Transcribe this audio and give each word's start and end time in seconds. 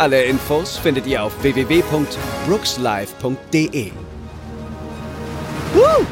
Alle 0.00 0.24
Infos 0.24 0.78
findet 0.78 1.06
ihr 1.06 1.22
auf 1.22 1.42
www.brookslive.de. 1.42 3.92
Woo! 5.74 6.06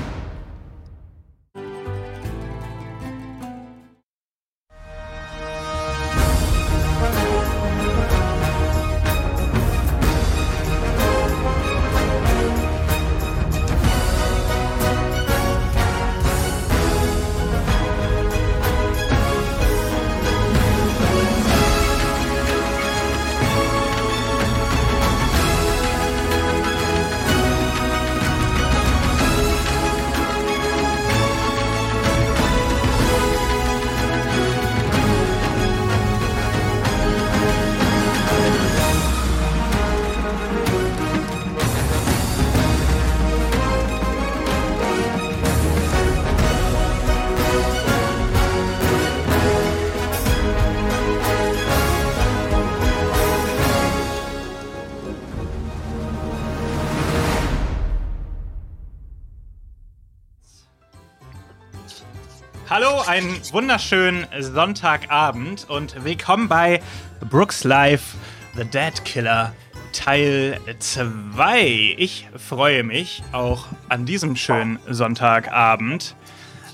Wunderschönen 63.52 64.26
Sonntagabend 64.40 65.68
und 65.70 66.04
willkommen 66.04 66.48
bei 66.48 66.82
Brooks 67.30 67.64
Life 67.64 68.16
The 68.56 68.64
Dead 68.64 69.04
Killer 69.04 69.54
Teil 69.92 70.60
2. 70.78 71.94
Ich 71.96 72.28
freue 72.36 72.82
mich 72.82 73.22
auch 73.32 73.66
an 73.88 74.04
diesem 74.04 74.36
schönen 74.36 74.78
Sonntagabend 74.88 76.14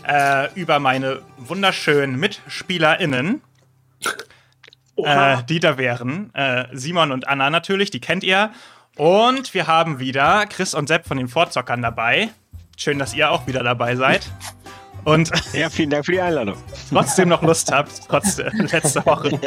äh, 0.07 0.53
über 0.55 0.81
meine 0.81 1.23
wunderschönen 1.39 2.19
MitspielerInnen. 2.19 3.41
Äh, 4.97 5.43
die 5.49 5.61
da 5.61 5.77
wären 5.77 6.35
äh, 6.35 6.67
Simon 6.73 7.13
und 7.13 7.29
Anna 7.29 7.51
natürlich, 7.51 7.91
die 7.91 8.01
kennt 8.01 8.25
ihr. 8.25 8.51
Und 8.97 9.55
wir 9.55 9.67
haben 9.67 9.99
wieder 9.99 10.47
Chris 10.47 10.75
und 10.75 10.89
Sepp 10.89 11.07
von 11.07 11.19
den 11.19 11.29
Vorzockern 11.29 11.83
dabei. 11.83 12.31
Schön, 12.77 12.99
dass 12.99 13.15
ihr 13.15 13.31
auch 13.31 13.47
wieder 13.47 13.63
dabei 13.63 13.97
seid. 13.97 14.31
Und 15.05 15.31
ja, 15.53 15.69
vielen 15.71 15.91
Dank 15.91 16.07
für 16.07 16.13
die 16.13 16.21
Einladung. 16.21 16.57
Trotzdem 16.91 17.29
noch 17.29 17.43
Lust 17.43 17.71
habt, 17.73 18.09
trotz 18.09 18.39
äh, 18.39 18.51
letzter 18.53 19.05
Woche. 19.07 19.39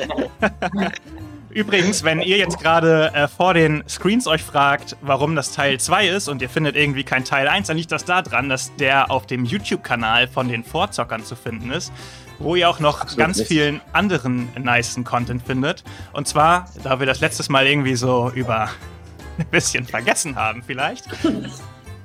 Übrigens, 1.50 2.04
wenn 2.04 2.22
ihr 2.22 2.38
jetzt 2.38 2.60
gerade 2.60 3.12
äh, 3.16 3.28
vor 3.28 3.56
den 3.56 3.84
Screens 3.90 4.28
euch 4.28 4.44
fragt, 4.44 4.96
warum 5.02 5.36
das 5.36 5.54
Teil 5.54 5.80
2 5.80 6.10
ist 6.10 6.28
und 6.28 6.42
ihr 6.42 6.50
findet 6.50 6.76
irgendwie 6.76 7.04
kein 7.04 7.24
Teil 7.24 7.48
1, 7.48 7.68
dann 7.68 7.78
liegt 7.78 7.92
das 7.92 8.06
daran, 8.06 8.48
dass 8.48 8.76
der 8.76 9.10
auf 9.10 9.26
dem 9.26 9.44
YouTube-Kanal 9.44 10.28
von 10.28 10.50
den 10.50 10.64
Vorzockern 10.64 11.24
zu 11.26 11.36
finden 11.36 11.72
ist, 11.72 11.92
wo 12.38 12.56
ihr 12.56 12.70
auch 12.70 12.80
noch 12.80 13.02
Absolut 13.02 13.18
ganz 13.18 13.38
nicht. 13.38 13.48
vielen 13.48 13.82
anderen 13.92 14.50
nicen 14.56 15.04
Content 15.04 15.42
findet. 15.42 15.84
Und 16.14 16.28
zwar, 16.28 16.70
da 16.84 17.00
wir 17.00 17.08
das 17.08 17.22
letztes 17.22 17.50
Mal 17.50 17.66
irgendwie 17.66 17.96
so 17.96 18.32
über 18.36 18.70
ein 19.40 19.48
bisschen 19.48 19.86
vergessen 19.86 20.36
haben 20.36 20.62
vielleicht, 20.62 21.06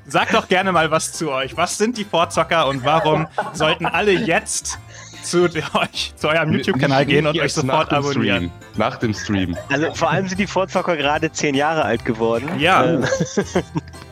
Sagt 0.07 0.35
doch 0.35 0.49
gerne 0.49 0.73
mal 0.73 0.91
was 0.91 1.13
zu 1.13 1.31
euch. 1.31 1.57
Was 1.57 1.79
sind 1.79 1.97
die 1.97 2.05
Vorzocker 2.05 2.67
und 2.67 2.85
warum 2.85 3.27
sollten 3.53 3.87
alle 3.87 4.13
jetzt 4.13 4.79
zu, 5.23 5.45
euch, 5.45 6.13
zu 6.17 6.29
eurem 6.29 6.53
YouTube-Kanal 6.53 7.07
gehen 7.07 7.27
und 7.27 7.39
euch 7.39 7.53
sofort 7.53 7.93
abonnieren? 7.93 8.51
Stream. 8.51 8.79
Nach 8.79 8.97
dem 8.97 9.15
Stream. 9.15 9.57
Also 9.71 9.95
vor 9.95 10.11
allem 10.11 10.29
sind 10.29 10.39
die 10.39 10.47
Vorzocker 10.47 10.97
gerade 10.97 11.31
zehn 11.31 11.55
Jahre 11.55 11.85
alt 11.85 12.05
geworden. 12.05 12.59
Ja. 12.59 12.99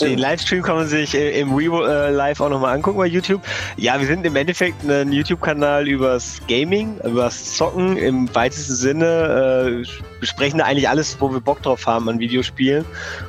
Den 0.00 0.18
Livestream 0.18 0.62
kann 0.62 0.76
man 0.76 0.86
sich 0.86 1.14
im 1.14 1.54
Revo 1.54 1.84
äh, 1.84 2.10
Live 2.10 2.40
auch 2.40 2.48
nochmal 2.48 2.74
angucken 2.74 2.98
bei 2.98 3.06
YouTube. 3.06 3.42
Ja, 3.76 3.98
wir 3.98 4.06
sind 4.06 4.24
im 4.24 4.36
Endeffekt 4.36 4.88
ein 4.88 5.12
YouTube-Kanal 5.12 5.88
übers 5.88 6.40
Gaming, 6.48 6.98
übers 7.04 7.56
Zocken 7.56 7.96
im 7.96 8.32
weitesten 8.34 8.74
Sinne. 8.74 9.84
Äh, 9.84 9.88
besprechen 10.20 10.58
da 10.58 10.64
eigentlich 10.64 10.88
alles, 10.88 11.20
wo 11.20 11.32
wir 11.32 11.40
Bock 11.40 11.62
drauf 11.62 11.86
haben 11.86 12.08
an 12.08 12.18
Videospielen. 12.18 12.84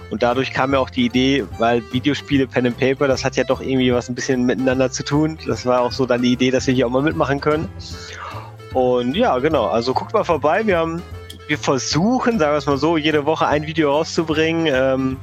Und 0.09 0.23
dadurch 0.23 0.53
kam 0.53 0.71
mir 0.71 0.79
auch 0.79 0.89
die 0.89 1.05
Idee, 1.05 1.45
weil 1.57 1.83
Videospiele, 1.91 2.47
Pen 2.47 2.67
and 2.67 2.77
Paper, 2.77 3.07
das 3.07 3.23
hat 3.23 3.35
ja 3.35 3.43
doch 3.43 3.61
irgendwie 3.61 3.93
was 3.93 4.09
ein 4.09 4.15
bisschen 4.15 4.45
miteinander 4.45 4.91
zu 4.91 5.03
tun. 5.03 5.37
Das 5.47 5.65
war 5.65 5.81
auch 5.81 5.91
so 5.91 6.05
dann 6.05 6.21
die 6.21 6.33
Idee, 6.33 6.51
dass 6.51 6.67
wir 6.67 6.73
hier 6.73 6.87
auch 6.87 6.91
mal 6.91 7.01
mitmachen 7.01 7.41
können. 7.41 7.67
Und 8.73 9.15
ja, 9.15 9.37
genau. 9.39 9.67
Also 9.67 9.93
guckt 9.93 10.13
mal 10.13 10.23
vorbei. 10.23 10.65
Wir 10.65 10.77
haben, 10.77 11.01
wir 11.47 11.57
versuchen, 11.57 12.39
sagen 12.39 12.53
wir 12.53 12.57
es 12.57 12.65
mal 12.65 12.77
so, 12.77 12.97
jede 12.97 13.25
Woche 13.25 13.47
ein 13.47 13.65
Video 13.65 13.91
rauszubringen. 13.91 14.67
Ähm, 14.67 15.17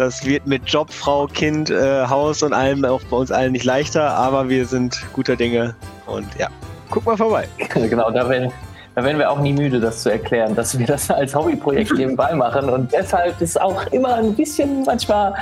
das 0.00 0.24
wird 0.24 0.46
mit 0.46 0.62
Job, 0.66 0.90
Frau, 0.90 1.26
Kind, 1.26 1.68
äh, 1.68 2.06
Haus 2.06 2.42
und 2.42 2.54
allem 2.54 2.84
auch 2.86 3.02
bei 3.10 3.18
uns 3.18 3.30
allen 3.30 3.52
nicht 3.52 3.66
leichter, 3.66 4.10
aber 4.14 4.48
wir 4.48 4.64
sind 4.64 4.98
guter 5.12 5.36
Dinge 5.36 5.74
und 6.06 6.26
ja, 6.38 6.48
guck 6.88 7.04
mal 7.04 7.18
vorbei. 7.18 7.46
Genau, 7.74 8.10
da 8.10 8.26
werden, 8.26 8.50
da 8.94 9.04
werden 9.04 9.18
wir 9.18 9.30
auch 9.30 9.40
nie 9.40 9.52
müde, 9.52 9.78
das 9.78 10.02
zu 10.02 10.10
erklären, 10.10 10.54
dass 10.54 10.78
wir 10.78 10.86
das 10.86 11.10
als 11.10 11.34
Hobbyprojekt 11.34 11.92
nebenbei 11.92 12.34
machen 12.34 12.70
und 12.70 12.90
deshalb 12.92 13.38
ist 13.42 13.60
auch 13.60 13.86
immer 13.88 14.14
ein 14.14 14.34
bisschen 14.34 14.84
manchmal, 14.84 15.34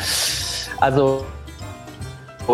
also 0.81 1.25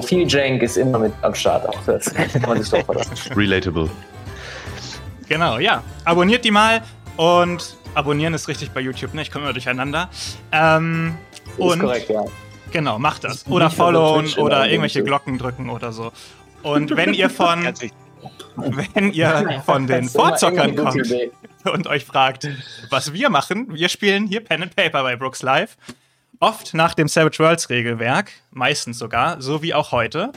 viel 0.03 0.29
Jank 0.29 0.63
ist 0.63 0.77
immer 0.77 0.99
mit 0.99 1.15
am 1.23 1.35
Start 1.35 1.67
auch. 1.67 1.79
Das 1.87 2.13
kann 2.13 2.29
man 2.43 2.61
sich 2.61 2.71
doch 2.71 2.85
verlassen. 2.85 3.15
Relatable. 3.37 3.89
Genau, 5.29 5.59
ja. 5.59 5.83
Abonniert 6.05 6.45
die 6.45 6.51
mal 6.51 6.83
und 7.17 7.77
abonnieren 7.95 8.35
ist 8.35 8.49
richtig 8.49 8.71
bei 8.71 8.81
YouTube, 8.81 9.15
ne? 9.15 9.23
Ich 9.23 9.31
komme 9.31 9.45
immer 9.45 9.53
durcheinander. 9.53 10.09
Ähm, 10.53 11.17
und 11.59 11.75
ist 11.75 11.81
korrekt, 11.81 12.11
ja. 12.11 12.25
Genau, 12.71 12.99
macht 12.99 13.25
das. 13.25 13.47
Oder 13.47 13.71
followen 13.71 14.33
oder 14.35 14.67
irgendwelche 14.67 15.05
Glocken 15.05 15.39
drücken 15.39 15.71
oder 15.71 15.93
so. 15.93 16.13
Und 16.63 16.97
wenn 16.97 17.15
ihr 17.15 17.31
von 17.31 17.73
wenn 18.57 19.13
ihr 19.13 19.63
von 19.65 19.87
den 19.87 20.09
Vorzockern 20.09 20.75
kommt 20.77 21.07
und 21.65 21.87
euch 21.87 22.05
fragt, 22.05 22.49
was 22.91 23.13
wir 23.13 23.31
machen, 23.31 23.75
wir 23.75 23.89
spielen 23.89 24.27
hier 24.27 24.43
Pen 24.43 24.63
and 24.63 24.75
Paper 24.75 25.03
bei 25.03 25.17
Brooks 25.17 25.43
Live. 25.43 25.77
Oft 26.41 26.75
nach 26.75 26.95
dem 26.95 27.07
Savage 27.07 27.39
Worlds 27.39 27.71
Regelwerk, 27.71 28.33
meistens 28.51 28.99
sogar, 28.99 29.41
so 29.41 29.63
wie 29.63 29.73
auch 29.73 29.93
heute. 29.93 30.33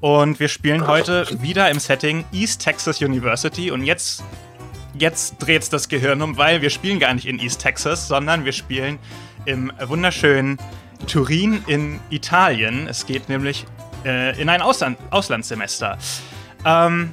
Und 0.00 0.40
wir 0.40 0.48
spielen 0.48 0.86
heute 0.86 1.26
wieder 1.42 1.70
im 1.70 1.78
Setting 1.78 2.24
East 2.32 2.62
Texas 2.62 3.00
University. 3.00 3.70
Und 3.70 3.84
jetzt, 3.84 4.24
jetzt 4.98 5.36
dreht 5.38 5.62
es 5.62 5.70
das 5.70 5.88
Gehirn 5.88 6.22
um, 6.22 6.36
weil 6.36 6.62
wir 6.62 6.70
spielen 6.70 6.98
gar 6.98 7.14
nicht 7.14 7.26
in 7.26 7.38
East 7.38 7.60
Texas, 7.60 8.08
sondern 8.08 8.44
wir 8.44 8.52
spielen 8.52 8.98
im 9.44 9.72
wunderschönen 9.86 10.58
Turin 11.06 11.64
in 11.66 12.00
Italien. 12.10 12.86
Es 12.86 13.06
geht 13.06 13.28
nämlich 13.28 13.66
äh, 14.04 14.40
in 14.40 14.48
ein 14.48 14.62
Ausland 14.62 14.98
Auslandssemester. 15.10 15.98
Ähm, 16.64 17.10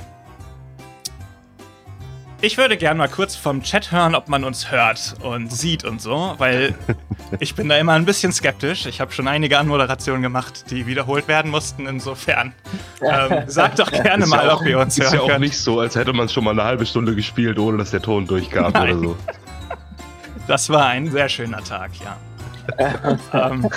ich 2.42 2.58
würde 2.58 2.78
gerne 2.78 2.98
mal 2.98 3.10
kurz 3.10 3.36
vom 3.36 3.64
Chat 3.64 3.92
hören, 3.92 4.16
ob 4.16 4.30
man 4.30 4.44
uns 4.44 4.72
hört 4.72 5.16
und 5.22 5.52
sieht 5.52 5.84
und 5.84 6.02
so, 6.02 6.36
weil 6.38 6.76
ich 7.40 7.56
bin 7.56 7.68
da 7.70 7.78
immer 7.78 7.94
ein 7.94 8.06
bisschen 8.06 8.32
skeptisch. 8.32 8.86
Ich 8.86 9.02
habe 9.02 9.12
schon 9.12 9.28
einige 9.28 9.58
Anmoderationen 9.60 10.22
gemacht, 10.22 10.66
die 10.70 10.86
wiederholt 10.86 11.28
werden 11.28 11.52
mussten. 11.52 11.86
Insofern 11.88 12.54
ähm, 13.02 13.44
sagt 13.48 13.80
doch 13.80 13.92
gerne 13.92 14.26
mal, 14.26 14.50
auch, 14.50 14.62
ob 14.62 14.68
ihr 14.68 14.80
uns 14.80 14.98
hört. 14.98 15.08
Ist 15.08 15.14
ja 15.14 15.22
auch 15.22 15.38
nicht 15.40 15.58
so, 15.58 15.80
als 15.80 15.96
hätte 15.96 16.14
man 16.14 16.28
es 16.28 16.34
schon 16.34 16.44
mal 16.44 16.52
eine 16.52 16.64
halbe 16.64 16.86
Stunde 16.86 17.16
gespielt, 17.16 17.60
ohne 17.60 17.78
dass 17.78 17.92
der 17.92 18.02
Ton 18.02 18.26
durchkam 18.26 18.72
Nein. 18.72 18.98
oder 18.98 19.10
so. 19.10 19.18
Das 20.48 20.70
war 20.70 20.88
ein 20.88 21.12
sehr 21.12 21.30
schöner 21.30 21.64
Tag, 21.64 21.92
ja. 22.04 22.18
ähm, 23.34 23.70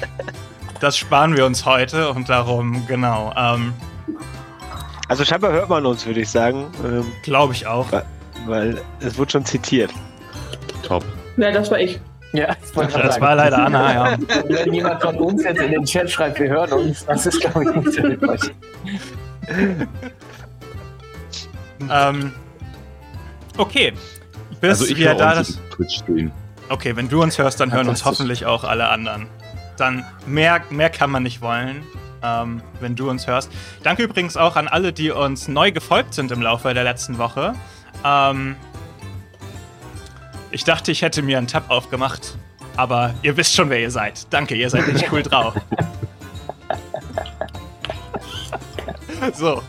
das 0.80 0.96
sparen 0.96 1.36
wir 1.36 1.46
uns 1.46 1.64
heute 1.64 2.10
und 2.10 2.28
darum, 2.28 2.86
genau. 2.86 3.32
Ähm, 3.36 3.72
also 5.08 5.24
scheinbar 5.24 5.52
hört 5.52 5.68
man 5.68 5.84
uns, 5.86 6.06
würde 6.06 6.20
ich 6.20 6.30
sagen. 6.30 6.66
Ähm, 6.84 7.04
Glaube 7.22 7.52
ich 7.52 7.66
auch. 7.66 7.90
Weil, 7.92 8.04
weil 8.46 8.80
es 9.00 9.18
wird 9.18 9.32
schon 9.32 9.44
zitiert. 9.44 9.90
Top. 10.82 11.04
Ja, 11.36 11.50
das 11.50 11.70
war 11.70 11.78
ich. 11.78 12.00
Ja, 12.32 12.48
das, 12.74 12.92
das 12.92 13.20
war 13.20 13.36
leider 13.36 13.58
Anna, 13.58 13.94
ja. 13.94 14.18
Wenn 14.48 14.74
jemand 14.74 15.00
von 15.00 15.14
uns 15.16 15.44
jetzt 15.44 15.60
in 15.60 15.70
den 15.70 15.84
Chat 15.84 16.10
schreibt, 16.10 16.40
wir 16.40 16.48
hören 16.48 16.72
uns, 16.72 17.06
das 17.06 17.26
ist, 17.26 17.40
glaube 17.40 17.62
ich, 17.62 17.76
nicht 17.76 17.92
so 17.92 18.02
hilfreich. 18.02 18.50
ähm, 21.88 22.32
okay. 23.56 23.92
Bis 24.60 24.80
also 24.80 24.86
ich 24.86 24.96
wir 24.96 25.14
da 25.14 25.36
das. 25.36 25.60
Okay, 26.68 26.96
wenn 26.96 27.08
du 27.08 27.22
uns 27.22 27.38
hörst, 27.38 27.60
dann 27.60 27.72
hören 27.72 27.88
uns 27.88 28.04
hoffentlich 28.04 28.46
auch 28.46 28.64
alle 28.64 28.88
anderen. 28.88 29.28
Dann 29.76 30.04
mehr, 30.26 30.60
mehr 30.70 30.90
kann 30.90 31.10
man 31.10 31.22
nicht 31.22 31.40
wollen, 31.40 31.84
ähm, 32.24 32.62
wenn 32.80 32.96
du 32.96 33.10
uns 33.10 33.26
hörst. 33.26 33.50
Danke 33.82 34.02
übrigens 34.02 34.36
auch 34.36 34.56
an 34.56 34.68
alle, 34.68 34.92
die 34.92 35.10
uns 35.10 35.48
neu 35.48 35.72
gefolgt 35.72 36.14
sind 36.14 36.32
im 36.32 36.42
Laufe 36.42 36.72
der 36.72 36.84
letzten 36.84 37.18
Woche. 37.18 37.54
Ähm, 38.04 38.56
ich 40.50 40.64
dachte, 40.64 40.92
ich 40.92 41.02
hätte 41.02 41.22
mir 41.22 41.38
einen 41.38 41.46
Tab 41.46 41.70
aufgemacht, 41.70 42.36
aber 42.76 43.14
ihr 43.22 43.36
wisst 43.36 43.54
schon, 43.54 43.70
wer 43.70 43.80
ihr 43.80 43.90
seid. 43.90 44.26
Danke, 44.30 44.54
ihr 44.54 44.70
seid 44.70 44.88
nicht 44.88 45.10
cool 45.12 45.22
drauf. 45.22 45.54
so, 49.34 49.62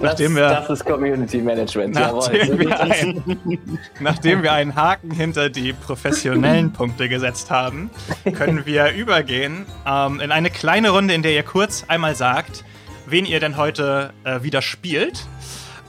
Nachdem 0.00 0.34
das, 0.34 0.42
wir, 0.42 0.48
das 0.48 0.70
ist 0.70 0.84
Community 0.84 1.38
Management. 1.38 1.94
Nachdem 1.94 2.58
wir, 2.58 2.80
ein, 2.80 3.78
nachdem 4.00 4.42
wir 4.42 4.52
einen 4.52 4.74
Haken 4.74 5.10
hinter 5.10 5.50
die 5.50 5.72
professionellen 5.72 6.72
Punkte 6.74 7.08
gesetzt 7.08 7.50
haben, 7.50 7.90
können 8.34 8.64
wir 8.64 8.92
übergehen 8.92 9.66
ähm, 9.86 10.20
in 10.20 10.30
eine 10.30 10.50
kleine 10.50 10.90
Runde, 10.90 11.14
in 11.14 11.22
der 11.22 11.32
ihr 11.32 11.42
kurz 11.42 11.84
einmal 11.88 12.14
sagt, 12.14 12.64
wen 13.06 13.24
ihr 13.24 13.40
denn 13.40 13.56
heute 13.56 14.12
äh, 14.24 14.42
wieder 14.42 14.62
spielt. 14.62 15.26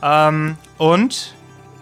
Ähm, 0.02 0.58
und 0.78 1.36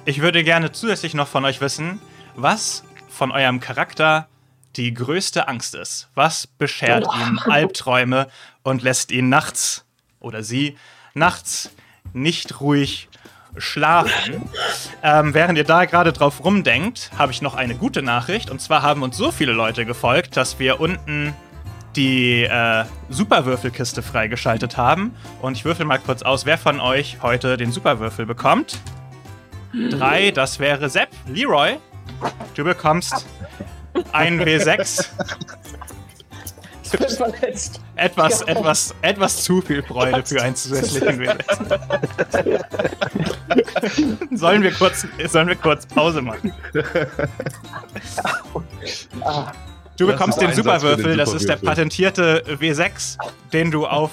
ich 0.06 0.22
würde 0.22 0.44
gerne 0.44 0.72
zusätzlich 0.72 1.14
noch 1.14 1.28
von 1.28 1.46
euch 1.46 1.62
wissen, 1.62 2.02
was 2.36 2.84
von 3.08 3.32
eurem 3.32 3.60
Charakter 3.60 4.28
die 4.76 4.94
größte 4.94 5.48
Angst 5.48 5.76
ist. 5.76 6.10
Was 6.14 6.46
beschert 6.46 7.06
ihm 7.06 7.40
Albträume 7.40 8.28
und 8.64 8.84
lässt 8.84 9.12
ihn 9.12 9.30
nachts 9.30 9.86
oder 10.20 10.44
sie 10.44 10.78
nachts 11.14 11.72
nicht 12.14 12.62
ruhig 12.62 13.10
schlafen. 13.58 14.50
Ähm, 15.04 15.34
während 15.34 15.58
ihr 15.58 15.64
da 15.64 15.86
gerade 15.86 16.14
drauf 16.14 16.44
rumdenkt, 16.44 17.12
habe 17.18 17.32
ich 17.32 17.42
noch 17.42 17.56
eine 17.56 17.76
gute 17.76 18.02
Nachricht. 18.02 18.50
Und 18.50 18.62
zwar 18.62 18.82
haben 18.82 19.04
uns 19.04 19.18
so 19.18 19.32
viele 19.32 19.52
Leute 19.52 19.86
gefolgt, 19.86 20.38
dass 20.38 20.60
wir 20.60 20.80
unten 20.80 21.34
die 21.96 22.44
äh, 22.44 22.86
Superwürfelkiste 23.10 24.04
freigeschaltet 24.04 24.78
haben. 24.78 25.16
Und 25.42 25.58
ich 25.58 25.66
würfel 25.66 25.86
mal 25.86 25.98
kurz 25.98 26.22
aus, 26.22 26.46
wer 26.46 26.58
von 26.58 26.80
euch 26.80 27.18
heute 27.22 27.58
den 27.58 27.72
Superwürfel 27.72 28.26
bekommt. 28.26 28.80
Drei, 29.90 30.32
das 30.32 30.60
wäre 30.60 30.90
Sepp. 30.90 31.10
Leroy, 31.28 31.78
du 32.56 32.64
bekommst 32.64 33.26
ein 34.12 34.40
W6. 34.40 35.08
Ich 36.92 37.00
bin 37.00 37.10
verletzt. 37.10 37.82
Etwas, 37.96 38.42
ja. 38.42 38.48
etwas, 38.48 38.96
etwas 39.02 39.44
zu 39.44 39.62
viel 39.62 39.84
Freude 39.84 40.24
für 40.26 40.42
einen 40.42 40.56
zusätzlichen 40.56 41.22
W6. 41.22 42.60
sollen, 44.38 44.64
wir 44.64 44.72
kurz, 44.72 45.06
sollen 45.28 45.48
wir 45.48 45.56
kurz 45.56 45.86
Pause 45.86 46.22
machen? 46.22 46.54
Du 49.98 50.08
bekommst 50.08 50.42
den 50.42 50.54
Superwürfel, 50.54 51.18
das 51.18 51.34
ist 51.34 51.50
der 51.50 51.58
patentierte 51.58 52.44
W6, 52.60 53.18
den 53.52 53.72
du 53.72 53.88
auf 53.88 54.12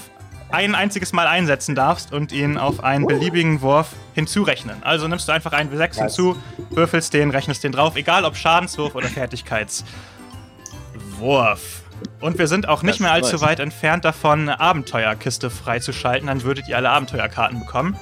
ein 0.50 0.74
einziges 0.74 1.12
Mal 1.12 1.26
einsetzen 1.26 1.74
darfst 1.74 2.12
und 2.12 2.32
ihn 2.32 2.58
auf 2.58 2.82
einen 2.82 3.06
beliebigen 3.06 3.60
Wurf 3.60 3.90
hinzurechnen. 4.14 4.82
Also 4.82 5.08
nimmst 5.08 5.28
du 5.28 5.32
einfach 5.32 5.52
einen 5.52 5.70
W6 5.72 5.98
hinzu, 5.98 6.36
würfelst 6.70 7.12
den, 7.12 7.30
rechnest 7.30 7.64
den 7.64 7.72
drauf, 7.72 7.96
egal 7.96 8.24
ob 8.24 8.36
Schadenswurf 8.36 8.94
oder 8.94 9.08
Fertigkeitswurf. 9.08 11.83
Und 12.20 12.38
wir 12.38 12.46
sind 12.46 12.68
auch 12.68 12.82
nicht 12.82 13.00
mehr 13.00 13.12
allzu 13.12 13.40
weit 13.40 13.60
entfernt 13.60 14.04
davon, 14.04 14.42
eine 14.42 14.60
Abenteuerkiste 14.60 15.50
freizuschalten. 15.50 16.28
Dann 16.28 16.42
würdet 16.42 16.68
ihr 16.68 16.76
alle 16.76 16.90
Abenteuerkarten 16.90 17.60
bekommen. 17.60 17.98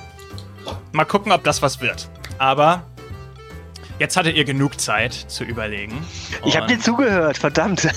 Mal 0.92 1.04
gucken, 1.04 1.32
ob 1.32 1.42
das 1.44 1.62
was 1.62 1.80
wird. 1.80 2.08
Aber 2.38 2.84
jetzt 3.98 4.16
hattet 4.16 4.36
ihr 4.36 4.44
genug 4.44 4.80
Zeit 4.80 5.12
zu 5.12 5.44
überlegen. 5.44 6.04
Ich 6.44 6.56
habe 6.56 6.66
dir 6.66 6.78
zugehört, 6.78 7.38
verdammt. 7.38 7.84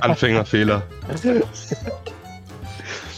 Anfängerfehler. 0.00 0.82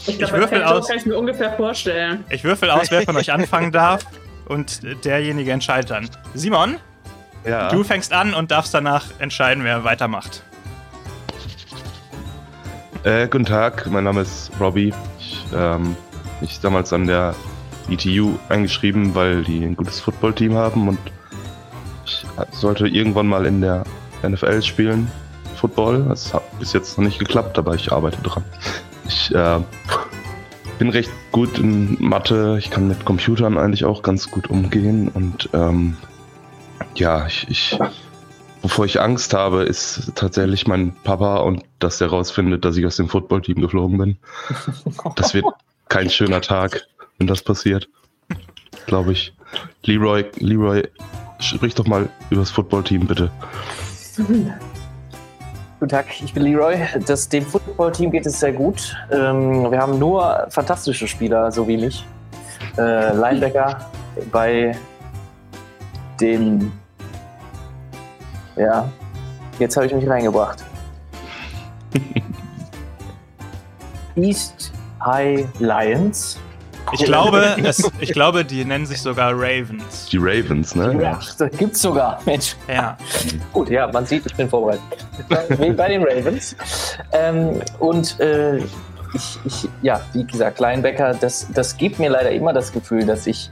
Ich, 0.07 0.17
glaub, 0.17 0.31
ich 0.31 0.37
würfel 0.37 0.63
aus. 0.63 0.87
Kann 0.87 0.97
ich 0.97 1.05
mir 1.05 1.17
ungefähr 1.17 1.53
vorstellen. 1.53 2.23
Ich 2.29 2.43
würfel 2.43 2.69
aus, 2.71 2.89
wer 2.89 3.01
von 3.03 3.17
euch 3.17 3.31
anfangen 3.31 3.71
darf. 3.71 4.05
Und 4.47 4.81
derjenige 5.03 5.51
entscheidet 5.51 5.91
dann. 5.91 6.09
Simon, 6.33 6.77
ja. 7.45 7.67
du 7.69 7.83
fängst 7.83 8.13
an 8.13 8.33
und 8.33 8.49
darfst 8.51 8.73
danach 8.73 9.05
entscheiden, 9.19 9.63
wer 9.63 9.83
weitermacht. 9.83 10.43
Äh, 13.03 13.27
guten 13.27 13.45
Tag, 13.45 13.89
mein 13.91 14.03
Name 14.03 14.21
ist 14.21 14.51
Robbie. 14.59 14.93
Ich, 15.19 15.45
ähm, 15.55 15.95
ich 16.41 16.59
damals 16.59 16.91
an 16.91 17.05
der 17.07 17.35
ETU 17.89 18.33
eingeschrieben, 18.49 19.13
weil 19.13 19.43
die 19.43 19.63
ein 19.63 19.75
gutes 19.75 19.99
Footballteam 19.99 20.55
haben 20.55 20.87
und 20.87 20.99
ich 22.05 22.25
sollte 22.51 22.87
irgendwann 22.87 23.27
mal 23.27 23.45
in 23.45 23.61
der 23.61 23.83
NFL 24.23 24.61
spielen. 24.61 25.11
Football. 25.55 26.05
Das 26.09 26.33
hat 26.33 26.43
bis 26.59 26.73
jetzt 26.73 26.97
noch 26.97 27.05
nicht 27.05 27.19
geklappt, 27.19 27.57
aber 27.57 27.75
ich 27.75 27.91
arbeite 27.91 28.21
dran. 28.21 28.43
Ich 29.07 29.33
äh, 29.33 29.59
bin 30.79 30.89
recht 30.89 31.11
gut 31.31 31.59
in 31.59 31.97
Mathe. 31.99 32.57
Ich 32.59 32.69
kann 32.69 32.87
mit 32.87 33.05
Computern 33.05 33.57
eigentlich 33.57 33.85
auch 33.85 34.01
ganz 34.01 34.29
gut 34.29 34.49
umgehen 34.49 35.09
und 35.09 35.49
ähm, 35.53 35.97
ja, 36.95 37.25
ich, 37.27 37.47
ich 37.49 37.77
Wovor 38.61 38.85
ich 38.85 38.99
Angst 38.99 39.33
habe, 39.33 39.63
ist 39.63 40.11
tatsächlich 40.15 40.67
mein 40.67 40.93
Papa 41.03 41.37
und 41.37 41.63
dass 41.79 42.01
er 42.01 42.07
rausfindet, 42.07 42.65
dass 42.65 42.75
ich 42.77 42.85
aus 42.85 42.95
dem 42.95 43.07
Footballteam 43.07 43.61
geflogen 43.61 43.97
bin. 43.97 44.17
Das 45.15 45.33
wird 45.33 45.45
kein 45.89 46.09
schöner 46.09 46.41
Tag, 46.41 46.87
wenn 47.17 47.27
das 47.27 47.41
passiert. 47.41 47.87
Glaube 48.85 49.13
ich. 49.13 49.33
Leroy, 49.83 50.25
Leroy, 50.39 50.83
sprich 51.39 51.75
doch 51.75 51.87
mal 51.87 52.09
über 52.29 52.41
das 52.41 52.51
Footballteam, 52.51 53.07
bitte. 53.07 53.31
Guten 55.79 55.89
Tag, 55.89 56.07
ich 56.23 56.33
bin 56.33 56.43
Leroy. 56.43 56.77
Das, 57.05 57.29
dem 57.29 57.45
Footballteam 57.45 58.11
geht 58.11 58.25
es 58.25 58.39
sehr 58.39 58.51
gut. 58.51 58.95
Ähm, 59.11 59.71
wir 59.71 59.79
haben 59.79 59.99
nur 59.99 60.47
fantastische 60.49 61.07
Spieler, 61.07 61.51
so 61.51 61.67
wie 61.67 61.77
mich. 61.77 62.05
Äh, 62.77 63.15
Linebacker 63.15 63.89
bei 64.31 64.75
den 66.19 66.71
ja, 68.57 68.89
jetzt 69.59 69.75
habe 69.75 69.85
ich 69.85 69.93
mich 69.93 70.07
reingebracht. 70.07 70.63
East 74.15 74.71
High 75.03 75.45
Lions. 75.59 76.39
Ich 76.93 77.03
glaube, 77.03 77.57
es, 77.63 77.91
ich 77.99 78.13
glaube, 78.13 78.45
die 78.45 78.63
nennen 78.63 78.85
sich 78.85 79.01
sogar 79.01 79.33
Ravens. 79.33 80.07
Die 80.09 80.17
Ravens, 80.17 80.73
ne? 80.73 80.97
Ja, 81.01 81.19
das 81.37 81.51
gibt's 81.57 81.81
sogar, 81.81 82.19
Mensch. 82.25 82.55
Ja. 82.67 82.97
Gut, 83.51 83.69
ja, 83.69 83.87
man 83.91 84.05
sieht, 84.05 84.25
ich 84.25 84.35
bin 84.35 84.49
vorbereitet. 84.49 84.81
bei 85.75 85.87
den 85.89 86.03
Ravens. 86.03 86.55
Ähm, 87.11 87.61
und 87.79 88.17
äh, 88.21 88.57
ich, 89.13 89.39
ich, 89.45 89.69
ja, 89.81 90.01
wie 90.13 90.23
gesagt, 90.23 90.59
Linebacker, 90.59 91.13
das, 91.13 91.47
das 91.53 91.75
gibt 91.75 91.99
mir 91.99 92.09
leider 92.09 92.31
immer 92.31 92.53
das 92.53 92.71
Gefühl, 92.71 93.05
dass 93.05 93.27
ich 93.27 93.49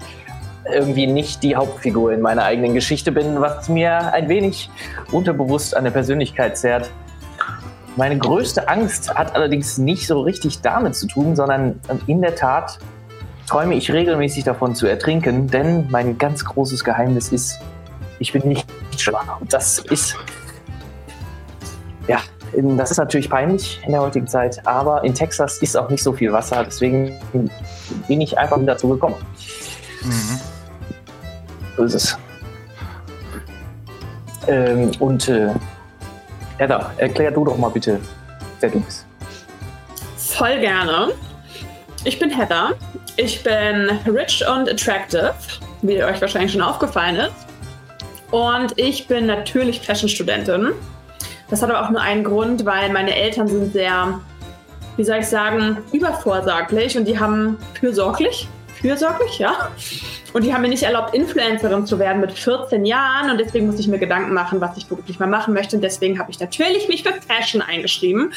irgendwie 0.71 1.07
nicht 1.07 1.43
die 1.43 1.55
Hauptfigur 1.55 2.13
in 2.13 2.21
meiner 2.21 2.43
eigenen 2.43 2.73
Geschichte 2.73 3.11
bin, 3.11 3.41
was 3.41 3.69
mir 3.69 4.13
ein 4.13 4.29
wenig 4.29 4.69
unterbewusst 5.11 5.75
an 5.75 5.83
der 5.83 5.91
Persönlichkeit 5.91 6.57
zerrt. 6.57 6.89
Meine 7.95 8.17
größte 8.17 8.67
Angst 8.67 9.13
hat 9.13 9.35
allerdings 9.35 9.77
nicht 9.77 10.07
so 10.07 10.21
richtig 10.21 10.61
damit 10.61 10.95
zu 10.95 11.07
tun, 11.07 11.35
sondern 11.35 11.79
in 12.07 12.21
der 12.21 12.35
Tat 12.35 12.79
träume 13.47 13.75
ich 13.75 13.91
regelmäßig 13.93 14.43
davon 14.43 14.75
zu 14.75 14.87
ertrinken, 14.87 15.47
denn 15.47 15.87
mein 15.91 16.17
ganz 16.17 16.43
großes 16.43 16.83
Geheimnis 16.83 17.29
ist, 17.29 17.59
ich 18.19 18.33
bin 18.33 18.47
nicht 18.47 18.67
schwach. 18.97 19.39
Und 19.39 19.53
das 19.53 19.79
ist, 19.79 20.17
ja, 22.07 22.19
das 22.53 22.91
ist 22.91 22.97
natürlich 22.97 23.29
peinlich 23.29 23.81
in 23.85 23.91
der 23.91 24.01
heutigen 24.01 24.27
Zeit, 24.27 24.65
aber 24.65 25.03
in 25.03 25.13
Texas 25.13 25.59
ist 25.59 25.77
auch 25.77 25.89
nicht 25.89 26.01
so 26.01 26.11
viel 26.11 26.33
Wasser, 26.33 26.63
deswegen 26.65 27.13
bin 28.07 28.19
ich 28.19 28.37
einfach 28.37 28.57
dazu 28.65 28.89
gekommen. 28.89 29.15
Mhm. 30.03 30.39
So. 31.77 32.17
Ähm, 34.47 34.91
und 34.99 35.27
äh, 35.27 35.53
Edda, 36.57 36.91
erklär 36.97 37.31
du 37.31 37.45
doch 37.45 37.57
mal 37.57 37.69
bitte, 37.69 37.99
wer 38.59 38.69
du 38.69 38.79
bist. 38.79 39.05
Voll 40.17 40.59
gerne. 40.59 41.11
Ich 42.03 42.19
bin 42.19 42.29
Heather. 42.29 42.73
Ich 43.17 43.43
bin 43.43 43.89
rich 44.05 44.43
und 44.47 44.69
attractive, 44.69 45.33
wie 45.81 46.03
euch 46.03 46.19
wahrscheinlich 46.21 46.51
schon 46.51 46.61
aufgefallen 46.61 47.15
ist. 47.15 47.45
Und 48.31 48.77
ich 48.77 49.07
bin 49.07 49.25
natürlich 49.25 49.81
Fashion-Studentin. 49.81 50.73
Das 51.49 51.61
hat 51.61 51.69
aber 51.69 51.85
auch 51.85 51.89
nur 51.89 52.01
einen 52.01 52.23
Grund, 52.23 52.65
weil 52.65 52.91
meine 52.91 53.15
Eltern 53.15 53.47
sind 53.47 53.71
sehr, 53.71 54.19
wie 54.97 55.03
soll 55.03 55.17
ich 55.17 55.27
sagen, 55.27 55.77
übervorsorglich 55.93 56.97
und 56.97 57.05
die 57.05 57.17
haben 57.17 57.57
fürsorglich, 57.79 58.47
fürsorglich, 58.81 59.39
ja, 59.39 59.69
Und 60.35 60.43
die 60.43 60.53
haben 60.53 60.61
mir 60.63 60.67
nicht 60.67 60.83
erlaubt, 60.83 61.15
Influencerin 61.15 61.85
zu 61.85 61.97
werden 61.97 62.19
mit 62.19 62.33
14 62.33 62.83
Jahren. 62.83 63.31
Und 63.31 63.37
deswegen 63.37 63.67
muss 63.67 63.79
ich 63.79 63.87
mir 63.87 63.99
Gedanken 63.99 64.33
machen, 64.33 64.59
was 64.59 64.75
ich 64.75 64.85
beruflich 64.85 65.17
mal 65.17 65.29
machen 65.29 65.53
möchte. 65.53 65.77
Und 65.77 65.81
deswegen 65.81 66.19
habe 66.19 66.29
ich 66.29 66.41
natürlich 66.41 66.89
mich 66.89 67.03
für 67.03 67.13
Fashion 67.13 67.61
eingeschrieben 67.61 68.33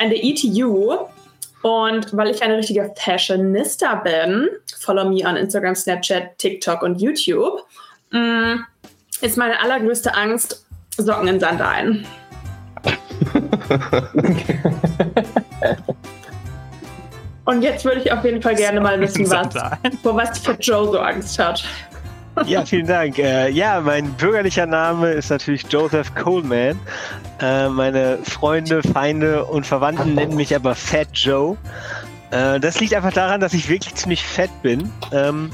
an 0.00 0.08
der 0.08 0.24
ETU. 0.24 0.96
Und 1.60 2.16
weil 2.16 2.30
ich 2.30 2.42
eine 2.42 2.56
richtige 2.56 2.90
Fashionista 2.96 3.96
bin, 3.96 4.48
follow 4.80 5.06
me 5.06 5.28
on 5.28 5.36
Instagram, 5.36 5.74
Snapchat, 5.74 6.38
TikTok 6.38 6.80
und 6.80 7.02
YouTube, 7.02 7.60
mm, 8.12 8.54
ist 9.20 9.36
meine 9.36 9.60
allergrößte 9.60 10.14
Angst 10.14 10.64
Socken 10.96 11.28
in 11.28 11.38
Sandalen. 11.38 12.06
Und 17.44 17.62
jetzt 17.62 17.84
würde 17.84 18.00
ich 18.00 18.12
auf 18.12 18.24
jeden 18.24 18.40
Fall 18.40 18.54
gerne 18.54 18.80
mal 18.80 19.00
wissen, 19.00 19.28
was, 19.28 19.48
vor 20.02 20.16
was 20.16 20.38
Fat 20.38 20.64
Joe 20.64 20.86
so 20.86 20.98
Angst 20.98 21.38
hat. 21.38 21.64
Ja, 22.46 22.64
vielen 22.64 22.86
Dank. 22.86 23.18
Äh, 23.18 23.50
ja, 23.50 23.80
mein 23.80 24.10
bürgerlicher 24.12 24.64
Name 24.64 25.10
ist 25.10 25.28
natürlich 25.30 25.64
Joseph 25.68 26.14
Coleman. 26.14 26.78
Äh, 27.40 27.68
meine 27.68 28.18
Freunde, 28.22 28.82
Feinde 28.82 29.44
und 29.44 29.66
Verwandten 29.66 30.14
nennen 30.14 30.36
mich 30.36 30.54
aber 30.54 30.74
Fat 30.74 31.08
Joe. 31.12 31.58
Äh, 32.30 32.58
das 32.58 32.80
liegt 32.80 32.94
einfach 32.94 33.12
daran, 33.12 33.40
dass 33.40 33.52
ich 33.52 33.68
wirklich 33.68 33.94
ziemlich 33.96 34.24
fett 34.24 34.50
bin. 34.62 34.90
Ähm, 35.12 35.50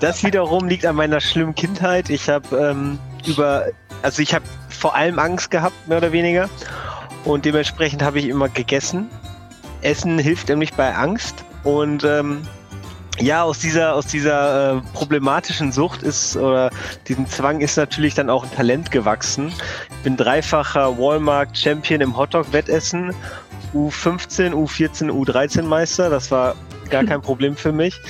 das 0.00 0.24
wiederum 0.24 0.68
liegt 0.68 0.86
an 0.86 0.96
meiner 0.96 1.20
schlimmen 1.20 1.54
Kindheit. 1.54 2.08
Ich 2.08 2.28
habe 2.30 2.56
ähm, 2.56 2.98
über, 3.26 3.66
also 4.00 4.22
ich 4.22 4.34
habe 4.34 4.44
vor 4.70 4.94
allem 4.94 5.18
Angst 5.18 5.50
gehabt, 5.50 5.86
mehr 5.86 5.98
oder 5.98 6.12
weniger. 6.12 6.48
Und 7.24 7.44
dementsprechend 7.44 8.02
habe 8.02 8.18
ich 8.18 8.28
immer 8.28 8.48
gegessen. 8.48 9.10
Essen 9.82 10.18
hilft 10.18 10.48
nämlich 10.48 10.72
bei 10.74 10.94
Angst. 10.94 11.44
Und 11.64 12.04
ähm, 12.04 12.42
ja, 13.20 13.42
aus 13.42 13.58
dieser, 13.58 13.94
aus 13.94 14.06
dieser 14.06 14.76
äh, 14.76 14.80
problematischen 14.94 15.70
Sucht 15.70 16.02
ist 16.02 16.36
oder 16.36 16.70
diesem 17.08 17.26
Zwang 17.28 17.60
ist 17.60 17.76
natürlich 17.76 18.14
dann 18.14 18.30
auch 18.30 18.44
ein 18.44 18.52
Talent 18.52 18.90
gewachsen. 18.90 19.52
Ich 19.90 20.02
bin 20.02 20.16
dreifacher 20.16 20.98
Walmart-Champion 20.98 22.00
im 22.00 22.16
Hotdog-Wettessen, 22.16 23.14
U15, 23.74 24.52
U14, 24.52 25.10
U13 25.10 25.62
Meister. 25.62 26.10
Das 26.10 26.30
war 26.30 26.54
gar 26.90 27.04
kein 27.04 27.20
Problem 27.22 27.56
für 27.56 27.72
mich. 27.72 28.00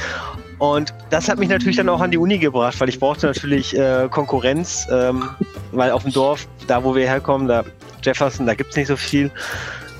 Und 0.58 0.94
das 1.10 1.28
hat 1.28 1.40
mich 1.40 1.48
natürlich 1.48 1.76
dann 1.76 1.88
auch 1.88 2.00
an 2.00 2.12
die 2.12 2.18
Uni 2.18 2.38
gebracht, 2.38 2.78
weil 2.78 2.88
ich 2.88 3.00
brauchte 3.00 3.26
natürlich 3.26 3.76
äh, 3.76 4.06
Konkurrenz, 4.08 4.86
ähm, 4.92 5.28
weil 5.72 5.90
auf 5.90 6.04
dem 6.04 6.12
Dorf, 6.12 6.46
da 6.68 6.84
wo 6.84 6.94
wir 6.94 7.04
herkommen, 7.04 7.48
da 7.48 7.64
Jefferson, 8.04 8.46
da 8.46 8.54
gibt 8.54 8.70
es 8.70 8.76
nicht 8.76 8.86
so 8.86 8.96
viel. 8.96 9.30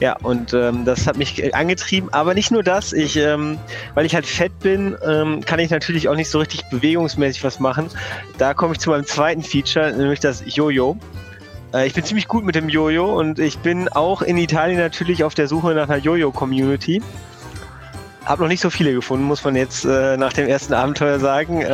Ja, 0.03 0.17
und 0.21 0.53
ähm, 0.53 0.85
das 0.85 1.07
hat 1.07 1.17
mich 1.17 1.55
angetrieben. 1.55 2.13
Aber 2.13 2.35
nicht 2.35 2.51
nur 2.51 2.65
das, 2.65 2.93
ich, 2.93 3.17
ähm, 3.17 3.57
weil 3.95 4.05
ich 4.05 4.17
halt 4.17 4.27
fett 4.27 4.59
bin, 4.59 4.97
ähm, 5.07 5.45
kann 5.45 5.61
ich 5.61 5.71
natürlich 5.71 6.09
auch 6.09 6.17
nicht 6.17 6.29
so 6.29 6.41
richtig 6.41 6.65
bewegungsmäßig 6.71 7.45
was 7.45 7.61
machen. 7.61 7.89
Da 8.37 8.53
komme 8.53 8.73
ich 8.73 8.81
zu 8.81 8.91
meinem 8.91 9.07
zweiten 9.07 9.45
Feature, 9.45 9.93
nämlich 9.93 10.19
das 10.19 10.43
Jojo. 10.45 10.97
Äh, 11.73 11.87
ich 11.87 11.95
bin 11.95 12.03
ziemlich 12.03 12.27
gut 12.27 12.45
mit 12.45 12.57
dem 12.57 12.69
Jojo 12.69 13.17
und 13.17 13.39
ich 13.39 13.61
bin 13.61 13.89
auch 13.91 14.23
in 14.23 14.39
Italien 14.39 14.81
natürlich 14.81 15.23
auf 15.23 15.35
der 15.35 15.47
Suche 15.47 15.73
nach 15.73 15.89
einer 15.89 15.99
Jojo-Community. 15.99 17.01
Hab 18.25 18.41
noch 18.41 18.49
nicht 18.49 18.61
so 18.61 18.71
viele 18.71 18.93
gefunden, 18.95 19.25
muss 19.25 19.45
man 19.45 19.55
jetzt 19.55 19.85
äh, 19.85 20.17
nach 20.17 20.33
dem 20.33 20.49
ersten 20.49 20.75
Abenteuer 20.75 21.21
sagen. 21.21 21.65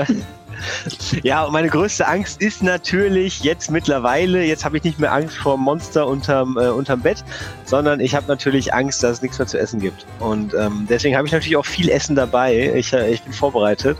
Ja, 1.22 1.44
und 1.44 1.52
meine 1.52 1.68
größte 1.68 2.06
Angst 2.06 2.40
ist 2.40 2.62
natürlich 2.62 3.42
jetzt 3.42 3.70
mittlerweile, 3.70 4.44
jetzt 4.44 4.64
habe 4.64 4.76
ich 4.76 4.84
nicht 4.84 4.98
mehr 4.98 5.12
Angst 5.12 5.36
vor 5.36 5.56
Monster 5.56 6.06
unterm, 6.06 6.56
äh, 6.56 6.68
unterm 6.68 7.00
Bett, 7.00 7.24
sondern 7.64 8.00
ich 8.00 8.14
habe 8.14 8.26
natürlich 8.28 8.72
Angst, 8.74 9.02
dass 9.02 9.12
es 9.12 9.22
nichts 9.22 9.38
mehr 9.38 9.46
zu 9.46 9.58
essen 9.58 9.80
gibt. 9.80 10.06
Und 10.18 10.54
ähm, 10.54 10.86
deswegen 10.88 11.16
habe 11.16 11.26
ich 11.26 11.32
natürlich 11.32 11.56
auch 11.56 11.66
viel 11.66 11.88
Essen 11.88 12.16
dabei. 12.16 12.72
Ich, 12.74 12.92
äh, 12.92 13.10
ich 13.10 13.22
bin 13.22 13.32
vorbereitet. 13.32 13.98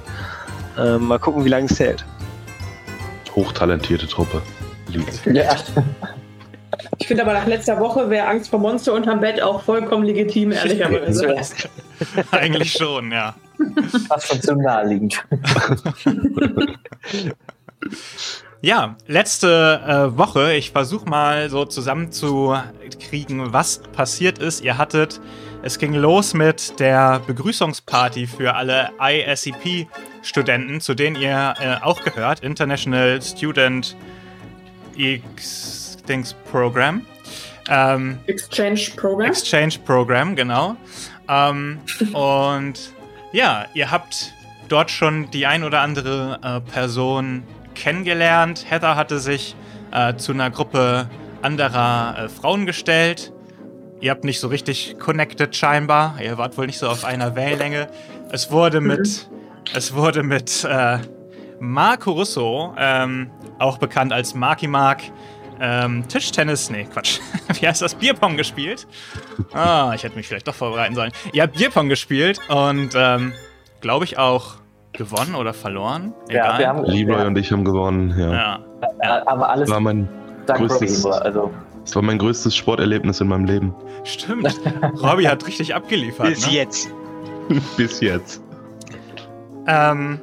Ähm, 0.79 1.05
mal 1.05 1.19
gucken, 1.19 1.45
wie 1.45 1.49
lange 1.49 1.67
es 1.67 1.79
hält. 1.79 2.05
Hochtalentierte 3.35 4.07
Truppe. 4.07 4.43
Ja. 5.27 5.57
Ich 6.99 7.07
finde 7.07 7.23
aber 7.23 7.33
nach 7.33 7.47
letzter 7.47 7.79
Woche 7.81 8.11
wäre 8.11 8.27
Angst 8.27 8.51
vor 8.51 8.59
Monster 8.59 8.93
unterm 8.93 9.21
Bett 9.21 9.41
auch 9.41 9.63
vollkommen 9.63 10.05
legitim, 10.05 10.53
ehrlicherweise. 10.53 11.37
Eigentlich 12.31 12.73
schon, 12.73 13.13
ja. 13.13 13.35
Fast 14.09 14.29
schon 14.29 14.43
zu 14.43 14.55
naheliegend. 14.55 15.25
Ja, 18.61 18.97
letzte 19.07 19.81
äh, 19.87 20.19
Woche, 20.19 20.55
ich 20.55 20.73
versuche 20.73 21.09
mal 21.09 21.49
so 21.49 21.65
zusammenzukriegen, 21.65 23.53
was 23.53 23.79
passiert 23.93 24.39
ist. 24.39 24.63
Ihr 24.65 24.77
hattet, 24.79 25.21
es 25.63 25.79
ging 25.79 25.95
los 25.95 26.35
mit 26.35 26.81
der 26.81 27.21
Begrüßungsparty 27.25 28.27
für 28.27 28.57
alle 28.57 28.91
ISEP-Studenten, 29.01 30.81
zu 30.81 30.95
denen 30.95 31.15
ihr 31.15 31.55
äh, 31.61 31.85
auch 31.85 32.03
gehört, 32.03 32.41
International 32.41 33.23
Student 33.23 33.97
X 34.97 35.78
Dings 36.09 36.35
Program. 36.51 37.05
Ähm, 37.69 38.19
Exchange 38.27 38.91
Program. 38.97 39.29
Exchange 39.29 39.79
Program, 39.85 40.35
genau. 40.35 40.77
Ähm, 41.29 41.81
und 42.13 42.93
ja, 43.33 43.67
ihr 43.75 43.91
habt 43.91 44.33
dort 44.69 44.91
schon 44.91 45.31
die 45.31 45.47
ein 45.47 45.65
oder 45.65 45.81
andere 45.81 46.39
äh, 46.43 46.61
Person 46.61 47.43
kennengelernt. 47.75 48.67
Heather 48.69 48.97
hatte 48.97 49.19
sich 49.19 49.55
äh, 49.93 50.15
zu 50.17 50.33
einer 50.33 50.51
Gruppe 50.51 51.09
anderer 51.43 52.17
äh, 52.19 52.29
Frauen 52.29 52.67
gestellt. 52.67 53.33
Ihr 54.01 54.11
habt 54.11 54.25
nicht 54.25 54.41
so 54.41 54.49
richtig 54.49 54.97
connected 54.99 55.55
scheinbar. 55.57 56.19
Ihr 56.23 56.39
wart 56.39 56.57
wohl 56.57 56.67
nicht 56.67 56.79
so 56.79 56.89
auf 56.89 57.05
einer 57.05 57.35
Wellenlänge. 57.35 57.89
Es 58.31 58.51
wurde 58.51 58.81
mit, 58.81 59.01
mhm. 59.01 59.75
es 59.75 59.95
wurde 59.95 60.23
mit 60.23 60.65
äh, 60.65 60.99
Marco 61.61 62.13
Russo, 62.13 62.75
ähm, 62.79 63.31
auch 63.59 63.79
bekannt 63.79 64.13
als 64.13 64.35
Marky 64.35 64.69
Mark, 64.69 65.03
ähm, 65.61 66.07
Tischtennis, 66.09 66.71
nee, 66.71 66.85
Quatsch. 66.85 67.21
Wie 67.61 67.67
heißt 67.67 67.83
das? 67.83 67.95
Bierpong 67.95 68.37
gespielt. 68.37 68.87
Ah, 69.53 69.93
ich 69.95 70.05
hätte 70.05 70.17
mich 70.17 70.29
vielleicht 70.29 70.49
doch 70.49 70.55
vorbereiten 70.55 70.95
sollen. 70.95 71.13
Ihr 71.33 71.43
habt 71.43 71.57
Bierpong 71.57 71.89
gespielt 71.89 72.41
und, 72.49 72.91
ähm, 72.95 73.33
glaube 73.81 74.05
ich, 74.05 74.19
auch 74.19 74.57
gewonnen 74.93 75.35
oder 75.35 75.55
verloren. 75.55 76.13
Egal. 76.29 76.53
Ja, 76.53 76.59
wir 76.59 76.69
haben, 76.69 76.85
Leroy 76.85 77.27
und 77.27 77.39
ich 77.39 77.53
haben 77.53 77.65
gewonnen, 77.65 78.15
ja. 78.19 78.33
ja. 78.33 78.59
ja. 79.03 79.27
Aber 79.27 79.49
alles 79.51 79.71
war 79.71 79.81
mein 79.81 80.09
größtes, 80.47 81.05
also. 81.07 81.53
Das 81.83 81.95
war 81.95 82.03
mein 82.03 82.19
größtes 82.19 82.55
Sporterlebnis 82.55 83.21
in 83.21 83.29
meinem 83.29 83.47
Leben. 83.47 83.75
Stimmt. 84.05 84.55
Robby 85.03 85.25
hat 85.25 85.47
richtig 85.47 85.75
abgeliefert. 85.75 86.29
Bis 86.29 86.47
ne? 86.47 86.53
jetzt. 86.53 86.91
Bis 87.77 88.01
jetzt. 88.01 88.43
Ähm, 89.67 90.21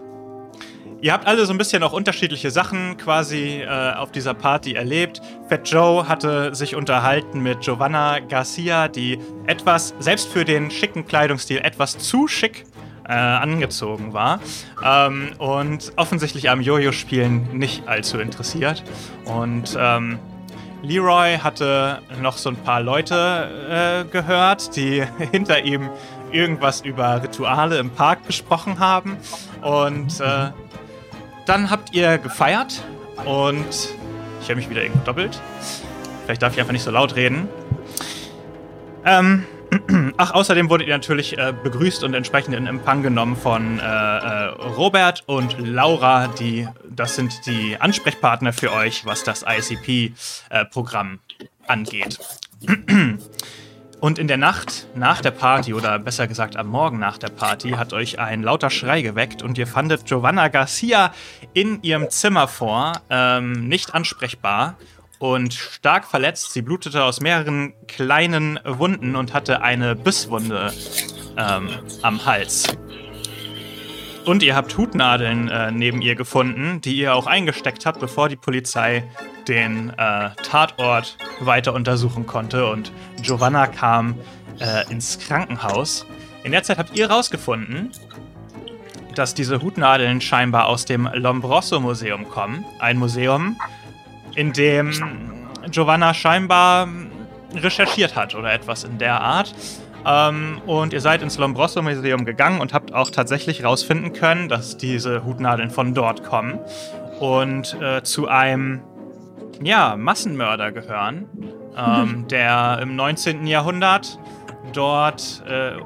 Ihr 1.02 1.14
habt 1.14 1.28
alle 1.28 1.46
so 1.46 1.54
ein 1.54 1.58
bisschen 1.58 1.84
auch 1.84 1.94
unterschiedliche 1.94 2.50
Sachen 2.52 2.98
quasi 2.98 3.62
äh, 3.62 3.94
auf 3.94 4.12
dieser 4.12 4.34
Party 4.34 4.74
erlebt. 4.74 5.22
Fat 5.50 5.70
Joe 5.70 6.08
hatte 6.08 6.56
sich 6.56 6.76
unterhalten 6.76 7.42
mit 7.42 7.62
Giovanna 7.62 8.20
Garcia, 8.20 8.88
die 8.88 9.20
etwas, 9.46 9.94
selbst 10.00 10.28
für 10.30 10.46
den 10.46 10.72
schicken 10.72 11.06
Kleidungsstil, 11.06 11.60
etwas 11.60 11.98
zu 11.98 12.28
schick 12.28 12.66
äh, 13.08 13.14
angezogen 13.14 14.14
war. 14.14 14.40
Ähm, 14.84 15.34
und 15.38 15.92
offensichtlich 15.96 16.50
am 16.50 16.62
Jojo-Spielen 16.62 17.56
nicht 17.58 17.88
allzu 17.88 18.18
interessiert. 18.18 18.84
Und 19.26 19.78
ähm, 19.78 20.18
Leroy 20.82 21.38
hatte 21.38 22.00
noch 22.22 22.38
so 22.38 22.50
ein 22.50 22.58
paar 22.58 22.82
Leute 22.82 24.06
äh, 24.06 24.12
gehört, 24.12 24.76
die 24.76 25.04
hinter 25.32 25.64
ihm 25.64 25.90
irgendwas 26.32 26.82
über 26.82 27.22
Rituale 27.24 27.78
im 27.78 27.90
Park 27.90 28.26
besprochen 28.26 28.80
haben. 28.80 29.18
Und 29.62 30.20
äh, 30.20 30.50
dann 31.46 31.70
habt 31.70 31.94
ihr 31.94 32.18
gefeiert 32.18 32.84
und 33.26 33.66
ich 34.42 34.50
höre 34.50 34.56
mich 34.56 34.70
wieder 34.70 34.84
irgendwo 34.84 35.06
doppelt. 35.06 35.42
Vielleicht 36.26 36.42
darf 36.42 36.54
ich 36.54 36.60
einfach 36.60 36.74
nicht 36.74 36.84
so 36.84 36.92
laut 36.92 37.16
reden. 37.16 37.48
Ähm, 39.06 39.46
ach, 40.18 40.32
außerdem 40.32 40.70
wurdet 40.70 40.88
ihr 40.88 40.94
natürlich 40.94 41.38
äh, 41.38 41.54
begrüßt 41.64 42.04
und 42.04 42.14
entsprechend 42.14 42.56
in 42.56 42.68
Empfang 42.68 43.04
genommen 43.04 43.36
von 43.36 43.80
äh, 43.80 43.84
äh, 43.84 44.46
Robert 44.78 45.24
und 45.28 45.58
Laura, 45.60 46.28
die 46.28 46.68
das 46.90 47.16
sind 47.16 47.46
die 47.46 47.78
Ansprechpartner 47.80 48.54
für 48.54 48.72
euch, 48.72 49.06
was 49.06 49.24
das 49.24 49.44
ICP-Programm 49.48 51.20
äh, 51.40 51.46
angeht. 51.68 52.20
Und 54.06 54.20
in 54.20 54.28
der 54.28 54.38
Nacht 54.38 54.86
nach 54.94 55.20
der 55.20 55.32
Party, 55.32 55.74
oder 55.74 55.98
besser 55.98 56.28
gesagt 56.28 56.58
am 56.58 56.68
Morgen 56.68 57.00
nach 57.00 57.18
der 57.18 57.30
Party, 57.30 57.72
hat 57.72 57.92
euch 57.92 58.20
ein 58.20 58.44
lauter 58.44 58.70
Schrei 58.70 59.02
geweckt 59.02 59.42
und 59.42 59.58
ihr 59.58 59.66
fandet 59.66 60.06
Giovanna 60.06 60.50
Garcia 60.50 61.12
in 61.54 61.82
ihrem 61.82 62.12
Zimmer 62.12 62.48
vor, 62.48 63.02
ähm, 63.10 63.68
nicht 63.68 63.96
ansprechbar 63.96 64.78
und 65.18 65.56
stark 65.56 66.06
verletzt. 66.06 66.54
Sie 66.54 66.62
blutete 66.62 67.04
aus 67.04 67.20
mehreren 67.20 67.74
kleinen 67.88 68.60
Wunden 68.64 69.16
und 69.16 69.34
hatte 69.34 69.64
eine 69.64 69.96
Bisswunde 69.96 70.72
ähm, 71.36 71.70
am 72.04 72.24
Hals. 72.28 72.78
Und 74.26 74.42
ihr 74.42 74.56
habt 74.56 74.76
Hutnadeln 74.76 75.50
äh, 75.50 75.72
neben 75.72 76.02
ihr 76.02 76.16
gefunden, 76.16 76.82
die 76.82 76.98
ihr 76.98 77.14
auch 77.14 77.28
eingesteckt 77.28 77.86
habt, 77.86 78.00
bevor 78.00 78.28
die 78.28 78.36
Polizei 78.36 79.04
den 79.48 79.90
äh, 79.92 80.32
Tatort 80.42 81.18
weiter 81.42 81.74
untersuchen 81.74 82.26
konnte. 82.26 82.68
Und 82.70 82.92
Giovanna 83.22 83.68
kam 83.68 84.16
äh, 84.60 84.92
ins 84.92 85.20
Krankenhaus. 85.20 86.08
In 86.44 86.52
der 86.52 86.64
Zeit 86.64 86.80
habt 86.80 86.98
ihr 86.98 87.10
rausgefunden, 87.10 87.92
dass 89.14 89.36
diese 89.36 89.62
Hutnadeln 89.62 90.22
scheinbar 90.22 90.68
aus 90.68 90.86
dem 90.86 91.08
Lombroso 91.14 91.80
Museum 91.80 92.28
kommen. 92.28 92.66
Ein 92.80 92.98
Museum, 92.98 93.56
in 94.36 94.54
dem 94.54 94.92
Giovanna 95.70 96.14
scheinbar 96.14 96.88
recherchiert 97.54 98.16
hat 98.16 98.34
oder 98.36 98.52
etwas 98.54 98.84
in 98.84 98.98
der 98.98 99.22
Art. 99.22 99.54
Ähm, 100.06 100.62
und 100.66 100.94
ihr 100.94 101.02
seid 101.02 101.22
ins 101.22 101.38
Lombroso 101.38 101.82
Museum 101.82 102.26
gegangen 102.26 102.62
und 102.62 102.74
habt 102.74 102.94
auch 102.94 103.10
tatsächlich 103.10 103.62
herausfinden 103.62 104.14
können, 104.14 104.50
dass 104.50 104.78
diese 104.78 105.26
Hutnadeln 105.26 105.72
von 105.72 105.94
dort 105.94 106.24
kommen 106.24 106.60
und 107.20 107.76
äh, 107.82 108.04
zu 108.04 108.28
einem 108.28 108.82
ja, 109.62 109.96
Massenmörder 109.96 110.72
gehören, 110.72 111.28
ähm, 111.78 112.28
der 112.30 112.80
im 112.82 112.96
19. 112.96 113.48
Jahrhundert 113.48 114.20
dort 114.74 115.44
äh, 115.48 115.78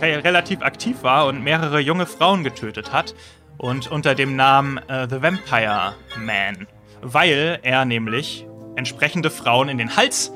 re 0.00 0.24
relativ 0.24 0.62
aktiv 0.62 1.02
war 1.02 1.26
und 1.26 1.42
mehrere 1.42 1.80
junge 1.80 2.06
Frauen 2.06 2.44
getötet 2.44 2.92
hat 2.92 3.14
und 3.58 3.90
unter 3.90 4.14
dem 4.14 4.36
Namen 4.36 4.78
äh, 4.88 5.08
The 5.08 5.22
Vampire 5.22 5.94
Man, 6.18 6.66
weil 7.02 7.58
er 7.62 7.84
nämlich 7.84 8.46
entsprechende 8.76 9.30
Frauen 9.30 9.68
in 9.68 9.78
den 9.78 9.96
Hals 9.96 10.32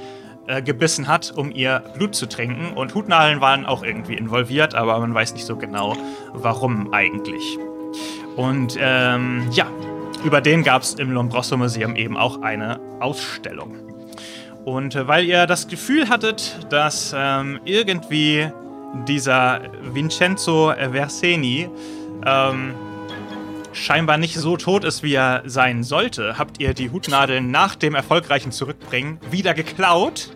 äh, 0.48 0.62
gebissen 0.62 1.08
hat, 1.08 1.32
um 1.36 1.50
ihr 1.52 1.82
Blut 1.94 2.14
zu 2.14 2.26
trinken. 2.26 2.72
Und 2.72 2.94
Hutnadeln 2.94 3.40
waren 3.40 3.66
auch 3.66 3.82
irgendwie 3.82 4.14
involviert, 4.14 4.74
aber 4.74 4.98
man 4.98 5.14
weiß 5.14 5.34
nicht 5.34 5.44
so 5.44 5.56
genau, 5.56 5.94
warum 6.32 6.92
eigentlich. 6.92 7.58
Und 8.34 8.78
ähm, 8.80 9.46
ja, 9.52 9.66
über 10.24 10.40
den 10.40 10.64
gab 10.64 10.82
es 10.82 10.94
im 10.94 11.12
Lombroso 11.12 11.56
Museum 11.56 11.96
eben 11.96 12.16
auch 12.16 12.40
eine 12.40 12.80
Ausstellung. 12.98 13.76
Und 14.64 14.94
äh, 14.94 15.06
weil 15.06 15.24
ihr 15.26 15.46
das 15.46 15.68
Gefühl 15.68 16.08
hattet, 16.08 16.58
dass 16.70 17.14
ähm, 17.16 17.60
irgendwie 17.64 18.48
dieser 19.06 19.60
Vincenzo 19.82 20.72
Verseni 20.72 21.68
ähm, 22.24 22.74
scheinbar 23.72 24.18
nicht 24.18 24.36
so 24.36 24.56
tot 24.56 24.84
ist, 24.84 25.02
wie 25.02 25.14
er 25.14 25.42
sein 25.44 25.82
sollte, 25.84 26.38
habt 26.38 26.60
ihr 26.60 26.74
die 26.74 26.90
Hutnadeln 26.90 27.50
nach 27.50 27.76
dem 27.76 27.94
erfolgreichen 27.94 28.50
Zurückbringen 28.50 29.18
wieder 29.30 29.54
geklaut 29.54 30.30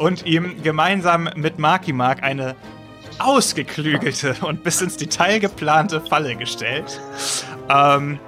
und 0.00 0.24
ihm 0.24 0.62
gemeinsam 0.62 1.28
mit 1.36 1.58
Marky 1.58 1.92
Mark 1.92 2.22
eine 2.22 2.56
ausgeklügelte 3.18 4.34
und 4.40 4.64
bis 4.64 4.80
ins 4.80 4.96
Detail 4.96 5.38
geplante 5.38 6.00
Falle 6.00 6.36
gestellt. 6.36 6.98
Ähm, 7.68 8.18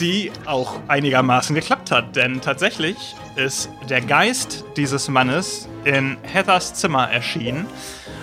die 0.00 0.32
auch 0.46 0.80
einigermaßen 0.88 1.54
geklappt 1.54 1.90
hat, 1.90 2.16
denn 2.16 2.40
tatsächlich 2.40 3.14
ist 3.36 3.68
der 3.88 4.00
Geist 4.00 4.64
dieses 4.76 5.08
Mannes 5.08 5.68
in 5.84 6.16
Heathers 6.22 6.74
Zimmer 6.74 7.10
erschienen, 7.10 7.66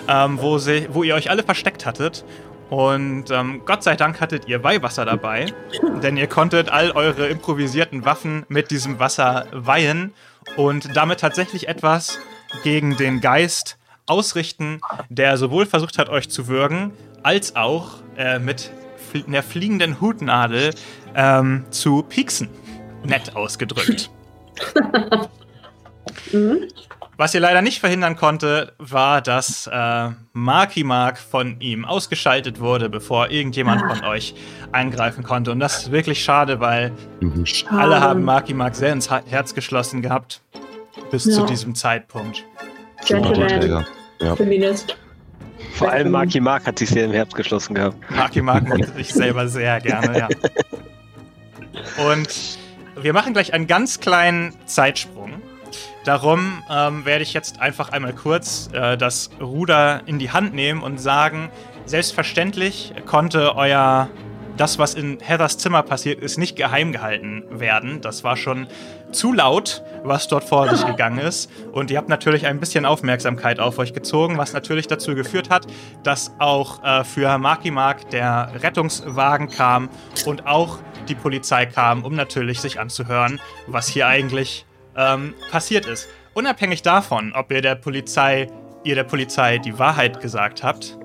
ähm, 0.08 0.38
wo, 0.42 0.58
sie, 0.58 0.88
wo 0.90 1.04
ihr 1.04 1.14
euch 1.14 1.30
alle 1.30 1.44
versteckt 1.44 1.86
hattet. 1.86 2.24
Und 2.70 3.30
ähm, 3.30 3.62
Gott 3.64 3.82
sei 3.82 3.96
Dank 3.96 4.20
hattet 4.20 4.46
ihr 4.48 4.62
Weihwasser 4.62 5.04
dabei, 5.04 5.46
denn 6.02 6.16
ihr 6.16 6.26
konntet 6.26 6.70
all 6.70 6.90
eure 6.90 7.28
improvisierten 7.28 8.04
Waffen 8.04 8.44
mit 8.48 8.70
diesem 8.70 8.98
Wasser 8.98 9.46
weihen 9.52 10.12
und 10.56 10.96
damit 10.96 11.20
tatsächlich 11.20 11.68
etwas 11.68 12.18
gegen 12.62 12.96
den 12.96 13.20
Geist 13.20 13.78
ausrichten, 14.06 14.80
der 15.08 15.36
sowohl 15.36 15.66
versucht 15.66 15.98
hat, 15.98 16.08
euch 16.08 16.28
zu 16.28 16.48
würgen, 16.48 16.92
als 17.22 17.56
auch 17.56 17.98
äh, 18.16 18.38
mit 18.38 18.70
einer 19.26 19.42
fliegenden 19.42 20.00
Hutnadel 20.00 20.74
ähm, 21.14 21.64
zu 21.70 22.02
pieksen. 22.02 22.48
Nett 23.04 23.34
ausgedrückt. 23.36 24.10
mhm. 26.32 26.68
Was 27.20 27.34
ihr 27.34 27.40
leider 27.40 27.60
nicht 27.60 27.80
verhindern 27.80 28.16
konnte, 28.16 28.72
war, 28.78 29.20
dass 29.20 29.66
äh, 29.70 30.08
Marky 30.32 30.84
Mark 30.84 31.18
von 31.18 31.60
ihm 31.60 31.84
ausgeschaltet 31.84 32.60
wurde, 32.60 32.88
bevor 32.88 33.28
irgendjemand 33.28 33.82
von 33.82 34.08
euch 34.08 34.34
eingreifen 34.72 35.22
konnte. 35.22 35.50
Und 35.50 35.60
das 35.60 35.82
ist 35.82 35.92
wirklich 35.92 36.24
schade, 36.24 36.60
weil 36.60 36.92
mhm. 37.20 37.44
alle 37.68 38.00
haben 38.00 38.22
Marky 38.22 38.54
Mark 38.54 38.74
sehr 38.74 38.94
ins 38.94 39.10
Herz 39.10 39.54
geschlossen 39.54 40.00
gehabt. 40.00 40.40
Bis 41.10 41.26
ja. 41.26 41.32
zu 41.32 41.44
diesem 41.44 41.74
Zeitpunkt. 41.74 42.42
Gentleman. 43.06 43.84
Ja. 44.18 44.34
Feminist. 44.34 44.96
Vor 45.74 45.90
allem 45.90 46.12
Marky 46.12 46.40
Mark 46.40 46.66
hat 46.66 46.78
sich 46.78 46.88
sehr 46.88 47.04
im 47.04 47.12
Herz 47.12 47.34
geschlossen 47.34 47.74
gehabt. 47.74 47.98
Marky 48.10 48.40
Mark 48.40 48.66
mochte 48.66 48.92
sich 48.96 49.12
selber 49.12 49.46
sehr 49.46 49.78
gerne, 49.82 50.20
ja. 50.20 50.28
Und 52.10 52.58
wir 52.98 53.12
machen 53.12 53.34
gleich 53.34 53.52
einen 53.52 53.66
ganz 53.66 54.00
kleinen 54.00 54.54
Zeitsprung. 54.64 55.39
Darum 56.04 56.62
ähm, 56.70 57.04
werde 57.04 57.22
ich 57.22 57.34
jetzt 57.34 57.60
einfach 57.60 57.90
einmal 57.90 58.14
kurz 58.14 58.70
äh, 58.72 58.96
das 58.96 59.30
Ruder 59.40 60.02
in 60.06 60.18
die 60.18 60.30
Hand 60.30 60.54
nehmen 60.54 60.82
und 60.82 60.98
sagen, 60.98 61.50
selbstverständlich 61.84 62.94
konnte 63.06 63.54
euer 63.56 64.08
das, 64.60 64.78
was 64.78 64.94
in 64.94 65.20
Heathers 65.20 65.56
Zimmer 65.56 65.82
passiert 65.82 66.20
ist, 66.20 66.36
nicht 66.36 66.54
geheim 66.54 66.92
gehalten 66.92 67.44
werden. 67.50 68.02
Das 68.02 68.24
war 68.24 68.36
schon 68.36 68.66
zu 69.10 69.32
laut, 69.32 69.82
was 70.04 70.28
dort 70.28 70.44
vor 70.44 70.68
sich 70.68 70.86
gegangen 70.86 71.18
ist. 71.18 71.50
Und 71.72 71.90
ihr 71.90 71.96
habt 71.96 72.10
natürlich 72.10 72.46
ein 72.46 72.60
bisschen 72.60 72.84
Aufmerksamkeit 72.84 73.58
auf 73.58 73.78
euch 73.78 73.94
gezogen, 73.94 74.36
was 74.36 74.52
natürlich 74.52 74.86
dazu 74.86 75.14
geführt 75.14 75.48
hat, 75.48 75.66
dass 76.02 76.32
auch 76.38 76.84
äh, 76.84 77.04
für 77.04 77.38
Marky 77.38 77.70
Mark 77.70 78.10
der 78.10 78.52
Rettungswagen 78.62 79.48
kam 79.48 79.88
und 80.26 80.46
auch 80.46 80.78
die 81.08 81.14
Polizei 81.14 81.64
kam, 81.64 82.04
um 82.04 82.14
natürlich 82.14 82.60
sich 82.60 82.78
anzuhören, 82.78 83.40
was 83.66 83.88
hier 83.88 84.08
eigentlich 84.08 84.66
ähm, 84.96 85.34
passiert 85.50 85.86
ist. 85.86 86.08
Unabhängig 86.34 86.82
davon, 86.82 87.32
ob 87.34 87.50
ihr 87.50 87.62
der 87.62 87.74
Polizei, 87.74 88.48
ihr 88.84 88.94
der 88.94 89.04
Polizei 89.04 89.58
die 89.58 89.78
Wahrheit 89.78 90.20
gesagt 90.20 90.62
habt. 90.62 90.96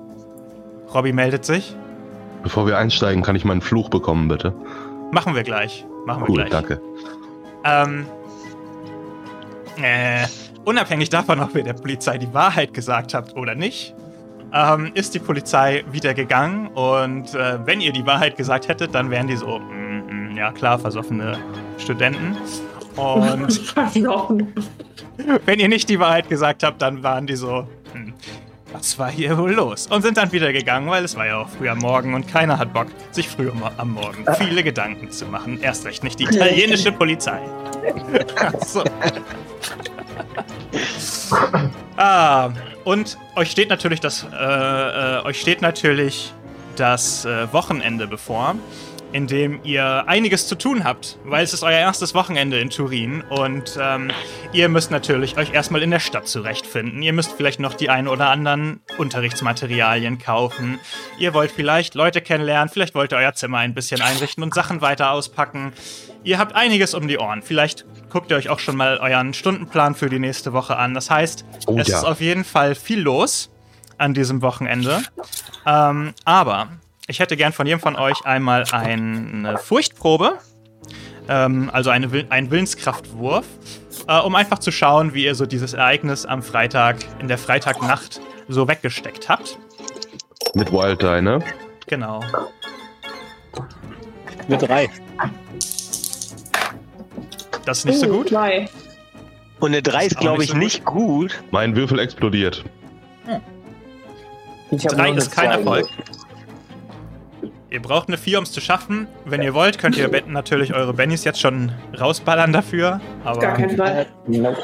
Robby 0.94 1.12
meldet 1.12 1.44
sich. 1.44 1.74
Bevor 2.42 2.66
wir 2.66 2.78
einsteigen, 2.78 3.22
kann 3.22 3.34
ich 3.34 3.44
meinen 3.44 3.60
Fluch 3.60 3.88
bekommen, 3.88 4.28
bitte? 4.28 4.54
Machen 5.10 5.34
wir 5.34 5.42
gleich. 5.42 5.84
Machen 6.06 6.22
wir 6.22 6.30
cool, 6.30 6.36
gleich. 6.36 6.50
danke. 6.50 6.80
Ähm, 7.64 8.06
äh, 9.82 10.26
unabhängig 10.64 11.10
davon, 11.10 11.40
ob 11.40 11.54
ihr 11.56 11.64
der 11.64 11.72
Polizei 11.72 12.18
die 12.18 12.32
Wahrheit 12.32 12.72
gesagt 12.72 13.14
habt 13.14 13.36
oder 13.36 13.54
nicht, 13.54 13.94
ähm, 14.52 14.92
ist 14.94 15.14
die 15.14 15.18
Polizei 15.18 15.84
wieder 15.90 16.14
gegangen 16.14 16.68
und 16.68 17.34
äh, 17.34 17.58
wenn 17.66 17.80
ihr 17.80 17.92
die 17.92 18.06
Wahrheit 18.06 18.36
gesagt 18.36 18.68
hättet, 18.68 18.94
dann 18.94 19.10
wären 19.10 19.26
die 19.26 19.36
so, 19.36 19.58
mm, 19.58 20.32
mm, 20.32 20.36
ja 20.36 20.52
klar, 20.52 20.78
versoffene 20.78 21.38
Studenten. 21.78 22.36
Und 22.96 23.76
wenn 25.46 25.60
ihr 25.60 25.68
nicht 25.68 25.88
die 25.88 26.00
Wahrheit 26.00 26.28
gesagt 26.28 26.62
habt, 26.62 26.80
dann 26.82 27.02
waren 27.02 27.26
die 27.26 27.36
so, 27.36 27.66
hm, 27.92 28.14
was 28.72 28.98
war 28.98 29.10
hier 29.10 29.36
wohl 29.38 29.52
los? 29.52 29.86
Und 29.86 30.02
sind 30.02 30.16
dann 30.16 30.32
wieder 30.32 30.52
gegangen, 30.52 30.88
weil 30.90 31.04
es 31.04 31.16
war 31.16 31.26
ja 31.26 31.38
auch 31.38 31.48
früh 31.48 31.68
am 31.68 31.78
Morgen 31.78 32.14
und 32.14 32.28
keiner 32.28 32.58
hat 32.58 32.72
Bock, 32.72 32.88
sich 33.10 33.28
früh 33.28 33.50
am 33.76 33.90
Morgen 33.92 34.24
viele 34.38 34.62
Gedanken 34.62 35.10
zu 35.10 35.26
machen. 35.26 35.60
Erst 35.60 35.84
recht 35.86 36.02
nicht 36.04 36.18
die 36.18 36.24
italienische 36.24 36.92
Polizei. 36.92 37.40
so. 38.66 38.82
ah, 41.96 42.50
und 42.84 43.18
euch 43.36 43.50
steht 43.50 43.70
natürlich 43.70 44.00
das, 44.00 44.26
äh, 44.32 44.36
äh, 44.36 45.24
euch 45.24 45.40
steht 45.40 45.62
natürlich 45.62 46.32
das 46.76 47.24
äh, 47.24 47.52
Wochenende 47.52 48.06
bevor 48.06 48.56
in 49.12 49.26
dem 49.26 49.60
ihr 49.64 50.04
einiges 50.06 50.46
zu 50.46 50.56
tun 50.56 50.84
habt, 50.84 51.18
weil 51.24 51.44
es 51.44 51.54
ist 51.54 51.62
euer 51.62 51.78
erstes 51.78 52.14
Wochenende 52.14 52.58
in 52.58 52.70
Turin 52.70 53.22
und 53.22 53.78
ähm, 53.80 54.10
ihr 54.52 54.68
müsst 54.68 54.90
natürlich 54.90 55.36
euch 55.36 55.52
erstmal 55.52 55.82
in 55.82 55.90
der 55.90 56.00
Stadt 56.00 56.28
zurechtfinden. 56.28 57.02
Ihr 57.02 57.12
müsst 57.12 57.32
vielleicht 57.32 57.60
noch 57.60 57.74
die 57.74 57.88
ein 57.88 58.08
oder 58.08 58.28
anderen 58.30 58.80
Unterrichtsmaterialien 58.98 60.18
kaufen. 60.18 60.78
Ihr 61.18 61.34
wollt 61.34 61.50
vielleicht 61.50 61.94
Leute 61.94 62.20
kennenlernen, 62.20 62.68
vielleicht 62.68 62.94
wollt 62.94 63.12
ihr 63.12 63.18
euer 63.18 63.34
Zimmer 63.34 63.58
ein 63.58 63.74
bisschen 63.74 64.02
einrichten 64.02 64.42
und 64.42 64.54
Sachen 64.54 64.80
weiter 64.80 65.10
auspacken. 65.10 65.72
Ihr 66.24 66.38
habt 66.38 66.54
einiges 66.54 66.92
um 66.94 67.06
die 67.06 67.18
Ohren. 67.18 67.42
Vielleicht 67.42 67.84
guckt 68.10 68.30
ihr 68.30 68.36
euch 68.36 68.48
auch 68.48 68.58
schon 68.58 68.76
mal 68.76 68.98
euren 68.98 69.32
Stundenplan 69.32 69.94
für 69.94 70.10
die 70.10 70.18
nächste 70.18 70.52
Woche 70.52 70.76
an. 70.76 70.92
Das 70.92 71.08
heißt, 71.10 71.44
oh, 71.66 71.78
es 71.78 71.88
ja. 71.88 71.98
ist 71.98 72.04
auf 72.04 72.20
jeden 72.20 72.44
Fall 72.44 72.74
viel 72.74 73.00
los 73.00 73.50
an 73.98 74.12
diesem 74.12 74.42
Wochenende. 74.42 75.02
Ähm, 75.64 76.14
aber 76.24 76.68
ich 77.08 77.20
hätte 77.20 77.36
gern 77.36 77.52
von 77.52 77.66
jedem 77.66 77.80
von 77.80 77.96
euch 77.96 78.24
einmal 78.24 78.64
eine 78.72 79.58
Furchtprobe, 79.58 80.38
ähm, 81.28 81.70
also 81.72 81.90
eine, 81.90 82.26
einen 82.30 82.50
Willenskraftwurf, 82.50 83.46
äh, 84.08 84.18
um 84.18 84.34
einfach 84.34 84.58
zu 84.58 84.72
schauen, 84.72 85.14
wie 85.14 85.24
ihr 85.24 85.34
so 85.34 85.46
dieses 85.46 85.74
Ereignis 85.74 86.26
am 86.26 86.42
Freitag, 86.42 86.96
in 87.20 87.28
der 87.28 87.38
Freitagnacht 87.38 88.20
so 88.48 88.68
weggesteckt 88.68 89.28
habt. 89.28 89.58
Mit 90.54 90.72
Wild 90.72 91.02
Die, 91.02 91.22
ne? 91.22 91.40
Genau. 91.86 92.22
Mit 94.48 94.62
drei. 94.62 94.88
Das 97.64 97.78
ist 97.78 97.84
nicht 97.86 98.00
so 98.00 98.06
gut. 98.06 98.28
Zwei. 98.28 98.68
Und 99.58 99.72
eine 99.72 99.82
3 99.82 100.06
ist, 100.06 100.18
glaube 100.18 100.44
ich, 100.44 100.50
so 100.50 100.56
nicht 100.56 100.84
gut. 100.84 101.42
Mein 101.50 101.74
Würfel 101.74 101.98
explodiert. 101.98 102.62
Hm. 103.24 103.40
3 104.70 105.10
ist 105.12 105.32
kein 105.32 105.50
Erfolg. 105.50 105.88
Ihr 107.68 107.82
braucht 107.82 108.08
eine 108.08 108.16
4, 108.16 108.38
um 108.38 108.44
es 108.44 108.52
zu 108.52 108.60
schaffen. 108.60 109.08
Wenn 109.24 109.42
ihr 109.42 109.52
wollt, 109.52 109.78
könnt 109.78 109.96
ihr 109.96 110.08
natürlich 110.28 110.72
eure 110.72 110.94
Bennys 110.94 111.24
jetzt 111.24 111.40
schon 111.40 111.72
rausballern 111.98 112.52
dafür. 112.52 113.00
Aber 113.24 113.40
Gar 113.40 113.54
kein 113.54 113.76
Fall. 113.76 114.06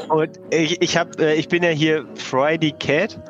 Und 0.08 0.38
ich, 0.50 0.80
ich, 0.80 0.96
hab, 0.96 1.18
äh, 1.18 1.34
ich 1.34 1.48
bin 1.48 1.64
ja 1.64 1.70
hier 1.70 2.04
Friday 2.14 2.72
Cat 2.78 3.20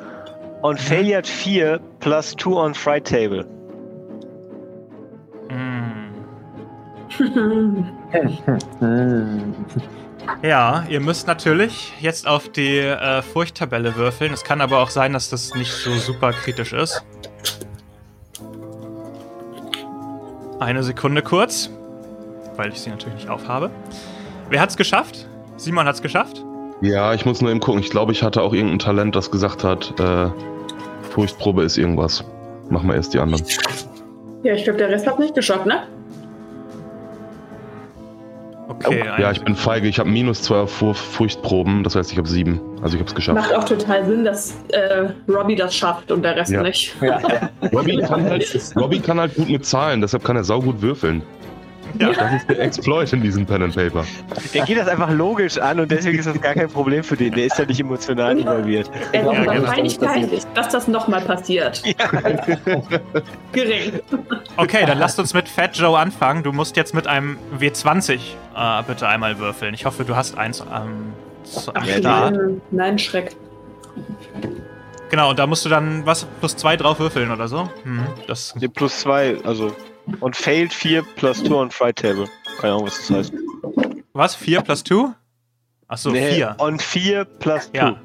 und 0.61 0.79
mhm. 0.79 0.83
Failure 0.83 1.23
4 1.23 1.79
plus 1.99 2.35
2 2.37 2.51
on 2.51 2.73
Fry 2.75 3.01
Table. 3.01 3.47
Hm. 5.49 6.13
ja, 10.43 10.85
ihr 10.87 10.99
müsst 10.99 11.27
natürlich 11.27 11.93
jetzt 11.99 12.27
auf 12.27 12.49
die 12.49 12.77
äh, 12.77 13.23
Furchttabelle 13.23 13.95
würfeln. 13.95 14.33
Es 14.33 14.43
kann 14.43 14.61
aber 14.61 14.79
auch 14.79 14.89
sein, 14.89 15.13
dass 15.13 15.31
das 15.31 15.55
nicht 15.55 15.71
so 15.71 15.95
super 15.95 16.31
kritisch 16.31 16.73
ist. 16.73 17.03
Eine 20.59 20.83
Sekunde 20.83 21.21
kurz, 21.21 21.69
weil 22.55 22.69
ich 22.69 22.79
sie 22.79 22.89
natürlich 22.89 23.15
nicht 23.15 23.29
aufhabe. 23.29 23.69
Wer 24.49 24.61
hat's 24.61 24.77
geschafft? 24.77 25.27
Simon 25.57 25.85
hat's 25.87 26.01
geschafft? 26.01 26.43
Ja, 26.81 27.13
ich 27.13 27.25
muss 27.25 27.41
nur 27.41 27.51
eben 27.51 27.59
gucken. 27.59 27.81
Ich 27.81 27.89
glaube, 27.89 28.11
ich 28.11 28.23
hatte 28.23 28.41
auch 28.41 28.53
irgendein 28.53 28.79
Talent, 28.79 29.15
das 29.15 29.31
gesagt 29.31 29.63
hat, 29.63 29.99
äh, 29.99 30.29
Furchtprobe 31.11 31.63
ist 31.63 31.77
irgendwas. 31.77 32.23
Machen 32.69 32.87
wir 32.89 32.95
erst 32.95 33.13
die 33.13 33.19
anderen. 33.19 33.43
Ja, 34.43 34.53
ich 34.53 34.63
glaube, 34.63 34.79
der 34.79 34.89
Rest 34.89 35.07
hat 35.07 35.19
nicht 35.19 35.35
geschafft, 35.35 35.65
ne? 35.65 35.83
Okay. 38.85 39.03
Oh. 39.17 39.21
Ja, 39.21 39.31
ich 39.31 39.41
bin 39.41 39.55
feige. 39.55 39.87
Ich 39.87 39.99
habe 39.99 40.09
minus 40.09 40.41
zwei 40.41 40.57
auf 40.57 40.71
Furchtproben. 40.71 41.83
Das 41.83 41.95
heißt, 41.95 42.11
ich 42.11 42.17
habe 42.17 42.27
sieben. 42.27 42.59
Also 42.81 42.95
ich 42.95 43.01
habe 43.01 43.09
es 43.09 43.15
geschafft. 43.15 43.37
Macht 43.37 43.53
auch 43.53 43.63
total 43.63 44.05
Sinn, 44.05 44.23
dass 44.25 44.53
äh, 44.69 45.09
Robbie 45.29 45.55
das 45.55 45.75
schafft 45.75 46.11
und 46.11 46.23
der 46.23 46.35
Rest 46.35 46.51
Ja. 46.51 46.61
nicht. 46.61 46.95
Ja. 47.01 47.19
Robbie 47.71 47.97
kann, 47.97 48.23
halt, 48.25 48.73
Robbie 48.75 48.99
kann 48.99 49.19
halt 49.19 49.35
gut 49.35 49.49
mit 49.49 49.65
Zahlen, 49.65 50.01
deshalb 50.01 50.23
kann 50.23 50.35
er 50.35 50.43
saugut 50.43 50.81
würfeln. 50.81 51.21
Ja. 51.99 52.11
Das 52.11 52.33
ist 52.33 52.49
der 52.49 52.59
Exploit 52.59 53.13
in 53.13 53.21
diesem 53.21 53.45
Pen 53.45 53.63
and 53.63 53.75
Paper. 53.75 54.03
Der 54.53 54.65
geht 54.65 54.77
das 54.77 54.87
einfach 54.87 55.11
logisch 55.11 55.57
an 55.57 55.79
und 55.79 55.91
deswegen 55.91 56.17
ist 56.19 56.25
das 56.25 56.39
gar 56.41 56.53
kein 56.53 56.69
Problem 56.69 57.03
für 57.03 57.15
den. 57.15 57.33
Der 57.33 57.45
ist 57.45 57.57
ja 57.59 57.65
nicht 57.65 57.79
emotional 57.79 58.37
involviert. 58.37 58.89
Er 59.11 59.23
Ja, 59.23 59.31
ja, 59.33 59.39
genau. 59.41 59.53
die 59.53 59.67
Wahrscheinlichkeit, 59.67 60.47
dass 60.55 60.69
das 60.69 60.87
nochmal 60.87 61.21
passiert. 61.21 61.83
Gering. 63.51 63.99
Okay, 64.57 64.85
dann 64.85 64.97
lasst 64.97 65.19
uns 65.19 65.33
mit 65.33 65.47
Fat 65.47 65.75
Joe 65.77 65.97
anfangen. 65.97 66.43
Du 66.43 66.51
musst 66.51 66.75
jetzt 66.77 66.93
mit 66.93 67.07
einem 67.07 67.37
W20 67.59 68.13
äh, 68.13 68.83
bitte 68.87 69.07
einmal 69.07 69.39
würfeln. 69.39 69.73
Ich 69.73 69.85
hoffe, 69.85 70.03
du 70.03 70.15
hast 70.15 70.37
eins 70.37 70.61
ähm, 70.61 71.13
am 71.73 71.85
Ja, 71.85 71.97
Start. 71.97 72.35
Nein, 72.35 72.61
nein, 72.71 72.99
Schreck. 72.99 73.35
Genau, 75.09 75.29
und 75.29 75.37
da 75.37 75.45
musst 75.45 75.63
du 75.65 75.69
dann 75.69 76.05
was 76.05 76.25
plus 76.39 76.55
zwei 76.55 76.75
drauf 76.75 76.99
würfeln 76.99 77.29
oder 77.31 77.47
so. 77.47 77.69
Hm, 77.83 78.01
das, 78.27 78.55
Nee, 78.55 78.67
plus 78.67 78.99
zwei, 79.01 79.37
also. 79.43 79.71
Und 80.19 80.35
failed 80.35 80.73
4 80.73 81.03
plus 81.15 81.43
2 81.43 81.53
on 81.55 81.71
Fright 81.71 81.95
Table. 81.97 82.27
Keine 82.59 82.73
Ahnung, 82.73 82.87
was 82.87 82.97
das 83.07 83.09
heißt. 83.09 83.33
was? 84.13 84.35
4 84.35 84.61
plus 84.61 84.83
2? 84.83 85.13
Achso, 85.87 86.09
Nee, 86.11 86.31
4. 86.33 86.55
On 86.59 86.79
4 86.79 87.25
plus 87.25 87.71
2. 87.71 87.77
Ja. 87.77 87.95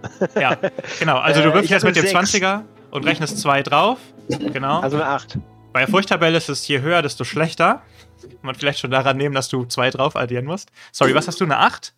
Ja, 0.41 0.57
genau. 0.99 1.19
Also 1.19 1.41
du 1.43 1.49
Äh, 1.49 1.55
würfelst 1.55 1.71
jetzt 1.71 1.85
mit 1.85 1.97
dem 1.97 2.05
hatte 2.05 2.27
sechs. 2.27 2.35
20er 2.45 2.63
und 2.91 3.05
rechnest 3.05 3.39
2 3.41 3.63
drauf. 3.63 3.99
Genau. 4.29 4.81
Also 4.81 4.97
eine 4.97 5.07
8. 5.07 5.39
Bei 5.73 5.81
der 5.81 5.89
Furchttabelle 5.89 6.37
ist 6.37 6.49
es 6.49 6.67
je 6.69 6.81
höher, 6.81 7.03
desto 7.03 7.25
schlechter. 7.25 7.83
Kann 8.21 8.31
man 8.43 8.55
vielleicht 8.55 8.81
schon 8.81 8.91
daran 8.91 9.17
nehmen, 9.17 9.35
dass 9.35 9.49
du 9.49 9.65
2 9.65 9.91
drauf 9.91 10.17
addieren 10.17 10.45
musst. 10.45 10.71
Sorry, 10.93 11.15
was 11.15 11.29
hast 11.29 11.41
du? 11.41 11.45
Eine 11.45 11.59
8? 11.59 11.95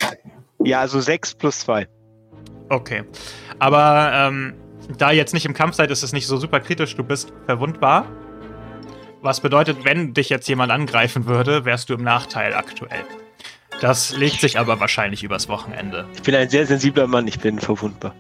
Ja, 0.64 0.80
also 0.80 1.00
6 1.00 1.34
plus 1.36 1.60
2. 1.60 1.88
Okay. 2.68 3.04
Aber 3.58 4.10
ähm, 4.14 4.54
da 4.98 5.10
ihr 5.10 5.16
jetzt 5.16 5.34
nicht 5.34 5.46
im 5.46 5.54
Kampf 5.54 5.76
seid, 5.76 5.90
ist 5.90 6.02
es 6.02 6.12
nicht 6.12 6.26
so 6.26 6.36
super 6.36 6.60
kritisch. 6.60 6.94
Du 6.96 7.02
bist 7.04 7.32
verwundbar. 7.46 8.06
Was 9.22 9.40
bedeutet, 9.40 9.84
wenn 9.84 10.14
dich 10.14 10.30
jetzt 10.30 10.48
jemand 10.48 10.72
angreifen 10.72 11.26
würde, 11.26 11.64
wärst 11.64 11.90
du 11.90 11.94
im 11.94 12.02
Nachteil 12.02 12.54
aktuell. 12.54 13.04
Das 13.80 14.16
legt 14.16 14.40
sich 14.40 14.58
aber 14.58 14.80
wahrscheinlich 14.80 15.22
übers 15.22 15.48
Wochenende. 15.48 16.06
Ich 16.14 16.22
bin 16.22 16.34
ein 16.34 16.48
sehr 16.48 16.66
sensibler 16.66 17.06
Mann, 17.06 17.26
ich 17.26 17.38
bin 17.38 17.58
verwundbar. 17.58 18.14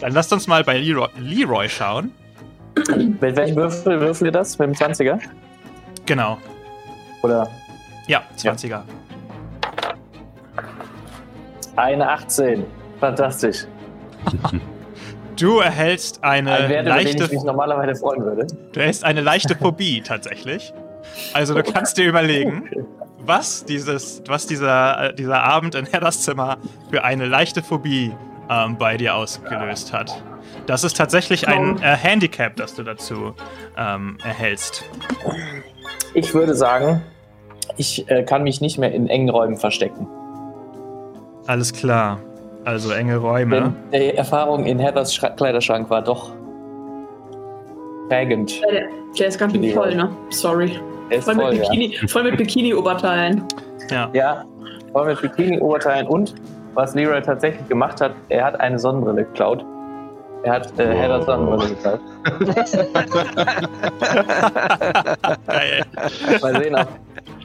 Dann 0.00 0.12
lasst 0.12 0.32
uns 0.32 0.46
mal 0.46 0.64
bei 0.64 0.78
Leroy, 0.78 1.08
Leroy 1.18 1.68
schauen. 1.68 2.12
Mit 2.96 3.36
welchem 3.36 3.56
Würfel 3.56 4.00
würfel 4.00 4.26
ihr 4.28 4.32
das? 4.32 4.58
Mit 4.58 4.68
dem 4.68 4.74
20er? 4.74 5.20
Genau. 6.06 6.38
Oder 7.22 7.48
Ja, 8.06 8.22
20er. 8.36 8.82
eine 11.76 12.08
18. 12.08 12.64
Fantastisch. 12.98 13.66
Du 15.40 15.58
erhältst 15.58 16.22
eine 16.22 16.52
Ein 16.52 16.68
Wert, 16.68 16.86
den 16.86 16.98
ich 16.98 17.04
mich 17.04 17.18
leichte, 17.18 17.46
normalerweise 17.46 17.98
freuen 17.98 18.22
würde. 18.22 18.46
du 18.72 18.80
erhältst 18.80 19.04
eine 19.04 19.20
leichte 19.22 19.56
Phobie 19.56 20.00
tatsächlich. 20.04 20.74
Also 21.32 21.54
du 21.54 21.62
kannst 21.62 21.96
dir 21.96 22.06
überlegen, 22.06 22.68
was 23.20 23.64
dieses, 23.64 24.22
was 24.26 24.46
dieser, 24.46 25.10
äh, 25.10 25.14
dieser 25.14 25.42
Abend 25.42 25.74
in 25.74 25.86
Hedders 25.86 26.22
Zimmer 26.22 26.58
für 26.90 27.04
eine 27.04 27.26
leichte 27.26 27.62
Phobie 27.62 28.12
ähm, 28.50 28.76
bei 28.76 28.96
dir 28.96 29.14
ausgelöst 29.14 29.92
hat. 29.92 30.22
Das 30.66 30.84
ist 30.84 30.96
tatsächlich 30.96 31.48
ein 31.48 31.80
äh, 31.80 31.96
Handicap, 31.96 32.56
das 32.56 32.74
du 32.74 32.82
dazu 32.82 33.34
ähm, 33.78 34.18
erhältst. 34.22 34.84
Ich 36.12 36.34
würde 36.34 36.54
sagen, 36.54 37.02
ich 37.76 38.08
äh, 38.10 38.24
kann 38.24 38.42
mich 38.42 38.60
nicht 38.60 38.78
mehr 38.78 38.92
in 38.92 39.08
engen 39.08 39.30
Räumen 39.30 39.56
verstecken. 39.56 40.06
Alles 41.46 41.72
klar. 41.72 42.20
Also 42.64 42.92
enge 42.92 43.16
Räume. 43.16 43.72
Denn 43.92 44.00
die 44.00 44.16
Erfahrung 44.16 44.66
in 44.66 44.78
Heathers 44.78 45.14
Schra 45.14 45.30
Kleiderschrank 45.30 45.88
war 45.88 46.02
doch 46.02 46.32
prägend. 48.08 48.60
Der, 48.62 48.88
der 49.18 49.26
ist 49.28 49.38
ganz 49.38 49.52
schön 49.52 49.72
voll, 49.72 49.94
ne? 49.94 50.10
Sorry. 50.30 50.78
Ist 51.10 51.24
Voll, 51.24 51.34
voll, 51.34 51.52
mit 51.52 51.64
ja. 51.64 51.70
Bikini, 51.70 52.08
voll 52.08 52.22
mit 52.24 52.36
Bikini-Oberteilen. 52.36 53.44
Ja. 53.90 54.10
Ja, 54.12 54.44
voll 54.92 55.06
mit 55.06 55.20
Bikini-Oberteilen 55.20 56.06
und 56.06 56.34
was 56.74 56.94
Leroy 56.94 57.20
tatsächlich 57.20 57.66
gemacht 57.68 58.00
hat, 58.00 58.12
er 58.28 58.44
hat 58.44 58.60
eine 58.60 58.78
Sonnenbrille 58.78 59.24
geklaut. 59.24 59.64
Er 60.44 60.52
hat 60.52 60.78
äh, 60.78 60.86
Heathers 60.94 61.26
Sonnenbrille 61.26 61.68
geklaut. 61.70 62.00
Geil. 65.46 65.84
Mal 66.40 66.62
sehen, 66.62 66.76
ob 66.76 66.88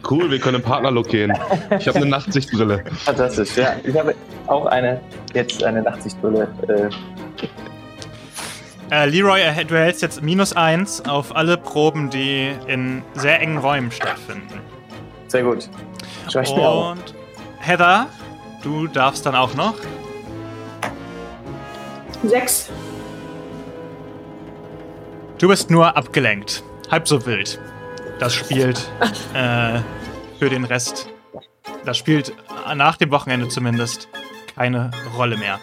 Cool, 0.10 0.30
wir 0.30 0.40
können 0.40 0.58
im 0.58 0.62
Partnerlook 0.62 1.08
gehen. 1.08 1.34
Ich 1.80 1.88
habe 1.88 1.98
eine 1.98 2.06
Nachtsichtbrille. 2.08 2.84
fantastisch. 3.06 3.56
Ja, 3.58 3.76
ich 3.84 3.98
habe 3.98 4.14
auch 4.48 4.66
eine, 4.68 5.02
jetzt 5.34 5.64
eine 5.64 5.82
Nachtsichtbrille. 5.82 6.48
Äh, 6.68 6.90
Äh, 8.92 9.06
Leroy, 9.08 9.42
erhält- 9.42 9.72
du 9.72 9.76
erhältst 9.76 10.04
jetzt 10.04 10.22
minus 10.22 10.54
eins 10.54 11.04
auf 11.06 11.36
alle 11.36 11.58
Proben, 11.58 12.12
die 12.12 12.52
in 12.68 13.02
sehr 13.16 13.42
engen 13.42 13.58
Räumen 13.58 13.90
stattfinden. 13.92 14.60
sehr 15.28 15.42
gut. 15.42 15.68
Mir 16.34 16.42
auch. 16.70 16.92
Und 16.92 17.16
Heather, 17.60 18.06
du 18.62 18.86
darfst 18.88 19.26
dann 19.26 19.34
auch 19.36 19.56
noch. 19.56 19.74
Sechs. 22.24 22.70
Du 25.40 25.48
bist 25.48 25.70
nur 25.72 25.98
abgelenkt. 25.98 26.64
Halb 26.92 27.08
so 27.08 27.26
wild. 27.26 27.60
Das 28.20 28.34
spielt 28.36 28.88
äh, 29.34 29.80
für 30.40 30.50
den 30.50 30.64
Rest. 30.64 31.10
Das 31.86 31.98
spielt 31.98 32.34
äh, 32.68 32.76
nach 32.76 32.98
dem 32.98 33.12
Wochenende 33.12 33.48
zumindest 33.48 34.08
keine 34.56 34.92
Rolle 35.18 35.38
mehr. 35.38 35.60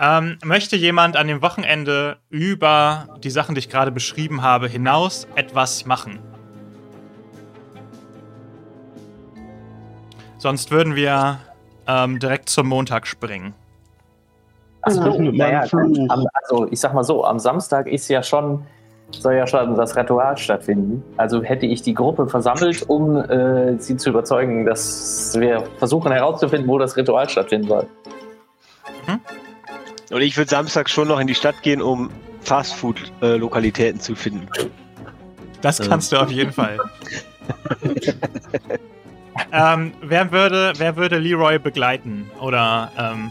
Ähm, 0.00 0.38
möchte 0.44 0.76
jemand 0.76 1.16
an 1.16 1.26
dem 1.26 1.42
Wochenende 1.42 2.16
über 2.30 3.06
die 3.22 3.30
Sachen, 3.30 3.54
die 3.54 3.58
ich 3.58 3.68
gerade 3.68 3.90
beschrieben 3.90 4.42
habe, 4.42 4.66
hinaus 4.66 5.28
etwas 5.34 5.84
machen? 5.84 6.18
Sonst 10.38 10.70
würden 10.70 10.96
wir 10.96 11.38
ähm, 11.86 12.18
direkt 12.18 12.48
zum 12.48 12.68
Montag 12.68 13.06
springen. 13.06 13.52
Mit 14.86 15.34
naja, 15.34 15.60
also 15.60 16.66
ich 16.70 16.80
sag 16.80 16.94
mal 16.94 17.04
so, 17.04 17.26
am 17.26 17.38
Samstag 17.38 17.86
ist 17.86 18.08
ja 18.08 18.22
schon, 18.22 18.64
soll 19.12 19.34
ja 19.34 19.46
schon 19.46 19.76
das 19.76 19.96
Ritual 19.96 20.36
stattfinden. 20.36 21.02
Also 21.16 21.42
hätte 21.42 21.66
ich 21.66 21.82
die 21.82 21.94
Gruppe 21.94 22.28
versammelt, 22.28 22.88
um 22.88 23.16
äh, 23.16 23.78
sie 23.78 23.96
zu 23.96 24.10
überzeugen, 24.10 24.64
dass 24.66 25.38
wir 25.38 25.64
versuchen 25.78 26.12
herauszufinden, 26.12 26.68
wo 26.68 26.78
das 26.78 26.96
Ritual 26.96 27.28
stattfinden 27.28 27.68
soll. 27.68 27.86
Und 30.10 30.22
ich 30.22 30.36
würde 30.36 30.50
Samstag 30.50 30.90
schon 30.90 31.08
noch 31.08 31.20
in 31.20 31.26
die 31.26 31.34
Stadt 31.34 31.62
gehen, 31.62 31.80
um 31.80 32.10
Fastfood-Lokalitäten 32.42 34.00
zu 34.00 34.14
finden. 34.14 34.48
Das 35.60 35.78
kannst 35.78 36.12
du 36.12 36.16
auf 36.16 36.30
jeden 36.30 36.52
Fall. 36.52 36.78
ähm, 39.52 39.92
wer, 40.02 40.32
würde, 40.32 40.72
wer 40.78 40.96
würde 40.96 41.18
Leroy 41.18 41.58
begleiten? 41.58 42.30
Oder 42.40 42.90
ähm, 42.98 43.30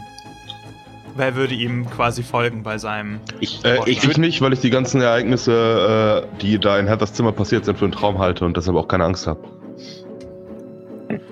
wer 1.16 1.34
würde 1.36 1.54
ihm 1.54 1.88
quasi 1.90 2.22
folgen 2.22 2.62
bei 2.62 2.78
seinem. 2.78 3.20
Ich, 3.40 3.64
Äh, 3.64 3.78
ich 3.86 3.98
ich 3.98 4.06
würde 4.06 4.20
nicht, 4.20 4.40
weil 4.40 4.52
ich 4.52 4.60
die 4.60 4.70
ganzen 4.70 5.00
Ereignisse, 5.00 6.24
äh, 6.32 6.40
die 6.40 6.58
da 6.58 6.78
in 6.78 6.86
Heathers 6.86 7.12
Zimmer 7.12 7.32
passiert 7.32 7.64
sind, 7.64 7.78
für 7.78 7.84
einen 7.84 7.92
Traum 7.92 8.18
halte 8.18 8.44
und 8.44 8.56
deshalb 8.56 8.76
auch 8.76 8.88
keine 8.88 9.04
Angst 9.04 9.26
habe. 9.26 9.40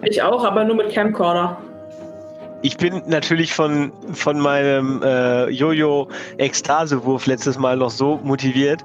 Ich 0.02 0.22
auch, 0.22 0.44
aber 0.44 0.64
nur 0.64 0.76
mit 0.76 0.92
Camcorder. 0.92 1.56
ich 2.62 2.76
bin 2.76 3.02
natürlich 3.06 3.52
von, 3.52 3.92
von 4.12 4.38
meinem 4.40 5.02
äh, 5.02 5.48
Jojo-Ekstasewurf 5.50 7.26
letztes 7.26 7.58
Mal 7.58 7.76
noch 7.76 7.90
so 7.90 8.18
motiviert 8.24 8.84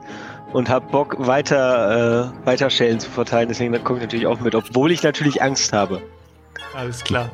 und 0.53 0.69
habe 0.69 0.85
Bock, 0.91 1.15
weiter, 1.17 2.31
äh, 2.43 2.45
weiter 2.45 2.69
Schellen 2.69 2.99
zu 2.99 3.09
verteilen. 3.09 3.49
Deswegen 3.49 3.71
komme 3.83 3.99
ich 3.99 4.03
natürlich 4.03 4.27
auch 4.27 4.39
mit, 4.39 4.53
obwohl 4.53 4.91
ich 4.91 5.01
natürlich 5.01 5.41
Angst 5.41 5.73
habe. 5.73 6.01
Alles 6.75 7.03
klar. 7.03 7.29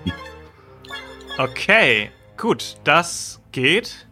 Okay, 1.37 2.09
gut, 2.37 2.77
das 2.83 3.38
geht. 3.51 4.07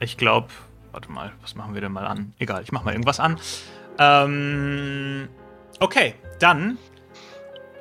Ich 0.00 0.16
glaube, 0.16 0.48
warte 0.92 1.10
mal, 1.10 1.32
was 1.42 1.54
machen 1.54 1.74
wir 1.74 1.80
denn 1.80 1.92
mal 1.92 2.06
an? 2.06 2.32
Egal, 2.38 2.62
ich 2.62 2.72
mach 2.72 2.84
mal 2.84 2.92
irgendwas 2.92 3.20
an. 3.20 3.38
Ähm, 3.98 5.28
okay, 5.80 6.14
dann 6.40 6.78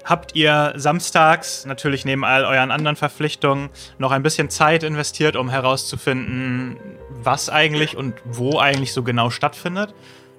habt 0.03 0.35
ihr 0.35 0.73
samstags 0.75 1.65
natürlich 1.65 2.05
neben 2.05 2.25
all 2.25 2.43
euren 2.43 2.71
anderen 2.71 2.95
Verpflichtungen 2.95 3.69
noch 3.97 4.11
ein 4.11 4.23
bisschen 4.23 4.49
Zeit 4.49 4.83
investiert, 4.83 5.35
um 5.35 5.49
herauszufinden, 5.49 6.77
was 7.09 7.49
eigentlich 7.49 7.95
und 7.95 8.15
wo 8.25 8.59
eigentlich 8.59 8.93
so 8.93 9.03
genau 9.03 9.29
stattfindet. 9.29 9.93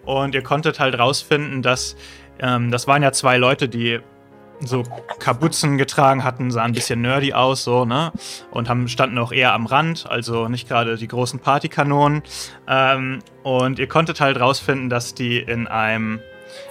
Und 0.04 0.35
ihr 0.35 0.42
konntet 0.42 0.80
halt 0.80 0.98
rausfinden, 0.98 1.62
dass 1.62 1.96
ähm, 2.38 2.70
das 2.70 2.87
waren 2.87 3.02
ja 3.02 3.12
zwei 3.12 3.38
Leute, 3.38 3.68
die 3.68 4.00
so 4.66 4.83
Kapuzen 5.18 5.79
getragen 5.79 6.24
hatten, 6.24 6.50
sahen 6.50 6.66
ein 6.66 6.72
bisschen 6.72 7.00
nerdy 7.00 7.33
aus, 7.33 7.64
so, 7.64 7.85
ne? 7.85 8.12
Und 8.50 8.68
haben, 8.68 8.88
standen 8.88 9.18
auch 9.18 9.33
eher 9.33 9.53
am 9.53 9.66
Rand, 9.66 10.07
also 10.09 10.48
nicht 10.48 10.68
gerade 10.68 10.96
die 10.96 11.09
großen 11.09 11.40
Partykanonen. 11.40 12.22
Ähm, 12.68 13.20
und 13.42 13.79
ihr 13.79 13.88
konntet 13.88 14.20
halt 14.20 14.40
rausfinden, 14.40 14.90
dass 14.90 15.14
die 15.14 15.38
in 15.38 15.66
einem 15.66 16.20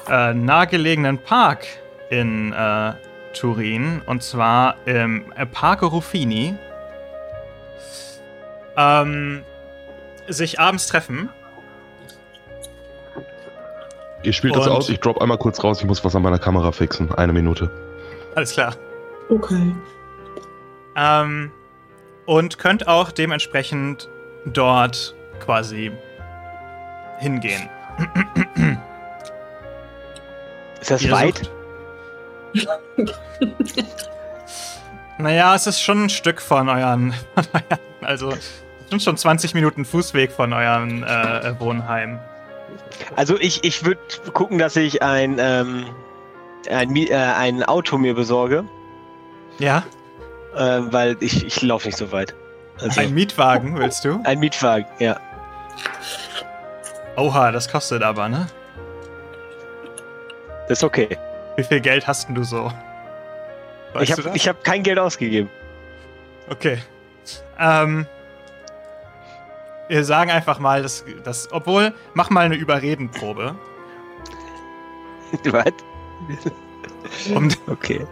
äh, 0.09 0.33
nahegelegenen 0.33 1.17
Park 1.17 1.65
in 2.09 2.53
äh, 2.53 2.93
Turin, 3.33 4.01
und 4.05 4.21
zwar 4.21 4.75
im 4.85 5.25
Parco 5.51 5.87
Ruffini, 5.87 6.55
ähm, 8.77 9.43
sich 10.27 10.59
abends 10.59 10.87
treffen. 10.87 11.29
Ihr 14.23 14.33
spielt 14.33 14.55
das 14.55 14.67
aus, 14.67 14.89
ich 14.89 14.99
drop 14.99 15.21
einmal 15.21 15.37
kurz 15.37 15.61
raus, 15.63 15.81
ich 15.81 15.85
muss 15.85 16.03
was 16.05 16.15
an 16.15 16.21
meiner 16.21 16.39
Kamera 16.39 16.71
fixen. 16.71 17.13
Eine 17.13 17.33
Minute. 17.33 17.69
Alles 18.35 18.53
klar. 18.53 18.75
Okay. 19.29 19.75
Ähm, 20.95 21.51
und 22.25 22.57
könnt 22.57 22.87
auch 22.87 23.11
dementsprechend 23.11 24.09
dort 24.45 25.15
quasi 25.39 25.91
hingehen. 27.19 27.69
Ist 30.81 30.91
das 30.91 31.01
Ihr 31.01 31.11
weit? 31.11 31.49
naja, 35.17 35.55
es 35.55 35.67
ist 35.67 35.81
schon 35.81 36.05
ein 36.05 36.09
Stück 36.09 36.41
von 36.41 36.69
euren. 36.69 37.13
also, 38.01 38.31
es 38.31 38.63
sind 38.89 39.01
schon 39.01 39.17
20 39.17 39.53
Minuten 39.53 39.85
Fußweg 39.85 40.31
von 40.31 40.53
eurem 40.53 41.03
äh, 41.03 41.59
Wohnheim. 41.59 42.19
Also, 43.15 43.39
ich, 43.39 43.63
ich 43.63 43.85
würde 43.85 44.01
gucken, 44.33 44.57
dass 44.57 44.75
ich 44.75 45.01
ein, 45.01 45.37
ähm, 45.39 45.85
ein, 46.69 46.95
äh, 46.95 47.13
ein 47.13 47.63
Auto 47.63 47.97
mir 47.97 48.13
besorge. 48.13 48.65
Ja. 49.59 49.83
Äh, 50.55 50.81
weil 50.91 51.17
ich, 51.19 51.45
ich 51.45 51.61
laufe 51.61 51.87
nicht 51.87 51.97
so 51.97 52.11
weit. 52.11 52.35
Also, 52.81 53.01
ein 53.01 53.13
Mietwagen, 53.13 53.77
willst 53.77 54.03
du? 54.03 54.19
Ein 54.23 54.39
Mietwagen, 54.39 54.87
ja. 54.99 55.19
Oha, 57.15 57.51
das 57.51 57.71
kostet 57.71 58.01
aber, 58.01 58.27
ne? 58.27 58.47
Das 60.67 60.79
ist 60.79 60.83
okay. 60.83 61.17
Wie 61.55 61.63
viel 61.63 61.81
Geld 61.81 62.07
hast 62.07 62.29
du 62.29 62.43
so? 62.43 62.71
Weißt 63.93 64.09
ich 64.33 64.47
habe 64.47 64.57
hab 64.57 64.63
kein 64.63 64.81
Geld 64.81 64.97
ausgegeben. 64.97 65.49
Okay. 66.49 66.79
Ähm, 67.59 68.07
wir 69.87 70.03
sagen 70.03 70.31
einfach 70.31 70.57
mal, 70.57 70.81
dass, 70.81 71.05
dass 71.23 71.51
obwohl, 71.51 71.93
mach 72.13 72.31
mal 72.31 72.45
eine 72.45 72.55
Überredenprobe. 72.55 73.55
Was? 75.45 75.73
Um, 77.35 77.49
okay. 77.67 78.07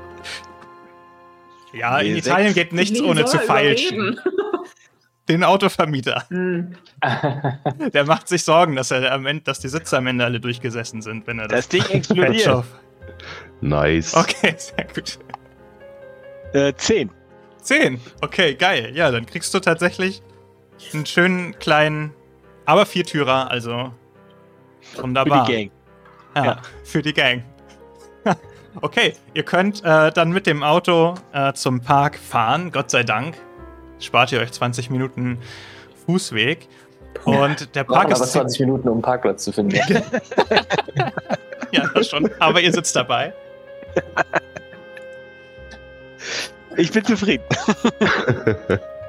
Ja, 1.73 2.01
nee, 2.01 2.11
in 2.11 2.17
Italien 2.17 2.53
geht 2.53 2.73
nichts 2.73 3.01
ohne 3.01 3.25
zu 3.25 3.39
feilschen. 3.39 4.19
Den 5.27 5.43
Autovermieter. 5.43 6.25
Hm. 6.29 6.75
Der 7.93 8.05
macht 8.05 8.27
sich 8.27 8.43
Sorgen, 8.43 8.75
dass, 8.75 8.91
er 8.91 9.11
am 9.11 9.25
Ende, 9.25 9.43
dass 9.43 9.59
die 9.59 9.69
Sitze 9.69 9.97
am 9.97 10.07
Ende 10.07 10.25
alle 10.25 10.39
durchgesessen 10.39 11.01
sind, 11.01 11.25
wenn 11.25 11.39
er 11.39 11.47
das, 11.47 11.67
das 11.67 11.69
Ding 11.69 11.85
explodiert. 11.95 12.63
Nice. 13.61 14.13
Okay, 14.13 14.55
sehr 14.57 14.87
gut. 14.93 15.19
Äh, 16.53 16.73
zehn. 16.75 17.09
Zehn? 17.61 17.99
Okay, 18.21 18.55
geil. 18.55 18.91
Ja, 18.93 19.11
dann 19.11 19.25
kriegst 19.25 19.53
du 19.53 19.59
tatsächlich 19.59 20.21
einen 20.93 21.05
schönen 21.05 21.57
kleinen, 21.59 22.13
aber 22.65 22.85
Viertürer, 22.85 23.49
also 23.49 23.93
wunderbar. 24.97 25.45
Für 25.45 25.51
die 25.51 25.57
Gang. 25.57 25.71
Ja, 26.35 26.45
ja. 26.45 26.61
für 26.83 27.01
die 27.01 27.13
Gang. 27.13 27.43
Okay, 28.81 29.13
ihr 29.33 29.43
könnt 29.43 29.83
äh, 29.83 30.11
dann 30.11 30.31
mit 30.31 30.47
dem 30.47 30.63
Auto 30.63 31.15
äh, 31.33 31.53
zum 31.53 31.81
Park 31.81 32.17
fahren, 32.17 32.71
Gott 32.71 32.91
sei 32.91 33.03
Dank. 33.03 33.35
Spart 33.99 34.31
ihr 34.31 34.39
euch 34.39 34.51
20 34.51 34.89
Minuten 34.89 35.39
Fußweg. 36.05 36.67
Und 37.25 37.75
der 37.75 37.83
Park 37.83 38.09
ist. 38.09 38.17
aber 38.17 38.25
20 38.25 38.61
Minuten, 38.61 38.87
um 38.87 38.95
einen 38.95 39.01
Parkplatz 39.01 39.43
zu 39.43 39.51
finden. 39.51 39.75
ja, 41.71 41.89
das 41.93 42.07
schon. 42.07 42.29
Aber 42.39 42.61
ihr 42.61 42.71
sitzt 42.71 42.95
dabei. 42.95 43.33
Ich 46.77 46.91
bin 46.91 47.03
zufrieden. 47.03 47.43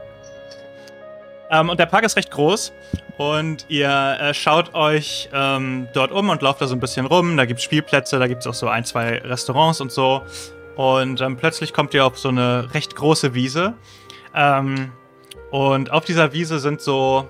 ähm, 1.53 1.69
und 1.69 1.79
der 1.79 1.87
Park 1.87 2.05
ist 2.05 2.17
recht 2.17 2.31
groß. 2.31 2.73
Und 3.19 3.67
ihr 3.69 4.17
äh, 4.21 4.35
schaut 4.35 4.75
euch 4.75 5.29
ähm, 5.33 5.87
dort 5.93 6.11
um 6.11 6.31
und 6.31 6.43
lauft 6.43 6.61
da 6.61 6.67
so 6.67 6.75
ein 6.75 6.81
bisschen 6.81 7.07
rum. 7.07 7.37
Da 7.37 7.45
gibt 7.45 7.61
es 7.61 7.65
Spielplätze, 7.65 8.19
da 8.19 8.27
gibt 8.27 8.41
es 8.41 8.47
auch 8.47 8.55
so 8.55 8.69
ein, 8.69 8.85
zwei 8.85 9.19
Restaurants 9.19 9.81
und 9.81 9.93
so. 9.93 10.23
Und 10.77 11.21
ähm, 11.21 11.37
plötzlich 11.37 11.73
kommt 11.73 11.95
ihr 11.95 12.05
auf 12.07 12.19
so 12.19 12.31
eine 12.31 12.73
recht 12.75 12.97
große 12.97 13.35
Wiese. 13.35 13.75
Ähm, 14.35 14.91
und 15.51 15.93
auf 15.93 16.05
dieser 16.05 16.33
Wiese 16.33 16.59
sind 16.59 16.81
so 16.81 17.29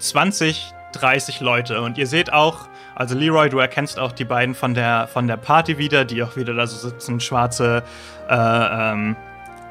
20, 0.00 0.72
30 0.92 1.40
Leute. 1.40 1.80
Und 1.80 1.96
ihr 1.96 2.08
seht 2.08 2.32
auch 2.32 2.68
also 2.94 3.16
Leroy, 3.16 3.48
du 3.48 3.58
erkennst 3.58 3.98
auch 3.98 4.12
die 4.12 4.24
beiden 4.24 4.54
von 4.54 4.74
der, 4.74 5.08
von 5.08 5.26
der 5.26 5.36
Party 5.36 5.78
wieder, 5.78 6.04
die 6.04 6.22
auch 6.22 6.36
wieder 6.36 6.54
da 6.54 6.66
so 6.66 6.76
sitzen, 6.76 7.20
schwarze, 7.20 7.82
äh, 8.28 8.34
ähm, 8.34 9.16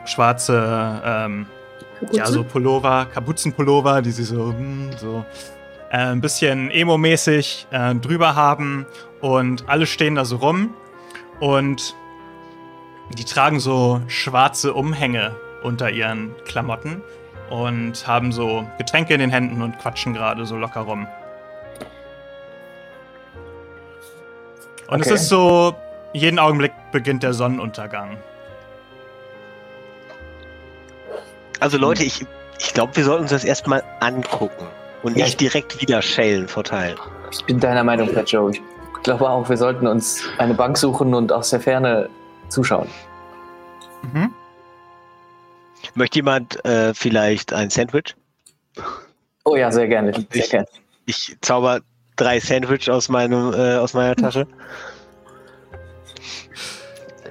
schwarze, 0.05 1.01
ähm, 1.05 1.45
ja, 2.11 2.25
so 2.25 2.43
Pullover, 2.43 3.07
Kapuzenpullover, 3.13 4.01
die 4.01 4.11
sie 4.11 4.23
so, 4.23 4.53
hm, 4.53 4.91
so 4.97 5.25
äh, 5.91 5.97
ein 5.97 6.21
bisschen 6.21 6.71
emo-mäßig 6.71 7.67
äh, 7.71 7.95
drüber 7.95 8.35
haben 8.35 8.85
und 9.19 9.67
alle 9.67 9.85
stehen 9.85 10.15
da 10.15 10.25
so 10.25 10.37
rum 10.37 10.73
und 11.39 11.95
die 13.17 13.25
tragen 13.25 13.59
so 13.59 14.01
schwarze 14.07 14.73
Umhänge 14.73 15.35
unter 15.63 15.89
ihren 15.91 16.33
Klamotten 16.45 17.01
und 17.49 18.07
haben 18.07 18.31
so 18.31 18.65
Getränke 18.77 19.13
in 19.13 19.19
den 19.19 19.29
Händen 19.29 19.61
und 19.61 19.77
quatschen 19.79 20.13
gerade 20.13 20.45
so 20.45 20.55
locker 20.55 20.81
rum. 20.81 21.07
Und 24.87 25.01
okay. 25.01 25.13
es 25.13 25.21
ist 25.21 25.29
so, 25.29 25.75
jeden 26.13 26.39
Augenblick 26.39 26.73
beginnt 26.91 27.23
der 27.23 27.33
Sonnenuntergang. 27.33 28.17
Also 31.61 31.77
Leute, 31.77 32.03
ich, 32.03 32.25
ich 32.59 32.73
glaube, 32.73 32.95
wir 32.95 33.03
sollten 33.03 33.21
uns 33.21 33.31
das 33.31 33.43
erstmal 33.43 33.83
angucken 33.99 34.67
und 35.03 35.15
ja, 35.15 35.25
nicht 35.25 35.39
direkt 35.39 35.79
wieder 35.79 36.01
schälen 36.01 36.47
verteilen. 36.47 36.97
Ich 37.31 37.45
bin 37.45 37.59
deiner 37.59 37.83
Meinung, 37.83 38.09
Fat 38.09 38.31
Joe. 38.31 38.51
Ich 38.51 38.61
glaube 39.03 39.29
auch, 39.29 39.47
wir 39.47 39.57
sollten 39.57 39.85
uns 39.85 40.23
eine 40.39 40.55
Bank 40.55 40.75
suchen 40.75 41.13
und 41.13 41.31
aus 41.31 41.51
der 41.51 41.59
Ferne 41.59 42.09
zuschauen. 42.49 42.87
Mhm. 44.01 44.33
Möchte 45.93 46.17
jemand 46.17 46.65
äh, 46.65 46.95
vielleicht 46.95 47.53
ein 47.53 47.69
Sandwich? 47.69 48.15
Oh 49.45 49.55
ja, 49.55 49.71
sehr 49.71 49.87
gerne. 49.87 50.13
Sehr 50.13 50.25
ich, 50.31 50.49
gerne. 50.49 50.67
ich 51.05 51.37
zauber 51.41 51.81
drei 52.15 52.39
Sandwich 52.39 52.89
aus, 52.89 53.07
meinem, 53.07 53.53
äh, 53.53 53.75
aus 53.75 53.93
meiner 53.93 54.15
Tasche. 54.15 54.47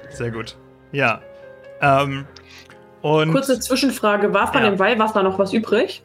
Sehr 0.09 0.31
gut. 0.31 0.55
Ja. 0.93 1.21
Ähm, 1.81 2.25
und 3.01 3.31
Kurze 3.31 3.59
Zwischenfrage: 3.59 4.33
War 4.33 4.51
von 4.51 4.63
ja. 4.63 4.69
dem 4.69 4.79
Weihwasser 4.79 5.23
noch 5.23 5.39
was 5.39 5.53
übrig? 5.53 6.03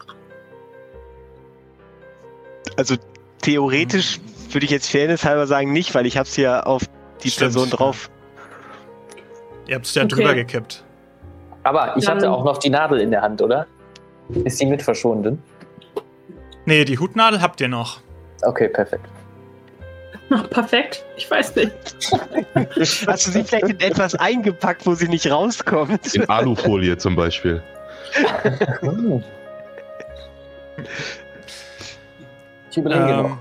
Also, 2.76 2.96
theoretisch 3.42 4.16
hm. 4.16 4.54
würde 4.54 4.64
ich 4.64 4.70
jetzt 4.70 4.90
fairnesshalber 4.90 5.46
sagen, 5.46 5.72
nicht, 5.72 5.94
weil 5.94 6.06
ich 6.06 6.16
habe 6.16 6.28
es 6.28 6.36
ja 6.36 6.62
auf 6.62 6.82
die 7.22 7.30
Stimmt. 7.30 7.52
Person 7.52 7.70
drauf. 7.70 8.10
Ihr 9.66 9.74
habt 9.74 9.86
es 9.86 9.94
ja 9.94 10.04
okay. 10.04 10.14
drüber 10.14 10.34
gekippt. 10.34 10.84
Aber 11.64 11.96
ich 11.96 12.04
Dann 12.04 12.16
hatte 12.16 12.30
auch 12.30 12.44
noch 12.44 12.58
die 12.58 12.70
Nadel 12.70 13.00
in 13.00 13.10
der 13.10 13.22
Hand, 13.22 13.42
oder? 13.42 13.66
Ist 14.44 14.60
die 14.60 14.66
mit 14.66 14.82
verschwunden? 14.82 15.42
Nee, 16.64 16.84
die 16.84 16.98
Hutnadel 16.98 17.40
habt 17.40 17.60
ihr 17.60 17.68
noch. 17.68 18.00
Okay, 18.42 18.68
perfekt. 18.68 19.06
Ach, 20.30 20.48
perfekt. 20.50 21.04
Ich 21.16 21.30
weiß 21.30 21.54
nicht. 21.56 21.72
Hast 23.06 23.26
du 23.26 23.30
sie 23.30 23.44
vielleicht 23.44 23.68
in 23.68 23.80
etwas 23.80 24.14
eingepackt, 24.14 24.86
wo 24.86 24.94
sie 24.94 25.08
nicht 25.08 25.30
rauskommt? 25.30 26.14
In 26.14 26.28
Alufolie 26.28 26.96
zum 26.96 27.16
Beispiel. 27.16 27.62
ich 32.70 32.76
überlege 32.76 33.10
ähm, 33.10 33.22
noch. 33.22 33.38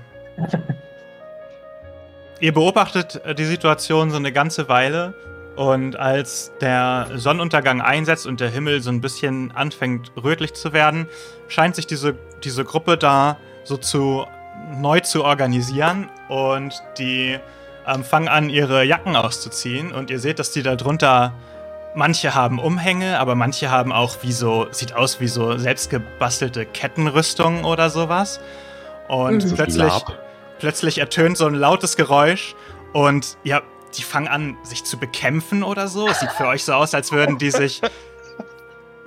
Ihr 2.40 2.52
beobachtet 2.52 3.22
äh, 3.24 3.34
die 3.34 3.44
Situation 3.44 4.10
so 4.10 4.16
eine 4.16 4.32
ganze 4.32 4.68
Weile 4.68 5.14
und 5.56 5.96
als 5.96 6.52
der 6.60 7.08
Sonnenuntergang 7.14 7.80
einsetzt 7.80 8.26
und 8.26 8.40
der 8.40 8.50
Himmel 8.50 8.82
so 8.82 8.90
ein 8.90 9.00
bisschen 9.00 9.52
anfängt 9.52 10.12
rötlich 10.22 10.52
zu 10.52 10.74
werden, 10.74 11.08
scheint 11.48 11.76
sich 11.76 11.86
diese, 11.86 12.14
diese 12.44 12.64
Gruppe 12.64 12.98
da 12.98 13.38
so 13.64 13.78
zu 13.78 14.26
neu 14.78 15.00
zu 15.00 15.24
organisieren 15.24 16.10
und 16.28 16.82
die 16.98 17.38
ähm, 17.86 18.04
fangen 18.04 18.28
an, 18.28 18.50
ihre 18.50 18.84
Jacken 18.84 19.16
auszuziehen 19.16 19.92
und 19.92 20.10
ihr 20.10 20.18
seht, 20.18 20.38
dass 20.38 20.50
die 20.50 20.62
da 20.62 20.76
drunter, 20.76 21.32
manche 21.94 22.34
haben 22.34 22.58
Umhänge, 22.58 23.18
aber 23.18 23.34
manche 23.34 23.70
haben 23.70 23.92
auch 23.92 24.18
wie 24.22 24.32
so, 24.32 24.66
sieht 24.70 24.94
aus 24.94 25.20
wie 25.20 25.28
so 25.28 25.56
selbstgebastelte 25.56 26.66
Kettenrüstungen 26.66 27.64
oder 27.64 27.90
sowas. 27.90 28.40
Und 29.08 29.44
mhm. 29.44 29.54
plötzlich, 29.54 29.92
plötzlich 30.58 30.98
ertönt 30.98 31.36
so 31.36 31.46
ein 31.46 31.54
lautes 31.54 31.96
Geräusch 31.96 32.54
und 32.92 33.38
ja, 33.44 33.62
die 33.96 34.02
fangen 34.02 34.28
an, 34.28 34.56
sich 34.62 34.84
zu 34.84 34.98
bekämpfen 34.98 35.62
oder 35.62 35.88
so. 35.88 36.08
Es 36.08 36.20
sieht 36.20 36.32
für 36.32 36.46
euch 36.46 36.64
so 36.64 36.74
aus, 36.74 36.92
als 36.94 37.12
würden 37.12 37.38
die 37.38 37.50
sich 37.50 37.80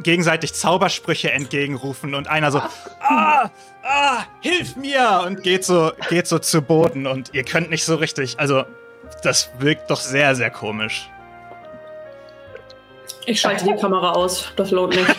gegenseitig 0.03 0.53
Zaubersprüche 0.53 1.31
entgegenrufen 1.31 2.15
und 2.15 2.27
einer 2.27 2.51
so, 2.51 2.61
ah, 3.01 3.49
ah, 3.83 4.23
hilf 4.41 4.75
mir 4.75 5.23
und 5.25 5.43
geht 5.43 5.65
so, 5.65 5.91
geht 6.09 6.27
so 6.27 6.39
zu 6.39 6.61
Boden 6.61 7.07
und 7.07 7.33
ihr 7.33 7.43
könnt 7.43 7.69
nicht 7.69 7.83
so 7.83 7.95
richtig, 7.95 8.39
also 8.39 8.63
das 9.23 9.49
wirkt 9.59 9.89
doch 9.89 9.99
sehr, 9.99 10.35
sehr 10.35 10.49
komisch. 10.49 11.09
Ich 13.25 13.41
schalte 13.41 13.65
die 13.65 13.75
Kamera 13.75 14.13
aus, 14.13 14.51
das 14.55 14.71
lohnt 14.71 14.95
nicht. 14.95 15.07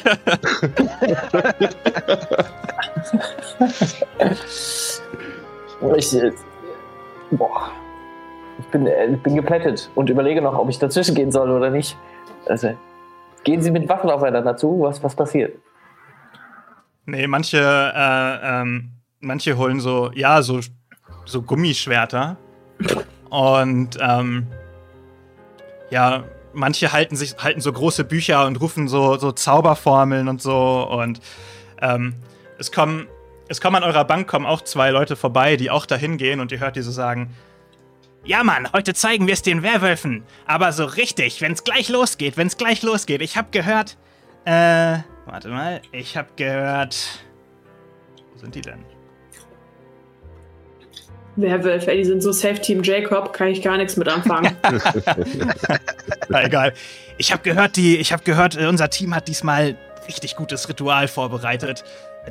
ich, 5.96 6.14
äh, 6.14 6.32
boah, 7.30 7.70
ich 8.58 8.66
bin, 8.66 8.86
äh, 8.86 9.12
ich 9.12 9.22
bin 9.22 9.36
geplättet 9.36 9.90
und 9.94 10.10
überlege 10.10 10.42
noch, 10.42 10.58
ob 10.58 10.68
ich 10.68 10.78
dazwischen 10.78 11.14
gehen 11.14 11.30
soll 11.30 11.50
oder 11.50 11.70
nicht. 11.70 11.96
Also, 12.46 12.74
Gehen 13.44 13.62
Sie 13.62 13.70
mit 13.70 13.88
Waffen 13.88 14.10
aufeinander 14.10 14.56
zu? 14.56 14.80
Was, 14.80 15.02
was 15.02 15.14
passiert? 15.14 15.56
Nee, 17.06 17.26
manche, 17.26 17.58
äh, 17.58 18.60
ähm, 18.60 18.92
manche 19.20 19.56
holen 19.56 19.80
so, 19.80 20.10
ja, 20.14 20.42
so, 20.42 20.60
so 21.24 21.42
Gummischwerter. 21.42 22.36
Und 23.30 23.98
ähm, 24.00 24.46
ja, 25.90 26.24
manche 26.52 26.92
halten 26.92 27.16
sich, 27.16 27.36
halten 27.38 27.60
so 27.60 27.72
große 27.72 28.04
Bücher 28.04 28.46
und 28.46 28.60
rufen 28.60 28.88
so, 28.88 29.16
so 29.16 29.32
Zauberformeln 29.32 30.28
und 30.28 30.42
so. 30.42 30.86
Und 30.88 31.20
ähm, 31.80 32.14
es 32.58 32.72
kommen, 32.72 33.06
es 33.48 33.60
kommen 33.60 33.76
an 33.76 33.84
eurer 33.84 34.04
Bank 34.04 34.28
kommen 34.28 34.46
auch 34.46 34.62
zwei 34.62 34.90
Leute 34.90 35.16
vorbei, 35.16 35.56
die 35.56 35.70
auch 35.70 35.86
dahin 35.86 36.16
gehen 36.16 36.40
und 36.40 36.52
ihr 36.52 36.60
hört 36.60 36.76
die 36.76 36.82
so 36.82 36.90
sagen: 36.90 37.34
ja, 38.24 38.44
Mann, 38.44 38.72
heute 38.72 38.94
zeigen 38.94 39.26
wir 39.26 39.34
es 39.34 39.42
den 39.42 39.62
Werwölfen. 39.62 40.24
Aber 40.46 40.72
so 40.72 40.84
richtig, 40.84 41.40
wenn 41.40 41.52
es 41.52 41.64
gleich 41.64 41.88
losgeht, 41.88 42.36
wenn 42.36 42.46
es 42.46 42.56
gleich 42.56 42.82
losgeht. 42.82 43.22
Ich 43.22 43.36
hab 43.36 43.52
gehört. 43.52 43.96
Äh, 44.44 44.98
warte 45.26 45.48
mal. 45.48 45.80
Ich 45.92 46.16
hab 46.16 46.36
gehört. 46.36 46.96
Wo 48.32 48.38
sind 48.38 48.54
die 48.54 48.60
denn? 48.60 48.84
Werwölfe, 51.36 51.92
die 51.96 52.04
sind 52.04 52.22
so 52.22 52.32
Safe 52.32 52.60
Team 52.60 52.82
Jacob, 52.82 53.32
kann 53.32 53.48
ich 53.48 53.62
gar 53.62 53.76
nichts 53.76 53.96
mit 53.96 54.08
anfangen. 54.08 54.54
Na, 56.28 56.44
egal. 56.44 56.74
Ich 57.18 57.32
hab 57.32 57.42
gehört, 57.42 57.76
die, 57.76 57.96
ich 57.96 58.12
hab 58.12 58.24
gehört, 58.24 58.56
äh, 58.56 58.66
unser 58.66 58.90
Team 58.90 59.14
hat 59.14 59.28
diesmal 59.28 59.76
richtig 60.06 60.36
gutes 60.36 60.68
Ritual 60.68 61.08
vorbereitet. 61.08 61.84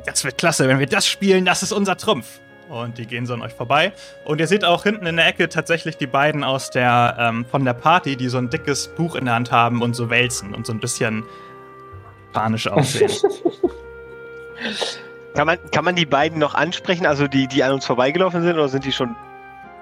Das 0.06 0.24
wird 0.24 0.38
klasse, 0.38 0.68
wenn 0.68 0.78
wir 0.78 0.86
das 0.86 1.06
spielen, 1.08 1.44
das 1.44 1.62
ist 1.62 1.72
unser 1.72 1.96
Trumpf. 1.96 2.40
Und 2.70 2.98
die 2.98 3.06
gehen 3.06 3.26
so 3.26 3.34
an 3.34 3.42
euch 3.42 3.52
vorbei. 3.52 3.92
Und 4.24 4.40
ihr 4.40 4.46
seht 4.46 4.64
auch 4.64 4.84
hinten 4.84 5.04
in 5.04 5.16
der 5.16 5.26
Ecke 5.26 5.48
tatsächlich 5.48 5.96
die 5.96 6.06
beiden 6.06 6.44
aus 6.44 6.70
der, 6.70 7.16
ähm, 7.18 7.44
von 7.50 7.64
der 7.64 7.74
Party, 7.74 8.14
die 8.14 8.28
so 8.28 8.38
ein 8.38 8.48
dickes 8.48 8.86
Buch 8.86 9.16
in 9.16 9.24
der 9.24 9.34
Hand 9.34 9.50
haben 9.50 9.82
und 9.82 9.94
so 9.94 10.08
wälzen 10.08 10.54
und 10.54 10.66
so 10.66 10.72
ein 10.72 10.78
bisschen 10.78 11.24
panisch 12.32 12.68
aussehen. 12.68 13.10
kann, 15.34 15.46
man, 15.48 15.58
kann 15.72 15.84
man 15.84 15.96
die 15.96 16.06
beiden 16.06 16.38
noch 16.38 16.54
ansprechen, 16.54 17.06
also 17.06 17.26
die, 17.26 17.48
die 17.48 17.64
an 17.64 17.72
uns 17.72 17.86
vorbeigelaufen 17.86 18.42
sind, 18.42 18.54
oder 18.54 18.68
sind 18.68 18.84
die 18.84 18.92
schon. 18.92 19.16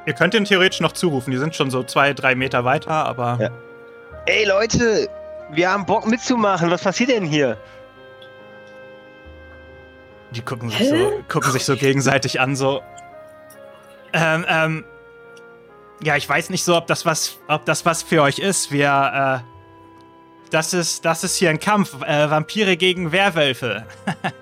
Ihr 0.07 0.14
könnt 0.14 0.33
ihnen 0.33 0.46
theoretisch 0.46 0.81
noch 0.81 0.92
zurufen, 0.92 1.31
die 1.31 1.37
sind 1.37 1.55
schon 1.55 1.70
so 1.70 1.83
zwei, 1.83 2.14
drei 2.14 2.35
Meter 2.35 2.64
weiter, 2.64 2.92
aber. 2.92 3.37
Ja. 3.38 3.51
Ey 4.24 4.46
Leute, 4.46 5.09
wir 5.51 5.70
haben 5.70 5.85
Bock 5.85 6.07
mitzumachen, 6.07 6.70
was 6.70 6.83
passiert 6.83 7.11
denn 7.11 7.27
hier? 7.27 7.59
Die 10.33 10.43
gucken 10.43 10.71
sich, 10.71 10.88
so, 10.88 11.23
gucken 11.29 11.53
sich 11.53 11.64
so 11.64 11.77
gegenseitig 11.77 12.41
an, 12.41 12.57
so. 12.57 12.83
Ähm, 14.12 14.45
ähm. 14.49 14.85
Ja, 16.03 16.17
ich 16.17 16.29
weiß 16.29 16.51
nicht 16.51 16.62
so, 16.64 16.77
ob 16.77 16.87
das 16.87 17.05
was, 17.07 17.38
ob 17.49 17.64
das 17.64 17.85
was 17.85 18.03
für 18.03 18.23
euch 18.23 18.38
ist. 18.38 18.71
Wir, 18.71 19.43
äh. 19.45 19.59
Das 20.51 20.73
ist, 20.73 21.05
das 21.05 21.25
ist 21.25 21.37
hier 21.37 21.51
ein 21.51 21.61
Kampf. 21.61 22.01
Äh, 22.03 22.31
Vampire 22.31 22.77
gegen 22.77 23.12
Werwölfe. 23.12 23.85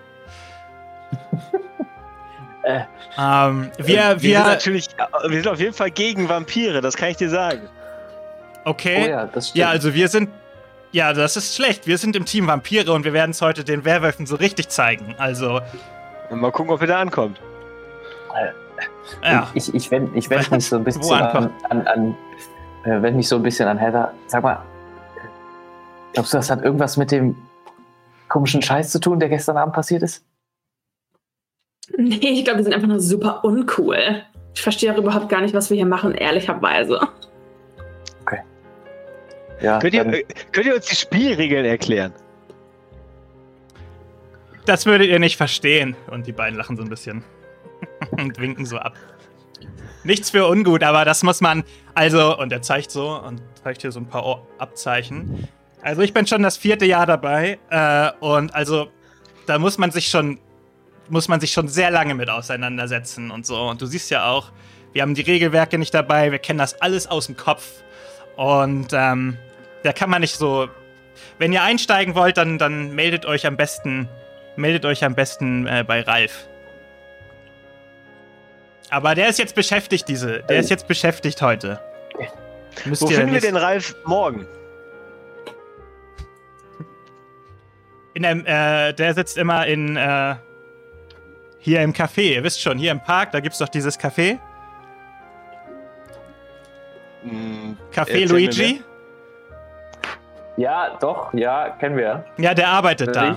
äh, 2.64 2.80
ähm, 3.18 3.70
wir, 3.78 3.86
wir, 3.86 4.22
wir, 4.22 4.36
sind 4.38 4.46
natürlich, 4.46 4.88
wir 5.28 5.42
sind 5.42 5.48
auf 5.48 5.58
jeden 5.58 5.72
Fall 5.72 5.90
gegen 5.90 6.28
Vampire, 6.28 6.80
das 6.80 6.96
kann 6.96 7.10
ich 7.10 7.16
dir 7.16 7.30
sagen. 7.30 7.68
Okay. 8.64 9.04
Oh 9.04 9.08
ja, 9.08 9.30
ja, 9.54 9.68
also 9.68 9.94
wir 9.94 10.08
sind 10.08 10.28
ja, 10.96 11.12
das 11.12 11.36
ist 11.36 11.54
schlecht. 11.54 11.86
Wir 11.86 11.98
sind 11.98 12.16
im 12.16 12.24
Team 12.24 12.46
Vampire 12.46 12.90
und 12.90 13.04
wir 13.04 13.12
werden 13.12 13.32
es 13.32 13.42
heute 13.42 13.64
den 13.64 13.84
Werwölfen 13.84 14.24
so 14.24 14.36
richtig 14.36 14.70
zeigen. 14.70 15.14
Also. 15.18 15.60
Mal 16.30 16.50
gucken, 16.50 16.72
ob 16.72 16.80
er 16.80 16.86
da 16.86 17.00
ankommt. 17.00 17.38
Ja. 19.22 19.50
Ich, 19.52 19.74
ich, 19.74 19.90
wende 19.90 20.16
ich 20.18 20.30
wend 20.30 20.50
mich 20.50 20.64
so 20.64 20.76
ein 20.76 20.84
bisschen 20.84 21.12
an, 21.12 21.52
an, 21.68 21.86
an 21.86 22.16
äh, 22.84 23.02
wende 23.02 23.12
mich 23.12 23.28
so 23.28 23.36
ein 23.36 23.42
bisschen 23.42 23.68
an 23.68 23.76
Heather. 23.76 24.10
Sag 24.26 24.42
mal, 24.42 24.62
glaubst 26.14 26.32
du, 26.32 26.38
das 26.38 26.48
hat 26.50 26.62
irgendwas 26.62 26.96
mit 26.96 27.10
dem 27.10 27.36
komischen 28.28 28.62
Scheiß 28.62 28.90
zu 28.90 28.98
tun, 28.98 29.20
der 29.20 29.28
gestern 29.28 29.58
Abend 29.58 29.74
passiert 29.74 30.02
ist? 30.02 30.24
Nee, 31.98 32.20
ich 32.20 32.44
glaube, 32.44 32.60
wir 32.60 32.64
sind 32.64 32.72
einfach 32.74 32.88
nur 32.88 33.00
super 33.00 33.44
uncool. 33.44 34.22
Ich 34.54 34.62
verstehe 34.62 34.94
auch 34.94 34.98
überhaupt 34.98 35.28
gar 35.28 35.42
nicht, 35.42 35.52
was 35.52 35.68
wir 35.68 35.76
hier 35.76 35.84
machen, 35.84 36.14
ehrlicherweise. 36.14 37.06
Ja, 39.60 39.78
könnt, 39.78 39.94
ihr, 39.94 40.24
könnt 40.52 40.66
ihr 40.66 40.74
uns 40.74 40.86
die 40.86 40.96
Spielregeln 40.96 41.64
erklären? 41.64 42.12
Das 44.66 44.84
würdet 44.84 45.08
ihr 45.08 45.18
nicht 45.18 45.36
verstehen. 45.36 45.96
Und 46.10 46.26
die 46.26 46.32
beiden 46.32 46.58
lachen 46.58 46.76
so 46.76 46.82
ein 46.82 46.88
bisschen 46.88 47.24
und 48.10 48.38
winken 48.38 48.66
so 48.66 48.78
ab. 48.78 48.94
Nichts 50.04 50.30
für 50.30 50.46
ungut, 50.46 50.82
aber 50.82 51.04
das 51.04 51.22
muss 51.22 51.40
man. 51.40 51.64
Also, 51.94 52.38
und 52.38 52.52
er 52.52 52.62
zeigt 52.62 52.90
so 52.90 53.18
und 53.20 53.40
zeigt 53.62 53.82
hier 53.82 53.92
so 53.92 54.00
ein 54.00 54.06
paar 54.06 54.42
Abzeichen. 54.58 55.48
Also, 55.82 56.02
ich 56.02 56.12
bin 56.12 56.26
schon 56.26 56.42
das 56.42 56.56
vierte 56.56 56.84
Jahr 56.84 57.06
dabei. 57.06 57.58
Äh, 57.70 58.10
und 58.20 58.54
also, 58.54 58.88
da 59.46 59.58
muss 59.58 59.78
man 59.78 59.90
sich 59.90 60.08
schon. 60.08 60.38
Muss 61.08 61.28
man 61.28 61.38
sich 61.38 61.52
schon 61.52 61.68
sehr 61.68 61.92
lange 61.92 62.16
mit 62.16 62.28
auseinandersetzen 62.28 63.30
und 63.30 63.46
so. 63.46 63.68
Und 63.68 63.80
du 63.80 63.86
siehst 63.86 64.10
ja 64.10 64.28
auch, 64.28 64.50
wir 64.92 65.02
haben 65.02 65.14
die 65.14 65.22
Regelwerke 65.22 65.78
nicht 65.78 65.94
dabei, 65.94 66.32
wir 66.32 66.40
kennen 66.40 66.58
das 66.58 66.80
alles 66.80 67.06
aus 67.06 67.26
dem 67.26 67.36
Kopf. 67.36 67.84
Und 68.34 68.88
ähm, 68.92 69.38
da 69.82 69.92
kann 69.92 70.10
man 70.10 70.20
nicht 70.20 70.36
so. 70.36 70.68
Wenn 71.38 71.52
ihr 71.52 71.62
einsteigen 71.62 72.14
wollt, 72.14 72.36
dann, 72.36 72.58
dann 72.58 72.94
meldet 72.94 73.26
euch 73.26 73.46
am 73.46 73.56
besten, 73.56 74.08
meldet 74.56 74.84
euch 74.84 75.04
am 75.04 75.14
besten 75.14 75.66
äh, 75.66 75.84
bei 75.86 76.02
Ralf. 76.02 76.48
Aber 78.90 79.14
der 79.14 79.28
ist 79.28 79.38
jetzt 79.38 79.54
beschäftigt, 79.54 80.08
diese. 80.08 80.42
Der 80.44 80.58
ist 80.58 80.70
jetzt 80.70 80.86
beschäftigt 80.86 81.42
heute. 81.42 81.80
Müsst 82.84 83.02
Wo 83.02 83.06
finden 83.08 83.32
wir 83.32 83.40
den 83.40 83.56
Ralf 83.56 83.94
morgen? 84.04 84.46
In 88.14 88.24
einem, 88.24 88.46
äh, 88.46 88.92
der 88.94 89.14
sitzt 89.14 89.36
immer 89.36 89.66
in 89.66 89.96
äh, 89.96 90.36
hier 91.58 91.82
im 91.82 91.92
Café. 91.92 92.34
Ihr 92.34 92.44
wisst 92.44 92.62
schon, 92.62 92.78
hier 92.78 92.92
im 92.92 93.00
Park, 93.00 93.32
da 93.32 93.40
gibt's 93.40 93.58
doch 93.58 93.68
dieses 93.68 93.98
Café. 93.98 94.38
Mm, 97.24 97.72
Café 97.92 98.26
Luigi. 98.26 98.82
Ja, 100.56 100.96
doch, 101.00 101.34
ja, 101.34 101.70
kennen 101.70 101.96
wir. 101.96 102.24
Ja, 102.38 102.54
der 102.54 102.68
arbeitet 102.68 103.14
da. 103.14 103.36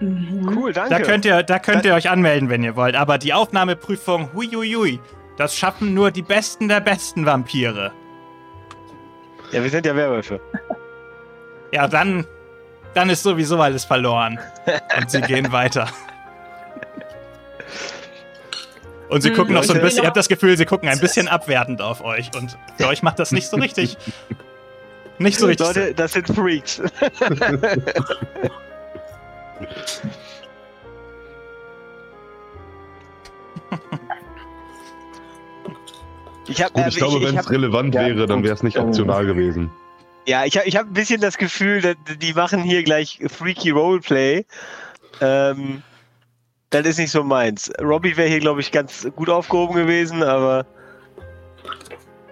Mhm. 0.00 0.56
Cool, 0.56 0.72
danke. 0.72 0.90
Da 0.90 1.00
könnt, 1.00 1.24
ihr, 1.24 1.42
da 1.42 1.58
könnt 1.58 1.84
ihr 1.84 1.94
euch 1.94 2.08
anmelden, 2.10 2.48
wenn 2.48 2.62
ihr 2.62 2.76
wollt. 2.76 2.94
Aber 2.94 3.18
die 3.18 3.32
Aufnahmeprüfung, 3.32 4.32
huiuiui, 4.32 5.00
das 5.36 5.56
schaffen 5.56 5.94
nur 5.94 6.10
die 6.10 6.22
Besten 6.22 6.68
der 6.68 6.80
besten 6.80 7.26
Vampire. 7.26 7.92
Ja, 9.50 9.62
wir 9.62 9.70
sind 9.70 9.86
ja 9.86 9.94
Werwölfe. 9.96 10.40
Ja, 11.72 11.86
dann, 11.88 12.26
dann 12.94 13.10
ist 13.10 13.22
sowieso 13.22 13.60
alles 13.60 13.84
verloren. 13.84 14.38
Und 14.98 15.10
sie 15.10 15.20
gehen 15.20 15.50
weiter. 15.52 15.88
Und 19.08 19.22
sie 19.22 19.32
gucken 19.32 19.54
noch 19.54 19.64
so 19.64 19.72
ein 19.72 19.80
bisschen, 19.80 20.02
ihr 20.02 20.06
habt 20.06 20.16
das 20.16 20.28
Gefühl, 20.28 20.56
sie 20.56 20.66
gucken 20.66 20.88
ein 20.88 21.00
bisschen 21.00 21.28
abwertend 21.28 21.80
auf 21.80 22.04
euch. 22.04 22.30
Und 22.36 22.58
für 22.76 22.88
euch 22.88 23.02
macht 23.02 23.18
das 23.18 23.32
nicht 23.32 23.48
so 23.48 23.56
richtig. 23.56 23.96
Nicht 25.18 25.38
so 25.38 25.46
richtig. 25.46 25.66
Leute, 25.66 25.94
das 25.94 26.12
sind 26.12 26.28
Freaks. 26.28 26.82
Ich, 36.48 36.62
hab, 36.62 36.72
Gut, 36.72 36.84
ich 36.88 36.96
glaube, 36.96 37.20
wenn 37.22 37.36
es 37.36 37.50
relevant 37.50 37.94
ja, 37.94 38.06
wäre, 38.06 38.26
dann 38.26 38.42
wäre 38.42 38.54
es 38.54 38.62
nicht 38.62 38.78
optional 38.78 39.26
gewesen. 39.26 39.70
Ja, 40.26 40.44
ich 40.44 40.56
habe 40.56 40.66
ich 40.66 40.76
hab 40.76 40.86
ein 40.86 40.92
bisschen 40.94 41.20
das 41.20 41.36
Gefühl, 41.36 41.94
die 42.20 42.32
machen 42.32 42.62
hier 42.62 42.82
gleich 42.82 43.20
Freaky 43.26 43.70
Roleplay. 43.70 44.46
Ähm, 45.20 45.82
das 46.70 46.86
ist 46.86 46.98
nicht 46.98 47.10
so 47.10 47.22
meins. 47.22 47.70
Robbie 47.80 48.16
wäre 48.16 48.28
hier, 48.28 48.40
glaube 48.40 48.60
ich, 48.60 48.70
ganz 48.72 49.08
gut 49.16 49.30
aufgehoben 49.30 49.74
gewesen, 49.74 50.22
aber. 50.22 50.66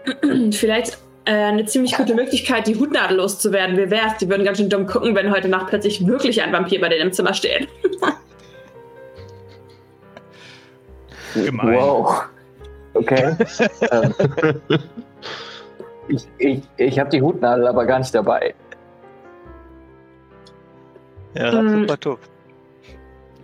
Vielleicht 0.53 0.99
äh, 1.25 1.33
eine 1.33 1.65
ziemlich 1.67 1.97
gute 1.97 2.15
Möglichkeit, 2.15 2.67
die 2.67 2.77
Hutnadel 2.77 3.17
loszuwerden. 3.17 3.77
Wie 3.77 3.91
wär's? 3.91 4.19
Die 4.19 4.29
würden 4.29 4.45
ganz 4.45 4.59
schön 4.59 4.69
dumm 4.69 4.87
gucken, 4.87 5.15
wenn 5.15 5.33
heute 5.33 5.49
Nacht 5.49 5.69
plötzlich 5.69 6.07
wirklich 6.07 6.43
ein 6.43 6.53
Vampir 6.53 6.81
bei 6.81 6.89
denen 6.89 7.09
im 7.09 7.13
Zimmer 7.13 7.35
steht. 7.35 7.69
Gemein. 11.35 11.75
Wow. 11.75 12.23
Okay. 12.95 13.37
Ähm, 13.91 14.15
ich 16.09 16.25
ich, 16.39 16.63
ich 16.77 16.99
habe 16.99 17.11
die 17.11 17.21
Hutnadel 17.21 17.67
aber 17.67 17.85
gar 17.85 17.99
nicht 17.99 18.15
dabei. 18.15 18.55
Ja, 21.35 21.53
hm. 21.53 21.81
super 21.81 22.01
top. 22.01 22.21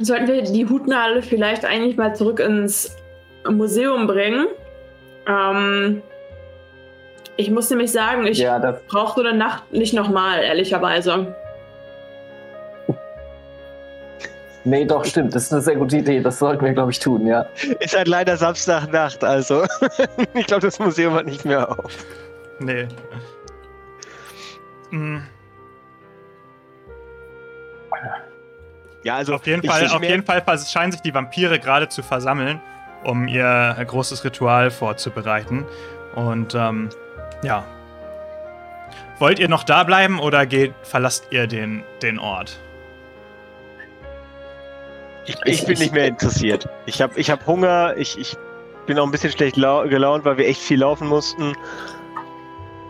Sollten 0.02 0.26
wir 0.26 0.42
die 0.42 0.68
Hutnadel 0.68 1.22
vielleicht 1.22 1.64
eigentlich 1.64 1.96
mal 1.96 2.14
zurück 2.14 2.40
ins 2.40 2.96
Museum 3.48 4.06
bringen? 4.06 4.46
Ähm, 5.28 6.02
ich 7.36 7.50
muss 7.50 7.70
nämlich 7.70 7.92
sagen, 7.92 8.26
ich 8.26 8.38
ja, 8.38 8.58
brauche 8.88 9.20
so 9.20 9.26
eine 9.26 9.36
Nacht 9.36 9.72
nicht 9.72 9.94
nochmal, 9.94 10.42
ehrlicherweise. 10.42 11.34
Nee, 14.64 14.84
doch, 14.84 15.04
stimmt. 15.04 15.34
Das 15.34 15.44
ist 15.44 15.52
eine 15.52 15.62
sehr 15.62 15.76
gute 15.76 15.96
Idee. 15.96 16.20
Das 16.20 16.38
sollten 16.38 16.64
wir, 16.64 16.72
glaube 16.72 16.92
ich, 16.92 17.00
tun, 17.00 17.26
ja. 17.26 17.46
Ist 17.80 17.96
halt 17.96 18.06
leider 18.06 18.36
Samstagnacht, 18.36 19.24
also. 19.24 19.64
ich 20.34 20.46
glaube, 20.46 20.62
das 20.62 20.78
Museum 20.78 21.14
hat 21.14 21.26
nicht 21.26 21.44
mehr 21.44 21.68
auf. 21.68 22.06
Nee. 22.60 22.86
Mhm. 24.90 25.22
Ja, 29.04 29.16
also 29.16 29.34
auf 29.34 29.46
jeden 29.46 29.62
Fall, 29.62 29.88
auf 29.88 30.02
jeden 30.02 30.24
Fall 30.24 30.42
scheinen 30.58 30.92
sich 30.92 31.00
die 31.00 31.12
Vampire 31.12 31.58
gerade 31.58 31.88
zu 31.88 32.02
versammeln, 32.02 32.60
um 33.02 33.26
ihr 33.26 33.76
großes 33.86 34.24
Ritual 34.24 34.70
vorzubereiten. 34.70 35.66
Und 36.14 36.54
ähm, 36.54 36.88
ja. 37.42 37.64
Wollt 39.18 39.38
ihr 39.38 39.48
noch 39.48 39.64
da 39.64 39.84
bleiben 39.84 40.20
oder 40.20 40.46
geht, 40.46 40.74
verlasst 40.82 41.28
ihr 41.30 41.46
den, 41.46 41.82
den 42.02 42.18
Ort? 42.18 42.58
Ich, 45.26 45.36
ich 45.44 45.64
bin 45.64 45.78
nicht 45.78 45.92
mehr 45.92 46.06
interessiert. 46.06 46.68
Ich 46.86 47.00
habe 47.00 47.18
ich 47.18 47.30
hab 47.30 47.46
Hunger, 47.46 47.96
ich, 47.96 48.18
ich 48.18 48.36
bin 48.86 48.98
auch 48.98 49.04
ein 49.04 49.12
bisschen 49.12 49.30
schlecht 49.30 49.54
gelaunt, 49.54 50.24
weil 50.24 50.36
wir 50.36 50.48
echt 50.48 50.60
viel 50.60 50.80
laufen 50.80 51.06
mussten. 51.06 51.54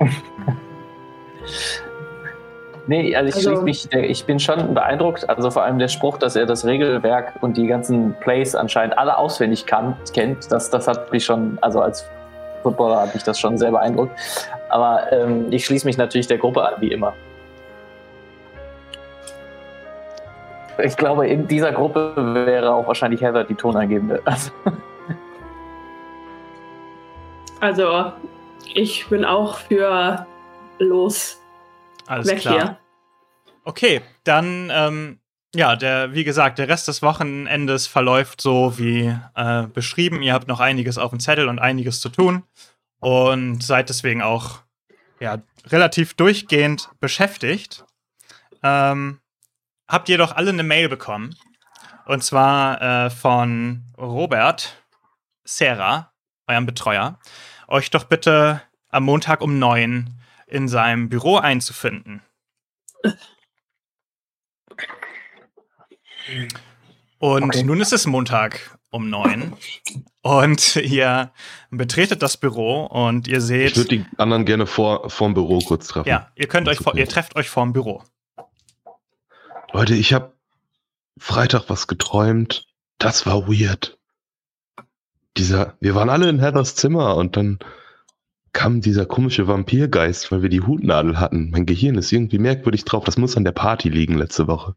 Nee, 2.86 3.14
also 3.14 3.28
ich, 3.28 3.48
also, 3.48 3.62
mich, 3.62 3.92
ich 3.92 4.24
bin 4.24 4.40
schon 4.40 4.74
beeindruckt. 4.74 5.28
Also 5.28 5.50
vor 5.50 5.62
allem 5.62 5.78
der 5.78 5.88
Spruch, 5.88 6.18
dass 6.18 6.34
er 6.34 6.46
das 6.46 6.64
Regelwerk 6.64 7.34
und 7.40 7.56
die 7.56 7.66
ganzen 7.66 8.14
Plays 8.20 8.54
anscheinend 8.54 8.98
alle 8.98 9.16
auswendig 9.16 9.66
kann, 9.66 9.96
kennt, 10.12 10.50
das, 10.50 10.68
das 10.70 10.88
hat 10.88 11.12
mich 11.12 11.24
schon, 11.24 11.58
also 11.60 11.80
als 11.80 12.04
Footballer 12.62 13.02
hat 13.02 13.14
mich 13.14 13.22
das 13.22 13.38
schon 13.38 13.56
sehr 13.56 13.70
beeindruckt. 13.70 14.18
Aber 14.68 15.12
ähm, 15.12 15.46
ich 15.50 15.64
schließe 15.64 15.86
mich 15.86 15.96
natürlich 15.96 16.26
der 16.26 16.38
Gruppe 16.38 16.64
an, 16.66 16.74
wie 16.80 16.92
immer. 16.92 17.12
Ich 20.82 20.96
glaube, 20.96 21.28
in 21.28 21.46
dieser 21.46 21.70
Gruppe 21.70 22.14
wäre 22.16 22.72
auch 22.72 22.86
wahrscheinlich 22.88 23.20
Heather 23.20 23.44
die 23.44 23.54
Tonangebende. 23.54 24.22
Also, 27.60 28.12
ich 28.74 29.06
bin 29.08 29.24
auch 29.24 29.58
für 29.58 30.26
los. 30.78 31.41
Alles 32.12 32.28
Weg 32.28 32.40
klar. 32.40 32.54
Hier. 32.54 32.78
Okay, 33.64 34.02
dann, 34.24 34.70
ähm, 34.70 35.20
ja, 35.54 35.76
der, 35.76 36.12
wie 36.12 36.24
gesagt, 36.24 36.58
der 36.58 36.68
Rest 36.68 36.86
des 36.88 37.00
Wochenendes 37.00 37.86
verläuft 37.86 38.42
so 38.42 38.78
wie 38.78 39.16
äh, 39.34 39.62
beschrieben. 39.62 40.20
Ihr 40.20 40.34
habt 40.34 40.46
noch 40.46 40.60
einiges 40.60 40.98
auf 40.98 41.08
dem 41.08 41.20
Zettel 41.20 41.48
und 41.48 41.58
einiges 41.58 42.02
zu 42.02 42.10
tun 42.10 42.42
und 43.00 43.62
seid 43.62 43.88
deswegen 43.88 44.20
auch 44.20 44.60
ja, 45.20 45.38
relativ 45.68 46.12
durchgehend 46.12 46.90
beschäftigt. 47.00 47.86
Ähm, 48.62 49.20
habt 49.88 50.10
jedoch 50.10 50.36
alle 50.36 50.50
eine 50.50 50.64
Mail 50.64 50.90
bekommen. 50.90 51.34
Und 52.04 52.22
zwar 52.22 53.06
äh, 53.06 53.10
von 53.10 53.84
Robert 53.96 54.84
Serra, 55.44 56.12
eurem 56.46 56.66
Betreuer, 56.66 57.18
euch 57.68 57.88
doch 57.88 58.04
bitte 58.04 58.60
am 58.90 59.04
Montag 59.04 59.40
um 59.40 59.58
neun 59.58 60.21
in 60.52 60.68
seinem 60.68 61.08
Büro 61.08 61.36
einzufinden. 61.36 62.22
Und 67.18 67.44
okay. 67.44 67.62
nun 67.62 67.80
ist 67.80 67.92
es 67.92 68.06
Montag 68.06 68.78
um 68.90 69.08
neun. 69.08 69.54
Und 70.20 70.76
ihr 70.76 71.32
betretet 71.70 72.22
das 72.22 72.36
Büro 72.36 72.84
und 72.84 73.26
ihr 73.26 73.40
seht. 73.40 73.70
Ich 73.70 73.76
würde 73.76 73.88
die 73.88 74.06
anderen 74.18 74.44
gerne 74.44 74.66
vor 74.66 75.08
vorm 75.08 75.34
Büro 75.34 75.60
kurz 75.60 75.88
treffen. 75.88 76.08
Ja, 76.08 76.30
ihr 76.36 76.46
könnt 76.46 76.68
euch 76.68 76.78
vor, 76.78 76.94
ihr 76.94 77.08
trefft 77.08 77.34
euch 77.34 77.48
vorm 77.48 77.72
Büro. 77.72 78.02
Leute, 79.72 79.94
ich 79.94 80.12
habe 80.12 80.36
Freitag 81.18 81.64
was 81.68 81.86
geträumt. 81.86 82.66
Das 82.98 83.24
war 83.24 83.48
weird. 83.48 83.98
Dieser, 85.38 85.76
wir 85.80 85.94
waren 85.94 86.10
alle 86.10 86.28
in 86.28 86.40
Heathers 86.40 86.74
Zimmer 86.74 87.16
und 87.16 87.36
dann 87.38 87.58
kam 88.52 88.80
dieser 88.80 89.06
komische 89.06 89.48
Vampirgeist, 89.48 90.30
weil 90.30 90.42
wir 90.42 90.48
die 90.48 90.60
Hutnadel 90.60 91.18
hatten. 91.18 91.50
Mein 91.50 91.66
Gehirn 91.66 91.96
ist 91.96 92.12
irgendwie 92.12 92.38
merkwürdig 92.38 92.84
drauf. 92.84 93.04
Das 93.04 93.16
muss 93.16 93.36
an 93.36 93.44
der 93.44 93.52
Party 93.52 93.88
liegen 93.88 94.14
letzte 94.14 94.46
Woche. 94.46 94.74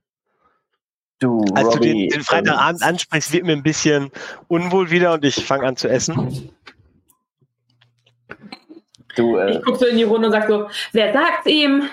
Du, 1.19 1.45
Als 1.53 1.67
Robbie, 1.67 1.78
du 1.78 1.80
den, 1.80 2.09
den 2.09 2.21
Freitagabend 2.21 2.82
ähm, 2.82 2.89
ansprichst, 2.89 3.32
wird 3.32 3.45
mir 3.45 3.53
ein 3.53 3.63
bisschen 3.63 4.11
unwohl 4.47 4.91
wieder 4.91 5.13
und 5.13 5.23
ich 5.23 5.36
fange 5.45 5.65
an 5.65 5.78
zu 5.78 5.88
essen. 5.88 6.51
Du, 9.15 9.38
äh, 9.38 9.57
ich 9.57 9.63
gucke 9.63 9.78
so 9.78 9.86
in 9.86 9.97
die 9.97 10.03
Runde 10.03 10.28
und 10.28 10.34
sag 10.34 10.47
so, 10.47 10.67
wer 10.91 11.13
sagt's 11.13 11.47
ihm? 11.47 11.89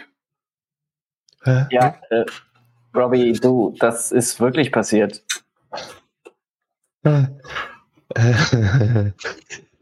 Hä? 1.44 1.66
Ja, 1.70 1.96
äh, 2.10 2.24
Robbie, 2.94 3.32
du, 3.34 3.76
das 3.78 4.10
ist 4.12 4.40
wirklich 4.40 4.72
passiert. 4.72 5.22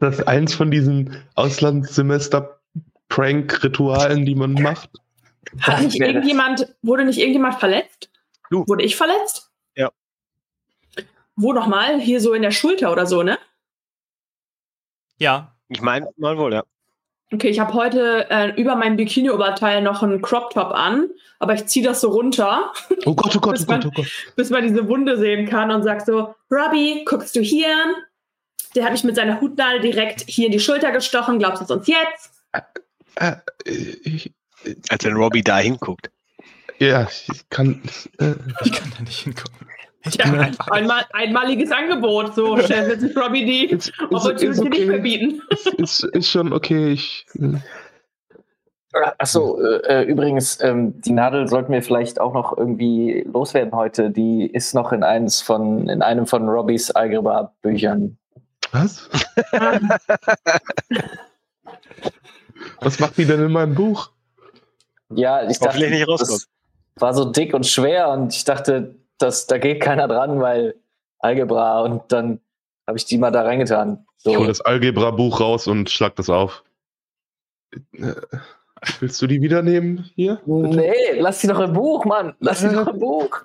Das 0.01 0.17
ist 0.17 0.27
eins 0.27 0.53
von 0.55 0.71
diesen 0.71 1.23
Auslandssemester-Prank-Ritualen, 1.35 4.25
die 4.25 4.33
man 4.33 4.53
macht. 4.53 4.89
Hat 5.59 5.83
nicht 5.83 6.01
irgendjemand, 6.01 6.73
wurde 6.81 7.05
nicht 7.05 7.19
irgendjemand 7.19 7.59
verletzt? 7.59 8.09
Du. 8.49 8.65
Wurde 8.67 8.83
ich 8.83 8.95
verletzt? 8.95 9.51
Ja. 9.75 9.91
Wo 11.35 11.53
nochmal? 11.53 11.99
Hier 11.99 12.19
so 12.19 12.33
in 12.33 12.41
der 12.41 12.49
Schulter 12.49 12.91
oder 12.91 13.05
so, 13.05 13.21
ne? 13.21 13.37
Ja. 15.19 15.53
Ich 15.69 15.81
meine 15.81 16.07
mal 16.17 16.35
wohl, 16.35 16.51
ja. 16.51 16.63
Okay, 17.31 17.49
ich 17.49 17.59
habe 17.59 17.73
heute 17.73 18.25
äh, 18.31 18.59
über 18.59 18.75
mein 18.75 18.97
Bikini-Oberteil 18.97 19.83
noch 19.83 20.01
einen 20.01 20.23
Crop-Top 20.23 20.71
an, 20.71 21.11
aber 21.37 21.53
ich 21.53 21.67
ziehe 21.67 21.85
das 21.85 22.01
so 22.01 22.09
runter. 22.09 22.73
Oh 23.05 23.13
Gott, 23.13 23.35
oh 23.35 23.39
Gott, 23.39 23.59
oh 23.61 23.65
Gott, 23.67 23.85
oh 23.85 23.91
Gott. 23.91 24.07
Bis 24.35 24.49
man 24.49 24.63
diese 24.63 24.89
Wunde 24.89 25.17
sehen 25.17 25.47
kann 25.47 25.69
und 25.69 25.83
sagt 25.83 26.07
so, 26.07 26.33
Robbie, 26.49 27.05
guckst 27.05 27.35
du 27.35 27.41
hier? 27.41 27.75
Der 28.75 28.85
hat 28.85 28.91
mich 28.91 29.03
mit 29.03 29.15
seiner 29.15 29.41
Hutnadel 29.41 29.81
direkt 29.81 30.21
hier 30.27 30.45
in 30.45 30.51
die 30.51 30.59
Schulter 30.59 30.91
gestochen. 30.91 31.39
Glaubst 31.39 31.61
du 31.61 31.65
es 31.65 31.71
uns 31.71 31.87
jetzt? 31.87 32.31
Äh, 33.15 33.35
äh, 33.65 33.71
ich, 34.03 34.33
Als 34.89 35.03
wenn 35.03 35.15
Robbie 35.15 35.43
da 35.43 35.59
hinguckt. 35.59 36.09
Ja, 36.79 37.07
ich 37.31 37.49
kann. 37.49 37.81
Äh, 38.17 38.33
ich 38.63 38.71
kann 38.71 38.91
da 38.97 39.03
nicht 39.03 39.19
hingucken. 39.19 39.67
Ja, 40.17 40.49
einmal, 40.71 41.05
einmaliges 41.13 41.71
Angebot, 41.71 42.33
so 42.33 42.57
schnell 42.57 42.87
wird 42.87 43.01
sich 43.01 43.15
Robbie 43.15 43.45
die 43.45 43.91
Opportunity 44.09 44.61
okay. 44.61 44.69
nicht 44.69 44.85
verbieten. 44.85 45.41
Ist, 45.77 46.03
ist 46.05 46.29
schon 46.29 46.53
okay. 46.53 46.93
Ich, 46.93 47.27
äh. 47.35 47.57
Achso, 49.19 49.61
äh, 49.61 50.03
übrigens, 50.03 50.59
ähm, 50.61 50.99
die 51.01 51.13
Nadel 51.13 51.47
sollten 51.47 51.71
wir 51.71 51.81
vielleicht 51.81 52.19
auch 52.19 52.33
noch 52.33 52.57
irgendwie 52.57 53.23
loswerden 53.31 53.73
heute. 53.73 54.09
Die 54.09 54.47
ist 54.47 54.73
noch 54.73 54.91
in, 54.91 55.03
eines 55.03 55.41
von, 55.41 55.87
in 55.87 56.01
einem 56.01 56.25
von 56.25 56.49
Robbys 56.49 56.91
Algebra-Büchern. 56.91 58.17
Was? 58.71 59.09
Was 62.79 62.99
macht 62.99 63.17
die 63.17 63.25
denn 63.25 63.43
in 63.43 63.51
meinem 63.51 63.75
Buch? 63.75 64.11
Ja, 65.09 65.47
ich 65.49 65.59
dachte, 65.59 65.89
nicht 65.89 66.07
das 66.07 66.47
war 66.95 67.13
so 67.13 67.25
dick 67.31 67.53
und 67.53 67.65
schwer 67.65 68.09
und 68.09 68.33
ich 68.33 68.43
dachte, 68.43 68.95
das, 69.17 69.47
da 69.47 69.57
geht 69.57 69.81
keiner 69.81 70.07
dran, 70.07 70.39
weil 70.39 70.75
Algebra 71.19 71.81
und 71.81 72.11
dann 72.11 72.39
habe 72.87 72.97
ich 72.97 73.05
die 73.05 73.17
mal 73.17 73.31
da 73.31 73.43
reingetan. 73.43 74.05
So. 74.17 74.31
Ich 74.31 74.37
hole 74.37 74.47
das 74.47 74.61
Algebra-Buch 74.61 75.39
raus 75.39 75.67
und 75.67 75.89
schlag 75.89 76.15
das 76.15 76.29
auf. 76.29 76.63
Willst 78.99 79.21
du 79.21 79.27
die 79.27 79.41
wieder 79.41 79.61
nehmen 79.61 80.09
hier? 80.15 80.41
Bitte? 80.45 80.75
Nee, 80.75 81.19
lass 81.19 81.39
die 81.39 81.47
doch 81.47 81.59
im 81.59 81.73
Buch, 81.73 82.05
Mann. 82.05 82.35
Lass 82.39 82.61
die 82.61 82.69
doch 82.69 82.87
im 82.87 82.99
Buch. 82.99 83.41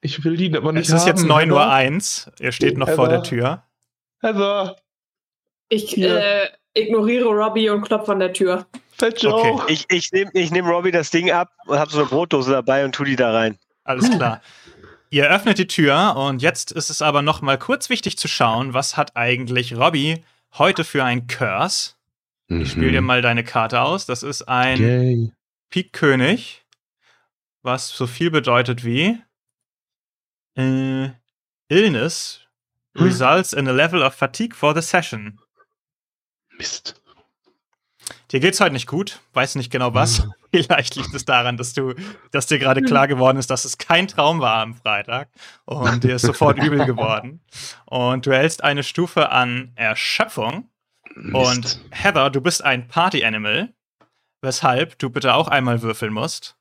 Ich 0.00 0.24
will 0.24 0.36
die 0.36 0.54
aber 0.56 0.72
nicht. 0.72 0.88
Es 0.88 0.94
ist 0.94 1.06
haben, 1.06 1.08
jetzt 1.08 1.24
9.01 1.24 1.52
Uhr. 1.52 1.70
Eins. 1.70 2.30
Er 2.38 2.52
steht 2.52 2.78
noch 2.78 2.88
vor 2.88 3.08
der 3.08 3.22
Tür. 3.22 3.62
Heather. 4.20 4.76
Ich 5.68 5.96
äh, 5.96 6.48
ignoriere 6.74 7.28
Robbie 7.28 7.70
und 7.70 7.82
klopfe 7.82 8.12
an 8.12 8.20
der 8.20 8.32
Tür. 8.32 8.66
Okay. 9.02 9.58
Ich, 9.68 9.86
ich 9.88 10.12
nehme 10.12 10.30
ich 10.34 10.50
nehm 10.50 10.66
Robbie 10.66 10.90
das 10.90 11.10
Ding 11.10 11.30
ab 11.30 11.50
und 11.66 11.78
habe 11.78 11.90
so 11.90 12.00
eine 12.00 12.08
Brotdose 12.08 12.52
dabei 12.52 12.84
und 12.84 12.94
tu 12.94 13.04
die 13.04 13.16
da 13.16 13.32
rein. 13.32 13.58
Alles 13.84 14.10
klar. 14.10 14.42
Ihr 15.10 15.28
öffnet 15.28 15.58
die 15.58 15.66
Tür 15.66 16.14
und 16.16 16.42
jetzt 16.42 16.70
ist 16.70 16.90
es 16.90 17.02
aber 17.02 17.22
noch 17.22 17.40
mal 17.40 17.58
kurz 17.58 17.88
wichtig 17.88 18.16
zu 18.16 18.28
schauen, 18.28 18.74
was 18.74 18.96
hat 18.96 19.16
eigentlich 19.16 19.74
Robbie 19.76 20.22
heute 20.52 20.84
für 20.84 21.02
ein 21.02 21.26
Curse? 21.26 21.94
Mhm. 22.48 22.60
Ich 22.60 22.72
spiele 22.72 22.92
dir 22.92 23.00
mal 23.00 23.22
deine 23.22 23.42
Karte 23.42 23.80
aus. 23.80 24.06
Das 24.06 24.22
ist 24.22 24.42
ein 24.42 24.80
Yay. 24.80 25.32
Pik 25.70 25.92
König, 25.92 26.64
was 27.62 27.88
so 27.88 28.06
viel 28.06 28.30
bedeutet 28.30 28.84
wie 28.84 29.18
äh, 30.56 31.10
Illness. 31.68 32.42
Results 32.94 33.52
in 33.52 33.68
a 33.68 33.72
level 33.72 34.02
of 34.02 34.14
fatigue 34.14 34.54
for 34.54 34.74
the 34.74 34.82
session. 34.82 35.38
Mist. 36.58 37.00
Dir 38.32 38.40
geht's 38.40 38.60
heute 38.60 38.72
nicht 38.72 38.86
gut, 38.86 39.20
weiß 39.32 39.56
nicht 39.56 39.70
genau 39.70 39.94
was. 39.94 40.22
Hm. 40.22 40.32
Vielleicht 40.52 40.96
liegt 40.96 41.14
es 41.14 41.24
daran, 41.24 41.56
dass 41.56 41.74
du, 41.74 41.94
dass 42.32 42.46
dir 42.46 42.58
gerade 42.58 42.82
klar 42.82 43.06
geworden 43.06 43.38
ist, 43.38 43.50
dass 43.50 43.64
es 43.64 43.78
kein 43.78 44.08
Traum 44.08 44.40
war 44.40 44.56
am 44.62 44.74
Freitag 44.74 45.28
und 45.64 46.02
dir 46.02 46.16
ist 46.16 46.22
sofort 46.22 46.58
übel 46.62 46.84
geworden. 46.86 47.40
Und 47.86 48.26
du 48.26 48.32
hältst 48.32 48.64
eine 48.64 48.82
Stufe 48.82 49.30
an 49.30 49.72
Erschöpfung. 49.76 50.68
Mist. 51.14 51.34
Und 51.34 51.80
Heather, 51.90 52.30
du 52.30 52.40
bist 52.40 52.64
ein 52.64 52.88
Party 52.88 53.24
Animal, 53.24 53.72
weshalb 54.42 54.98
du 54.98 55.10
bitte 55.10 55.34
auch 55.34 55.48
einmal 55.48 55.82
würfeln 55.82 56.12
musst 56.12 56.56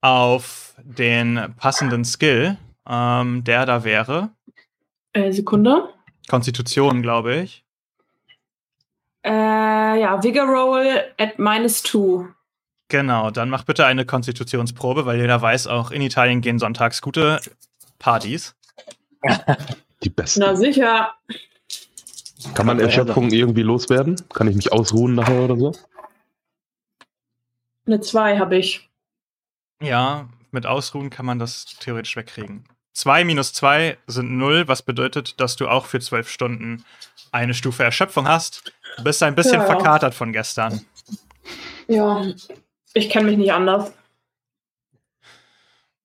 auf 0.00 0.74
den 0.82 1.54
passenden 1.56 2.04
Skill, 2.04 2.56
ähm, 2.88 3.44
der 3.44 3.66
da 3.66 3.84
wäre. 3.84 4.30
Äh, 5.18 5.32
Sekunde. 5.32 5.88
Konstitution, 6.28 7.02
glaube 7.02 7.36
ich. 7.36 7.64
Äh, 9.24 10.00
ja, 10.00 10.22
Vigor 10.22 10.46
Roll 10.46 11.02
at 11.18 11.38
minus 11.38 11.82
two. 11.82 12.28
Genau, 12.88 13.30
dann 13.30 13.50
mach 13.50 13.64
bitte 13.64 13.84
eine 13.84 14.06
Konstitutionsprobe, 14.06 15.06
weil 15.06 15.20
jeder 15.20 15.42
weiß, 15.42 15.66
auch 15.66 15.90
in 15.90 16.02
Italien 16.02 16.40
gehen 16.40 16.58
sonntags 16.58 17.02
gute 17.02 17.40
Partys. 17.98 18.54
Die 20.04 20.10
besten. 20.10 20.40
Na 20.40 20.54
sicher. 20.54 21.14
Kann 22.54 22.66
man 22.66 22.78
Erschöpfung 22.78 23.30
irgendwie 23.30 23.62
loswerden? 23.62 24.16
Kann 24.32 24.46
ich 24.46 24.54
mich 24.54 24.72
ausruhen 24.72 25.16
nachher 25.16 25.42
oder 25.42 25.56
so? 25.56 25.72
Eine 27.84 28.00
2 28.00 28.38
habe 28.38 28.56
ich. 28.56 28.88
Ja, 29.82 30.28
mit 30.52 30.66
Ausruhen 30.66 31.10
kann 31.10 31.26
man 31.26 31.40
das 31.40 31.64
theoretisch 31.80 32.16
wegkriegen. 32.16 32.64
2 32.98 33.24
minus 33.24 33.52
2 33.52 33.96
sind 34.08 34.36
0, 34.38 34.66
was 34.66 34.82
bedeutet, 34.82 35.40
dass 35.40 35.54
du 35.54 35.68
auch 35.68 35.86
für 35.86 36.00
12 36.00 36.28
Stunden 36.28 36.84
eine 37.30 37.54
Stufe 37.54 37.84
Erschöpfung 37.84 38.26
hast. 38.26 38.72
Du 38.96 39.04
bist 39.04 39.22
ein 39.22 39.36
bisschen 39.36 39.60
ja, 39.60 39.66
verkatert 39.66 40.14
von 40.14 40.32
gestern. 40.32 40.84
Ja, 41.86 42.26
ich 42.94 43.08
kenne 43.08 43.26
mich 43.26 43.38
nicht 43.38 43.52
anders. 43.52 43.92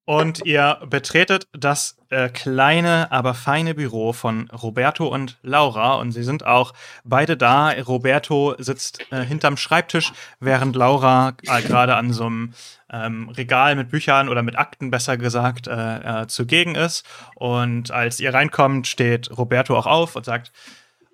Und 0.05 0.45
ihr 0.45 0.79
betretet 0.89 1.47
das 1.53 1.95
äh, 2.09 2.27
kleine, 2.27 3.09
aber 3.11 3.33
feine 3.33 3.73
Büro 3.73 4.11
von 4.11 4.49
Roberto 4.49 5.07
und 5.07 5.37
Laura. 5.43 5.95
Und 5.95 6.11
sie 6.11 6.23
sind 6.23 6.45
auch 6.45 6.73
beide 7.05 7.37
da. 7.37 7.71
Roberto 7.71 8.55
sitzt 8.57 8.99
äh, 9.11 9.23
hinterm 9.23 9.55
Schreibtisch, 9.55 10.11
während 10.41 10.75
Laura 10.75 11.33
äh, 11.43 11.61
gerade 11.61 11.95
an 11.95 12.11
so 12.11 12.25
einem 12.25 12.53
ähm, 12.91 13.29
Regal 13.29 13.75
mit 13.75 13.91
Büchern 13.91 14.27
oder 14.27 14.43
mit 14.43 14.57
Akten 14.57 14.91
besser 14.91 15.17
gesagt 15.17 15.67
äh, 15.67 16.23
äh, 16.23 16.27
zugegen 16.27 16.75
ist. 16.75 17.05
Und 17.35 17.91
als 17.91 18.19
ihr 18.19 18.33
reinkommt, 18.33 18.87
steht 18.87 19.31
Roberto 19.37 19.77
auch 19.77 19.87
auf 19.87 20.17
und 20.17 20.25
sagt, 20.25 20.51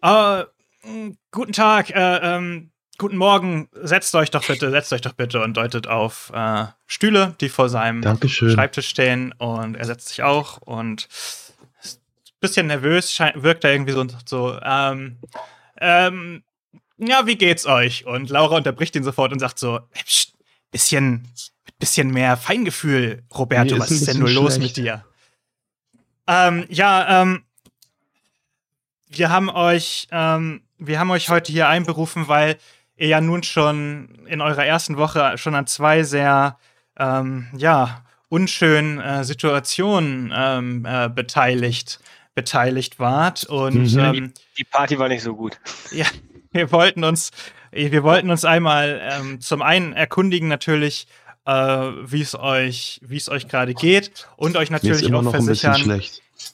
äh, 0.02 0.44
guten 1.32 1.54
Tag, 1.54 1.92
äh, 1.92 2.18
ähm, 2.18 2.72
guten 3.00 3.18
Morgen, 3.18 3.70
setzt 3.74 4.14
euch 4.14 4.30
doch 4.30 4.46
bitte, 4.46 4.70
setzt 4.70 4.94
euch 4.94 5.02
doch 5.02 5.14
bitte 5.14 5.42
und 5.42 5.56
deutet 5.56 5.88
auf 5.88 6.32
äh, 6.36 6.66
Stühle, 6.86 7.34
die 7.42 7.50
vor 7.50 7.70
seinem 7.70 8.02
Dankeschön. 8.02 8.52
Schreibtisch 8.52 8.88
stehen 8.88 9.32
und 9.40 9.76
er 9.76 9.86
setzt 9.86 10.10
sich 10.10 10.22
auch 10.22 10.58
und 10.58 11.08
ist 11.82 12.02
ein 12.28 12.40
bisschen 12.42 12.68
nervös, 12.68 13.18
wirkt 13.36 13.64
er 13.64 13.72
irgendwie 13.72 13.94
so, 13.94 14.06
so 14.26 14.60
ähm, 14.62 15.18
ähm, 15.80 16.44
ja, 16.98 17.26
wie 17.26 17.38
geht's 17.38 17.66
euch? 17.66 18.06
Und 18.06 18.30
Laura 18.30 18.58
unterbricht 18.58 18.96
ihn 18.96 19.04
sofort 19.04 19.32
und 19.32 19.40
sagt 19.40 19.58
so, 19.58 19.80
pst, 19.94 20.34
bisschen, 20.70 21.26
bisschen 21.80 22.12
mehr 22.12 22.36
Feingefühl, 22.36 23.24
Roberto, 23.34 23.80
was 23.80 23.92
ist 23.92 24.08
denn 24.08 24.20
nur 24.20 24.28
schlecht. 24.28 24.44
los 24.44 24.60
mit 24.60 24.78
dir? 24.78 25.06
Ähm, 26.28 26.66
ja, 26.70 27.22
ähm, 27.22 27.44
wir 29.08 29.30
haben 29.30 29.50
euch, 29.50 30.08
ähm, 30.12 30.62
wir 30.78 31.00
haben 31.00 31.10
euch 31.12 31.30
heute 31.30 31.52
hier 31.52 31.70
einberufen, 31.70 32.28
weil 32.28 32.58
ihr 33.00 33.08
ja 33.08 33.22
nun 33.22 33.44
schon 33.44 34.10
in 34.28 34.42
eurer 34.42 34.66
ersten 34.66 34.98
Woche 34.98 35.38
schon 35.38 35.56
an 35.56 35.66
zwei 35.68 36.04
sehr, 36.04 36.58
ähm, 36.98 37.48
ja, 37.56 38.04
unschönen 38.28 39.00
äh, 39.00 39.24
Situationen 39.24 40.32
ähm, 40.36 40.86
äh, 40.86 41.10
beteiligt, 41.10 42.00
beteiligt 42.36 43.00
wart. 43.00 43.46
Und 43.46 43.94
mhm. 43.94 44.00
ähm, 44.00 44.34
die 44.58 44.66
Party 44.66 45.00
war 45.00 45.08
nicht 45.08 45.24
so 45.24 45.36
gut. 45.36 45.60
Ja, 45.92 46.06
wir 46.52 46.72
wollten 46.72 47.04
uns, 47.04 47.32
wir 47.72 48.04
wollten 48.04 48.30
uns 48.30 48.46
einmal 48.46 49.02
ähm, 49.02 49.40
zum 49.40 49.62
einen 49.62 49.94
erkundigen 49.94 50.48
natürlich, 50.48 51.08
äh, 51.46 51.52
wie 51.52 52.22
es 52.22 52.36
euch, 52.36 53.00
wie 53.04 53.18
es 53.18 53.30
euch 53.30 53.48
gerade 53.48 53.74
geht 53.74 54.28
und 54.36 54.58
euch 54.58 54.70
natürlich 54.70 55.12
auch 55.14 55.32
versichern 55.32 56.02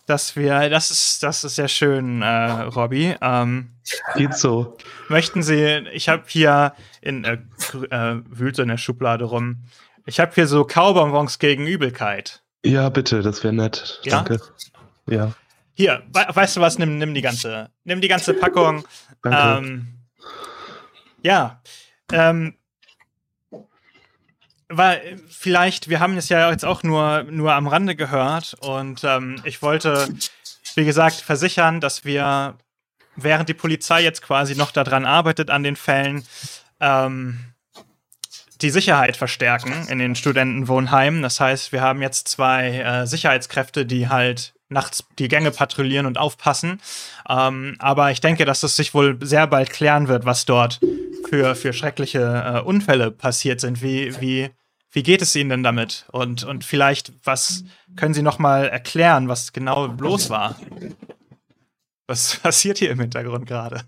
dass 0.05 0.35
wir, 0.35 0.69
das 0.69 0.91
ist, 0.91 1.23
das 1.23 1.43
ist 1.43 1.55
sehr 1.55 1.67
schön, 1.67 2.21
äh, 2.21 2.61
Robby. 2.61 3.15
Ähm, 3.21 3.71
Geht 4.15 4.33
so. 4.35 4.77
Möchten 5.09 5.43
Sie, 5.43 5.83
ich 5.93 6.09
habe 6.09 6.23
hier 6.27 6.73
in, 7.01 7.23
äh, 7.23 7.37
äh, 7.89 8.21
wühlt 8.27 8.55
so 8.55 8.63
in 8.63 8.69
der 8.69 8.77
Schublade 8.77 9.25
rum, 9.25 9.63
ich 10.05 10.19
habe 10.19 10.31
hier 10.35 10.47
so 10.47 10.65
Kaubonbons 10.65 11.39
gegen 11.39 11.65
Übelkeit. 11.65 12.43
Ja, 12.63 12.89
bitte, 12.89 13.21
das 13.21 13.43
wäre 13.43 13.53
nett. 13.53 13.99
Ja? 14.03 14.23
Danke. 14.23 14.39
Ja. 15.07 15.33
Hier, 15.73 16.03
we 16.13 16.25
weißt 16.33 16.57
du 16.57 16.61
was, 16.61 16.77
nimm, 16.77 16.97
nimm 16.97 17.13
die 17.13 17.21
ganze, 17.21 17.69
nimm 17.83 18.01
die 18.01 18.07
ganze 18.07 18.33
Packung. 18.33 18.85
Danke. 19.21 19.67
Ähm, 19.67 19.87
ja, 21.21 21.61
ähm, 22.11 22.55
weil 24.69 25.19
vielleicht, 25.27 25.89
wir 25.89 25.99
haben 25.99 26.17
es 26.17 26.29
ja 26.29 26.49
jetzt 26.49 26.65
auch 26.65 26.83
nur, 26.83 27.23
nur 27.23 27.53
am 27.53 27.67
Rande 27.67 27.95
gehört 27.95 28.55
und 28.59 29.03
ähm, 29.03 29.41
ich 29.43 29.61
wollte, 29.61 30.07
wie 30.75 30.85
gesagt, 30.85 31.15
versichern, 31.17 31.79
dass 31.81 32.05
wir, 32.05 32.55
während 33.15 33.49
die 33.49 33.53
Polizei 33.53 34.01
jetzt 34.01 34.21
quasi 34.21 34.55
noch 34.55 34.71
daran 34.71 35.05
arbeitet 35.05 35.49
an 35.49 35.63
den 35.63 35.75
Fällen, 35.75 36.25
ähm, 36.79 37.39
die 38.61 38.69
Sicherheit 38.69 39.17
verstärken 39.17 39.87
in 39.89 39.99
den 39.99 40.15
Studentenwohnheimen. 40.15 41.21
Das 41.21 41.39
heißt, 41.39 41.71
wir 41.71 41.81
haben 41.81 42.01
jetzt 42.01 42.27
zwei 42.27 42.79
äh, 42.79 43.05
Sicherheitskräfte, 43.05 43.85
die 43.85 44.07
halt 44.07 44.53
nachts 44.69 45.03
die 45.19 45.27
Gänge 45.27 45.51
patrouillieren 45.51 46.05
und 46.05 46.17
aufpassen. 46.17 46.81
Ähm, 47.29 47.75
aber 47.79 48.11
ich 48.11 48.21
denke, 48.21 48.45
dass 48.45 48.63
es 48.63 48.75
sich 48.75 48.93
wohl 48.93 49.17
sehr 49.21 49.47
bald 49.47 49.69
klären 49.69 50.07
wird, 50.07 50.25
was 50.25 50.45
dort 50.45 50.79
für, 51.35 51.55
für 51.55 51.73
schreckliche 51.73 52.21
äh, 52.21 52.61
Unfälle 52.61 53.11
passiert 53.11 53.59
sind. 53.59 53.81
Wie, 53.81 54.21
wie, 54.21 54.51
wie 54.91 55.03
geht 55.03 55.21
es 55.21 55.35
Ihnen 55.35 55.49
denn 55.49 55.63
damit? 55.63 56.05
Und, 56.13 56.45
und 56.45 56.63
vielleicht, 56.63 57.11
was 57.25 57.65
können 57.97 58.13
Sie 58.13 58.21
noch 58.21 58.39
mal 58.39 58.69
erklären, 58.69 59.27
was 59.27 59.51
genau 59.51 59.87
los 59.87 60.29
war? 60.29 60.55
Was 62.07 62.37
passiert 62.41 62.77
hier 62.77 62.91
im 62.91 63.01
Hintergrund 63.01 63.47
gerade? 63.47 63.81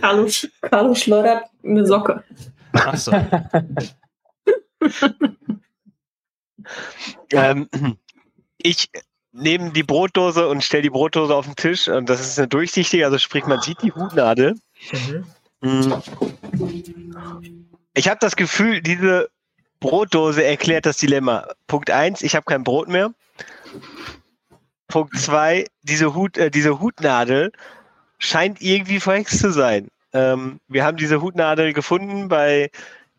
Carlos, 0.00 0.48
Carlos 0.60 1.00
schleudert 1.00 1.44
eine 1.64 1.86
Socke. 1.86 2.24
Ach 2.72 2.96
so. 2.96 3.12
ähm, 7.32 7.68
ich 8.58 8.90
nehme 9.30 9.70
die 9.70 9.84
Brotdose 9.84 10.48
und 10.48 10.64
stelle 10.64 10.82
die 10.82 10.90
Brotdose 10.90 11.34
auf 11.34 11.46
den 11.46 11.54
Tisch 11.54 11.88
und 11.88 12.08
das 12.08 12.20
ist 12.20 12.38
eine 12.38 12.48
durchsichtige, 12.48 13.04
also 13.04 13.18
sprich, 13.18 13.46
man 13.46 13.60
sieht 13.60 13.80
die 13.82 13.92
Hutnadel. 13.92 14.56
Mhm. 14.90 15.24
Ich 17.94 18.08
habe 18.08 18.18
das 18.20 18.36
Gefühl, 18.36 18.80
diese 18.80 19.30
Brotdose 19.80 20.44
erklärt 20.44 20.86
das 20.86 20.96
Dilemma. 20.96 21.46
Punkt 21.66 21.90
1, 21.90 22.22
ich 22.22 22.34
habe 22.34 22.44
kein 22.46 22.64
Brot 22.64 22.88
mehr. 22.88 23.12
Punkt 24.88 25.18
2, 25.18 25.66
diese, 25.82 26.14
Hut, 26.14 26.36
äh, 26.36 26.50
diese 26.50 26.80
Hutnadel 26.80 27.52
scheint 28.18 28.60
irgendwie 28.60 29.00
verhext 29.00 29.38
zu 29.38 29.52
sein. 29.52 29.88
Ähm, 30.12 30.60
wir 30.68 30.84
haben 30.84 30.96
diese 30.96 31.20
Hutnadel 31.20 31.72
gefunden 31.72 32.28
bei 32.28 32.70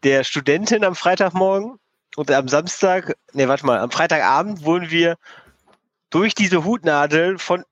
der 0.03 0.23
Studentin 0.23 0.83
am 0.83 0.95
Freitagmorgen 0.95 1.79
und 2.15 2.31
am 2.31 2.47
Samstag, 2.47 3.15
ne, 3.33 3.47
warte 3.47 3.65
mal, 3.65 3.79
am 3.79 3.91
Freitagabend 3.91 4.63
wurden 4.63 4.91
wir 4.91 5.17
durch 6.09 6.35
diese 6.35 6.63
Hutnadel 6.63 7.39
von 7.39 7.63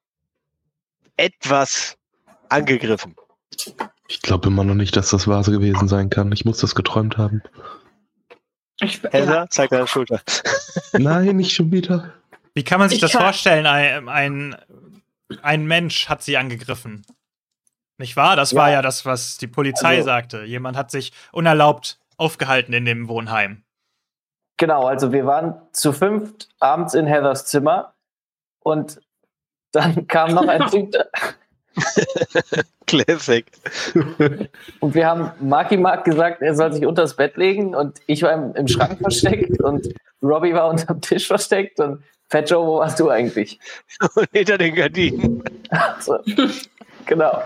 etwas 1.17 1.95
angegriffen. 2.49 3.15
Ich 4.07 4.21
glaube 4.21 4.47
immer 4.47 4.63
noch 4.63 4.75
nicht, 4.75 4.95
dass 4.95 5.09
das 5.09 5.27
wahr 5.27 5.43
gewesen 5.43 5.87
sein 5.87 6.09
kann. 6.09 6.31
Ich 6.31 6.45
muss 6.45 6.59
das 6.59 6.75
geträumt 6.75 7.17
haben. 7.17 7.41
Ich, 8.81 9.03
Elsa, 9.13 9.33
ja. 9.33 9.49
zeig 9.49 9.69
deine 9.69 9.87
Schulter. 9.87 10.21
Nein, 10.93 11.37
nicht 11.37 11.53
schon 11.53 11.71
wieder. 11.71 12.13
Wie 12.53 12.63
kann 12.63 12.79
man 12.79 12.89
sich 12.89 12.97
ich 12.97 13.01
das 13.01 13.11
vorstellen? 13.11 13.65
Ein, 13.65 14.09
ein, 14.09 14.55
ein, 15.41 15.65
Mensch 15.65 16.09
hat 16.09 16.23
sie 16.23 16.37
angegriffen. 16.37 17.05
Nicht 17.97 18.17
wahr? 18.17 18.35
Das 18.35 18.51
ja. 18.51 18.59
war 18.59 18.71
ja 18.71 18.81
das, 18.81 19.05
was 19.05 19.37
die 19.37 19.47
Polizei 19.47 19.97
also, 19.97 20.05
sagte. 20.05 20.43
Jemand 20.43 20.75
hat 20.75 20.91
sich 20.91 21.13
unerlaubt 21.31 21.99
aufgehalten 22.17 22.73
in 22.73 22.85
dem 22.85 23.07
Wohnheim. 23.07 23.63
genau, 24.57 24.85
also 24.85 25.11
wir 25.11 25.25
waren 25.25 25.55
zu 25.73 25.93
fünft 25.93 26.49
abends 26.59 26.93
in 26.93 27.07
Heathers 27.07 27.45
Zimmer 27.45 27.93
und 28.59 29.01
dann 29.71 30.07
kam 30.07 30.33
noch 30.33 30.47
ein 30.47 30.67
Typ. 30.69 30.95
Classic. 32.87 33.45
Und 34.79 34.93
wir 34.93 35.07
haben 35.07 35.31
Marky 35.39 35.77
Mark 35.77 36.05
gesagt, 36.05 36.41
er 36.41 36.55
soll 36.55 36.73
sich 36.73 36.85
unter 36.85 37.03
das 37.03 37.15
Bett 37.15 37.37
legen 37.37 37.75
und 37.75 37.99
ich 38.07 38.23
war 38.23 38.33
im, 38.33 38.53
im 38.55 38.67
Schrank 38.67 38.99
versteckt 38.99 39.61
und 39.61 39.87
Robbie 40.21 40.53
war 40.53 40.69
unter 40.69 40.93
dem 40.93 41.01
Tisch 41.01 41.27
versteckt 41.27 41.79
und 41.79 42.03
Fat 42.31 42.49
Joe, 42.49 42.65
wo 42.65 42.77
warst 42.79 42.97
du 42.97 43.09
eigentlich? 43.09 43.59
Und 44.15 44.29
hinter 44.31 44.57
den 44.57 44.73
Gardinen. 44.73 45.43
Also, 45.69 46.17
genau. 47.05 47.43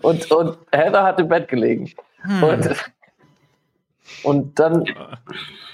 Und, 0.00 0.30
und 0.30 0.56
Heather 0.70 1.02
hat 1.02 1.18
im 1.18 1.28
Bett 1.28 1.48
gelegen. 1.48 1.92
Hm. 2.22 2.42
Und, 2.44 2.70
und 4.22 4.58
dann, 4.58 4.84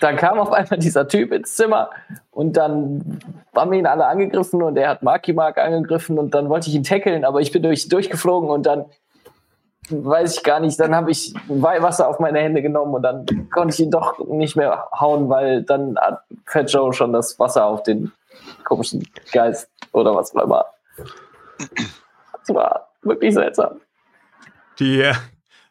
dann 0.00 0.16
kam 0.16 0.38
auf 0.38 0.52
einmal 0.52 0.78
dieser 0.78 1.08
Typ 1.08 1.32
ins 1.32 1.56
Zimmer 1.56 1.90
und 2.30 2.56
dann 2.56 3.20
haben 3.54 3.70
wir 3.70 3.78
ihn 3.78 3.86
alle 3.86 4.06
angegriffen 4.06 4.62
und 4.62 4.76
er 4.76 4.90
hat 4.90 5.02
Marky 5.02 5.32
Mark 5.32 5.58
angegriffen 5.58 6.18
und 6.18 6.34
dann 6.34 6.48
wollte 6.48 6.68
ich 6.68 6.74
ihn 6.74 6.82
tackeln, 6.82 7.24
aber 7.24 7.40
ich 7.40 7.52
bin 7.52 7.62
durch, 7.62 7.88
durchgeflogen 7.88 8.50
und 8.50 8.66
dann 8.66 8.86
weiß 9.90 10.36
ich 10.36 10.42
gar 10.42 10.60
nicht, 10.60 10.78
dann 10.80 10.94
habe 10.94 11.10
ich 11.10 11.34
Weihwasser 11.48 12.08
auf 12.08 12.18
meine 12.18 12.40
Hände 12.40 12.62
genommen 12.62 12.94
und 12.94 13.02
dann 13.02 13.26
konnte 13.50 13.74
ich 13.74 13.80
ihn 13.80 13.90
doch 13.90 14.18
nicht 14.26 14.56
mehr 14.56 14.88
hauen, 14.98 15.28
weil 15.28 15.62
dann 15.62 15.96
hat 15.98 16.22
Fat 16.46 16.70
Joe 16.70 16.92
schon 16.92 17.12
das 17.12 17.38
Wasser 17.38 17.66
auf 17.66 17.82
den 17.82 18.12
komischen 18.64 19.06
Geist 19.32 19.68
oder 19.92 20.14
was 20.14 20.34
auch 20.34 20.42
immer. 20.42 20.64
Das 21.58 22.54
war 22.54 22.88
wirklich 23.02 23.34
seltsam. 23.34 23.80
Die 24.78 25.00
äh, 25.00 25.14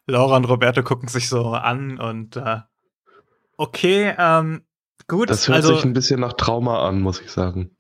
Laura 0.06 0.38
und 0.38 0.46
Roberto 0.46 0.84
gucken 0.84 1.08
sich 1.08 1.30
so 1.30 1.52
an 1.52 2.00
und 2.00 2.36
äh, 2.36 2.60
okay, 3.58 4.14
ähm, 4.18 4.64
gut. 5.08 5.30
Das 5.30 5.48
hört 5.48 5.58
also, 5.58 5.76
sich 5.76 5.86
ein 5.86 5.94
bisschen 5.94 6.20
nach 6.20 6.34
Trauma 6.34 6.88
an, 6.88 7.02
muss 7.02 7.22
ich 7.22 7.32
sagen. 7.32 7.76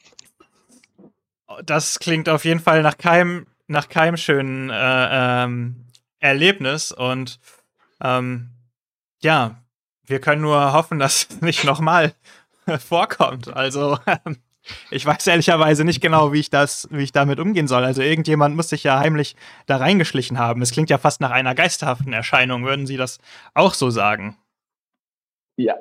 Das 1.65 1.99
klingt 1.99 2.29
auf 2.29 2.45
jeden 2.45 2.59
Fall 2.59 2.81
nach 2.81 2.97
keinem, 2.97 3.47
nach 3.67 3.89
keinem 3.89 4.17
schönen 4.17 4.69
äh, 4.69 4.73
ähm, 5.43 5.85
Erlebnis 6.19 6.91
und 6.91 7.39
ähm, 8.01 8.51
ja, 9.21 9.61
wir 10.05 10.19
können 10.19 10.41
nur 10.41 10.73
hoffen, 10.73 10.99
dass 10.99 11.27
es 11.29 11.41
nicht 11.41 11.63
nochmal 11.63 12.13
vorkommt. 12.79 13.53
Also 13.53 13.99
ähm, 14.25 14.37
ich 14.91 15.05
weiß 15.05 15.27
ehrlicherweise 15.27 15.83
nicht 15.83 16.01
genau, 16.01 16.33
wie 16.33 16.39
ich 16.39 16.49
das, 16.49 16.87
wie 16.91 17.03
ich 17.03 17.11
damit 17.11 17.39
umgehen 17.39 17.67
soll. 17.67 17.83
Also 17.83 18.01
irgendjemand 18.01 18.55
muss 18.55 18.69
sich 18.69 18.83
ja 18.83 18.99
heimlich 18.99 19.35
da 19.65 19.77
reingeschlichen 19.77 20.37
haben. 20.37 20.61
Es 20.61 20.71
klingt 20.71 20.89
ja 20.89 20.97
fast 20.97 21.21
nach 21.21 21.31
einer 21.31 21.55
geisterhaften 21.55 22.13
Erscheinung. 22.13 22.65
Würden 22.65 22.87
Sie 22.87 22.97
das 22.97 23.19
auch 23.53 23.73
so 23.73 23.89
sagen? 23.89 24.37
Ja. 25.57 25.75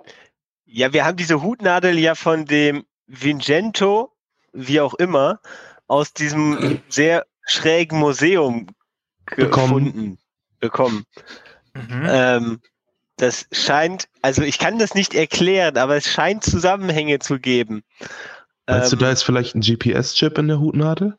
Ja, 0.65 0.93
wir 0.93 1.05
haben 1.05 1.17
diese 1.17 1.43
Hutnadel 1.43 1.99
ja 1.99 2.15
von 2.15 2.47
dem 2.47 2.85
Vincento, 3.07 4.13
wie 4.53 4.81
auch 4.81 4.95
immer, 4.95 5.41
aus 5.87 6.15
diesem 6.15 6.81
sehr 6.89 7.27
schrägen 7.47 7.99
Museum 7.99 8.69
gefunden, 9.27 10.19
bekommen. 10.61 11.05
Mhm. 11.75 12.07
Ähm, 12.09 12.61
das 13.17 13.47
scheint, 13.53 14.09
also 14.23 14.43
ich 14.43 14.59
kann 14.59 14.79
das 14.79 14.95
nicht 14.95 15.15
erklären, 15.15 15.77
aber 15.77 15.97
es 15.97 16.11
scheint 16.11 16.45
Zusammenhänge 16.45 17.19
zu 17.19 17.39
geben. 17.39 17.85
Meinst 18.67 18.93
ähm, 18.93 18.99
du, 18.99 19.05
da 19.05 19.11
ist 19.11 19.23
vielleicht 19.23 19.55
ein 19.55 19.61
GPS-Chip 19.61 20.39
in 20.39 20.49
der 20.49 20.61
Hutnadel? 20.61 21.17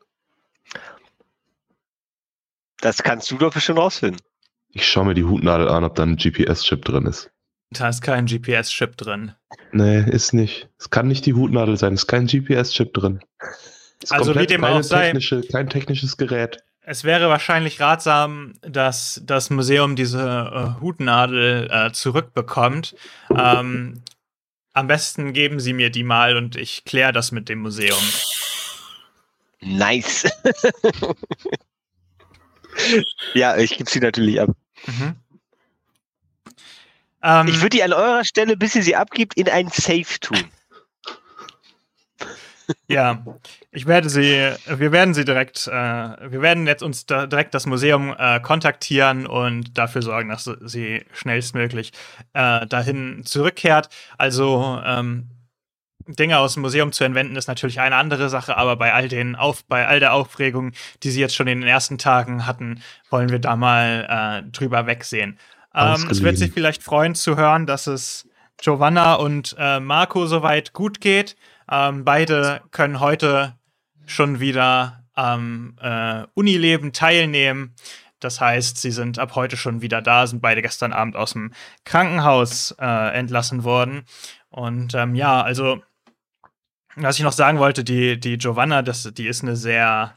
Das 2.80 3.02
kannst 3.02 3.30
du 3.30 3.38
doch 3.38 3.52
bestimmt 3.52 3.78
rausfinden. 3.78 4.20
Ich 4.68 4.86
schaue 4.86 5.06
mir 5.06 5.14
die 5.14 5.24
Hutnadel 5.24 5.68
an, 5.68 5.84
ob 5.84 5.94
da 5.94 6.02
ein 6.02 6.16
GPS-Chip 6.16 6.84
drin 6.84 7.06
ist. 7.06 7.30
Da 7.70 7.88
ist 7.88 8.02
kein 8.02 8.26
GPS-Chip 8.26 8.96
drin. 8.96 9.32
Nee, 9.72 10.02
ist 10.02 10.32
nicht. 10.32 10.68
Es 10.78 10.90
kann 10.90 11.08
nicht 11.08 11.26
die 11.26 11.34
Hutnadel 11.34 11.76
sein, 11.76 11.94
es 11.94 12.02
ist 12.02 12.06
kein 12.06 12.26
GPS-Chip 12.26 12.92
drin. 12.92 13.20
also 14.10 14.34
wie 14.34 14.46
dem 14.46 14.64
auch 14.64 14.82
sei. 14.82 15.12
Kein 15.50 15.68
technisches 15.68 16.16
Gerät. 16.16 16.58
Es 16.86 17.04
wäre 17.04 17.28
wahrscheinlich 17.30 17.80
ratsam, 17.80 18.52
dass 18.60 19.22
das 19.24 19.48
Museum 19.48 19.96
diese 19.96 20.20
äh, 20.20 20.80
Hutnadel 20.82 21.68
äh, 21.70 21.92
zurückbekommt. 21.92 22.94
Ähm, 23.34 24.02
am 24.74 24.88
besten 24.88 25.32
geben 25.32 25.60
Sie 25.60 25.72
mir 25.72 25.88
die 25.90 26.02
mal 26.02 26.36
und 26.36 26.56
ich 26.56 26.84
kläre 26.84 27.12
das 27.12 27.32
mit 27.32 27.48
dem 27.48 27.60
Museum. 27.60 28.02
Nice. 29.60 30.30
ja, 33.34 33.56
ich 33.56 33.78
gebe 33.78 33.88
sie 33.88 34.00
natürlich 34.00 34.40
ab. 34.40 34.50
Mhm. 34.86 35.16
Ähm, 37.22 37.48
ich 37.48 37.56
würde 37.56 37.70
die 37.70 37.82
an 37.82 37.94
eurer 37.94 38.24
Stelle, 38.24 38.56
bis 38.56 38.74
ihr 38.74 38.82
sie 38.82 38.96
abgibt, 38.96 39.34
in 39.38 39.48
ein 39.48 39.68
Safe 39.68 40.20
tun. 40.20 40.44
Ja, 42.88 43.24
ich 43.72 43.86
werde 43.86 44.08
sie, 44.08 44.50
wir 44.66 44.92
werden 44.92 45.14
sie 45.14 45.24
direkt, 45.24 45.66
äh, 45.66 45.70
wir 45.70 46.42
werden 46.42 46.66
jetzt 46.66 46.82
uns 46.82 47.06
da 47.06 47.26
direkt 47.26 47.54
das 47.54 47.66
Museum 47.66 48.14
äh, 48.18 48.40
kontaktieren 48.40 49.26
und 49.26 49.76
dafür 49.76 50.02
sorgen, 50.02 50.28
dass 50.28 50.50
sie 50.62 51.04
schnellstmöglich 51.12 51.92
äh, 52.32 52.66
dahin 52.66 53.22
zurückkehrt. 53.24 53.88
Also 54.18 54.80
ähm, 54.84 55.28
Dinge 56.06 56.38
aus 56.38 56.54
dem 56.54 56.62
Museum 56.62 56.92
zu 56.92 57.04
entwenden 57.04 57.36
ist 57.36 57.48
natürlich 57.48 57.80
eine 57.80 57.96
andere 57.96 58.28
Sache, 58.28 58.56
aber 58.56 58.76
bei 58.76 58.92
all 58.92 59.08
den 59.08 59.36
auf, 59.36 59.64
bei 59.64 59.86
all 59.86 60.00
der 60.00 60.12
Aufregung, 60.12 60.72
die 61.02 61.10
sie 61.10 61.20
jetzt 61.20 61.34
schon 61.34 61.48
in 61.48 61.60
den 61.60 61.68
ersten 61.68 61.98
Tagen 61.98 62.46
hatten, 62.46 62.82
wollen 63.10 63.30
wir 63.30 63.38
da 63.38 63.56
mal 63.56 64.42
äh, 64.44 64.50
drüber 64.50 64.86
wegsehen. 64.86 65.38
Ähm, 65.74 66.06
es 66.10 66.22
wird 66.22 66.36
sich 66.36 66.52
vielleicht 66.52 66.82
freuen 66.82 67.14
zu 67.14 67.36
hören, 67.36 67.66
dass 67.66 67.86
es 67.86 68.28
Giovanna 68.58 69.14
und 69.14 69.56
äh, 69.58 69.80
Marco 69.80 70.26
soweit 70.26 70.72
gut 70.72 71.00
geht. 71.00 71.36
Ähm, 71.70 72.04
beide 72.04 72.62
können 72.70 73.00
heute 73.00 73.56
schon 74.06 74.40
wieder 74.40 75.04
am 75.14 75.76
äh, 75.80 76.24
Unileben 76.34 76.92
teilnehmen. 76.92 77.74
Das 78.20 78.40
heißt, 78.40 78.78
sie 78.78 78.90
sind 78.90 79.18
ab 79.18 79.34
heute 79.34 79.56
schon 79.56 79.82
wieder 79.82 80.00
da, 80.00 80.26
sind 80.26 80.40
beide 80.40 80.62
gestern 80.62 80.92
Abend 80.92 81.16
aus 81.16 81.32
dem 81.32 81.52
Krankenhaus 81.84 82.74
äh, 82.78 83.14
entlassen 83.14 83.64
worden. 83.64 84.04
Und 84.48 84.94
ähm, 84.94 85.14
ja, 85.14 85.42
also, 85.42 85.82
was 86.96 87.16
ich 87.18 87.22
noch 87.22 87.32
sagen 87.32 87.58
wollte, 87.58 87.84
die, 87.84 88.18
die 88.18 88.38
Giovanna, 88.38 88.82
das, 88.82 89.10
die 89.12 89.26
ist 89.26 89.42
eine 89.42 89.56
sehr, 89.56 90.16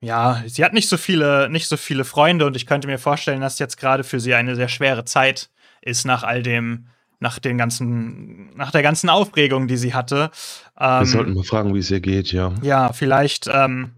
ja, 0.00 0.42
sie 0.46 0.64
hat 0.64 0.72
nicht 0.72 0.88
so 0.88 0.96
viele, 0.96 1.48
nicht 1.48 1.68
so 1.68 1.76
viele 1.76 2.04
Freunde 2.04 2.46
und 2.46 2.56
ich 2.56 2.66
könnte 2.66 2.88
mir 2.88 2.98
vorstellen, 2.98 3.40
dass 3.40 3.58
jetzt 3.58 3.76
gerade 3.76 4.04
für 4.04 4.20
sie 4.20 4.34
eine 4.34 4.56
sehr 4.56 4.68
schwere 4.68 5.04
Zeit 5.04 5.50
ist 5.80 6.06
nach 6.06 6.22
all 6.22 6.42
dem, 6.42 6.88
nach 7.20 7.38
den 7.38 7.58
ganzen, 7.58 8.54
nach 8.56 8.70
der 8.70 8.82
ganzen 8.82 9.08
Aufregung, 9.10 9.66
die 9.66 9.76
sie 9.76 9.94
hatte. 9.94 10.30
Ähm, 10.78 11.00
Wir 11.00 11.06
sollten 11.06 11.34
mal 11.34 11.44
fragen, 11.44 11.74
wie 11.74 11.80
es 11.80 11.90
ihr 11.90 12.00
geht, 12.00 12.32
ja. 12.32 12.52
Ja, 12.62 12.92
vielleicht, 12.92 13.48
ähm, 13.52 13.92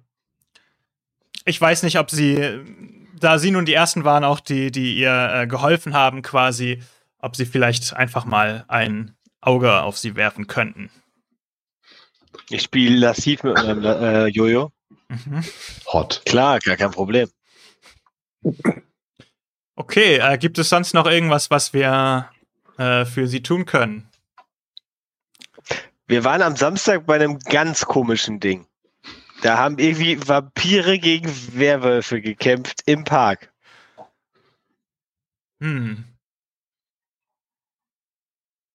ich 1.45 1.61
weiß 1.61 1.83
nicht, 1.83 1.99
ob 1.99 2.11
sie, 2.11 2.61
da 3.18 3.39
sie 3.39 3.51
nun 3.51 3.66
die 3.66 3.75
ersten 3.75 4.05
waren, 4.05 4.25
auch 4.25 4.41
die, 4.41 4.71
die 4.71 4.97
ihr 4.97 5.31
äh, 5.33 5.47
geholfen 5.47 5.95
haben, 5.95 6.23
quasi, 6.23 6.83
ob 7.18 7.37
sie 7.37 7.47
vielleicht 7.47 7.95
einfach 7.95 8.25
mal 8.25 8.64
ein 8.68 9.14
Auge 9.41 9.83
auf 9.83 9.99
sie 9.99 10.16
werfen 10.16 10.47
könnten. 10.47 10.91
Ich 12.49 12.62
spiele 12.62 12.97
lassiv 12.97 13.43
mit 13.43 13.55
meinem 13.55 13.85
äh, 13.85 14.27
Jojo. 14.27 14.73
Mhm. 15.09 15.45
Hot. 15.93 16.23
Klar, 16.25 16.59
gar 16.61 16.77
kein 16.77 16.91
Problem. 16.91 17.29
Okay, 19.77 20.18
äh, 20.18 20.39
gibt 20.39 20.59
es 20.59 20.68
sonst 20.68 20.95
noch 20.95 21.07
irgendwas, 21.07 21.51
was 21.51 21.73
wir 21.73 22.31
äh, 22.81 23.05
für 23.05 23.28
sie 23.28 23.43
tun 23.43 23.66
können. 23.66 24.09
Wir 26.07 26.24
waren 26.24 26.41
am 26.41 26.57
Samstag 26.57 27.05
bei 27.07 27.16
einem 27.16 27.39
ganz 27.39 27.85
komischen 27.85 28.41
Ding. 28.41 28.66
Da 29.43 29.59
haben 29.59 29.78
irgendwie 29.78 30.26
Vampire 30.26 30.99
gegen 30.99 31.31
Werwölfe 31.53 32.22
gekämpft 32.22 32.83
im 32.87 33.05
Park. 33.05 33.53
Hm. 35.61 36.05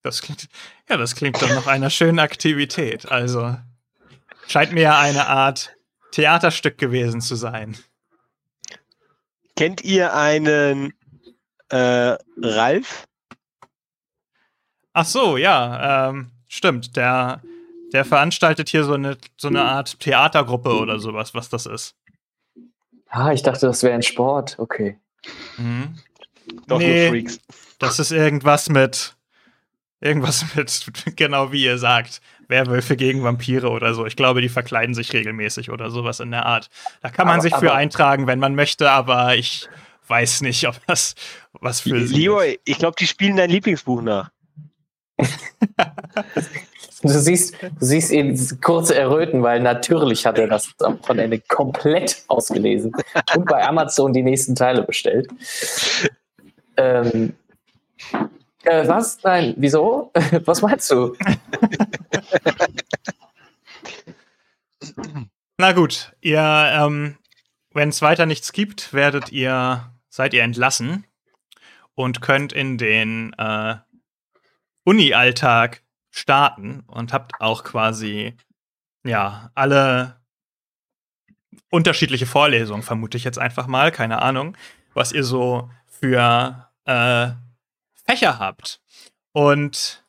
Das 0.03 0.21
klingt, 0.21 0.49
ja, 0.87 0.97
das 0.97 1.15
klingt 1.15 1.41
doch 1.41 1.49
nach 1.49 1.65
einer 1.65 1.89
schönen 1.89 2.19
Aktivität. 2.19 3.09
Also 3.11 3.57
scheint 4.47 4.71
mir 4.71 4.83
ja 4.83 4.99
eine 4.99 5.27
Art 5.27 5.75
Theaterstück 6.11 6.77
gewesen 6.77 7.21
zu 7.21 7.35
sein. 7.35 7.75
Kennt 9.55 9.83
ihr 9.83 10.13
einen 10.13 10.93
äh, 11.69 12.17
Ralf? 12.37 13.07
Ach 14.97 15.05
so, 15.05 15.35
ja, 15.35 16.09
ähm, 16.09 16.31
stimmt. 16.47 16.95
Der, 16.95 17.41
der 17.91 18.05
veranstaltet 18.05 18.69
hier 18.69 18.85
so 18.85 18.93
eine, 18.93 19.17
so 19.35 19.49
eine 19.49 19.61
Art 19.61 19.99
Theatergruppe 19.99 20.69
oder 20.69 20.99
sowas, 20.99 21.35
was 21.35 21.49
das 21.49 21.65
ist. 21.65 21.95
Ah, 23.09 23.33
ich 23.33 23.43
dachte, 23.43 23.65
das 23.65 23.83
wäre 23.83 23.93
ein 23.93 24.03
Sport. 24.03 24.55
Okay. 24.57 24.97
Mhm. 25.57 25.95
Doch 26.67 26.79
nee, 26.79 27.09
nur 27.09 27.09
Freaks. 27.09 27.41
Das 27.77 27.99
ist 27.99 28.11
irgendwas 28.11 28.69
mit. 28.69 29.17
Irgendwas 29.99 30.45
mit, 30.55 30.93
genau 31.17 31.51
wie 31.51 31.65
ihr 31.65 31.77
sagt, 31.77 32.21
Werwölfe 32.47 32.95
gegen 32.95 33.21
Vampire 33.21 33.71
oder 33.71 33.93
so. 33.95 34.05
Ich 34.05 34.15
glaube, 34.15 34.39
die 34.39 34.49
verkleiden 34.49 34.95
sich 34.95 35.11
regelmäßig 35.11 35.71
oder 35.71 35.89
sowas 35.91 36.21
in 36.21 36.31
der 36.31 36.45
Art. 36.45 36.69
Da 37.01 37.09
kann 37.09 37.27
man 37.27 37.39
aber, 37.39 37.41
sich 37.41 37.55
für 37.57 37.73
eintragen, 37.73 38.27
wenn 38.27 38.39
man 38.39 38.55
möchte, 38.55 38.89
aber 38.89 39.35
ich 39.35 39.67
weiß 40.07 40.39
nicht, 40.39 40.65
ob 40.69 40.75
das 40.87 41.15
was 41.51 41.81
für 41.81 41.97
Leo, 41.97 42.41
ich 42.41 42.77
glaube, 42.77 42.95
die 42.97 43.07
spielen 43.07 43.35
dein 43.35 43.49
Lieblingsbuch 43.49 44.01
nach. 44.01 44.29
Du 47.01 47.09
siehst, 47.09 47.55
du 47.61 47.85
siehst 47.85 48.11
ihn 48.11 48.37
kurze 48.61 48.95
Erröten, 48.95 49.43
weil 49.43 49.61
natürlich 49.61 50.25
hat 50.25 50.37
er 50.37 50.47
das 50.47 50.73
am 50.79 50.99
Wochenende 50.99 51.39
komplett 51.39 52.23
ausgelesen 52.27 52.91
und 53.35 53.45
bei 53.45 53.65
Amazon 53.65 54.13
die 54.13 54.23
nächsten 54.23 54.55
Teile 54.55 54.83
bestellt. 54.83 55.29
Ähm, 56.77 57.33
äh, 58.63 58.87
was? 58.87 59.19
Nein, 59.23 59.53
wieso? 59.57 60.11
Was 60.45 60.61
meinst 60.61 60.89
du? 60.91 61.15
Na 65.57 65.71
gut, 65.71 66.13
ihr, 66.21 66.39
ähm, 66.39 67.17
wenn 67.73 67.89
es 67.89 68.01
weiter 68.01 68.25
nichts 68.25 68.51
gibt, 68.51 68.93
werdet 68.93 69.31
ihr, 69.31 69.91
seid 70.09 70.33
ihr 70.33 70.43
entlassen 70.43 71.05
und 71.93 72.21
könnt 72.21 72.53
in 72.53 72.77
den 72.77 73.33
äh, 73.37 73.75
Uni-Alltag 74.85 75.83
starten 76.11 76.81
und 76.87 77.11
habt 77.11 77.41
auch 77.41 77.65
quasi, 77.65 78.35
ja, 79.03 79.51
alle 79.53 80.21
unterschiedliche 81.69 82.25
Vorlesungen, 82.25 82.83
vermute 82.83 83.17
ich 83.17 83.25
jetzt 83.25 83.39
einfach 83.39 83.67
mal, 83.67 83.91
keine 83.91 84.21
Ahnung, 84.21 84.55
was 84.93 85.11
ihr 85.11 85.23
so 85.23 85.69
für 85.87 86.69
äh, 86.85 87.31
Fächer 88.05 88.39
habt. 88.39 88.81
Und 89.33 90.03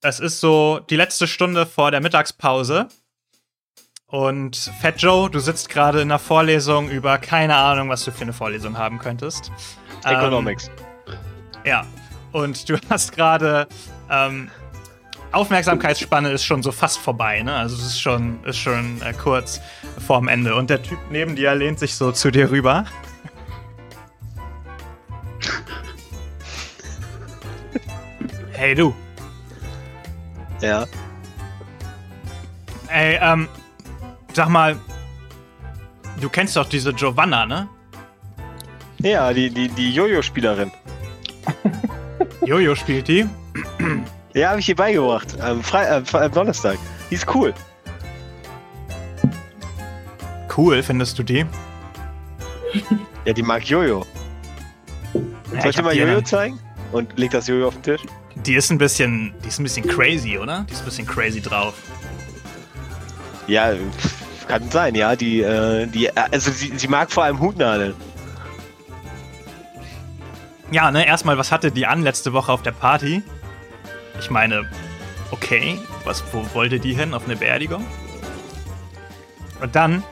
es 0.00 0.18
ist 0.18 0.40
so 0.40 0.80
die 0.90 0.96
letzte 0.96 1.26
Stunde 1.26 1.66
vor 1.66 1.90
der 1.90 2.00
Mittagspause. 2.00 2.88
Und 4.06 4.56
Fat 4.80 5.02
Joe, 5.02 5.28
du 5.30 5.40
sitzt 5.40 5.68
gerade 5.68 6.00
in 6.00 6.10
einer 6.10 6.18
Vorlesung 6.18 6.88
über 6.90 7.18
keine 7.18 7.56
Ahnung, 7.56 7.88
was 7.88 8.04
du 8.04 8.12
für 8.12 8.22
eine 8.22 8.32
Vorlesung 8.32 8.78
haben 8.78 8.98
könntest. 8.98 9.50
Economics. 10.04 10.68
Ähm, 11.08 11.18
ja. 11.64 11.86
Und 12.32 12.68
du 12.68 12.78
hast 12.90 13.12
gerade 13.12 13.66
ähm, 14.10 14.50
Aufmerksamkeitsspanne 15.32 16.30
ist 16.30 16.44
schon 16.44 16.62
so 16.62 16.72
fast 16.72 16.98
vorbei, 16.98 17.42
ne? 17.42 17.54
Also 17.54 17.76
es 17.76 17.84
ist 17.84 18.00
schon, 18.00 18.42
ist 18.44 18.56
schon 18.58 19.02
äh, 19.02 19.12
kurz 19.12 19.60
vorm 20.06 20.28
Ende. 20.28 20.54
Und 20.54 20.70
der 20.70 20.82
Typ 20.82 20.98
neben 21.10 21.36
dir 21.36 21.54
lehnt 21.54 21.78
sich 21.78 21.94
so 21.94 22.12
zu 22.12 22.30
dir 22.30 22.50
rüber. 22.50 22.84
Hey 28.52 28.74
du. 28.74 28.94
Ja. 30.62 30.86
Ey, 32.88 33.18
ähm, 33.20 33.48
sag 34.32 34.48
mal, 34.48 34.76
du 36.22 36.30
kennst 36.30 36.56
doch 36.56 36.66
diese 36.66 36.94
Giovanna, 36.94 37.44
ne? 37.44 37.68
Ja, 38.98 39.34
die, 39.34 39.50
die, 39.50 39.68
die 39.68 39.92
Jojo-Spielerin. 39.92 40.72
Jojo 42.44 42.74
spielt 42.74 43.08
die. 43.08 43.26
Ja, 44.34 44.50
habe 44.50 44.60
ich 44.60 44.68
ihr 44.68 44.76
beigebracht. 44.76 45.40
Am, 45.40 45.62
Fre 45.62 46.04
äh, 46.04 46.16
am 46.16 46.32
Donnerstag. 46.32 46.78
Die 47.10 47.14
ist 47.14 47.26
cool. 47.34 47.54
Cool, 50.54 50.82
findest 50.82 51.18
du 51.18 51.22
die? 51.22 51.46
Ja, 53.24 53.32
die 53.32 53.42
mag 53.42 53.64
Jojo. 53.64 54.04
Ja, 55.54 55.60
Soll 55.60 55.70
ich 55.70 55.76
dir 55.76 55.82
mal 55.82 55.96
Jojo 55.96 56.20
zeigen? 56.20 56.58
Und 56.92 57.18
leg 57.18 57.30
das 57.30 57.46
Jojo 57.46 57.68
auf 57.68 57.74
den 57.74 57.82
Tisch? 57.82 58.02
Die 58.34 58.54
ist 58.54 58.70
ein 58.70 58.78
bisschen, 58.78 59.34
die 59.42 59.48
ist 59.48 59.58
ein 59.58 59.62
bisschen 59.62 59.86
crazy, 59.88 60.36
oder? 60.36 60.66
Die 60.68 60.72
ist 60.72 60.80
ein 60.80 60.84
bisschen 60.84 61.06
crazy 61.06 61.40
drauf. 61.40 61.74
Ja, 63.46 63.72
kann 64.46 64.70
sein, 64.70 64.94
ja. 64.94 65.16
Die, 65.16 65.40
äh, 65.40 65.86
die, 65.86 66.06
äh, 66.06 66.12
also 66.30 66.50
sie, 66.50 66.72
sie 66.76 66.88
mag 66.88 67.10
vor 67.10 67.24
allem 67.24 67.40
Hutnadeln. 67.40 67.94
Ja, 70.70 70.90
ne, 70.90 71.06
erstmal, 71.06 71.38
was 71.38 71.52
hatte 71.52 71.70
die 71.70 71.86
an 71.86 72.02
letzte 72.02 72.32
Woche 72.32 72.52
auf 72.52 72.62
der 72.62 72.72
Party? 72.72 73.22
Ich 74.18 74.30
meine, 74.30 74.68
okay, 75.30 75.78
was, 76.04 76.24
wo 76.32 76.46
wollte 76.54 76.80
die 76.80 76.94
hin? 76.94 77.14
Auf 77.14 77.24
eine 77.26 77.36
Beerdigung? 77.36 77.84
Und 79.60 79.76
dann, 79.76 80.02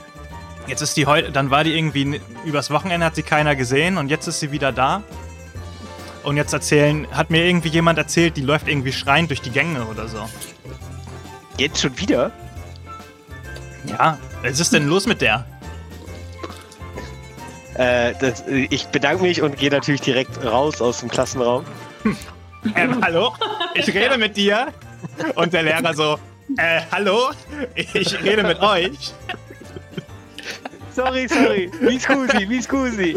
jetzt 0.66 0.80
ist 0.80 0.96
die 0.96 1.06
heute, 1.06 1.32
dann 1.32 1.50
war 1.50 1.64
die 1.64 1.76
irgendwie, 1.76 2.20
übers 2.44 2.70
Wochenende 2.70 3.04
hat 3.04 3.16
sie 3.16 3.22
keiner 3.22 3.56
gesehen 3.56 3.98
und 3.98 4.08
jetzt 4.08 4.26
ist 4.28 4.40
sie 4.40 4.52
wieder 4.52 4.70
da. 4.70 5.02
Und 6.22 6.36
jetzt 6.36 6.52
erzählen, 6.52 7.06
hat 7.10 7.30
mir 7.30 7.44
irgendwie 7.44 7.68
jemand 7.68 7.98
erzählt, 7.98 8.36
die 8.36 8.40
läuft 8.40 8.68
irgendwie 8.68 8.92
schreiend 8.92 9.30
durch 9.30 9.42
die 9.42 9.50
Gänge 9.50 9.84
oder 9.86 10.08
so. 10.08 10.26
Jetzt 11.58 11.80
schon 11.80 11.98
wieder? 11.98 12.32
Ja, 13.86 14.18
was 14.42 14.60
ist 14.60 14.72
denn 14.72 14.86
los 14.86 15.06
mit 15.06 15.20
der? 15.20 15.44
Äh, 17.74 18.14
das, 18.20 18.42
äh, 18.42 18.66
ich 18.70 18.86
bedanke 18.86 19.22
mich 19.22 19.42
und 19.42 19.56
gehe 19.56 19.70
natürlich 19.70 20.00
direkt 20.00 20.44
raus 20.44 20.80
aus 20.80 21.00
dem 21.00 21.08
Klassenraum. 21.08 21.64
Ähm, 22.76 22.98
hallo? 23.04 23.34
Ich 23.74 23.92
rede 23.92 24.16
mit 24.16 24.38
dir. 24.38 24.68
Und 25.34 25.52
der 25.52 25.64
Lehrer 25.64 25.92
so, 25.92 26.18
äh, 26.56 26.80
hallo? 26.90 27.32
Ich 27.74 28.22
rede 28.22 28.42
mit 28.42 28.58
euch. 28.60 29.12
Sorry, 30.90 31.28
sorry. 31.28 31.70
Mi 31.80 31.98
scusi, 31.98 32.46
mi 32.46 32.62
scusi. 32.62 33.10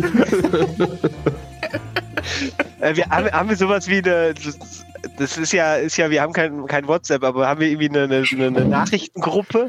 äh, 2.81 2.95
wir, 2.95 3.05
haben, 3.09 3.31
haben 3.31 3.47
wir 3.49 3.55
sowas 3.55 3.87
wie 3.87 3.99
eine. 3.99 4.33
Das, 5.17 5.37
ist 5.37 5.53
ja, 5.53 5.75
ist 5.75 5.95
ja, 5.97 6.09
wir 6.09 6.21
haben 6.21 6.33
kein, 6.33 6.65
kein 6.65 6.85
WhatsApp, 6.87 7.23
aber 7.23 7.47
haben 7.47 7.61
wir 7.61 7.67
irgendwie 7.69 7.89
eine, 7.89 8.03
eine, 8.03 8.25
eine 8.47 8.65
Nachrichtengruppe? 8.65 9.67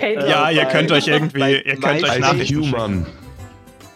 Ja, 0.00 0.50
ihr 0.50 0.64
könnt 0.64 0.90
euch 0.90 1.06
irgendwie, 1.06 1.60
ihr 1.60 1.76
könnt 1.76 2.02
euch. 2.02 2.18
Nachrichten 2.18 2.62
ICQ, 2.62 2.64
schicken. 2.64 3.06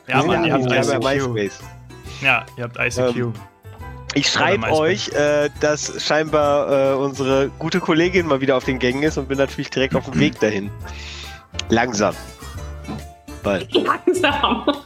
Ja, 0.08 0.22
Mann, 0.22 0.44
ihr 0.44 0.52
habt 0.52 0.70
ICQ. 0.70 1.04
MySpace. 1.04 1.60
Ja, 2.20 2.44
ihr 2.56 2.64
habt 2.64 2.78
ICQ. 2.78 3.28
Ich 4.14 4.28
schreibe 4.28 4.70
euch, 4.70 5.08
äh, 5.08 5.48
dass 5.60 6.02
scheinbar 6.04 6.92
äh, 6.92 6.94
unsere 6.94 7.48
gute 7.58 7.80
Kollegin 7.80 8.26
mal 8.26 8.40
wieder 8.40 8.56
auf 8.56 8.64
den 8.64 8.78
Gängen 8.78 9.02
ist 9.02 9.16
und 9.16 9.28
bin 9.28 9.38
natürlich 9.38 9.70
direkt 9.70 9.94
auf 9.94 10.04
dem 10.04 10.20
Weg 10.20 10.38
dahin. 10.40 10.70
Langsam. 11.70 12.14
Bald. 13.42 13.72
Langsam. 13.74 14.66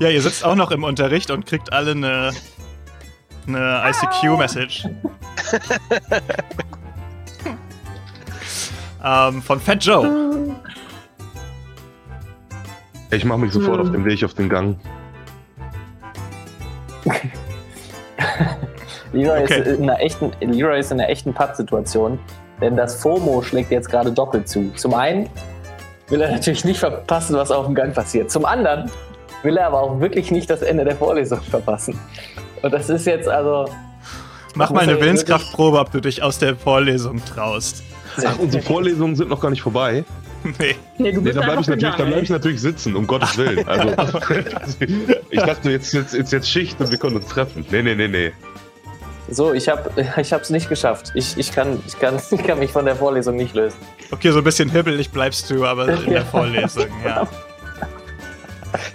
Ja, 0.00 0.08
ihr 0.08 0.20
sitzt 0.20 0.44
auch 0.44 0.56
noch 0.56 0.72
im 0.72 0.82
Unterricht 0.82 1.30
und 1.30 1.46
kriegt 1.46 1.72
alle 1.72 1.92
eine, 1.92 2.32
eine 3.46 3.82
ICQ-Message. 3.90 4.88
ähm, 9.04 9.40
von 9.40 9.60
Fat 9.60 9.84
Joe. 9.84 10.53
Ich 13.14 13.24
mache 13.24 13.38
mich 13.38 13.52
sofort 13.52 13.78
Hm. 13.80 13.86
auf 13.86 13.92
den 13.92 14.04
Weg 14.04 14.24
auf 14.24 14.34
den 14.34 14.48
Gang. 14.48 14.76
Leroy, 19.12 19.42
Okay. 19.44 19.60
ist 19.60 19.66
in 19.78 19.82
einer 19.88 20.00
echten, 20.00 20.32
Leroy 20.40 20.80
ist 20.80 20.90
in 20.90 21.00
einer 21.00 21.08
echten 21.08 21.32
Pattsituation, 21.32 22.18
denn 22.60 22.76
das 22.76 22.96
FOMO 23.00 23.42
schlägt 23.42 23.70
jetzt 23.70 23.88
gerade 23.90 24.10
doppelt 24.12 24.48
zu. 24.48 24.72
Zum 24.76 24.94
einen 24.94 25.28
will 26.08 26.20
er 26.20 26.32
natürlich 26.32 26.64
nicht 26.64 26.80
verpassen, 26.80 27.36
was 27.36 27.50
auf 27.50 27.66
dem 27.66 27.74
Gang 27.74 27.94
passiert. 27.94 28.30
Zum 28.30 28.44
anderen 28.44 28.90
will 29.42 29.56
er 29.56 29.66
aber 29.68 29.80
auch 29.82 30.00
wirklich 30.00 30.30
nicht 30.30 30.50
das 30.50 30.62
Ende 30.62 30.84
der 30.84 30.96
Vorlesung 30.96 31.40
verpassen. 31.42 31.98
Und 32.62 32.72
das 32.72 32.88
ist 32.90 33.06
jetzt 33.06 33.28
also. 33.28 33.66
Mach 34.56 34.70
mal 34.70 34.80
eine 34.80 35.00
Willenskraftprobe, 35.00 35.78
ob 35.80 35.90
du 35.90 36.00
dich 36.00 36.22
aus 36.22 36.38
der 36.38 36.54
Vorlesung 36.56 37.20
traust. 37.24 37.82
Ach, 38.24 38.38
unsere 38.38 38.62
Vorlesungen 38.62 39.16
sind 39.16 39.28
noch 39.28 39.40
gar 39.40 39.50
nicht 39.50 39.62
vorbei. 39.62 40.04
Nee. 40.58 40.76
Nee, 40.98 41.12
du 41.12 41.20
Nee, 41.22 41.32
dann 41.32 41.44
bleibe 41.44 41.60
ich, 41.62 41.66
natürlich- 41.68 41.94
dann 41.96 42.08
bleib 42.08 42.22
ich 42.22 42.30
natürlich 42.30 42.60
sitzen, 42.60 42.94
um 42.96 43.06
Gottes 43.06 43.36
Willen. 43.38 43.66
Also, 43.66 43.88
ich 45.30 45.40
dachte, 45.40 45.70
jetzt 45.70 45.92
jetzt, 45.92 46.12
jetzt, 46.14 46.32
jetzt 46.32 46.48
Schicht 46.50 46.78
und 46.80 46.90
wir 46.90 46.98
können 46.98 47.16
uns 47.16 47.26
treffen. 47.26 47.64
Nee, 47.70 47.82
nee, 47.82 47.94
nee, 47.94 48.08
nee. 48.08 48.32
So, 49.30 49.54
ich 49.54 49.68
habe 49.70 49.90
ich 50.20 50.32
es 50.32 50.50
nicht 50.50 50.68
geschafft. 50.68 51.12
Ich, 51.14 51.36
ich, 51.38 51.50
kann, 51.52 51.82
ich, 51.86 51.98
kann, 51.98 52.20
ich 52.30 52.42
kann 52.44 52.58
mich 52.58 52.70
von 52.72 52.84
der 52.84 52.94
Vorlesung 52.96 53.36
nicht 53.36 53.54
lösen. 53.54 53.78
Okay, 54.10 54.30
so 54.30 54.38
ein 54.38 54.44
bisschen 54.44 54.70
hibbelig 54.70 55.10
bleibst 55.10 55.48
du, 55.50 55.64
aber 55.64 55.88
in 55.88 56.10
der 56.10 56.26
Vorlesung, 56.26 56.86
ja. 57.04 57.26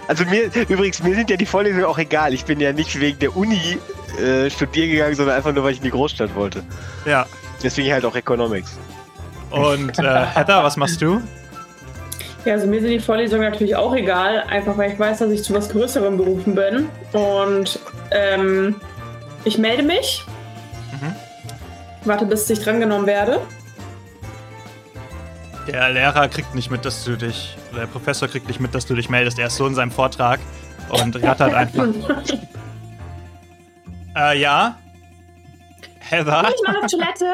Also 0.08 0.24
mir, 0.26 0.44
übrigens, 0.68 1.02
mir 1.02 1.14
sind 1.14 1.30
ja 1.30 1.36
die 1.36 1.46
Vorlesungen 1.46 1.84
auch 1.84 1.98
egal. 1.98 2.32
Ich 2.34 2.44
bin 2.44 2.60
ja 2.60 2.72
nicht 2.72 2.98
wegen 3.00 3.18
der 3.18 3.34
Uni 3.36 3.78
äh, 4.22 4.50
studieren 4.50 4.90
gegangen, 4.90 5.14
sondern 5.16 5.36
einfach 5.36 5.52
nur, 5.52 5.64
weil 5.64 5.72
ich 5.72 5.78
in 5.78 5.84
die 5.84 5.90
Großstadt 5.90 6.34
wollte. 6.34 6.62
Ja. 7.06 7.26
Deswegen 7.62 7.92
halt 7.92 8.04
auch 8.04 8.14
Economics. 8.14 8.78
Und 9.50 9.98
äh, 9.98 10.02
Heather, 10.26 10.62
was 10.62 10.76
machst 10.76 11.00
du? 11.02 11.20
Ja, 12.44 12.54
also 12.54 12.66
mir 12.66 12.80
sind 12.80 12.90
die 12.90 13.00
Vorlesungen 13.00 13.42
natürlich 13.42 13.76
auch 13.76 13.94
egal, 13.94 14.44
einfach 14.48 14.76
weil 14.78 14.92
ich 14.92 14.98
weiß, 14.98 15.18
dass 15.18 15.30
ich 15.30 15.42
zu 15.42 15.52
was 15.52 15.68
Größerem 15.68 16.16
berufen 16.16 16.54
bin. 16.54 16.88
Und 17.12 17.78
ähm, 18.10 18.76
ich 19.44 19.58
melde 19.58 19.82
mich. 19.82 20.24
Mhm. 20.92 21.14
Warte, 22.04 22.24
bis 22.24 22.48
ich 22.48 22.60
drangenommen 22.60 23.06
werde. 23.06 23.40
Der 25.66 25.90
Lehrer 25.90 26.28
kriegt 26.28 26.54
nicht 26.54 26.70
mit, 26.70 26.84
dass 26.84 27.04
du 27.04 27.16
dich, 27.16 27.56
der 27.76 27.86
Professor 27.86 28.26
kriegt 28.26 28.48
nicht 28.48 28.60
mit, 28.60 28.74
dass 28.74 28.86
du 28.86 28.94
dich 28.94 29.10
meldest. 29.10 29.38
Er 29.38 29.48
ist 29.48 29.56
so 29.56 29.66
in 29.66 29.74
seinem 29.74 29.90
Vortrag 29.90 30.40
und 30.88 31.22
rattert 31.22 31.54
einfach. 31.54 31.88
Äh, 34.16 34.40
ja? 34.40 34.76
Heather? 36.00 36.48
Ich 36.52 36.66
mal 36.66 36.76
auf 36.76 36.90
Toilette. 36.90 37.26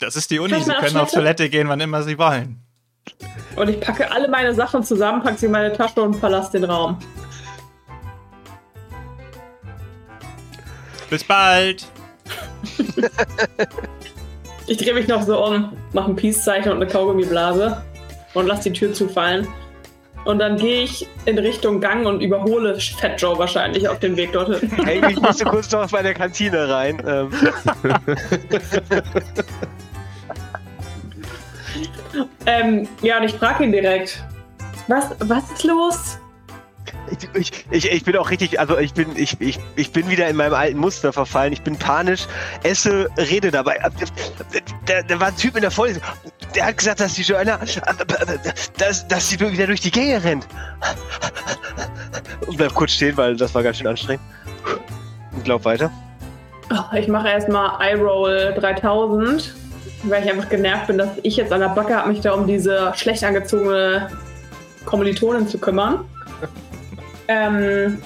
Das 0.00 0.16
ist 0.16 0.30
die 0.30 0.40
Uni, 0.40 0.60
sie 0.60 0.72
können 0.72 0.96
auf 0.96 1.10
Toilette? 1.10 1.48
Gehen, 1.48 1.68
wann 1.68 1.80
immer 1.80 2.02
sie 2.02 2.18
wollen. 2.18 2.60
Und 3.56 3.68
ich 3.68 3.80
packe 3.80 4.10
alle 4.10 4.28
meine 4.28 4.54
Sachen 4.54 4.82
zusammen, 4.82 5.22
packe 5.22 5.38
sie 5.38 5.46
in 5.46 5.52
meine 5.52 5.72
Tasche 5.72 6.02
und 6.02 6.14
verlasse 6.14 6.52
den 6.52 6.64
Raum. 6.64 6.98
Bis 11.10 11.22
bald. 11.22 11.86
ich 14.66 14.78
drehe 14.78 14.94
mich 14.94 15.06
noch 15.06 15.22
so 15.22 15.44
um, 15.44 15.76
mache 15.92 16.10
ein 16.10 16.16
Peace-Zeichen 16.16 16.72
und 16.72 16.76
eine 16.76 16.86
Kaugummiblase 16.88 17.84
und 18.32 18.46
lass 18.46 18.60
die 18.60 18.72
Tür 18.72 18.92
zufallen. 18.92 19.46
Und 20.24 20.38
dann 20.38 20.56
gehe 20.56 20.82
ich 20.84 21.06
in 21.26 21.38
Richtung 21.38 21.80
Gang 21.80 22.06
und 22.06 22.20
überhole 22.20 22.80
Fat 22.80 23.20
Joe 23.20 23.38
wahrscheinlich 23.38 23.86
auf 23.88 23.98
dem 24.00 24.16
Weg 24.16 24.32
dorthin. 24.32 24.70
Hey, 24.84 25.02
ich 25.10 25.20
musste 25.20 25.44
kurz 25.44 25.70
noch 25.70 25.90
bei 25.90 26.02
der 26.02 26.14
Kantine 26.14 26.68
rein. 26.68 27.02
Ähm. 27.06 27.30
ähm, 32.46 32.88
ja, 33.02 33.18
und 33.18 33.24
ich 33.24 33.34
frage 33.34 33.64
ihn 33.64 33.72
direkt. 33.72 34.24
Was, 34.88 35.10
was 35.20 35.50
ist 35.50 35.64
los? 35.64 36.18
Ich, 37.34 37.66
ich, 37.70 37.90
ich, 37.90 38.04
bin 38.04 38.16
auch 38.16 38.30
richtig, 38.30 38.58
also 38.60 38.78
ich 38.78 38.94
bin, 38.94 39.16
ich, 39.16 39.40
ich, 39.40 39.58
ich 39.76 39.92
bin 39.92 40.08
wieder 40.08 40.28
in 40.28 40.36
meinem 40.36 40.54
alten 40.54 40.78
Muster 40.78 41.12
verfallen. 41.12 41.52
Ich 41.52 41.62
bin 41.62 41.76
panisch, 41.76 42.26
esse, 42.62 43.08
rede 43.16 43.50
dabei. 43.50 43.78
Da, 44.86 45.02
da 45.02 45.20
war 45.20 45.28
ein 45.28 45.36
Typ 45.36 45.56
in 45.56 45.62
der 45.62 45.70
Vorlesung, 45.70 46.02
der 46.54 46.66
hat 46.66 46.78
gesagt, 46.78 47.00
dass 47.00 47.14
die 47.14 47.22
Joanna, 47.22 47.58
dass, 48.78 49.08
dass 49.08 49.28
sie 49.28 49.40
wieder 49.40 49.66
durch 49.66 49.80
die 49.80 49.90
Gänge 49.90 50.22
rennt. 50.22 50.46
Und 52.46 52.56
bleib 52.56 52.74
kurz 52.74 52.92
stehen, 52.92 53.16
weil 53.16 53.36
das 53.36 53.54
war 53.54 53.62
ganz 53.62 53.78
schön 53.78 53.86
anstrengend. 53.86 54.22
Und 55.32 55.44
glaub 55.44 55.64
weiter. 55.64 55.90
Ich 56.96 57.08
mache 57.08 57.28
erstmal 57.28 57.76
iRoll 57.94 58.54
3000, 58.58 59.54
weil 60.04 60.24
ich 60.24 60.30
einfach 60.30 60.48
genervt 60.48 60.86
bin, 60.86 60.98
dass 60.98 61.10
ich 61.22 61.36
jetzt 61.36 61.52
an 61.52 61.60
der 61.60 61.68
Backe 61.68 61.94
habe, 61.96 62.08
mich 62.08 62.20
da 62.20 62.32
um 62.32 62.46
diese 62.46 62.92
schlecht 62.96 63.22
angezogene 63.24 64.10
Kommilitonin 64.84 65.48
zu 65.48 65.58
kümmern. 65.58 66.04
Ähm, 67.28 68.02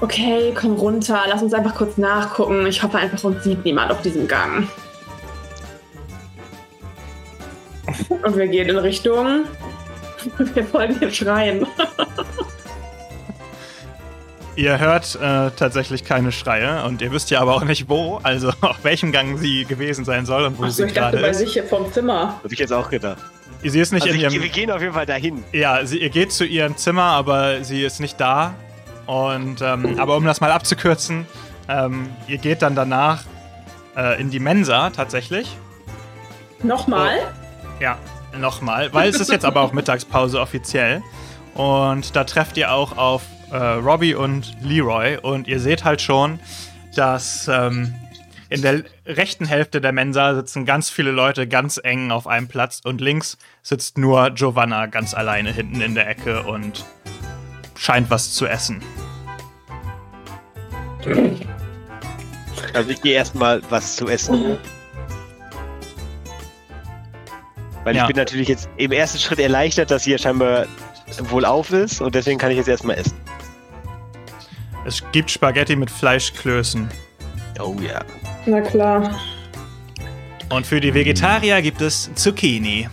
okay, 0.00 0.52
komm 0.54 0.74
runter, 0.74 1.22
lass 1.28 1.42
uns 1.42 1.54
einfach 1.54 1.74
kurz 1.74 1.96
nachgucken. 1.98 2.66
Ich 2.66 2.82
hoffe 2.82 2.98
einfach, 2.98 3.22
uns 3.24 3.44
sieht 3.44 3.64
niemand 3.64 3.90
auf 3.90 4.02
diesem 4.02 4.26
Gang. 4.26 4.68
Und 8.08 8.36
wir 8.36 8.48
gehen 8.48 8.68
in 8.68 8.78
Richtung. 8.78 9.44
Wir 10.38 10.64
folgen 10.64 10.98
den 10.98 11.12
Schreien. 11.12 11.64
Ihr 14.56 14.78
hört 14.78 15.14
äh, 15.16 15.50
tatsächlich 15.50 16.02
keine 16.02 16.32
Schreie 16.32 16.82
und 16.84 17.02
ihr 17.02 17.12
wisst 17.12 17.30
ja 17.30 17.40
aber 17.40 17.54
auch 17.54 17.64
nicht 17.64 17.90
wo, 17.90 18.20
also 18.22 18.48
auf 18.62 18.82
welchem 18.84 19.12
Gang 19.12 19.38
sie 19.38 19.66
gewesen 19.66 20.06
sein 20.06 20.24
soll 20.24 20.44
und 20.44 20.58
wo 20.58 20.64
Achso, 20.64 20.86
sie 20.86 20.92
gerade 20.92 21.18
ist. 21.18 21.22
bei 21.22 21.32
sich 21.34 21.62
vom 21.68 21.92
Zimmer. 21.92 22.40
Hab 22.42 22.50
ich 22.50 22.58
jetzt 22.58 22.72
auch 22.72 22.88
gedacht. 22.88 23.18
Sie 23.68 23.80
ist 23.80 23.92
nicht 23.92 24.04
also 24.04 24.14
in 24.14 24.20
ihrem. 24.20 24.42
Wir 24.42 24.48
gehen 24.48 24.70
auf 24.70 24.80
jeden 24.80 24.94
Fall 24.94 25.06
dahin. 25.06 25.44
Ja, 25.52 25.84
sie, 25.84 25.98
ihr 25.98 26.10
geht 26.10 26.32
zu 26.32 26.44
ihrem 26.44 26.76
Zimmer, 26.76 27.02
aber 27.02 27.64
sie 27.64 27.82
ist 27.82 28.00
nicht 28.00 28.20
da. 28.20 28.54
Und 29.06 29.62
ähm, 29.62 29.98
aber 29.98 30.16
um 30.16 30.24
das 30.24 30.40
mal 30.40 30.50
abzukürzen, 30.50 31.26
ähm, 31.68 32.08
ihr 32.26 32.38
geht 32.38 32.62
dann 32.62 32.74
danach 32.74 33.24
äh, 33.96 34.20
in 34.20 34.30
die 34.30 34.40
Mensa 34.40 34.90
tatsächlich. 34.90 35.56
Nochmal? 36.62 37.18
Oh, 37.22 37.82
ja, 37.82 37.98
nochmal, 38.38 38.92
weil 38.92 39.08
es 39.08 39.20
ist 39.20 39.30
jetzt 39.30 39.44
aber 39.44 39.60
auch 39.60 39.72
Mittagspause 39.74 40.40
offiziell. 40.40 41.02
Und 41.54 42.16
da 42.16 42.24
trefft 42.24 42.56
ihr 42.56 42.72
auch 42.72 42.96
auf 42.98 43.22
äh, 43.50 43.56
Robbie 43.56 44.14
und 44.14 44.56
Leroy 44.60 45.18
und 45.18 45.48
ihr 45.48 45.60
seht 45.60 45.84
halt 45.84 46.02
schon, 46.02 46.40
dass 46.94 47.48
ähm, 47.48 47.94
in 48.48 48.62
der 48.62 48.84
rechten 49.04 49.44
Hälfte 49.44 49.80
der 49.80 49.92
Mensa 49.92 50.34
sitzen 50.34 50.64
ganz 50.64 50.88
viele 50.88 51.10
Leute 51.10 51.48
ganz 51.48 51.80
eng 51.82 52.10
auf 52.10 52.26
einem 52.26 52.48
Platz 52.48 52.80
und 52.84 53.00
links 53.00 53.38
sitzt 53.62 53.98
nur 53.98 54.30
Giovanna 54.30 54.86
ganz 54.86 55.14
alleine 55.14 55.52
hinten 55.52 55.80
in 55.80 55.94
der 55.94 56.08
Ecke 56.08 56.42
und 56.42 56.84
scheint 57.76 58.08
was 58.10 58.32
zu 58.32 58.46
essen. 58.46 58.82
Also 62.72 62.90
ich 62.90 63.00
gehe 63.02 63.14
erstmal 63.14 63.62
was 63.70 63.96
zu 63.96 64.06
essen. 64.08 64.58
Weil 67.84 67.96
ja. 67.96 68.02
ich 68.02 68.08
bin 68.08 68.16
natürlich 68.16 68.48
jetzt 68.48 68.68
im 68.76 68.92
ersten 68.92 69.18
Schritt 69.18 69.38
erleichtert, 69.38 69.90
dass 69.90 70.04
hier 70.04 70.18
scheinbar 70.18 70.66
wohl 71.30 71.44
auf 71.44 71.70
ist 71.72 72.00
und 72.00 72.14
deswegen 72.14 72.38
kann 72.38 72.50
ich 72.50 72.56
jetzt 72.56 72.68
erstmal 72.68 72.98
essen. 72.98 73.16
Es 74.84 75.02
gibt 75.12 75.30
Spaghetti 75.30 75.74
mit 75.74 75.90
Fleischklößen. 75.90 76.88
Oh 77.60 77.76
ja. 77.80 78.04
Na 78.46 78.60
klar. 78.60 79.10
Und 80.50 80.66
für 80.66 80.80
die 80.80 80.94
Vegetarier 80.94 81.60
gibt 81.60 81.80
es 81.80 82.10
Zucchini. 82.14 82.88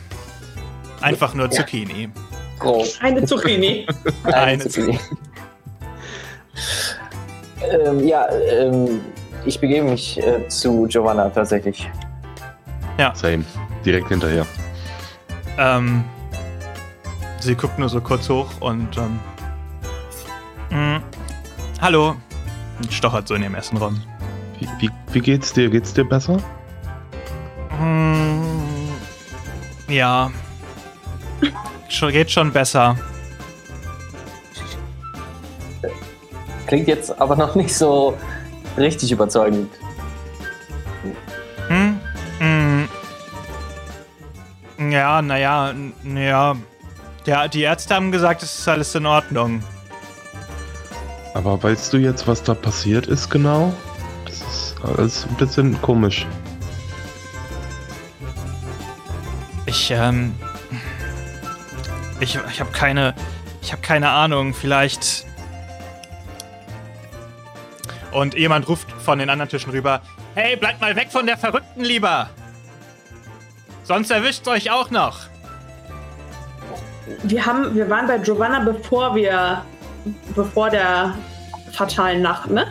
Einfach 1.02 1.36
nur 1.36 1.52
Zucchini. 1.52 2.10
Groß. 2.58 3.00
Eine 3.02 3.24
Zucchini. 3.26 3.86
Eine, 4.24 4.36
Eine 4.36 4.68
Zucchini. 4.68 5.00
ähm, 7.70 8.08
ja, 8.08 8.28
ähm, 8.32 9.02
ich 9.46 9.60
begebe 9.60 9.92
mich 9.92 10.18
äh, 10.18 10.48
zu 10.48 10.88
Giovanna 10.88 11.30
tatsächlich. 11.30 11.90
Ja. 12.98 13.14
Same. 13.14 13.44
Direkt 13.86 14.08
hinterher. 14.08 14.48
Ähm, 15.60 16.04
sie 17.40 17.54
guckt 17.54 17.78
nur 17.78 17.90
so 17.90 18.02
kurz 18.02 18.28
hoch 18.30 18.50
und 18.60 18.98
ähm, 18.98 19.20
mh, 20.72 20.98
mm, 20.98 21.04
hallo. 21.82 22.16
Und 22.80 22.92
stochert 22.92 23.28
so 23.28 23.36
in 23.36 23.44
ihrem 23.44 23.56
Essen 23.56 23.78
rum. 23.78 24.02
Wie, 24.64 24.88
wie, 24.88 24.90
wie 25.12 25.20
geht's 25.20 25.52
dir? 25.52 25.70
Geht's 25.70 25.94
dir 25.94 26.06
besser? 26.06 26.38
Hm, 27.78 28.94
ja. 29.90 30.32
Geht 31.90 32.32
schon 32.32 32.52
besser. 32.52 32.98
Klingt 36.66 36.88
jetzt 36.88 37.20
aber 37.20 37.36
noch 37.36 37.56
nicht 37.56 37.76
so 37.76 38.18
richtig 38.78 39.12
überzeugend. 39.12 39.70
Hm? 41.68 42.00
Hm. 42.40 42.88
Ja, 44.92 45.22
naja, 45.22 45.74
naja. 46.04 46.56
Ja, 47.26 47.48
die 47.50 47.62
Ärzte 47.62 47.96
haben 47.96 48.12
gesagt, 48.12 48.44
es 48.44 48.60
ist 48.60 48.68
alles 48.68 48.96
in 48.96 49.06
Ordnung. 49.06 49.62
Aber 51.34 51.62
weißt 51.62 51.92
du 51.92 51.98
jetzt, 51.98 52.28
was 52.28 52.44
da 52.44 52.54
passiert 52.54 53.08
ist 53.08 53.30
genau? 53.30 53.74
Das 54.84 55.00
ist 55.00 55.28
ein 55.28 55.36
bisschen 55.36 55.82
komisch. 55.82 56.28
Ich, 59.66 59.90
ähm. 59.92 60.36
Ich, 62.20 62.38
ich 62.52 62.60
habe 62.60 62.72
keine. 62.72 63.16
Ich 63.62 63.72
habe 63.72 63.82
keine 63.82 64.10
Ahnung. 64.10 64.54
Vielleicht. 64.54 65.26
Und 68.12 68.36
jemand 68.36 68.68
ruft 68.68 68.92
von 68.92 69.20
den 69.20 69.30
anderen 69.30 69.50
Tischen 69.50 69.72
rüber: 69.72 70.02
Hey, 70.36 70.58
bleibt 70.58 70.82
mal 70.82 70.96
weg 70.96 71.08
von 71.12 71.26
der 71.26 71.38
Verrückten 71.38 71.84
lieber! 71.84 72.30
Sonst 73.84 74.12
erwischt 74.12 74.48
euch 74.48 74.70
auch 74.70 74.92
noch! 74.92 75.22
Wir 77.24 77.46
haben. 77.46 77.74
Wir 77.74 77.90
waren 77.90 78.06
bei 78.06 78.18
Giovanna, 78.18 78.60
bevor 78.60 79.16
wir. 79.16 79.64
bevor 80.36 80.70
der 80.70 81.16
fatalen 81.72 82.22
Nacht, 82.22 82.50
ne? 82.50 82.68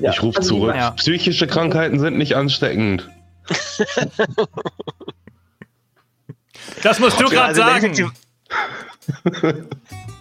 Ja. 0.00 0.10
Ich 0.10 0.22
rufe 0.22 0.38
also 0.38 0.56
zurück. 0.56 0.74
Ja. 0.74 0.90
Psychische 0.92 1.46
Krankheiten 1.46 1.98
sind 1.98 2.18
nicht 2.18 2.36
ansteckend. 2.36 3.08
das 6.82 6.98
musst 6.98 7.20
du 7.20 7.28
gerade 7.28 7.48
also, 7.48 7.62
sagen. 7.62 7.94
Sie, 7.94 8.06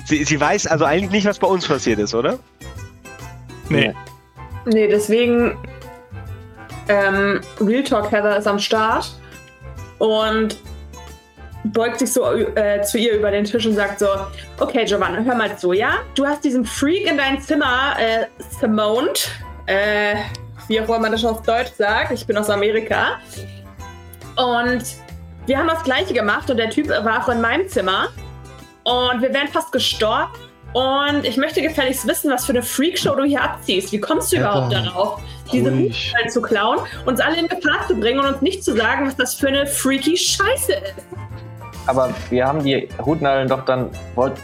sie, 0.05 0.23
sie, 0.23 0.39
weiß 0.39 0.67
also 0.67 0.85
eigentlich 0.85 1.11
nicht, 1.11 1.25
was 1.25 1.39
bei 1.39 1.47
uns 1.47 1.67
passiert 1.67 1.99
ist, 1.99 2.13
oder? 2.13 2.39
Nee. 3.69 3.93
Nee, 4.65 4.87
deswegen 4.87 5.57
ähm, 6.87 7.41
Real 7.59 7.83
Talk 7.83 8.11
Heather 8.11 8.37
ist 8.37 8.47
am 8.47 8.59
Start 8.59 9.11
und 9.97 10.57
beugt 11.65 11.99
sich 11.99 12.13
so 12.13 12.31
äh, 12.31 12.81
zu 12.83 12.97
ihr 12.97 13.13
über 13.13 13.31
den 13.31 13.43
Tisch 13.43 13.65
und 13.65 13.73
sagt 13.73 13.99
so: 13.99 14.07
Okay, 14.59 14.85
Giovanna, 14.85 15.23
hör 15.23 15.35
mal 15.35 15.57
zu, 15.57 15.73
ja? 15.73 15.95
Du 16.13 16.25
hast 16.25 16.43
diesen 16.43 16.65
Freak 16.65 17.09
in 17.09 17.17
dein 17.17 17.41
Zimmer, 17.41 17.95
äh, 17.99 18.25
Simone, 18.59 19.13
äh, 19.67 20.15
wie 20.67 20.79
auch 20.79 20.85
immer 20.85 20.99
man 20.99 21.11
das 21.11 21.25
auf 21.25 21.43
Deutsch 21.43 21.73
sagt. 21.77 22.11
Ich 22.11 22.25
bin 22.25 22.37
aus 22.37 22.49
Amerika. 22.49 23.19
Und 24.35 24.83
wir 25.45 25.57
haben 25.57 25.67
das 25.67 25.83
Gleiche 25.83 26.13
gemacht 26.13 26.49
und 26.49 26.57
der 26.57 26.69
Typ 26.69 26.89
war 26.89 27.23
auch 27.23 27.29
in 27.29 27.41
meinem 27.41 27.67
Zimmer. 27.67 28.09
Und 28.83 29.21
wir 29.21 29.33
wären 29.33 29.47
fast 29.47 29.71
gestorben. 29.71 30.31
Und 30.73 31.23
ich 31.23 31.37
möchte 31.37 31.61
gefälligst 31.61 32.05
wissen, 32.05 32.29
was 32.31 32.45
für 32.45 32.51
eine 32.51 32.61
Freakshow 32.61 33.15
du 33.15 33.23
hier 33.23 33.41
abziehst. 33.41 33.93
Wie 33.93 33.99
kommst 33.99 34.33
du 34.33 34.37
überhaupt 34.37 34.73
ja, 34.73 34.81
darauf, 34.81 35.21
diese 35.51 35.71
Hutnadeln 35.71 36.29
zu 36.29 36.41
klauen, 36.41 36.79
uns 37.05 37.21
alle 37.21 37.39
in 37.39 37.47
Gefahr 37.47 37.87
zu 37.87 37.95
bringen 37.95 38.19
und 38.19 38.25
uns 38.25 38.41
nicht 38.41 38.61
zu 38.61 38.75
sagen, 38.75 39.07
was 39.07 39.15
das 39.15 39.35
für 39.35 39.47
eine 39.47 39.65
freaky 39.65 40.17
Scheiße 40.17 40.73
ist? 40.73 41.05
Aber 41.87 42.13
wir 42.29 42.45
haben 42.45 42.61
die 42.61 42.89
Hutnadeln 43.05 43.47
doch 43.47 43.63
dann. 43.63 43.89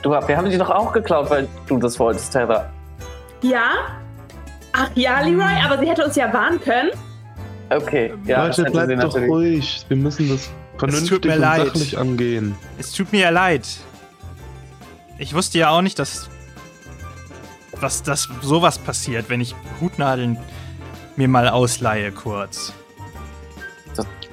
Du, 0.04 0.12
wir 0.12 0.38
haben 0.38 0.50
sie 0.50 0.58
doch 0.58 0.70
auch 0.70 0.94
geklaut, 0.94 1.30
weil 1.30 1.50
du 1.68 1.78
das 1.78 2.00
wolltest, 2.00 2.32
Terra. 2.32 2.70
Ja, 3.42 4.01
Ach 4.74 4.90
ja, 4.96 5.22
Leroy, 5.22 5.64
aber 5.64 5.80
sie 5.80 5.90
hätte 5.90 6.06
uns 6.06 6.16
ja 6.16 6.32
warnen 6.32 6.60
können. 6.60 6.92
Okay, 7.70 8.14
ja. 8.26 8.46
Leute, 8.46 8.64
bleibt 8.66 9.04
doch 9.04 9.16
ruhig. 9.16 9.86
Wir 9.88 9.98
müssen 9.98 10.30
das 10.30 10.50
vernünftig 10.78 11.32
und 11.32 11.40
leid. 11.40 11.68
sachlich 11.68 11.98
angehen. 11.98 12.56
Es 12.78 12.92
tut 12.92 13.12
mir 13.12 13.22
ja 13.22 13.30
leid. 13.30 13.66
Ich 15.18 15.34
wusste 15.34 15.60
ja 15.60 15.70
auch 15.70 15.82
nicht, 15.82 16.00
dass, 16.00 16.30
dass, 17.80 18.04
dass 18.04 18.28
sowas 18.42 18.78
passiert, 18.78 19.30
wenn 19.30 19.40
ich 19.40 19.56
Hutnadeln 19.80 20.38
mir 21.16 21.28
mal 21.28 21.48
ausleihe 21.48 22.12
kurz. 22.12 22.74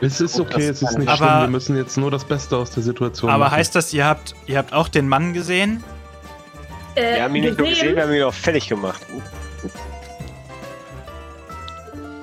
Es 0.00 0.20
ist 0.20 0.38
okay, 0.38 0.68
es 0.68 0.80
ist 0.82 0.96
nicht 0.96 1.08
aber, 1.08 1.16
schlimm. 1.16 1.40
Wir 1.40 1.48
müssen 1.48 1.76
jetzt 1.76 1.96
nur 1.96 2.10
das 2.10 2.24
Beste 2.24 2.56
aus 2.56 2.70
der 2.70 2.82
Situation 2.82 3.30
aber 3.30 3.38
machen. 3.38 3.52
Aber 3.52 3.56
heißt 3.56 3.74
das, 3.74 3.92
ihr 3.92 4.06
habt, 4.06 4.34
ihr 4.46 4.58
habt 4.58 4.72
auch 4.72 4.88
den 4.88 5.08
Mann 5.08 5.32
gesehen? 5.32 5.82
Äh, 6.94 7.16
wir 7.16 7.22
haben 7.24 7.34
ihn 7.34 7.44
nicht 7.44 7.58
nur 7.58 7.68
gesehen, 7.68 7.96
wir 7.96 8.02
haben 8.04 8.12
ihn 8.12 8.22
auch 8.22 8.34
fertig 8.34 8.68
gemacht. 8.68 9.02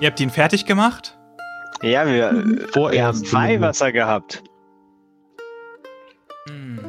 Ihr 0.06 0.12
habt 0.12 0.20
ihn 0.20 0.30
fertig 0.30 0.68
gemacht? 0.68 1.18
Ja, 1.82 2.06
wir, 2.06 2.32
wir 2.36 3.06
haben 3.08 3.34
Weihwasser 3.34 3.92
gehabt. 3.92 4.44
Hm. 6.48 6.80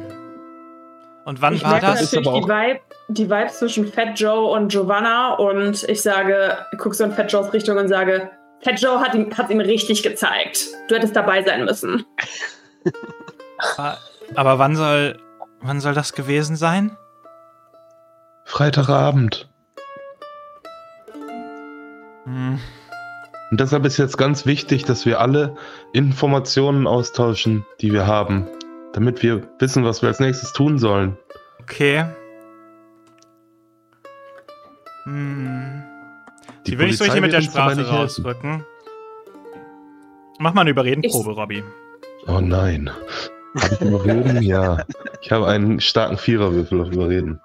Und 1.25 1.41
wann 1.41 1.55
ich 1.55 1.63
war 1.63 1.79
das? 1.79 2.13
Natürlich 2.13 2.27
die, 2.27 2.47
Vibe, 2.47 2.79
die 3.07 3.27
Vibe 3.27 3.47
zwischen 3.47 3.91
Fat 3.91 4.19
Joe 4.19 4.51
und 4.51 4.71
Giovanna 4.71 5.33
und 5.33 5.81
ich 5.89 6.03
sage, 6.03 6.59
guck 6.77 6.93
so 6.93 7.05
in 7.05 7.11
Fat 7.11 7.31
Joes 7.31 7.51
Richtung 7.53 7.79
und 7.79 7.87
sage, 7.87 8.29
Fat 8.61 8.79
Joe 8.79 8.99
hat 8.99 9.15
ihm, 9.15 9.35
hat 9.35 9.49
ihm 9.49 9.61
richtig 9.61 10.03
gezeigt. 10.03 10.67
Du 10.87 10.93
hättest 10.93 11.15
dabei 11.15 11.41
sein 11.41 11.65
müssen. 11.65 12.05
Aber 14.35 14.59
wann 14.59 14.75
soll, 14.75 15.17
wann 15.61 15.79
soll 15.79 15.95
das 15.95 16.13
gewesen 16.13 16.55
sein? 16.55 16.95
Freitagabend. 18.45 19.49
Hm. 22.25 22.59
Und 23.49 23.59
deshalb 23.59 23.85
ist 23.85 23.97
jetzt 23.97 24.17
ganz 24.17 24.45
wichtig, 24.45 24.83
dass 24.83 25.05
wir 25.05 25.21
alle 25.21 25.55
Informationen 25.93 26.85
austauschen, 26.85 27.65
die 27.79 27.93
wir 27.93 28.05
haben, 28.05 28.47
damit 28.93 29.23
wir 29.23 29.47
wissen, 29.59 29.85
was 29.85 30.01
wir 30.01 30.09
als 30.09 30.19
nächstes 30.19 30.51
tun 30.51 30.79
sollen. 30.79 31.17
Okay. 31.61 32.05
Hm. 35.03 35.83
Die, 36.65 36.71
die 36.71 36.79
will 36.79 36.89
ich 36.89 36.97
so 36.97 37.05
nicht 37.05 37.21
mit 37.21 37.31
der 37.31 37.41
Sprache 37.41 37.87
rausrücken. 37.87 38.65
Mach 40.39 40.53
mal 40.53 40.61
eine 40.61 40.71
Überredenprobe, 40.71 41.31
Robby. 41.31 41.63
Oh 42.27 42.41
nein. 42.41 42.91
Hab 43.55 43.71
ich 43.71 43.81
Überreden? 43.81 44.41
ja. 44.41 44.83
Ich 45.21 45.31
habe 45.31 45.47
einen 45.47 45.79
starken 45.79 46.17
Viererwürfel 46.17 46.81
auf 46.81 46.91
Überreden. 46.91 47.39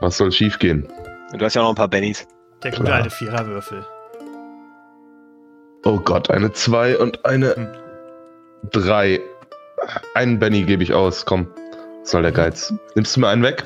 Was 0.00 0.18
soll 0.18 0.30
schiefgehen? 0.30 0.86
Du 1.36 1.44
hast 1.44 1.54
ja 1.54 1.62
noch 1.62 1.70
ein 1.70 1.74
paar 1.74 1.88
Bennys. 1.88 2.26
Der 2.62 2.70
gute 2.70 2.92
alte 2.92 3.10
Viererwürfel. 3.10 3.84
Oh 5.84 5.98
Gott, 5.98 6.30
eine 6.30 6.52
2 6.52 6.98
und 6.98 7.24
eine 7.24 7.80
3. 8.70 9.16
Hm. 9.16 9.22
Einen 10.14 10.38
Benny 10.38 10.62
gebe 10.62 10.82
ich 10.82 10.92
aus, 10.92 11.24
komm. 11.24 11.48
Was 12.02 12.12
soll 12.12 12.22
der 12.22 12.32
Geiz? 12.32 12.72
Nimmst 12.94 13.16
du 13.16 13.20
mir 13.20 13.28
einen 13.28 13.42
weg? 13.42 13.64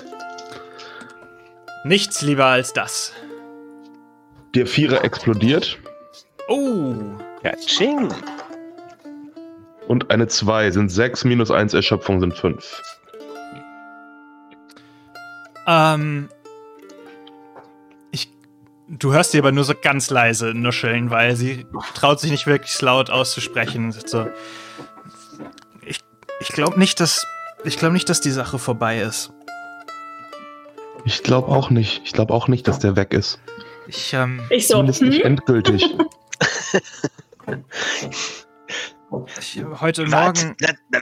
Nichts 1.84 2.22
lieber 2.22 2.46
als 2.46 2.72
das. 2.72 3.12
Der 4.54 4.66
Vierer 4.66 5.04
explodiert. 5.04 5.78
Oh. 6.48 6.94
Ja, 7.42 7.54
ching. 7.56 8.08
Und 9.86 10.10
eine 10.10 10.26
2 10.26 10.70
sind 10.70 10.88
6 10.88 11.24
minus 11.24 11.50
1 11.50 11.74
Erschöpfung 11.74 12.20
sind 12.20 12.34
5. 12.34 12.82
Ähm. 15.66 16.28
Du 18.88 19.12
hörst 19.12 19.32
sie 19.32 19.38
aber 19.38 19.50
nur 19.50 19.64
so 19.64 19.74
ganz 19.80 20.10
leise 20.10 20.54
nuscheln, 20.54 21.10
weil 21.10 21.34
sie 21.34 21.66
traut 21.94 22.20
sich 22.20 22.30
nicht 22.30 22.46
wirklich 22.46 22.80
laut 22.80 23.10
auszusprechen. 23.10 23.90
So. 23.90 24.28
Ich, 25.84 25.98
ich 26.40 26.48
glaube 26.48 26.78
nicht, 26.78 27.00
dass. 27.00 27.26
Ich 27.64 27.78
glaube 27.78 27.94
nicht, 27.94 28.08
dass 28.08 28.20
die 28.20 28.30
Sache 28.30 28.60
vorbei 28.60 29.00
ist. 29.00 29.32
Ich 31.04 31.24
glaube 31.24 31.48
auch 31.48 31.70
nicht. 31.70 32.02
Ich 32.04 32.12
glaube 32.12 32.32
auch 32.32 32.46
nicht, 32.46 32.68
dass 32.68 32.78
der 32.78 32.94
weg 32.94 33.12
ist. 33.12 33.40
Ich, 33.88 34.12
ähm. 34.12 34.40
Ich 34.50 34.68
so. 34.68 34.74
Zumindest 34.74 35.02
nicht 35.02 35.18
hm? 35.18 35.26
endgültig. 35.26 35.82
ich, 39.40 39.64
heute 39.80 40.06
Morgen. 40.06 40.56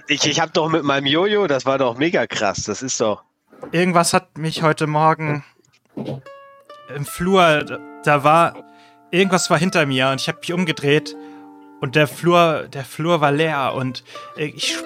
Ich, 0.09 0.27
ich 0.27 0.41
habe 0.41 0.53
doch 0.53 0.71
mit 0.71 0.85
meinem 0.85 1.07
Jojo, 1.07 1.47
das 1.47 1.67
war 1.67 1.77
doch 1.77 1.99
mega 1.99 2.27
krass. 2.27 2.63
Das 2.65 2.83
ist 2.83 2.99
doch. 3.01 3.25
Irgendwas 3.73 4.15
hat 4.15 4.39
mich 4.39 4.63
heute 4.63 4.87
Morgen 4.87 5.45
im 6.95 7.05
Flur. 7.05 7.65
Da 8.05 8.25
war. 8.25 8.55
Irgendwas 9.11 9.49
war 9.49 9.59
hinter 9.59 9.87
mir 9.87 10.09
und 10.09 10.21
ich 10.21 10.27
habe 10.27 10.39
mich 10.41 10.53
umgedreht 10.53 11.15
und 11.81 11.95
der 11.95 12.09
Flur, 12.09 12.67
der 12.73 12.85
Flur 12.85 13.21
war 13.21 13.31
leer 13.31 13.75
und 13.75 14.03
ich 14.37 14.77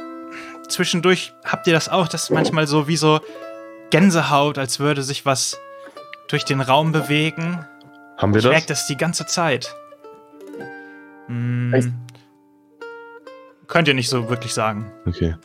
zwischendurch 0.69 1.33
habt 1.45 1.67
ihr 1.67 1.73
das 1.73 1.89
auch, 1.89 2.09
dass 2.09 2.29
manchmal 2.29 2.67
so 2.67 2.89
wie 2.89 2.97
so 2.97 3.21
Gänsehaut, 3.91 4.59
als 4.59 4.81
würde 4.81 5.03
sich 5.03 5.25
was 5.25 5.59
durch 6.29 6.45
den 6.45 6.61
Raum 6.61 6.93
bewegen. 6.93 7.65
Haben 8.19 8.35
wir 8.35 8.39
ich 8.39 8.45
das? 8.45 8.51
Ich 8.51 8.51
merke 8.51 8.67
das 8.67 8.87
die 8.87 8.97
ganze 8.97 9.27
Zeit. 9.27 9.75
Hm, 11.27 11.95
könnt 13.67 13.89
ihr 13.89 13.95
nicht 13.95 14.09
so 14.09 14.29
wirklich 14.29 14.53
sagen. 14.53 14.91
Okay. 15.07 15.37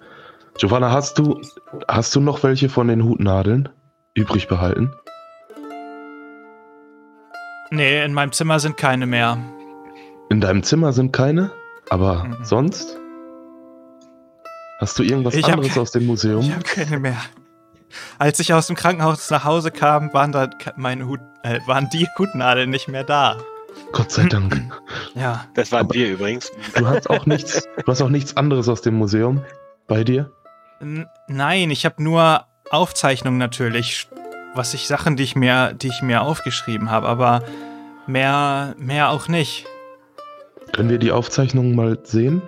Giovanna, 0.57 0.91
hast 0.91 1.19
du, 1.19 1.39
hast 1.87 2.15
du 2.15 2.19
noch 2.19 2.43
welche 2.43 2.69
von 2.69 2.87
den 2.87 3.03
Hutnadeln 3.03 3.69
übrig 4.13 4.47
behalten? 4.47 4.91
Nee, 7.73 8.03
in 8.05 8.13
meinem 8.13 8.31
Zimmer 8.31 8.59
sind 8.59 8.77
keine 8.77 9.07
mehr. 9.07 9.35
In 10.29 10.39
deinem 10.41 10.61
Zimmer 10.61 10.93
sind 10.93 11.11
keine? 11.11 11.51
Aber 11.89 12.25
Mhm. 12.25 12.37
sonst? 12.43 12.97
Hast 14.79 14.99
du 14.99 15.03
irgendwas 15.03 15.33
Ich 15.33 15.45
hab 15.45 15.53
anderes 15.55 15.73
ke- 15.73 15.81
aus 15.81 15.91
dem 15.91 16.05
Museum? 16.05 16.41
Ich 16.41 16.51
habe 16.51 16.63
keine 16.63 16.99
mehr. 16.99 17.17
Als 18.19 18.39
ich 18.39 18.53
aus 18.53 18.67
dem 18.67 18.75
Krankenhaus 18.75 19.29
nach 19.31 19.43
Hause 19.43 19.71
kam, 19.71 20.13
waren 20.13 20.31
da 20.31 20.49
meine 20.75 21.07
Hut, 21.07 21.19
äh, 21.43 21.59
waren 21.65 21.89
die 21.91 22.07
Hutnadeln 22.17 22.69
nicht 22.69 22.87
mehr 22.87 23.03
da. 23.03 23.37
Gott 23.91 24.11
sei 24.11 24.25
Dank. 24.27 24.55
Ja. 25.15 25.45
Das 25.55 25.71
waren 25.71 25.81
Aber- 25.85 25.93
wir 25.95 26.09
übrigens. 26.11 26.51
Du 26.75 26.87
hast 26.87 27.09
auch 27.09 27.25
nichts, 27.25 27.63
du 27.77 27.83
hast 27.91 28.01
auch 28.01 28.09
nichts 28.09 28.35
anderes 28.37 28.67
aus 28.69 28.81
dem 28.81 28.95
Museum 28.95 29.43
bei 29.87 30.03
dir? 30.03 30.31
N 30.79 31.07
nein, 31.27 31.69
ich 31.71 31.85
habe 31.85 32.01
nur 32.03 32.45
Aufzeichnungen 32.71 33.37
natürlich, 33.39 34.07
was 34.55 34.73
ich 34.73 34.87
Sachen, 34.87 35.15
die 35.15 35.23
ich 35.23 35.35
mir, 35.35 35.73
die 35.73 35.87
ich 35.87 36.01
mir 36.01 36.21
aufgeschrieben 36.21 36.89
habe, 36.91 37.07
aber 37.07 37.43
mehr, 38.07 38.75
mehr 38.77 39.09
auch 39.09 39.27
nicht. 39.27 39.65
Können 40.73 40.89
wir 40.89 40.97
die 40.97 41.11
Aufzeichnungen 41.11 41.75
mal 41.75 41.97
sehen? 42.03 42.41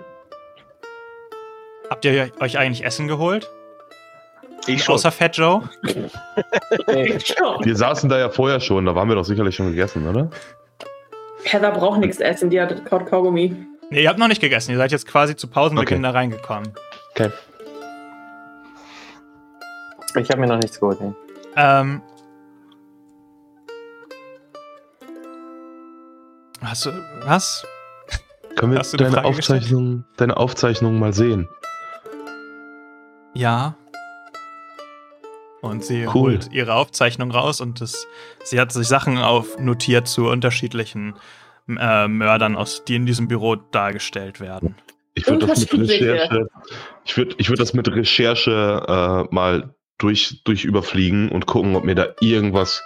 Habt 1.90 2.04
ihr 2.04 2.30
euch 2.40 2.58
eigentlich 2.58 2.84
Essen 2.84 3.06
geholt? 3.08 3.48
Ich 4.66 4.82
schon. 4.82 4.96
Außer 4.96 5.12
Fat 5.12 5.36
Joe? 5.36 5.62
Schon. 7.24 7.64
Wir 7.64 7.76
saßen 7.76 8.08
da 8.08 8.18
ja 8.18 8.28
vorher 8.30 8.58
schon, 8.58 8.84
da 8.84 8.96
waren 8.96 9.08
wir 9.08 9.14
doch 9.14 9.24
sicherlich 9.24 9.54
schon 9.54 9.68
gegessen, 9.70 10.08
oder? 10.08 10.28
Heather 11.44 11.70
braucht 11.70 12.00
nichts 12.00 12.18
essen, 12.18 12.50
die 12.50 12.60
hat 12.60 12.84
Kaut 12.84 13.06
Kaugummi. 13.06 13.54
Nee, 13.90 14.02
ihr 14.02 14.08
habt 14.08 14.18
noch 14.18 14.26
nicht 14.26 14.40
gegessen. 14.40 14.72
Ihr 14.72 14.78
seid 14.78 14.90
jetzt 14.90 15.06
quasi 15.06 15.36
zu 15.36 15.46
Pausenbeginn 15.46 15.98
Okay. 15.98 16.02
da 16.02 16.10
reingekommen. 16.10 16.72
Okay. 17.12 17.30
Ich 20.18 20.28
habe 20.30 20.40
mir 20.40 20.48
noch 20.48 20.56
nichts 20.58 20.80
geholt. 20.80 21.00
Nee. 21.00 21.12
Ähm. 21.56 22.02
Hast 26.62 26.86
du. 26.86 26.90
Was? 27.24 27.66
Können 28.56 28.72
wir 28.72 28.78
deine 28.78 29.10
gestellt? 29.10 29.24
Aufzeichnung, 29.24 30.04
deine 30.16 30.36
Aufzeichnung 30.36 30.98
mal 30.98 31.12
sehen? 31.12 31.48
Ja. 33.34 33.76
Und 35.60 35.84
sie 35.84 36.06
Cool. 36.06 36.12
holt 36.12 36.52
ihre 36.52 36.74
Aufzeichnung 36.74 37.30
raus 37.30 37.60
und 37.60 37.80
das, 37.80 38.06
sie 38.44 38.58
hat 38.58 38.72
sich 38.72 38.86
Sachen 38.88 39.18
auf 39.18 39.58
notiert 39.58 40.08
zu 40.08 40.28
unterschiedlichen 40.28 41.14
äh, 41.68 42.08
Mördern, 42.08 42.56
aus, 42.56 42.84
die 42.84 42.96
in 42.96 43.04
diesem 43.04 43.28
Büro 43.28 43.56
dargestellt 43.56 44.40
werden. 44.40 44.76
Ich 45.14 45.26
würde 45.26 45.46
das 45.46 45.60
mit. 45.72 45.90
Recherche, 45.90 46.48
ich 47.04 47.16
würde 47.16 47.34
ich 47.38 47.48
würd 47.48 47.60
das 47.60 47.74
mit 47.74 47.88
Recherche 47.88 49.26
äh, 49.30 49.34
mal 49.34 49.74
durch, 49.98 50.40
durch 50.44 50.64
überfliegen 50.64 51.30
und 51.30 51.46
gucken, 51.46 51.76
ob 51.76 51.84
mir 51.84 51.94
da 51.94 52.08
irgendwas 52.20 52.82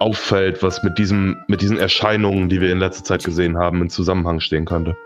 auffällt, 0.00 0.62
was 0.62 0.82
mit 0.82 0.98
diesem, 0.98 1.36
mit 1.46 1.60
diesen 1.60 1.78
Erscheinungen, 1.78 2.48
die 2.48 2.60
wir 2.60 2.72
in 2.72 2.78
letzter 2.78 3.04
Zeit 3.04 3.24
gesehen 3.24 3.56
haben, 3.56 3.80
in 3.82 3.90
Zusammenhang 3.90 4.40
stehen 4.40 4.64
könnte. 4.64 4.96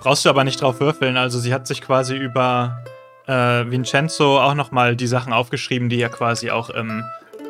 Brauchst 0.00 0.24
du 0.24 0.28
aber 0.28 0.44
nicht 0.44 0.60
drauf 0.60 0.80
würfeln. 0.80 1.16
Also 1.16 1.38
sie 1.38 1.52
hat 1.52 1.66
sich 1.66 1.80
quasi 1.80 2.16
über 2.16 2.84
äh, 3.26 3.32
Vincenzo 3.32 4.40
auch 4.40 4.54
nochmal 4.54 4.96
die 4.96 5.06
Sachen 5.06 5.32
aufgeschrieben, 5.32 5.88
die 5.88 5.98
ihr 5.98 6.08
quasi 6.10 6.50
auch 6.50 6.70
im 6.70 7.04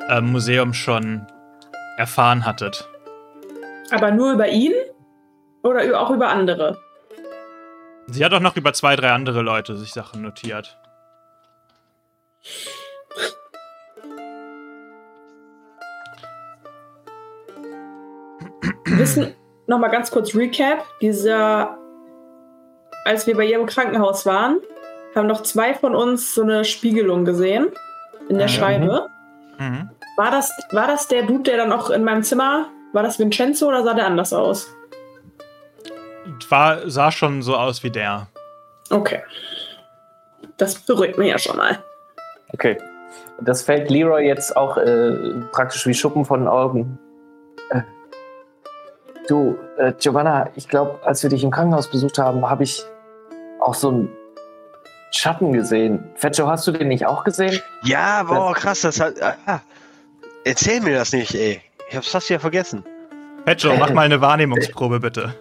äh, 0.09 0.21
Museum 0.21 0.73
schon 0.73 1.27
erfahren 1.97 2.45
hattet. 2.45 2.89
Aber 3.91 4.11
nur 4.11 4.33
über 4.33 4.49
ihn? 4.49 4.73
Oder 5.63 6.01
auch 6.01 6.11
über 6.11 6.29
andere? 6.29 6.79
Sie 8.07 8.25
hat 8.25 8.33
auch 8.35 8.41
noch 8.41 8.57
über 8.57 8.73
zwei, 8.73 8.97
drei 8.97 9.11
andere 9.13 9.43
Leute 9.43 9.77
sich 9.77 9.93
Sachen 9.93 10.23
notiert. 10.23 10.79
Wissen, 18.87 19.35
nochmal 19.67 19.91
ganz 19.91 20.11
kurz 20.11 20.35
Recap. 20.35 20.85
Dieser, 21.01 21.77
als 23.05 23.27
wir 23.27 23.37
bei 23.37 23.45
ihr 23.45 23.59
im 23.59 23.67
Krankenhaus 23.67 24.27
waren, 24.27 24.61
haben 25.15 25.27
noch 25.27 25.43
zwei 25.43 25.75
von 25.75 25.95
uns 25.95 26.35
so 26.35 26.43
eine 26.43 26.65
Spiegelung 26.65 27.25
gesehen 27.25 27.71
in 28.29 28.39
der 28.39 28.49
Mhm. 28.49 28.53
Scheibe. 28.53 29.07
Mhm. 29.59 29.91
War 30.17 30.31
das, 30.31 30.51
war 30.71 30.87
das 30.87 31.09
der 31.09 31.23
Dude, 31.23 31.43
der 31.45 31.57
dann 31.57 31.73
auch 31.73 31.91
in 31.91 32.05
meinem 32.05 32.23
Zimmer 32.23 32.69
War 32.93 33.03
das 33.03 33.19
Vincenzo 33.19 33.67
oder 33.67 33.83
sah 33.83 33.93
der 33.95 34.07
anders 34.07 34.33
aus? 34.33 34.69
War, 36.49 36.89
sah 36.89 37.11
schon 37.11 37.43
so 37.43 37.57
aus 37.57 37.83
wie 37.83 37.91
der. 37.91 38.29
Okay. 38.89 39.21
Das 40.59 40.77
beruhigt 40.77 41.19
mich 41.19 41.29
ja 41.31 41.39
schon 41.39 41.57
mal. 41.57 41.83
Okay. 42.55 42.79
Das 43.41 43.63
fällt 43.63 43.91
Leroy 43.91 44.27
jetzt 44.27 44.57
auch 44.57 44.77
äh, 44.77 45.35
praktisch 45.53 45.87
wie 45.87 45.95
Schuppen 45.95 46.25
von 46.25 46.41
den 46.41 46.49
Augen. 46.49 46.99
Äh, 47.71 47.83
du, 49.29 49.59
äh, 49.77 49.93
Giovanna, 49.99 50.51
ich 50.55 50.69
glaube, 50.69 51.01
als 51.05 51.23
wir 51.23 51.31
dich 51.31 51.43
im 51.43 51.51
Krankenhaus 51.51 51.91
besucht 51.91 52.19
haben, 52.19 52.49
habe 52.49 52.63
ich 52.63 52.85
auch 53.61 53.75
so 53.75 53.89
einen 53.89 54.09
Schatten 55.11 55.53
gesehen. 55.53 56.05
Fetcho, 56.15 56.49
hast 56.49 56.67
du 56.67 56.73
den 56.73 56.89
nicht 56.89 57.07
auch 57.07 57.25
gesehen? 57.25 57.61
Ja, 57.83 58.23
boah, 58.23 58.55
krass, 58.55 58.83
das 58.83 59.01
hat. 59.01 59.15
Ah, 59.21 59.61
erzähl 60.45 60.81
mir 60.81 60.97
das 60.97 61.13
nicht, 61.13 61.35
ey. 61.35 61.61
Ich 61.91 61.97
hab's 61.97 62.09
fast 62.09 62.31
wieder 62.31 62.41
vergessen. 62.41 62.85
Fetcho, 63.45 63.75
mach 63.77 63.91
mal 63.91 64.03
eine 64.03 64.21
Wahrnehmungsprobe, 64.21 65.01
bitte. 65.01 65.35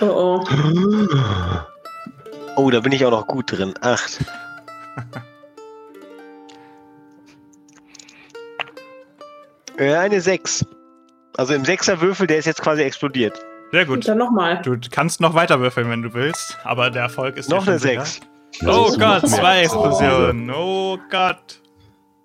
Oh 0.00 0.06
oh. 0.06 0.44
Oh, 2.56 2.70
da 2.70 2.80
bin 2.80 2.92
ich 2.92 3.04
auch 3.04 3.10
noch 3.10 3.26
gut 3.26 3.52
drin. 3.52 3.74
Acht. 3.80 4.18
Eine 9.78 10.20
Sechs. 10.20 10.64
Also 11.36 11.54
im 11.54 11.64
Sechserwürfel, 11.64 12.26
der 12.26 12.38
ist 12.38 12.46
jetzt 12.46 12.62
quasi 12.62 12.82
explodiert. 12.82 13.38
Sehr 13.72 13.82
Und 13.82 13.88
gut. 13.88 14.08
dann 14.08 14.18
nochmal. 14.18 14.62
Du 14.62 14.78
kannst 14.90 15.20
noch 15.20 15.34
weiter 15.34 15.60
würfeln, 15.60 15.90
wenn 15.90 16.02
du 16.02 16.14
willst, 16.14 16.56
aber 16.64 16.90
der 16.90 17.02
Erfolg 17.02 17.36
ist 17.36 17.50
Noch 17.50 17.66
eine 17.66 17.78
sicher. 17.78 18.04
Sechs. 18.04 18.20
Oh 18.64 18.84
siehst 18.86 18.96
du 18.96 19.00
Gott, 19.00 19.28
zwei 19.28 19.62
Explosionen. 19.62 20.50
Oh 20.50 20.98
Gott. 21.10 21.60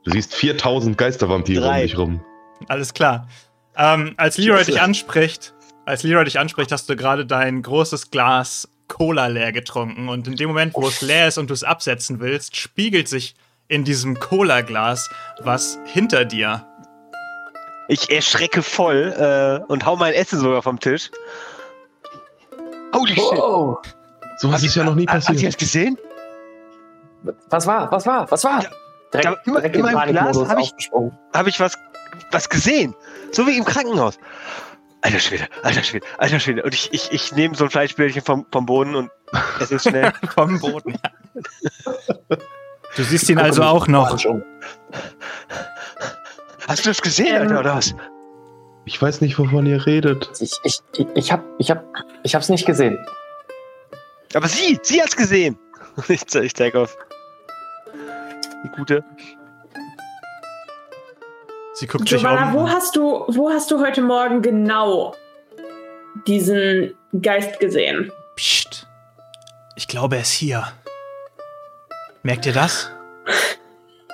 Du 0.05 0.11
siehst 0.11 0.33
4000 0.35 0.97
Geistervampire 0.97 1.67
um 1.67 1.75
dich 1.75 1.97
rum. 1.97 2.21
Alles 2.67 2.93
klar. 2.93 3.27
Ähm, 3.75 4.13
als 4.17 4.37
Leroy 4.37 4.63
dich 4.63 4.79
anspricht, 4.79 5.53
als 5.85 6.03
Leroy 6.03 6.23
dich 6.23 6.39
anspricht, 6.39 6.71
hast 6.71 6.89
du 6.89 6.95
gerade 6.95 7.25
dein 7.25 7.61
großes 7.61 8.11
Glas 8.11 8.69
Cola 8.87 9.27
leer 9.27 9.51
getrunken 9.51 10.09
und 10.09 10.27
in 10.27 10.35
dem 10.35 10.49
Moment, 10.49 10.73
wo 10.75 10.87
es 10.87 11.01
leer 11.01 11.27
ist 11.27 11.37
und 11.37 11.49
du 11.49 11.53
es 11.53 11.63
absetzen 11.63 12.19
willst, 12.19 12.55
spiegelt 12.55 13.07
sich 13.07 13.35
in 13.67 13.83
diesem 13.83 14.19
Cola-Glas 14.19 15.09
was 15.39 15.79
hinter 15.85 16.25
dir. 16.25 16.65
Ich 17.88 18.09
erschrecke 18.09 18.61
voll 18.61 19.13
äh, 19.17 19.71
und 19.71 19.86
hau 19.86 19.95
mein 19.97 20.13
Essen 20.13 20.39
sogar 20.39 20.61
vom 20.61 20.79
Tisch. 20.79 21.09
Holy 22.93 23.13
shit. 23.13 23.23
Oh, 23.39 23.77
Sowas 24.38 24.63
ist 24.63 24.75
ja 24.75 24.84
noch 24.84 24.95
nie 24.95 25.05
Habt 25.07 25.23
ihr 25.23 25.27
passiert. 25.34 25.53
das 25.53 25.57
gesehen? 25.59 25.97
was 27.49 27.67
war? 27.67 27.91
Was 27.91 28.05
war? 28.05 28.29
Was 28.32 28.43
war? 28.43 28.63
Direkt, 29.13 29.25
da- 29.27 29.36
immer- 29.45 29.59
direkt 29.61 29.75
immer 29.75 29.91
im 29.91 30.09
im 30.09 30.15
Glas 30.15 30.38
Panikmodus 30.38 30.49
hab 30.49 30.59
ich-. 30.59 30.79
Habe 31.36 31.49
ich 31.49 31.59
was, 31.59 31.77
was 32.32 32.49
gesehen? 32.49 32.95
So 33.32 33.45
wie 33.45 33.57
im 33.57 33.65
Krankenhaus. 33.65 34.17
Alter 35.03 35.19
Schwede, 35.19 35.47
alter 35.63 35.84
Schwede, 35.84 36.05
alter 36.19 36.39
Schwede. 36.39 36.63
Und 36.63 36.73
ich, 36.75 36.93
ich, 36.93 37.11
ich 37.11 37.32
nehme 37.34 37.55
so 37.55 37.63
ein 37.65 37.69
Fleischbällchen 37.71 38.21
vom, 38.21 38.45
vom 38.51 38.65
Boden 38.67 38.95
und 38.95 39.09
esse 39.59 39.75
es 39.75 39.84
schnell. 39.84 40.13
Vom 40.36 40.59
Boden, 40.59 40.93
ja. 41.03 41.11
Du 42.97 43.03
siehst 43.03 43.29
ihn 43.29 43.39
also 43.39 43.63
auch 43.63 43.88
noch. 43.88 44.17
Hast 46.68 46.86
du 46.86 46.89
das 46.89 47.01
gesehen, 47.01 47.36
Ähm, 47.36 47.41
Alter, 47.43 47.59
oder 47.59 47.76
was? 47.76 47.95
Ich 48.86 49.01
weiß 49.01 49.22
nicht, 49.22 49.38
wovon 49.38 49.66
ihr 49.66 49.86
redet. 49.86 50.30
Ich, 50.39 50.53
ich, 50.64 50.80
ich, 50.95 51.07
ich, 51.16 51.32
hab, 51.32 51.43
ich, 51.59 51.70
hab, 51.72 51.84
ich 52.24 52.36
hab's 52.36 52.49
nicht 52.49 52.66
gesehen. 52.66 52.97
Aber 54.34 54.47
sie, 54.47 54.80
sie 54.82 55.01
hat's 55.01 55.16
gesehen. 55.16 55.57
Ich, 56.07 56.34
ich 56.34 56.55
zeig 56.55 56.74
auf. 56.76 56.97
Die 58.64 58.70
gute. 58.70 59.03
Sie 61.74 61.86
guckt 61.86 62.07
sich 62.07 62.22
Giovanna, 62.22 62.53
wo 62.53 62.62
um. 62.62 62.72
hast 62.72 62.95
du, 62.95 63.26
wo 63.28 63.49
hast 63.49 63.70
du 63.72 63.80
heute 63.82 64.01
Morgen 64.01 64.41
genau 64.41 65.16
diesen 66.28 66.93
Geist 67.22 67.59
gesehen? 67.59 68.09
Psst. 68.38 68.88
Ich 69.76 69.89
glaube, 69.89 70.16
er 70.16 70.22
ist 70.22 70.32
hier. 70.32 70.72
Merkt 72.24 72.45
ihr 72.45 72.53
das? 72.53 72.89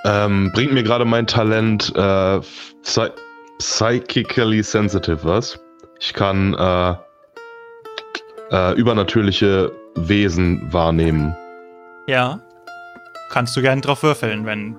Ähm, 0.08 0.51
bringt 0.53 0.74
mir 0.74 0.84
gerade 0.84 1.03
mein 1.03 1.28
Talent 1.28 1.93
äh, 1.95 2.39
Psy 2.82 3.10
Psychically 3.58 4.64
Sensitive 4.64 5.20
was? 5.24 5.60
Ich 5.99 6.14
kann 6.14 6.53
äh, 6.53 6.95
äh, 8.51 8.74
übernatürliche 8.76 9.72
Wesen 9.95 10.72
wahrnehmen. 10.72 11.36
Ja. 12.08 12.39
Kannst 13.30 13.58
du 13.58 13.62
gerne 13.62 13.82
drauf 13.82 14.03
würfeln, 14.03 14.45
wenn. 14.45 14.78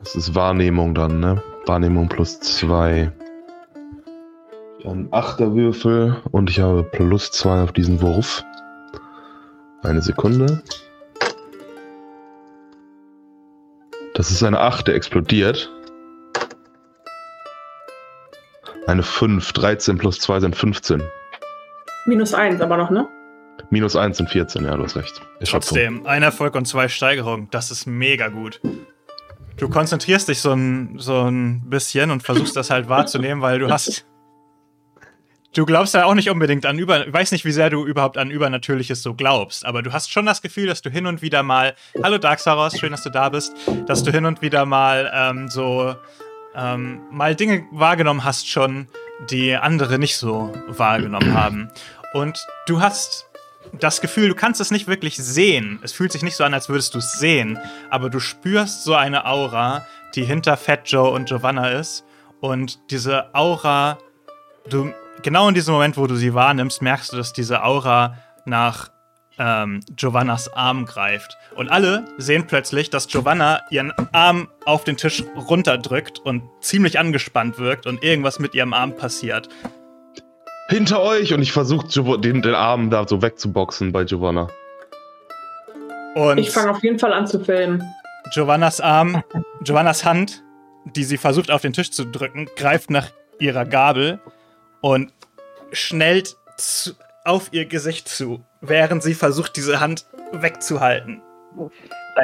Das 0.00 0.16
ist 0.16 0.34
Wahrnehmung 0.34 0.94
dann, 0.94 1.20
ne? 1.20 1.40
Wahrnehmung 1.66 2.08
plus 2.08 2.40
zwei. 2.40 3.12
Ein 4.84 5.08
Achterwürfel 5.12 6.16
und 6.32 6.50
ich 6.50 6.60
habe 6.60 6.82
plus 6.82 7.30
zwei 7.30 7.62
auf 7.62 7.72
diesen 7.72 8.00
Wurf. 8.00 8.42
Eine 9.82 10.00
Sekunde. 10.02 10.62
Das 14.18 14.32
ist 14.32 14.42
eine 14.42 14.58
8, 14.58 14.88
der 14.88 14.96
explodiert. 14.96 15.70
Eine 18.88 19.04
5, 19.04 19.52
13 19.52 19.96
plus 19.96 20.18
2 20.18 20.40
sind 20.40 20.56
15. 20.56 21.00
Minus 22.04 22.34
eins 22.34 22.60
aber 22.60 22.76
noch, 22.76 22.90
ne? 22.90 23.06
Minus 23.70 23.94
1 23.94 24.16
sind 24.16 24.28
14, 24.28 24.64
ja, 24.64 24.76
du 24.76 24.82
hast 24.82 24.96
recht. 24.96 25.22
Erschöpfung. 25.38 25.60
Trotzdem, 25.60 26.06
ein 26.06 26.24
Erfolg 26.24 26.56
und 26.56 26.66
zwei 26.66 26.88
Steigerungen. 26.88 27.46
Das 27.52 27.70
ist 27.70 27.86
mega 27.86 28.26
gut. 28.26 28.60
Du 29.56 29.68
konzentrierst 29.68 30.28
dich 30.28 30.40
so 30.40 30.50
ein, 30.50 30.98
so 30.98 31.22
ein 31.22 31.70
bisschen 31.70 32.10
und 32.10 32.24
versuchst 32.24 32.56
das 32.56 32.70
halt 32.70 32.88
wahrzunehmen, 32.88 33.40
weil 33.40 33.60
du 33.60 33.70
hast. 33.70 34.04
Du 35.54 35.64
glaubst 35.64 35.94
ja 35.94 36.04
auch 36.04 36.14
nicht 36.14 36.28
unbedingt 36.28 36.66
an 36.66 36.78
über. 36.78 37.06
Ich 37.06 37.12
weiß 37.12 37.32
nicht, 37.32 37.44
wie 37.46 37.52
sehr 37.52 37.70
du 37.70 37.86
überhaupt 37.86 38.18
an 38.18 38.30
Übernatürliches 38.30 39.02
so 39.02 39.14
glaubst, 39.14 39.64
aber 39.64 39.82
du 39.82 39.92
hast 39.92 40.12
schon 40.12 40.26
das 40.26 40.42
Gefühl, 40.42 40.66
dass 40.66 40.82
du 40.82 40.90
hin 40.90 41.06
und 41.06 41.22
wieder 41.22 41.42
mal. 41.42 41.74
Hallo 42.02 42.18
Darksaros, 42.18 42.78
schön, 42.78 42.90
dass 42.90 43.02
du 43.02 43.10
da 43.10 43.30
bist. 43.30 43.54
Dass 43.86 44.02
du 44.02 44.10
hin 44.10 44.26
und 44.26 44.42
wieder 44.42 44.66
mal 44.66 45.10
ähm, 45.14 45.48
so. 45.48 45.94
Ähm, 46.54 47.00
mal 47.10 47.34
Dinge 47.34 47.66
wahrgenommen 47.70 48.24
hast 48.24 48.48
schon, 48.48 48.88
die 49.30 49.54
andere 49.54 49.98
nicht 49.98 50.16
so 50.16 50.52
wahrgenommen 50.66 51.32
haben. 51.32 51.70
Und 52.14 52.38
du 52.66 52.80
hast 52.80 53.26
das 53.78 54.00
Gefühl, 54.00 54.28
du 54.28 54.34
kannst 54.34 54.60
es 54.60 54.70
nicht 54.70 54.86
wirklich 54.88 55.16
sehen. 55.16 55.78
Es 55.82 55.92
fühlt 55.92 56.12
sich 56.12 56.22
nicht 56.22 56.36
so 56.36 56.44
an, 56.44 56.54
als 56.54 56.68
würdest 56.68 56.94
du 56.94 56.98
es 56.98 57.12
sehen, 57.12 57.58
aber 57.90 58.10
du 58.10 58.18
spürst 58.18 58.84
so 58.84 58.94
eine 58.94 59.24
Aura, 59.26 59.86
die 60.14 60.24
hinter 60.24 60.56
Fat 60.56 60.90
Joe 60.90 61.10
und 61.10 61.28
Giovanna 61.28 61.70
ist. 61.70 62.04
Und 62.40 62.90
diese 62.90 63.34
Aura, 63.34 63.98
du 64.68 64.92
genau 65.22 65.48
in 65.48 65.54
diesem 65.54 65.74
Moment, 65.74 65.96
wo 65.96 66.06
du 66.06 66.16
sie 66.16 66.34
wahrnimmst, 66.34 66.82
merkst 66.82 67.12
du, 67.12 67.16
dass 67.16 67.32
diese 67.32 67.64
Aura 67.64 68.16
nach 68.44 68.90
ähm, 69.38 69.80
Giovannas 69.94 70.52
Arm 70.52 70.84
greift. 70.84 71.36
Und 71.54 71.68
alle 71.70 72.04
sehen 72.18 72.46
plötzlich, 72.46 72.90
dass 72.90 73.06
Giovanna 73.06 73.60
ihren 73.70 73.92
Arm 74.12 74.48
auf 74.64 74.84
den 74.84 74.96
Tisch 74.96 75.24
runterdrückt 75.36 76.18
und 76.18 76.42
ziemlich 76.60 76.98
angespannt 76.98 77.58
wirkt 77.58 77.86
und 77.86 78.02
irgendwas 78.02 78.38
mit 78.38 78.54
ihrem 78.54 78.72
Arm 78.72 78.96
passiert. 78.96 79.48
Hinter 80.68 81.00
euch! 81.00 81.32
Und 81.32 81.40
ich 81.40 81.52
versuche 81.52 82.18
den, 82.18 82.42
den 82.42 82.54
Arm 82.54 82.90
da 82.90 83.06
so 83.06 83.22
wegzuboxen 83.22 83.92
bei 83.92 84.04
Giovanna. 84.04 84.48
Und 86.14 86.38
Ich 86.38 86.50
fange 86.50 86.70
auf 86.70 86.82
jeden 86.82 86.98
Fall 86.98 87.12
an 87.12 87.26
zu 87.26 87.42
filmen. 87.42 87.82
Giovannas 88.34 88.80
Arm, 88.80 89.22
Giovannas 89.62 90.04
Hand, 90.04 90.42
die 90.84 91.04
sie 91.04 91.16
versucht 91.16 91.50
auf 91.50 91.62
den 91.62 91.72
Tisch 91.72 91.90
zu 91.90 92.04
drücken, 92.04 92.48
greift 92.56 92.90
nach 92.90 93.06
ihrer 93.38 93.64
Gabel 93.64 94.20
und 94.80 95.12
schnellt 95.72 96.36
zu, 96.56 96.92
auf 97.24 97.48
ihr 97.52 97.66
Gesicht 97.66 98.08
zu, 98.08 98.42
während 98.60 99.02
sie 99.02 99.14
versucht, 99.14 99.56
diese 99.56 99.80
Hand 99.80 100.06
wegzuhalten. 100.32 101.22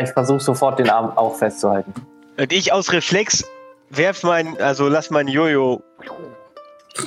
Ich 0.00 0.10
versuche 0.10 0.40
sofort 0.40 0.78
den 0.78 0.90
Arm 0.90 1.16
auch 1.16 1.36
festzuhalten. 1.36 1.92
Und 2.36 2.52
ich 2.52 2.72
aus 2.72 2.92
Reflex 2.92 3.44
werf 3.90 4.22
mein, 4.22 4.60
also 4.60 4.88
lass 4.88 5.10
mein 5.10 5.28
Jojo. 5.28 5.82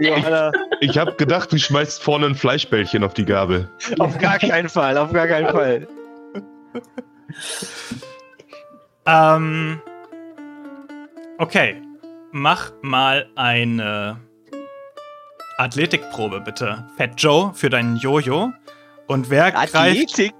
Johanna, 0.00 0.50
Ich 0.80 0.98
habe 0.98 1.14
gedacht, 1.14 1.52
du 1.52 1.58
schmeißt 1.58 2.02
vorne 2.02 2.26
ein 2.26 2.34
Fleischbällchen 2.34 3.04
auf 3.04 3.14
die 3.14 3.24
Gabel. 3.24 3.70
auf 3.98 4.18
gar 4.18 4.38
keinen 4.38 4.68
Fall, 4.68 4.98
auf 4.98 5.12
gar 5.12 5.26
keinen 5.28 5.48
Fall. 5.48 5.86
Ähm. 9.06 9.80
Okay. 11.38 11.80
Mach 12.32 12.72
mal 12.82 13.28
eine 13.34 14.20
Athletikprobe, 15.60 16.40
bitte. 16.40 16.86
Fat 16.96 17.10
Joe 17.20 17.52
für 17.54 17.68
deinen 17.68 17.96
Jojo. 17.96 18.50
Und 19.06 19.28
wer 19.28 19.52
greift. 19.52 19.74
Athletik 19.74 20.32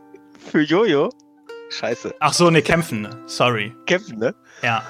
für 0.51 0.63
Jojo? 0.63 1.11
Scheiße. 1.69 2.15
Ach 2.21 2.33
so, 2.33 2.49
ne, 2.51 2.63
kämpfen. 2.63 3.07
Sorry. 3.27 3.75
Kämpfen, 3.87 4.19
ne? 4.19 4.35
Ja. 4.63 4.83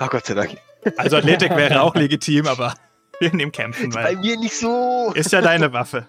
Oh 0.00 0.06
Gott 0.08 0.26
sei 0.26 0.34
Dank. 0.34 0.56
Also 0.96 1.16
Athletik 1.16 1.54
wäre 1.56 1.80
auch 1.82 1.94
legitim, 1.94 2.48
aber 2.48 2.74
wir 3.20 3.32
nehmen 3.32 3.52
Kämpfen, 3.52 3.90
Bei 3.90 4.02
weil 4.04 4.16
mir 4.16 4.36
nicht 4.38 4.56
so. 4.56 5.12
ist 5.14 5.32
ja 5.32 5.40
deine 5.40 5.72
Waffe. 5.72 6.06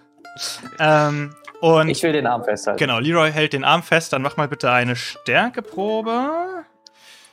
Ähm, 0.80 1.32
und 1.60 1.88
Ich 1.90 2.02
will 2.02 2.12
den 2.12 2.26
Arm 2.26 2.42
festhalten. 2.44 2.78
genau, 2.78 2.98
Leroy 2.98 3.30
hält 3.30 3.52
den 3.52 3.64
Arm 3.64 3.82
fest. 3.84 4.12
Dann 4.12 4.22
mach 4.22 4.36
mal 4.36 4.48
bitte 4.48 4.70
eine 4.72 4.96
Stärkeprobe. 4.96 6.64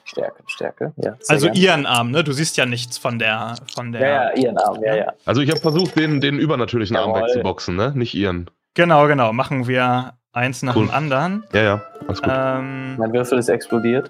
Stärke, 0.08 0.42
Stärke, 0.48 0.94
ja. 0.96 1.18
Also 1.28 1.48
gern. 1.48 1.58
ihren 1.58 1.86
Arm, 1.86 2.12
ne? 2.12 2.24
Du 2.24 2.32
siehst 2.32 2.56
ja 2.56 2.66
nichts 2.66 2.98
von 2.98 3.20
der. 3.20 3.56
Von 3.76 3.92
der 3.92 4.02
ja, 4.02 4.08
ja, 4.08 4.36
ihren 4.36 4.58
Arm, 4.58 4.82
ja, 4.82 4.96
ja. 4.96 5.14
Also 5.26 5.42
ich 5.42 5.50
habe 5.50 5.60
versucht, 5.60 5.98
den, 5.98 6.22
den 6.22 6.40
übernatürlichen 6.40 6.96
Jawohl. 6.96 7.16
Arm 7.16 7.24
wegzuboxen, 7.24 7.76
ne? 7.76 7.92
Nicht 7.94 8.14
ihren. 8.14 8.50
Genau, 8.74 9.08
genau. 9.08 9.34
Machen 9.34 9.68
wir 9.68 10.14
eins 10.32 10.64
nach 10.64 10.78
cool. 10.78 10.86
dem 10.86 10.94
anderen. 10.94 11.44
Ja, 11.52 11.62
ja. 11.62 11.82
Alles 12.08 12.22
gut. 12.22 12.32
Ähm, 12.34 12.96
mein 12.96 13.12
Würfel 13.12 13.38
ist 13.38 13.50
explodiert. 13.50 14.10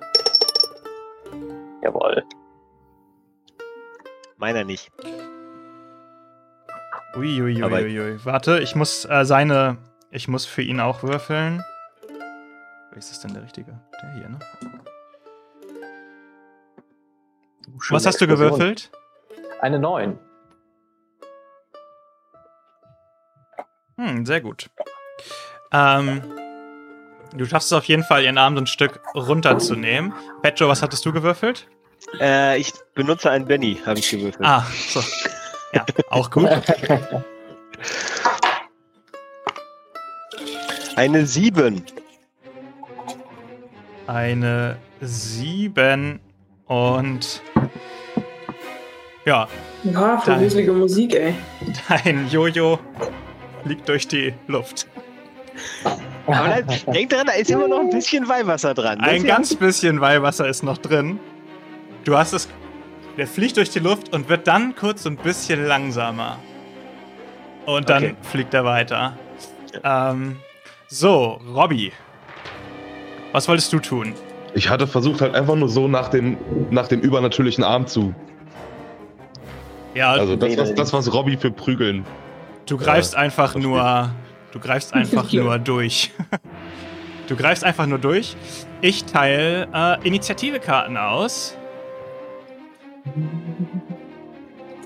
Jawohl. 1.82 2.24
Meiner 4.38 4.64
nicht. 4.64 4.92
Uiuiuiui. 7.16 7.64
Ui, 7.64 7.74
ui, 7.74 8.00
ui. 8.00 8.20
Warte, 8.24 8.60
ich 8.60 8.76
muss 8.76 9.06
äh, 9.06 9.26
seine. 9.26 9.78
Ich 10.12 10.28
muss 10.28 10.46
für 10.46 10.62
ihn 10.62 10.80
auch 10.80 11.02
würfeln. 11.02 11.64
Welches 12.92 13.14
ist 13.14 13.24
denn 13.24 13.34
der 13.34 13.42
richtige? 13.42 13.80
Der 14.02 14.14
hier, 14.14 14.30
ne? 14.30 14.40
Was 17.90 18.06
hast 18.06 18.22
du 18.22 18.28
gewürfelt? 18.28 18.92
Eine 19.60 19.80
9. 19.80 20.18
Hm, 23.98 24.26
sehr 24.26 24.42
gut. 24.42 24.70
Ähm, 25.72 26.22
du 27.36 27.46
schaffst 27.46 27.72
es 27.72 27.74
auf 27.78 27.86
jeden 27.86 28.04
Fall, 28.04 28.24
ihren 28.24 28.38
Arm 28.38 28.56
so 28.56 28.62
ein 28.62 28.68
Stück 28.68 29.00
runterzunehmen. 29.16 30.14
Petro, 30.42 30.68
was 30.68 30.82
hattest 30.82 31.06
du 31.06 31.12
gewürfelt? 31.12 31.68
Äh, 32.20 32.60
ich 32.60 32.74
benutze 32.94 33.32
einen 33.32 33.46
Benny, 33.46 33.82
habe 33.86 34.00
ich 34.00 34.10
gewürfelt. 34.10 34.46
Ah, 34.46 34.66
so. 34.90 35.02
Ja, 35.74 35.86
auch 36.10 36.30
gut. 36.32 36.50
Eine 40.96 41.26
7. 41.26 41.84
Eine 44.08 44.78
7 45.02 46.20
und 46.66 47.42
ja. 49.28 49.48
Ja, 49.84 50.22
gruselige 50.26 50.72
Musik, 50.72 51.14
ey. 51.14 51.36
Dein 51.90 52.30
Jojo 52.30 52.80
fliegt 53.64 53.88
durch 53.88 54.08
die 54.08 54.34
Luft. 54.48 54.88
Aber 56.26 56.62
da, 56.62 56.92
denk 56.92 57.10
dran, 57.10 57.28
da 57.28 57.34
ist 57.34 57.52
immer 57.52 57.68
noch 57.68 57.80
ein 57.80 57.90
bisschen 57.90 58.28
Weihwasser 58.28 58.74
dran. 58.74 59.00
Ein 59.02 59.24
ganz 59.24 59.56
bisschen 59.56 60.02
Weihwasser 60.02 60.48
ist 60.48 60.64
noch 60.64 60.78
drin. 60.78 61.20
Du 62.04 62.18
hast 62.18 62.34
es. 62.34 62.48
Der 63.18 63.28
fliegt 63.28 63.58
durch 63.58 63.70
die 63.70 63.80
Luft 63.80 64.14
und 64.14 64.30
wird 64.30 64.48
dann 64.48 64.76
kurz 64.76 65.06
ein 65.06 65.18
bisschen 65.18 65.66
langsamer. 65.66 66.38
Und 67.66 67.90
dann 67.90 68.04
okay. 68.04 68.16
fliegt 68.22 68.54
er 68.54 68.64
weiter. 68.64 69.18
Ähm, 69.84 70.38
so, 70.88 71.40
Robby. 71.54 71.92
Was 73.34 73.48
wolltest 73.48 73.74
du 73.74 73.80
tun? 73.80 74.14
Ich 74.54 74.70
hatte 74.70 74.88
versucht, 74.88 75.22
halt 75.22 75.36
einfach 75.36 75.56
nur 75.56 75.68
so 75.68 75.88
nach 75.88 76.10
dem, 76.10 76.38
nach 76.70 76.88
dem 76.88 77.02
übernatürlichen 77.02 77.64
Arm 77.64 77.88
zu. 77.88 78.14
Ja, 79.98 80.12
also 80.12 80.36
das, 80.36 80.56
was, 80.58 80.76
das, 80.76 80.94
was 80.94 81.12
Robby 81.12 81.38
für 81.38 81.50
Prügeln. 81.50 82.06
Du 82.68 82.78
greifst 82.78 83.16
äh, 83.16 83.18
einfach 83.18 83.56
nur. 83.56 84.12
Du 84.52 84.60
greifst 84.60 84.94
einfach 84.94 85.32
nur 85.34 85.58
durch. 85.58 86.12
du 87.28 87.36
greifst 87.36 87.64
einfach 87.64 87.88
nur 87.88 87.98
durch. 87.98 88.36
Ich 88.82 89.06
teile 89.06 89.68
äh, 89.74 90.08
Initiativekarten 90.08 90.98
aus. 90.98 91.58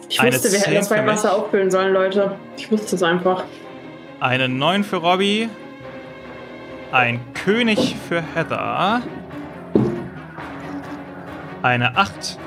Ich 0.07 0.23
wusste, 0.23 0.47
Eine 0.47 0.53
wir 0.53 0.59
hätten 0.61 0.75
das 0.75 0.89
bei 0.89 1.05
Wasser 1.05 1.35
auffüllen 1.35 1.69
sollen, 1.69 1.93
Leute. 1.93 2.37
Ich 2.55 2.71
wusste 2.71 2.95
es 2.95 3.03
einfach. 3.03 3.43
Eine 4.21 4.47
9 4.47 4.85
für 4.85 4.97
Robby. 4.97 5.49
Ein 6.93 7.19
König 7.33 7.97
für 8.07 8.23
Heather. 8.33 9.01
Eine 11.61 11.97
8. 11.97 12.37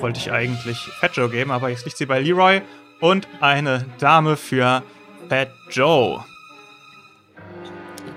Wollte 0.00 0.18
ich 0.18 0.32
eigentlich 0.32 0.78
Fat 0.78 1.16
Joe 1.16 1.28
geben, 1.28 1.50
aber 1.50 1.68
jetzt 1.68 1.84
liegt 1.84 1.96
sie 1.96 2.06
bei 2.06 2.20
Leroy. 2.20 2.62
Und 3.00 3.28
eine 3.40 3.86
Dame 3.98 4.36
für 4.36 4.82
Fat 5.28 5.50
Joe. 5.70 6.24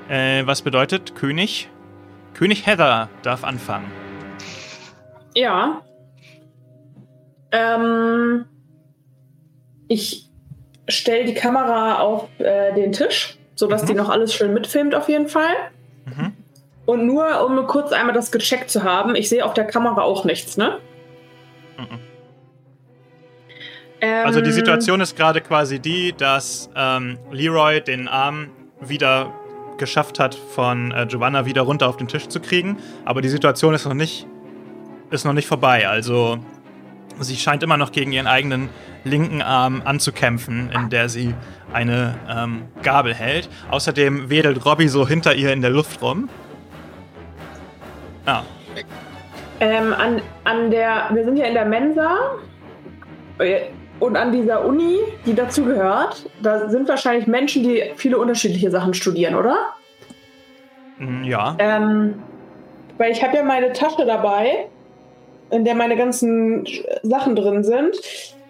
Äh, 0.10 0.46
was 0.46 0.62
bedeutet 0.62 1.16
König? 1.16 1.70
König 2.34 2.66
Heather 2.66 3.10
darf 3.22 3.44
anfangen. 3.44 3.92
Ja. 5.36 5.82
Ähm, 7.52 8.46
ich 9.88 10.30
stelle 10.88 11.26
die 11.26 11.34
Kamera 11.34 12.00
auf 12.00 12.28
äh, 12.40 12.74
den 12.74 12.92
Tisch 12.92 13.38
sodass 13.56 13.84
mhm. 13.84 13.88
die 13.88 13.94
noch 13.94 14.10
alles 14.10 14.34
schön 14.34 14.54
mitfilmt 14.54 14.96
auf 14.96 15.10
jeden 15.10 15.28
Fall. 15.28 15.54
Mhm. 16.06 16.34
Und 16.86 17.06
nur, 17.06 17.46
um 17.46 17.66
kurz 17.68 17.92
einmal 17.92 18.14
das 18.14 18.32
gecheckt 18.32 18.70
zu 18.70 18.84
haben, 18.84 19.16
ich 19.16 19.30
sehe 19.30 19.46
auf 19.46 19.54
der 19.54 19.66
Kamera 19.66 20.02
auch 20.02 20.26
nichts, 20.26 20.58
ne? 20.58 20.80
Ähm, 24.02 24.26
also 24.26 24.42
die 24.42 24.52
Situation 24.52 25.00
ist 25.00 25.16
gerade 25.16 25.40
quasi 25.42 25.80
die, 25.80 26.14
dass 26.14 26.70
ähm, 26.76 27.18
Leroy 27.32 27.82
den 27.82 28.08
Arm 28.08 28.50
wieder 28.82 29.34
geschafft 29.78 30.20
hat, 30.20 30.36
von 30.36 30.92
äh, 30.92 31.06
Giovanna 31.08 31.46
wieder 31.46 31.62
runter 31.62 31.88
auf 31.88 31.98
den 31.98 32.08
Tisch 32.08 32.28
zu 32.28 32.40
kriegen. 32.40 32.78
Aber 33.06 33.22
die 33.22 33.30
Situation 33.30 33.74
ist 33.74 33.86
noch 33.86 33.94
nicht, 33.94 34.28
ist 35.10 35.26
noch 35.26 35.34
nicht 35.34 35.48
vorbei. 35.48 35.88
Also 35.88 36.40
sie 37.20 37.38
scheint 37.38 37.64
immer 37.64 37.78
noch 37.78 37.92
gegen 37.92 38.12
ihren 38.12 38.28
eigenen 38.28 38.70
linken 39.04 39.42
Arm 39.42 39.82
anzukämpfen, 39.86 40.70
in 40.72 40.90
der 40.90 41.10
sie 41.10 41.34
eine 41.72 42.16
ähm, 42.30 42.64
Gabel 42.82 43.14
hält. 43.14 43.50
Außerdem 43.72 44.30
wedelt 44.30 44.66
Robbie 44.66 44.88
so 44.88 45.08
hinter 45.08 45.36
ihr 45.36 45.54
in 45.54 45.62
der 45.62 45.72
Luft 45.72 46.02
rum. 46.02 46.30
Ja. 48.28 48.44
Ähm, 49.64 49.94
an, 49.94 50.22
an 50.44 50.72
der, 50.72 51.10
wir 51.14 51.24
sind 51.24 51.38
ja 51.38 51.46
in 51.46 51.54
der 51.54 51.64
Mensa 51.64 52.18
und 54.00 54.18
an 54.18 54.34
dieser 54.34 54.66
Uni, 54.66 54.98
die 55.26 55.34
dazugehört, 55.34 56.30
da 56.42 56.68
sind 56.68 56.90
wahrscheinlich 56.90 57.28
Menschen, 57.28 57.64
die 57.64 57.82
viele 57.96 58.18
unterschiedliche 58.18 58.70
Sachen 58.70 58.94
studieren, 58.94 59.36
oder? 59.36 59.56
Mm, 60.98 61.24
ja. 61.24 61.56
Ähm, 61.60 62.22
weil 62.98 63.14
ich 63.14 63.24
habe 63.24 63.38
ja 63.38 63.44
meine 63.44 63.72
Tasche 63.72 64.06
dabei, 64.06 64.68
in 65.50 65.64
der 65.64 65.76
meine 65.76 65.96
ganzen 65.96 66.68
Sachen 67.02 67.38
drin 67.38 67.64
sind. 67.64 67.96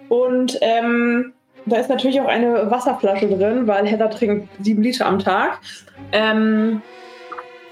Und 0.10 0.58
ähm, 0.62 1.34
da 1.68 1.76
ist 1.76 1.90
natürlich 1.90 2.20
auch 2.22 2.28
eine 2.28 2.72
Wasserflasche 2.72 3.28
drin, 3.28 3.68
weil 3.68 3.86
Heather 3.86 4.10
trinkt 4.10 4.50
sieben 4.64 4.82
Liter 4.82 5.06
am 5.06 5.20
Tag. 5.20 5.60
Ähm, 6.12 6.82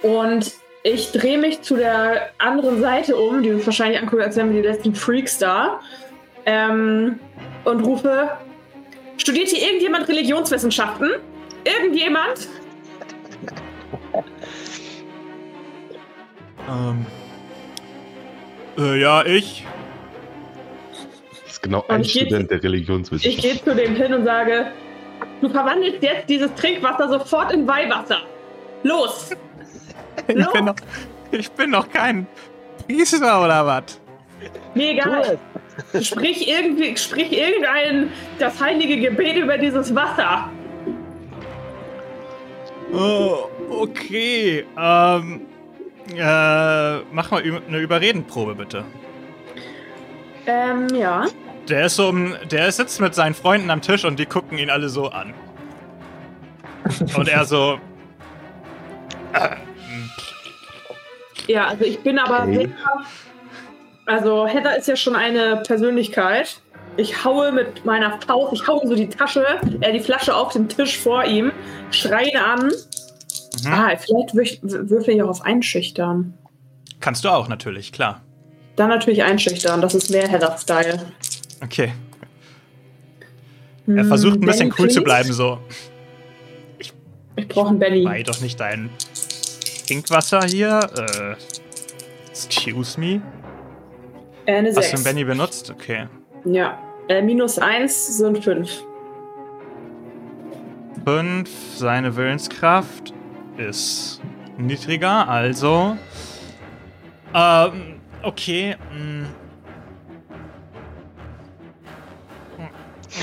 und 0.04 0.61
ich 0.84 1.12
drehe 1.12 1.38
mich 1.38 1.62
zu 1.62 1.76
der 1.76 2.32
anderen 2.38 2.82
Seite 2.82 3.16
um, 3.16 3.44
die 3.44 3.52
uns 3.52 3.66
wahrscheinlich 3.66 4.00
anguckt, 4.00 4.22
als 4.22 4.36
wären 4.36 4.54
wir 4.54 4.62
die 4.62 4.68
letzten 4.68 4.96
Freaks 4.96 5.38
da. 5.38 5.80
Ähm, 6.46 7.20
und 7.66 7.82
rufe: 7.82 8.32
Studiert 9.18 9.50
hier 9.50 9.68
irgendjemand 9.68 10.08
Religionswissenschaften? 10.08 11.12
Irgendjemand? 11.64 12.48
Ähm. 16.68 17.06
Äh, 18.78 19.00
ja, 19.00 19.26
ich 19.26 19.66
ist 21.48 21.62
genau 21.62 21.86
ein 21.90 22.04
Student 22.04 22.50
der 22.50 22.64
Religionswissenschaft. 22.64 23.46
Ich 23.46 23.52
gehe 23.52 23.64
zu 23.64 23.76
dem 23.76 23.96
hin 23.96 24.14
und 24.14 24.26
sage, 24.26 24.72
du 25.42 25.50
verwandelst 25.50 26.02
jetzt 26.02 26.30
dieses 26.30 26.54
Trinkwasser 26.56 27.10
sofort 27.10 27.52
in 27.52 27.68
Weihwasser. 27.68 28.22
Los! 28.84 29.32
Ich, 30.28 30.48
Bin 30.52 30.66
noch, 30.66 30.76
ich 31.32 31.52
bin 31.52 31.70
noch 31.70 31.90
kein 31.90 32.28
Priester 32.88 33.44
oder 33.44 33.66
was? 33.66 34.00
Mir 34.74 34.92
egal. 34.92 35.38
Sprich, 36.02 36.48
irgendwie, 36.48 36.96
sprich 36.98 37.32
irgendein 37.32 38.12
das 38.40 38.60
heilige 38.60 38.98
Gebet 39.00 39.38
über 39.38 39.58
dieses 39.58 39.94
Wasser. 39.96 40.50
Oh, 42.94 43.50
okay. 43.70 44.66
Ähm, 44.78 45.42
äh, 46.14 46.98
mach 47.12 47.32
mal 47.32 47.42
eine 47.42 47.78
Überredenprobe, 47.78 48.56
bitte. 48.56 48.84
Ähm, 50.46 50.88
ja. 50.96 51.26
Der 51.70 51.86
ist 51.86 51.96
so, 51.96 52.12
der 52.50 52.72
sitzt 52.72 53.00
mit 53.00 53.16
seinen 53.16 53.34
Freunden 53.34 53.70
am 53.70 53.82
Tisch 53.82 54.04
und 54.04 54.20
die 54.20 54.26
gucken 54.26 54.58
ihn 54.58 54.70
alle 54.70 54.90
so 54.90 55.10
an. 55.10 55.34
Und 57.16 57.30
er 57.30 57.46
so. 57.46 57.80
Ja, 61.52 61.68
also 61.68 61.84
ich 61.84 62.00
bin 62.00 62.18
aber. 62.18 62.44
Okay. 62.44 62.70
Heather, 62.70 63.06
also 64.06 64.48
Heather 64.48 64.78
ist 64.78 64.88
ja 64.88 64.96
schon 64.96 65.16
eine 65.16 65.58
Persönlichkeit. 65.68 66.62
Ich 66.98 67.24
haue 67.24 67.52
mit 67.52 67.86
meiner 67.86 68.20
Faust, 68.22 68.54
ich 68.54 68.68
haue 68.68 68.86
so 68.88 68.96
die 68.96 69.08
Tasche, 69.08 69.46
äh, 69.80 69.94
die 69.94 70.00
Flasche 70.00 70.36
auf 70.36 70.54
den 70.54 70.68
Tisch 70.68 70.98
vor 70.98 71.24
ihm, 71.24 71.52
schreie 71.92 72.44
an. 72.44 72.66
Mhm. 73.64 73.72
Ah, 73.72 73.96
vielleicht 73.98 74.60
würfel 74.62 75.16
ich 75.16 75.24
auch 75.24 75.30
auf 75.30 75.42
Einschüchtern. 75.42 76.34
Kannst 77.00 77.24
du 77.24 77.30
auch 77.30 77.48
natürlich, 77.48 77.92
klar. 77.92 78.22
Dann 78.76 78.90
natürlich 78.90 79.24
einschüchtern, 79.24 79.82
das 79.82 79.96
ist 79.96 80.10
mehr 80.10 80.28
Heather-Style. 80.28 81.00
Okay. 81.64 81.94
Er 83.88 84.06
versucht 84.06 84.42
ein 84.42 84.46
bisschen 84.46 84.70
cool 84.70 84.86
please? 84.86 84.96
zu 84.96 85.02
bleiben, 85.02 85.34
so. 85.34 85.60
Ich, 86.80 86.94
ich 87.36 87.48
brauche 87.48 87.70
einen 87.70 87.80
Benny. 87.80 88.04
Bei 88.04 88.24
doch 88.24 88.40
nicht 88.42 88.60
dein 88.60 88.90
Trinkwasser 89.88 90.42
hier. 90.44 90.80
Äh, 90.96 91.36
excuse 92.32 93.00
me. 93.00 93.22
Äh, 94.46 94.56
eine 94.58 94.76
Hast 94.76 94.92
du 94.92 94.96
einen 94.96 95.04
Benny 95.04 95.24
benutzt? 95.24 95.70
Okay. 95.72 96.08
Ja. 96.46 96.78
Äh, 97.08 97.22
minus 97.22 97.60
1 97.60 98.18
sind 98.18 98.44
5. 98.44 98.70
5. 101.06 101.50
Seine 101.78 102.16
Willenskraft 102.16 103.14
ist 103.58 104.22
niedriger, 104.58 105.28
also. 105.28 105.98
Ähm, 107.34 108.00
okay. 108.24 108.76
Mh. 108.94 109.28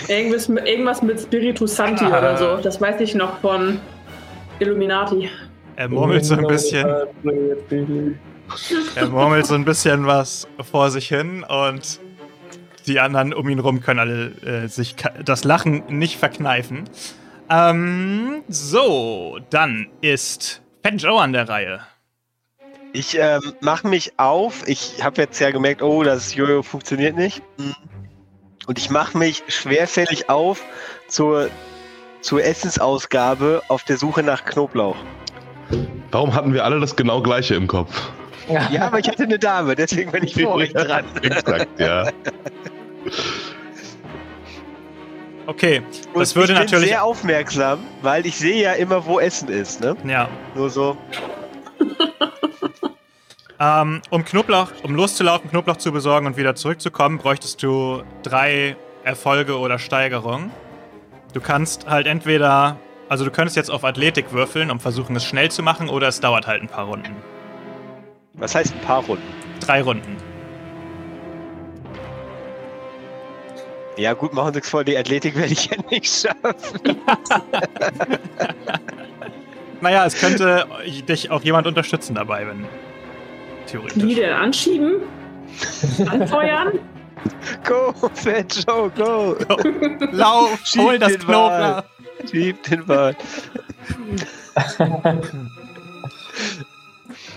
Irgendwas, 0.08 0.48
mit- 0.48 0.66
irgendwas 0.66 1.02
mit 1.02 1.20
Spiritus 1.20 1.76
Santi 1.76 2.04
Ah. 2.04 2.18
oder 2.18 2.36
so. 2.36 2.56
Das 2.62 2.80
weiß 2.80 3.00
ich 3.00 3.14
noch 3.14 3.38
von 3.40 3.80
Illuminati. 4.58 5.30
Er 5.78 5.88
murmelt 5.88 6.24
so 6.24 6.34
ein 6.34 6.44
bisschen. 6.48 6.88
Er 8.96 9.08
murmelt 9.08 9.46
so 9.46 9.54
ein 9.54 9.64
bisschen 9.64 10.06
was 10.06 10.48
vor 10.68 10.90
sich 10.90 11.06
hin 11.06 11.44
und 11.44 12.00
die 12.88 12.98
anderen 12.98 13.32
um 13.32 13.48
ihn 13.48 13.60
rum 13.60 13.80
können 13.80 14.00
alle 14.00 14.32
äh, 14.42 14.66
sich 14.66 14.96
das 15.24 15.44
Lachen 15.44 15.84
nicht 15.86 16.16
verkneifen. 16.16 16.90
Ähm, 17.48 18.42
so, 18.48 19.38
dann 19.50 19.88
ist 20.00 20.62
Fat 20.82 21.00
Joe 21.00 21.22
an 21.22 21.32
der 21.32 21.48
Reihe. 21.48 21.80
Ich 22.92 23.16
ähm, 23.16 23.52
mache 23.60 23.86
mich 23.86 24.18
auf. 24.18 24.66
Ich 24.66 25.04
habe 25.04 25.22
jetzt 25.22 25.38
ja 25.38 25.52
gemerkt, 25.52 25.80
oh, 25.80 26.02
das 26.02 26.34
Jojo 26.34 26.64
funktioniert 26.64 27.14
nicht. 27.14 27.40
Und 28.66 28.78
ich 28.78 28.90
mache 28.90 29.16
mich 29.16 29.44
schwerfällig 29.46 30.28
auf 30.28 30.60
zur, 31.06 31.50
zur 32.20 32.42
Essensausgabe 32.42 33.62
auf 33.68 33.84
der 33.84 33.96
Suche 33.96 34.24
nach 34.24 34.44
Knoblauch. 34.44 34.96
Warum 36.10 36.34
hatten 36.34 36.52
wir 36.54 36.64
alle 36.64 36.80
das 36.80 36.96
genau 36.96 37.20
gleiche 37.22 37.54
im 37.54 37.66
Kopf? 37.66 38.10
Ja, 38.70 38.86
aber 38.86 38.98
ich 38.98 39.06
hatte 39.06 39.24
eine 39.24 39.38
Dame, 39.38 39.74
deswegen 39.74 40.10
bin 40.10 40.24
ich 40.24 40.34
vor 40.42 40.54
euch 40.54 40.72
dran. 40.72 41.04
Exakt, 41.20 41.68
ja. 41.78 42.08
Okay, 45.46 45.82
Und 46.12 46.20
das 46.20 46.34
würde 46.36 46.52
ich 46.52 46.58
bin 46.58 46.64
natürlich. 46.66 46.88
sehr 46.90 47.02
aufmerksam, 47.04 47.78
weil 48.02 48.26
ich 48.26 48.36
sehe 48.36 48.62
ja 48.62 48.72
immer, 48.72 49.04
wo 49.06 49.18
Essen 49.18 49.48
ist. 49.48 49.80
Ne? 49.80 49.96
Ja, 50.06 50.28
Nur 50.54 50.68
so. 50.68 50.96
ähm, 53.58 54.02
um 54.10 54.24
Knoblauch, 54.24 54.68
um 54.82 54.94
loszulaufen, 54.94 55.48
Knoblauch 55.50 55.76
zu 55.78 55.90
besorgen 55.90 56.26
und 56.26 56.36
wieder 56.36 56.54
zurückzukommen, 56.54 57.16
bräuchtest 57.18 57.62
du 57.62 58.02
drei 58.22 58.76
Erfolge 59.04 59.58
oder 59.58 59.78
Steigerungen. 59.78 60.50
Du 61.32 61.40
kannst 61.40 61.86
halt 61.88 62.06
entweder, 62.06 62.76
also 63.08 63.24
du 63.24 63.30
könntest 63.30 63.56
jetzt 63.56 63.70
auf 63.70 63.84
Athletik 63.84 64.32
würfeln, 64.32 64.70
um 64.70 64.80
versuchen, 64.80 65.16
es 65.16 65.24
schnell 65.24 65.50
zu 65.50 65.62
machen, 65.62 65.88
oder 65.88 66.08
es 66.08 66.20
dauert 66.20 66.46
halt 66.46 66.62
ein 66.62 66.68
paar 66.68 66.86
Runden. 66.86 67.16
Was 68.34 68.54
heißt 68.54 68.74
ein 68.74 68.80
paar 68.80 69.04
Runden? 69.04 69.22
Drei 69.60 69.82
Runden. 69.82 70.16
Ja, 73.96 74.12
gut, 74.12 74.32
machen 74.32 74.54
Sie 74.54 74.60
es 74.60 74.68
vor, 74.68 74.84
die 74.84 74.96
Athletik 74.96 75.34
werde 75.34 75.52
ich 75.52 75.66
ja 75.66 75.76
nicht 75.90 76.06
schaffen. 76.06 76.80
Naja, 79.80 80.04
es 80.06 80.18
könnte 80.18 80.66
dich 81.08 81.30
auch 81.30 81.42
jemand 81.42 81.66
unterstützen 81.66 82.14
dabei, 82.14 82.46
wenn. 82.46 82.62
Wie 82.62 82.66
Theoretisch. 83.66 84.14
denn 84.16 84.32
anschieben? 84.32 85.02
Anfeuern? 86.10 86.80
Go, 87.64 87.92
Fat 88.14 88.64
Joe, 88.66 88.90
go! 88.90 89.36
Lauf, 90.12 90.60
Schieb 90.64 90.82
hol 90.82 90.98
das 90.98 91.18
Knoblauch. 91.18 91.82
Schieb 92.30 92.62
den 92.64 92.84
Ball. 92.86 93.16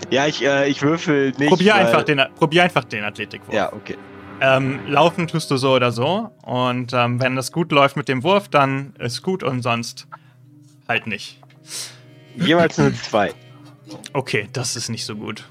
ja, 0.10 0.28
ich, 0.28 0.44
äh, 0.44 0.68
ich 0.70 0.82
würfel 0.82 1.32
nicht. 1.38 1.49
Probier 1.49 1.74
weil- 1.74 1.86
einfach, 1.86 2.03
den, 2.03 2.22
probier 2.36 2.64
einfach 2.64 2.84
den 2.84 3.03
Athletikwurf. 3.03 3.53
Ja, 3.53 3.72
okay. 3.74 3.98
Ähm, 4.44 4.80
laufen 4.88 5.28
tust 5.28 5.52
du 5.52 5.58
so 5.58 5.74
oder 5.74 5.91
so. 5.91 6.32
Und 6.44 6.94
ähm, 6.94 7.22
wenn 7.22 7.36
das 7.36 7.52
gut 7.52 7.72
läuft 7.72 7.95
mit 7.95 8.08
dem 8.08 8.24
Wurf, 8.24 8.48
dann 8.49 8.95
ist 8.98 9.22
gut 9.22 9.44
und 9.44 9.62
sonst 9.62 10.08
halt 10.88 11.06
nicht. 11.06 11.40
Jeweils 12.36 12.78
nur 12.78 12.94
zwei. 12.94 13.34
Okay, 14.14 14.48
das 14.53 14.78
ist 14.78 14.88
nicht 14.88 15.03
so 15.06 15.18
gut. 15.18 15.44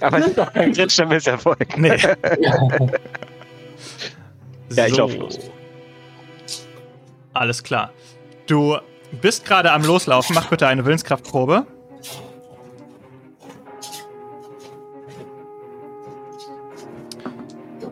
Aber 0.00 0.18
es 0.18 0.26
ist 0.26 0.36
doch 0.36 0.52
kein 0.52 0.72
kritischer 0.72 1.06
Misserfolg. 1.06 1.78
Nee. 1.78 1.96
Ja, 4.70 4.86
ich 4.86 4.96
lauf 4.96 5.14
los. 5.14 5.38
Alles 7.32 7.62
klar. 7.62 7.92
Du 8.46 8.76
bist 9.20 9.44
gerade 9.44 9.72
am 9.72 9.82
Loslaufen. 9.82 10.34
Mach 10.34 10.48
bitte 10.48 10.68
eine 10.68 10.84
Willenskraftprobe. 10.84 11.66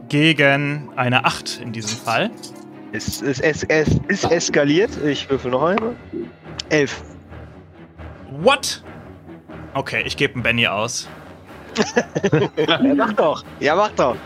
Gegen 0.09 0.91
eine 0.95 1.25
8 1.25 1.61
in 1.61 1.73
diesem 1.73 1.99
Fall. 1.99 2.31
Es, 2.93 3.21
es, 3.21 3.41
es, 3.41 3.65
es 3.65 3.89
ist 4.07 4.31
eskaliert. 4.31 4.91
Ich 5.05 5.29
würfel 5.29 5.51
noch 5.51 5.65
einmal. 5.65 5.97
Elf. 6.69 7.03
What? 8.31 8.85
Okay, 9.75 10.03
ich 10.07 10.17
gebe 10.17 10.35
einen 10.35 10.43
Benny 10.43 10.67
aus. 10.67 11.09
Ja, 12.57 12.81
mach 12.95 13.13
doch. 13.15 13.45
Ja, 13.59 13.75
mach 13.75 13.91
doch. 13.91 14.17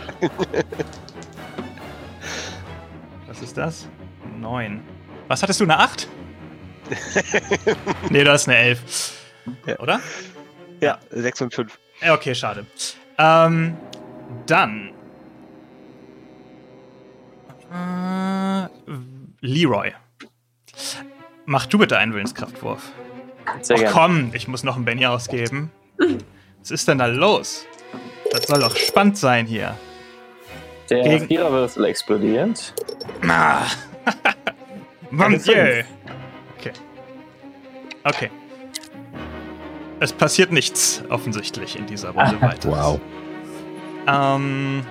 Was 3.26 3.40
ist 3.40 3.56
das? 3.56 3.88
9. 4.38 4.82
Was 5.28 5.42
hattest 5.42 5.60
du, 5.60 5.64
eine 5.64 5.78
8? 5.78 6.06
nee, 8.10 8.24
das 8.24 8.43
ist 8.43 8.48
eine 8.48 8.59
11. 8.59 9.12
Ja. 9.66 9.78
Oder? 9.81 10.01
Ja, 10.81 10.98
sechs 11.10 11.40
und 11.40 11.55
fünf. 11.55 11.78
Ja, 12.01 12.15
Okay, 12.15 12.35
schade. 12.35 12.66
Ähm, 13.19 13.77
dann. 14.47 14.90
Äh, 17.73 18.69
Leroy. 19.40 19.93
Mach 21.47 21.66
du 21.66 21.78
bitte 21.78 21.98
einen 21.98 22.15
Willenskraftwurf. 22.15 22.93
Sehr 23.62 23.77
Ach 23.77 23.81
gerne. 23.81 23.94
komm, 23.94 24.31
ich 24.35 24.48
muss 24.48 24.62
noch 24.62 24.77
einen 24.77 24.85
Benny 24.85 25.06
ausgeben. 25.06 25.70
Was 26.60 26.70
ist 26.70 26.86
denn 26.89 26.98
da 26.98 27.06
los? 27.06 27.65
Das 28.31 28.44
soll 28.47 28.60
doch 28.60 28.77
spannend 28.77 29.16
sein 29.16 29.47
hier. 29.47 29.74
Der 30.90 31.02
Gegen- 31.02 31.27
Viererwürfel 31.27 31.85
explodiert. 31.86 32.74
Ah. 33.27 33.62
Mon 35.10 35.39
Dieu. 35.43 35.82
Okay. 38.09 38.30
Es 40.01 40.12
passiert 40.12 40.52
nichts 40.52 41.02
offensichtlich 41.09 41.76
in 41.76 41.86
dieser 41.86 42.10
Runde 42.10 42.40
weiter. 42.40 42.70
Wow. 42.70 43.01
Ähm, 44.06 44.85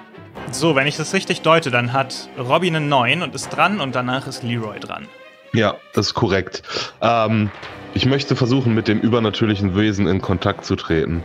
so, 0.52 0.76
wenn 0.76 0.85
ich 0.85 0.98
das 0.98 1.14
richtig 1.14 1.41
deute, 1.41 1.72
dann 1.72 1.94
hat 1.94 2.30
Robin 2.38 2.76
einen 2.76 2.89
9 2.89 3.23
und 3.23 3.34
ist 3.34 3.49
dran 3.49 3.80
und 3.80 3.95
danach 3.95 4.27
ist 4.27 4.44
Leroy 4.44 4.80
dran. 4.80 5.07
Ja, 5.53 5.76
das 5.94 6.07
ist 6.07 6.14
korrekt. 6.14 6.61
Ähm, 7.02 7.49
ich 7.94 8.06
möchte 8.06 8.35
versuchen, 8.35 8.76
mit 8.76 8.88
dem 8.88 8.99
übernatürlichen 8.99 9.76
Wesen 9.76 10.07
in 10.07 10.22
Kontakt 10.22 10.65
zu 10.65 10.76
treten. 10.76 11.23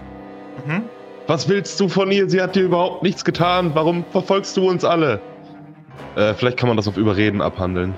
Mhm. 0.65 0.83
Was 1.27 1.49
willst 1.49 1.79
du 1.81 1.89
von 1.89 2.11
ihr? 2.11 2.31
Sie 2.31 2.41
hat 2.41 2.57
dir 2.57 2.65
überhaupt 2.65 3.03
nichts 3.03 3.25
getan. 3.25 3.73
Warum 3.75 4.05
verfolgst 4.11 4.57
du 4.57 4.69
uns 4.69 4.85
alle? 4.85 5.21
Äh, 6.17 6.35
vielleicht 6.35 6.57
kann 6.57 6.69
man 6.69 6.77
das 6.77 6.89
auf 6.89 6.97
Überreden 6.97 7.43
abhandeln. 7.43 7.95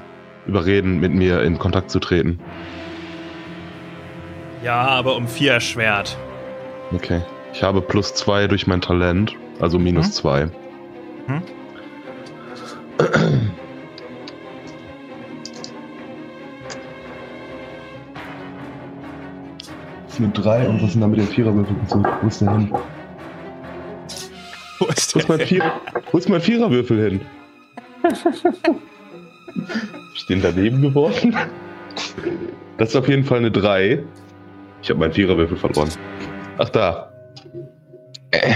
Überreden, 0.46 0.98
mit 0.98 1.12
mir 1.12 1.42
in 1.42 1.58
Kontakt 1.58 1.90
zu 1.90 2.00
treten. 2.00 2.40
Ja, 4.64 4.80
aber 4.80 5.14
um 5.16 5.28
4 5.28 5.52
erschwert. 5.52 6.16
Okay. 6.94 7.20
Ich 7.52 7.62
habe 7.62 7.82
plus 7.82 8.14
zwei 8.14 8.46
durch 8.46 8.66
mein 8.66 8.80
Talent, 8.80 9.36
also 9.60 9.78
minus 9.78 10.06
Mhm. 10.06 10.12
zwei. 10.12 10.44
Mhm. 11.26 11.42
Das 20.06 20.14
ist 20.14 20.20
eine 20.20 20.28
3 20.30 20.68
und 20.68 20.76
was 20.78 20.88
ist 20.88 20.94
denn 20.94 21.00
da 21.02 21.08
mit 21.08 21.18
dem 21.18 21.26
Viererwürfel? 21.28 21.76
Wo 22.22 22.26
ist 22.28 22.40
der 22.40 22.50
hin? 22.52 22.72
Wo 24.78 24.86
ist 24.86 25.14
Wo 25.14 25.18
ist 25.18 25.28
mein, 25.28 25.38
der? 25.38 25.46
Vier 25.46 25.72
Wo 26.12 26.18
ist 26.18 26.28
mein 26.28 26.40
Viererwürfel 26.40 27.10
hin? 27.10 27.20
Hab 28.02 28.14
ich 30.14 30.26
den 30.26 30.42
daneben 30.42 30.82
geworfen? 30.82 31.34
Das 32.78 32.90
ist 32.90 32.96
auf 32.96 33.08
jeden 33.08 33.24
Fall 33.24 33.38
eine 33.38 33.50
3. 33.50 34.02
Ich 34.84 34.90
habe 34.90 35.00
meinen 35.00 35.14
Viererwürfel 35.14 35.56
verloren. 35.56 35.88
Ach, 36.58 36.68
da. 36.68 37.10
Äh. 38.32 38.52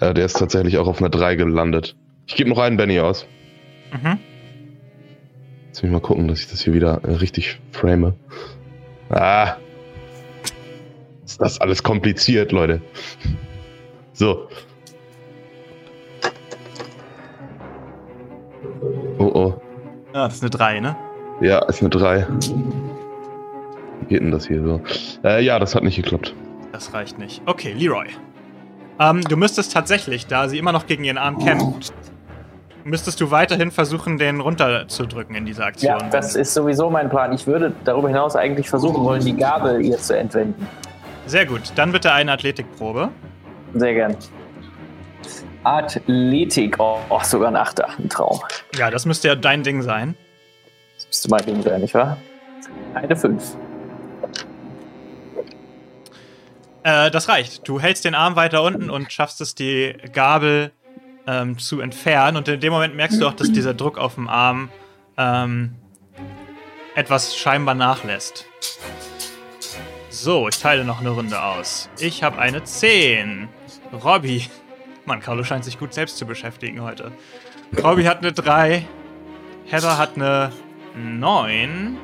Ja, 0.00 0.12
der 0.12 0.24
ist 0.24 0.38
tatsächlich 0.38 0.78
auch 0.78 0.86
auf 0.86 1.00
einer 1.00 1.10
3 1.10 1.34
gelandet. 1.34 1.96
Ich 2.26 2.36
gebe 2.36 2.50
noch 2.50 2.58
einen 2.58 2.76
Benny 2.76 3.00
aus. 3.00 3.26
Mhm. 3.90 4.20
Jetzt 5.66 5.82
will 5.82 5.88
ich 5.88 5.92
mal 5.92 6.00
gucken, 6.00 6.28
dass 6.28 6.38
ich 6.38 6.48
das 6.48 6.60
hier 6.60 6.74
wieder 6.74 7.00
äh, 7.02 7.14
richtig 7.14 7.60
frame. 7.72 8.14
Ah. 9.08 9.56
Ist 11.24 11.40
das 11.40 11.60
alles 11.60 11.82
kompliziert, 11.82 12.52
Leute. 12.52 12.80
So. 14.12 14.48
Oh 19.18 19.24
oh. 19.24 19.60
Ja, 20.14 20.26
das 20.26 20.36
ist 20.36 20.42
eine 20.42 20.50
3, 20.50 20.80
ne? 20.80 20.96
Ja, 21.40 21.58
ist 21.64 21.80
eine 21.80 21.90
3. 21.90 22.28
Geht 24.08 24.20
denn 24.20 24.30
das 24.30 24.46
hier 24.46 24.62
so? 24.62 24.80
Äh, 25.24 25.44
ja, 25.44 25.58
das 25.58 25.74
hat 25.74 25.82
nicht 25.82 25.96
geklappt. 25.96 26.34
Das 26.72 26.92
reicht 26.92 27.18
nicht. 27.18 27.42
Okay, 27.46 27.72
Leroy. 27.72 28.06
Ähm, 28.98 29.22
du 29.22 29.36
müsstest 29.36 29.72
tatsächlich, 29.72 30.26
da 30.26 30.48
sie 30.48 30.58
immer 30.58 30.72
noch 30.72 30.86
gegen 30.86 31.04
ihren 31.04 31.18
Arm 31.18 31.38
kämpft, 31.38 31.92
müsstest 32.84 33.20
du 33.20 33.30
weiterhin 33.30 33.70
versuchen, 33.70 34.16
den 34.16 34.40
runterzudrücken 34.40 35.34
in 35.34 35.44
dieser 35.44 35.66
Aktion. 35.66 35.98
Ja, 35.98 36.08
das 36.08 36.36
ist 36.36 36.54
sowieso 36.54 36.88
mein 36.88 37.10
Plan. 37.10 37.32
Ich 37.32 37.46
würde 37.46 37.72
darüber 37.84 38.08
hinaus 38.08 38.36
eigentlich 38.36 38.70
versuchen 38.70 39.02
wollen, 39.04 39.24
die 39.24 39.36
Gabel 39.36 39.84
ihr 39.84 39.98
zu 39.98 40.16
entwenden. 40.16 40.66
Sehr 41.26 41.44
gut. 41.44 41.72
Dann 41.74 41.92
bitte 41.92 42.12
eine 42.12 42.32
Athletikprobe. 42.32 43.10
Sehr 43.74 43.94
gern. 43.94 44.16
Athletik. 45.64 46.76
Oh, 46.78 46.98
oh, 47.08 47.20
sogar 47.22 47.48
ein 47.48 47.56
Achter. 47.56 47.88
Ein 47.98 48.08
Traum. 48.08 48.38
Ja, 48.76 48.90
das 48.90 49.04
müsste 49.04 49.28
ja 49.28 49.34
dein 49.34 49.64
Ding 49.64 49.82
sein. 49.82 50.14
Das 50.94 51.08
müsste 51.08 51.28
mein 51.30 51.44
Ding 51.44 51.62
sein, 51.62 51.80
nicht 51.80 51.94
wahr? 51.94 52.16
Eine 52.94 53.16
5. 53.16 53.56
Äh, 56.86 57.10
das 57.10 57.28
reicht. 57.28 57.66
Du 57.66 57.80
hältst 57.80 58.04
den 58.04 58.14
Arm 58.14 58.36
weiter 58.36 58.62
unten 58.62 58.90
und 58.90 59.12
schaffst 59.12 59.40
es, 59.40 59.56
die 59.56 59.92
Gabel 60.12 60.70
ähm, 61.26 61.58
zu 61.58 61.80
entfernen. 61.80 62.36
Und 62.36 62.46
in 62.46 62.60
dem 62.60 62.72
Moment 62.72 62.94
merkst 62.94 63.20
du 63.20 63.26
auch, 63.26 63.34
dass 63.34 63.50
dieser 63.50 63.74
Druck 63.74 63.98
auf 63.98 64.14
dem 64.14 64.28
Arm 64.28 64.70
ähm, 65.18 65.74
etwas 66.94 67.36
scheinbar 67.36 67.74
nachlässt. 67.74 68.44
So, 70.10 70.46
ich 70.46 70.60
teile 70.60 70.84
noch 70.84 71.00
eine 71.00 71.10
Runde 71.10 71.42
aus. 71.42 71.90
Ich 71.98 72.22
habe 72.22 72.38
eine 72.38 72.62
10. 72.62 73.48
Robby. 74.04 74.46
Mann, 75.06 75.18
Carlo 75.18 75.42
scheint 75.42 75.64
sich 75.64 75.80
gut 75.80 75.92
selbst 75.92 76.18
zu 76.18 76.24
beschäftigen 76.24 76.82
heute. 76.82 77.10
Robby 77.82 78.04
hat 78.04 78.18
eine 78.18 78.32
3. 78.32 78.86
Heather 79.66 79.98
hat 79.98 80.14
eine 80.14 80.52
9. 80.94 81.98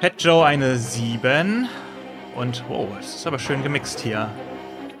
Pet 0.00 0.20
Joe 0.20 0.44
eine 0.44 0.76
7. 0.76 1.68
Und, 2.34 2.64
oh, 2.68 2.88
es 2.98 3.16
ist 3.16 3.26
aber 3.26 3.38
schön 3.38 3.62
gemixt 3.62 4.00
hier. 4.00 4.28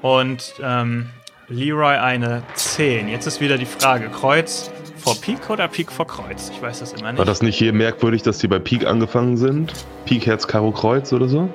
Und 0.02 0.54
ähm, 0.62 1.10
Leroy 1.48 1.96
eine 1.96 2.42
10. 2.54 3.08
Jetzt 3.08 3.26
ist 3.26 3.40
wieder 3.40 3.58
die 3.58 3.66
Frage: 3.66 4.08
Kreuz 4.08 4.70
vor 4.96 5.20
Pik 5.20 5.50
oder 5.50 5.68
Pik 5.68 5.90
vor 5.90 6.06
Kreuz? 6.06 6.50
Ich 6.54 6.62
weiß 6.62 6.80
das 6.80 6.92
immer 6.92 7.12
nicht. 7.12 7.18
War 7.18 7.24
das 7.24 7.42
nicht 7.42 7.56
hier 7.56 7.72
merkwürdig, 7.72 8.22
dass 8.22 8.38
die 8.38 8.48
bei 8.48 8.58
Pik 8.58 8.86
angefangen 8.86 9.36
sind? 9.36 9.72
Pik, 10.06 10.26
Herz, 10.26 10.46
Karo, 10.46 10.72
Kreuz 10.72 11.12
oder 11.12 11.28
so? 11.28 11.48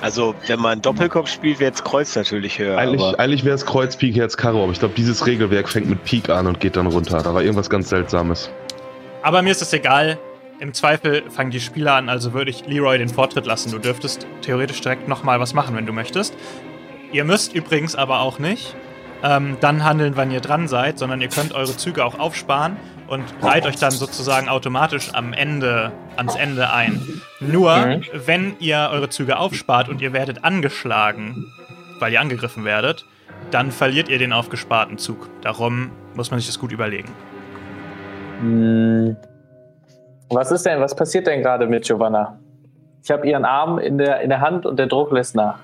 Also, 0.00 0.34
wenn 0.46 0.60
man 0.60 0.80
Doppelkopf 0.80 1.28
spielt, 1.28 1.58
wäre 1.58 1.72
es 1.72 1.82
Kreuz 1.82 2.14
natürlich 2.14 2.58
höher. 2.58 2.78
Eigentlich, 2.78 3.02
eigentlich 3.18 3.44
wäre 3.44 3.56
es 3.56 3.66
Kreuz, 3.66 3.96
Pik, 3.96 4.14
Herz, 4.14 4.36
Karo, 4.36 4.62
aber 4.62 4.70
ich 4.70 4.78
glaube, 4.78 4.94
dieses 4.96 5.26
Regelwerk 5.26 5.68
fängt 5.68 5.88
mit 5.88 6.04
Pik 6.04 6.28
an 6.28 6.46
und 6.46 6.60
geht 6.60 6.76
dann 6.76 6.86
runter. 6.86 7.20
Da 7.20 7.34
war 7.34 7.42
irgendwas 7.42 7.68
ganz 7.68 7.88
Seltsames. 7.88 8.50
Aber 9.22 9.42
mir 9.42 9.50
ist 9.50 9.62
es 9.62 9.72
egal. 9.72 10.18
Im 10.60 10.74
Zweifel 10.74 11.30
fangen 11.30 11.50
die 11.50 11.60
Spieler 11.60 11.94
an, 11.94 12.08
also 12.08 12.32
würde 12.32 12.50
ich 12.50 12.66
Leroy 12.66 12.98
den 12.98 13.08
Vortritt 13.08 13.46
lassen. 13.46 13.70
Du 13.70 13.78
dürftest 13.78 14.26
theoretisch 14.42 14.80
direkt 14.80 15.06
nochmal 15.06 15.38
was 15.38 15.54
machen, 15.54 15.76
wenn 15.76 15.86
du 15.86 15.92
möchtest. 15.92 16.36
Ihr 17.12 17.24
müsst 17.24 17.54
übrigens 17.54 17.94
aber 17.94 18.20
auch 18.20 18.38
nicht 18.38 18.74
ähm, 19.22 19.56
dann 19.60 19.84
handeln, 19.84 20.16
wann 20.16 20.30
ihr 20.30 20.40
dran 20.40 20.68
seid, 20.68 20.98
sondern 20.98 21.20
ihr 21.20 21.28
könnt 21.28 21.52
eure 21.52 21.76
Züge 21.76 22.04
auch 22.04 22.18
aufsparen 22.18 22.76
und 23.06 23.24
reiht 23.42 23.66
euch 23.66 23.76
dann 23.76 23.90
sozusagen 23.90 24.48
automatisch 24.48 25.14
am 25.14 25.32
Ende 25.32 25.92
ans 26.16 26.34
Ende 26.34 26.72
ein. 26.72 27.22
Nur, 27.40 27.76
mhm. 27.76 28.04
wenn 28.12 28.56
ihr 28.58 28.90
eure 28.92 29.08
Züge 29.08 29.38
aufspart 29.38 29.88
und 29.88 30.02
ihr 30.02 30.12
werdet 30.12 30.44
angeschlagen, 30.44 31.46
weil 31.98 32.12
ihr 32.12 32.20
angegriffen 32.20 32.64
werdet, 32.64 33.06
dann 33.50 33.70
verliert 33.70 34.08
ihr 34.08 34.18
den 34.18 34.32
aufgesparten 34.32 34.98
Zug. 34.98 35.28
Darum 35.42 35.90
muss 36.14 36.30
man 36.30 36.40
sich 36.40 36.48
das 36.48 36.58
gut 36.58 36.72
überlegen. 36.72 37.08
Hm. 38.40 39.16
Was 40.30 40.50
ist 40.50 40.66
denn, 40.66 40.80
was 40.80 40.94
passiert 40.94 41.26
denn 41.26 41.42
gerade 41.42 41.66
mit 41.66 41.84
Giovanna? 41.84 42.38
Ich 43.02 43.10
habe 43.10 43.26
ihren 43.26 43.44
Arm 43.44 43.78
in 43.78 43.96
der, 43.96 44.20
in 44.20 44.28
der 44.28 44.40
Hand 44.40 44.66
und 44.66 44.78
der 44.78 44.86
Druck 44.86 45.10
lässt 45.12 45.34
nach. 45.34 45.60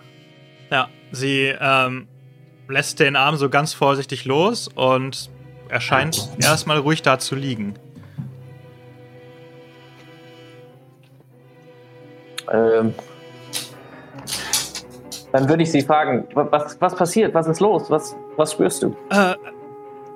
Ja, 0.70 0.88
sie 1.12 1.54
ähm, 1.60 2.08
lässt 2.68 3.00
den 3.00 3.16
Arm 3.16 3.36
so 3.36 3.50
ganz 3.50 3.74
vorsichtig 3.74 4.24
los 4.24 4.68
und 4.68 5.30
erscheint 5.68 6.30
erstmal 6.40 6.78
ruhig 6.78 7.02
da 7.02 7.18
zu 7.18 7.34
liegen. 7.34 7.74
Ähm, 12.50 12.94
dann 15.32 15.48
würde 15.48 15.62
ich 15.62 15.72
Sie 15.72 15.82
fragen, 15.82 16.26
was, 16.34 16.80
was 16.80 16.94
passiert? 16.94 17.34
Was 17.34 17.46
ist 17.46 17.60
los? 17.60 17.90
Was, 17.90 18.16
was 18.36 18.52
spürst 18.52 18.82
du? 18.82 18.96
Äh, 19.10 19.34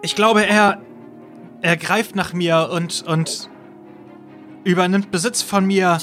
ich 0.02 0.14
glaube, 0.14 0.46
er, 0.46 0.78
er 1.60 1.76
greift 1.76 2.14
nach 2.14 2.32
mir 2.32 2.70
und, 2.72 3.04
und 3.06 3.50
übernimmt 4.68 5.10
Besitz 5.10 5.42
von 5.42 5.66
mir. 5.66 5.98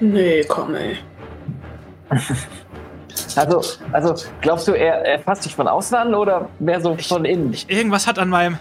Nee, 0.00 0.44
komm, 0.48 0.74
ey. 0.74 0.96
Also, 3.36 3.62
also 3.92 4.14
glaubst 4.40 4.68
du, 4.68 4.72
er, 4.72 5.04
er 5.04 5.18
fasst 5.18 5.44
dich 5.44 5.54
von 5.54 5.66
außen 5.66 5.96
an 5.96 6.14
oder 6.14 6.48
mehr 6.58 6.80
so 6.80 6.94
ich, 6.98 7.08
von 7.08 7.24
innen? 7.24 7.52
Ich, 7.52 7.68
irgendwas 7.68 8.06
hat 8.06 8.18
an 8.18 8.28
meinem. 8.28 8.58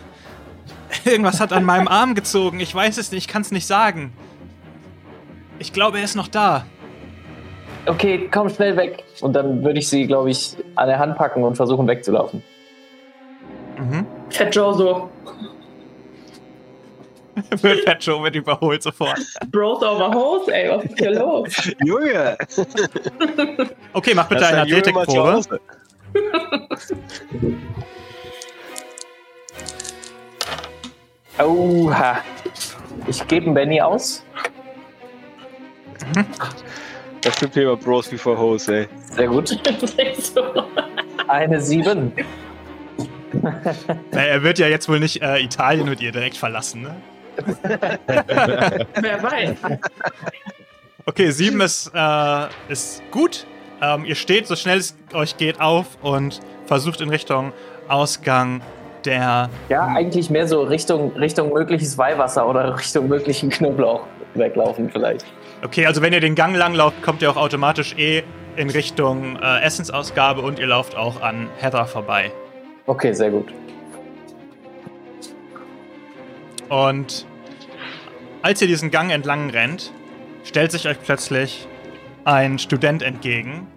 Irgendwas 1.06 1.40
hat 1.40 1.54
an 1.54 1.64
meinem 1.64 1.88
Arm 1.88 2.14
gezogen. 2.16 2.60
Ich 2.60 2.74
weiß 2.74 2.98
es 2.98 3.12
nicht, 3.12 3.26
ich 3.26 3.28
kann 3.28 3.42
es 3.42 3.52
nicht 3.52 3.66
sagen. 3.66 4.14
Ich 5.60 5.74
glaube, 5.74 5.98
er 5.98 6.04
ist 6.04 6.16
noch 6.16 6.28
da. 6.28 6.66
Okay, 7.86 8.30
komm 8.32 8.50
schnell 8.50 8.78
weg. 8.78 9.04
Und 9.22 9.34
dann 9.34 9.64
würde 9.64 9.80
ich 9.80 9.90
sie, 9.90 10.06
glaube 10.08 10.30
ich, 10.30 10.56
an 10.76 10.88
der 10.88 11.00
Hand 11.00 11.18
packen 11.18 11.44
und 11.44 11.56
versuchen 11.56 11.88
wegzulaufen. 11.88 12.44
Mhm. 13.78 14.06
Fat 14.30 14.56
Joe 14.56 14.74
so. 14.76 15.10
Wird 17.62 17.82
Fat 17.86 18.04
Joe 18.04 18.22
mit 18.22 18.36
überholt 18.36 18.84
sofort. 18.84 19.20
Bros 19.52 19.82
over 19.82 20.14
Hose, 20.14 20.54
ey, 20.54 20.70
was 20.70 20.84
ist 20.86 21.00
hier 21.00 21.12
los? 21.12 21.74
Junge! 21.84 22.38
Okay, 23.94 24.14
mach 24.14 24.28
bitte 24.28 24.46
eine 24.46 24.62
Athletikprobe. 24.62 25.60
Oha. 31.40 32.18
Ich 33.08 33.28
gebe 33.28 33.48
einen 33.48 33.56
Benny 33.56 33.82
aus. 33.82 34.24
Das 37.22 37.36
gibt 37.38 37.54
Thema 37.54 37.76
Bros 37.76 38.08
before 38.10 38.38
Hose, 38.38 38.76
ey. 38.76 38.88
Sehr 39.16 39.28
gut. 39.28 39.58
Eine 41.28 41.62
7. 41.62 42.12
Naja, 43.42 44.28
er 44.28 44.44
wird 44.44 44.60
ja 44.60 44.68
jetzt 44.68 44.88
wohl 44.88 45.00
nicht 45.00 45.22
äh, 45.22 45.40
Italien 45.40 45.90
mit 45.90 46.02
ihr 46.02 46.12
direkt 46.12 46.38
verlassen, 46.38 46.84
ne? 46.84 46.96
Wer 49.02 49.24
weiß. 49.24 49.58
Okay, 51.06 51.32
sieben 51.32 51.62
ist, 51.62 51.92
äh, 51.94 52.48
ist 52.70 53.02
gut. 53.12 53.46
Ähm, 53.82 54.06
ihr 54.06 54.16
steht 54.16 54.48
so 54.48 54.56
schnell 54.56 54.78
es 54.78 54.96
euch 55.14 55.36
geht 55.38 55.60
auf 55.60 55.86
und 56.02 56.40
versucht 56.66 57.02
in 57.02 57.10
Richtung 57.10 57.52
Ausgang 57.90 58.62
der. 59.06 59.50
Ja, 59.70 59.88
eigentlich 59.88 60.30
mehr 60.30 60.48
so 60.48 60.62
Richtung, 60.64 61.12
Richtung 61.18 61.52
mögliches 61.52 61.98
Weihwasser 61.98 62.48
oder 62.48 62.78
Richtung 62.78 63.08
möglichen 63.10 63.50
Knoblauch 63.50 64.08
weglaufen, 64.36 64.90
vielleicht. 64.90 65.26
Okay, 65.64 65.86
also 65.86 66.02
wenn 66.02 66.14
ihr 66.14 66.20
den 66.20 66.36
Gang 66.36 66.56
lang 66.56 66.74
lauft, 66.74 67.02
kommt 67.04 67.22
ihr 67.22 67.30
auch 67.30 67.38
automatisch 67.38 67.96
eh 67.98 68.24
in 68.56 68.70
Richtung 68.70 69.38
äh, 69.42 69.62
Essensausgabe 69.64 70.42
und 70.42 70.60
ihr 70.60 70.68
lauft 70.68 70.96
auch 70.96 71.22
an 71.22 71.50
Heather 71.58 71.86
vorbei. 71.86 72.32
Okay, 72.86 73.14
sehr 73.14 73.32
gut. 73.32 73.54
Und 76.74 77.28
als 78.42 78.60
ihr 78.64 78.68
diesen 78.68 78.90
Gang 78.90 79.12
entlang 79.12 79.52
rennt, 79.52 79.94
stellt 80.44 80.72
sich 80.72 80.88
euch 80.88 81.00
plötzlich 81.00 81.68
ein 82.26 82.58
Student 82.58 83.04
entgegen. 83.04 83.68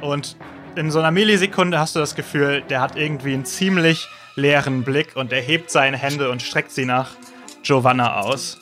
Und 0.00 0.38
in 0.76 0.90
so 0.90 0.98
einer 0.98 1.10
Millisekunde 1.10 1.78
hast 1.78 1.94
du 1.94 2.00
das 2.00 2.14
Gefühl, 2.14 2.62
der 2.70 2.80
hat 2.80 2.96
irgendwie 2.96 3.34
einen 3.34 3.44
ziemlich 3.44 4.08
leeren 4.34 4.82
Blick 4.82 5.14
und 5.14 5.30
er 5.30 5.42
hebt 5.42 5.70
seine 5.70 5.98
Hände 5.98 6.30
und 6.30 6.40
streckt 6.40 6.70
sie 6.70 6.86
nach 6.86 7.10
Giovanna 7.62 8.20
aus. 8.20 8.58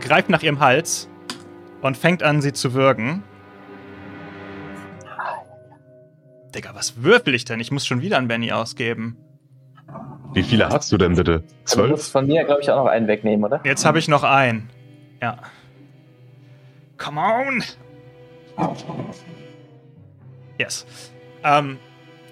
Greift 0.00 0.30
nach 0.30 0.42
ihrem 0.42 0.58
Hals 0.58 1.08
und 1.80 1.96
fängt 1.96 2.24
an, 2.24 2.42
sie 2.42 2.52
zu 2.52 2.74
würgen. 2.74 3.22
Digga, 6.56 6.74
was 6.74 7.04
würfel 7.04 7.36
ich 7.36 7.44
denn? 7.44 7.60
Ich 7.60 7.70
muss 7.70 7.86
schon 7.86 8.02
wieder 8.02 8.18
einen 8.18 8.26
Benny 8.26 8.50
ausgeben. 8.50 9.16
Wie 10.34 10.42
viele 10.42 10.68
hast 10.68 10.92
du 10.92 10.98
denn 10.98 11.14
bitte? 11.14 11.42
Zwölf? 11.64 11.86
Du 11.86 11.92
musst 11.92 12.12
von 12.12 12.26
mir, 12.26 12.44
glaube 12.44 12.60
ich, 12.60 12.70
auch 12.70 12.84
noch 12.84 12.90
einen 12.90 13.08
wegnehmen, 13.08 13.44
oder? 13.44 13.60
Jetzt 13.64 13.84
habe 13.84 13.98
ich 13.98 14.08
noch 14.08 14.24
einen. 14.24 14.68
Ja. 15.20 15.38
Come 16.98 17.20
on! 17.20 17.64
Yes. 20.58 20.86
Ähm, 21.44 21.78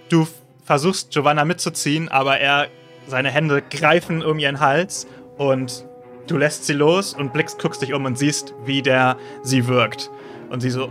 du 0.09 0.27
versuchst 0.65 1.11
Giovanna 1.13 1.45
mitzuziehen, 1.45 2.09
aber 2.09 2.39
er, 2.39 2.69
seine 3.07 3.31
Hände 3.31 3.63
greifen 3.63 4.25
um 4.25 4.39
ihren 4.39 4.61
Hals 4.61 5.07
und 5.39 5.87
du 6.27 6.37
lässt 6.37 6.67
sie 6.67 6.73
los 6.73 7.15
und 7.15 7.33
blickst, 7.33 7.61
guckst 7.61 7.83
dich 7.83 7.95
um 7.95 8.05
und 8.05 8.19
siehst, 8.19 8.55
wie 8.65 8.83
der 8.83 9.17
sie 9.43 9.69
wirkt. 9.69 10.11
Und 10.51 10.61
sie 10.61 10.71
so. 10.71 10.91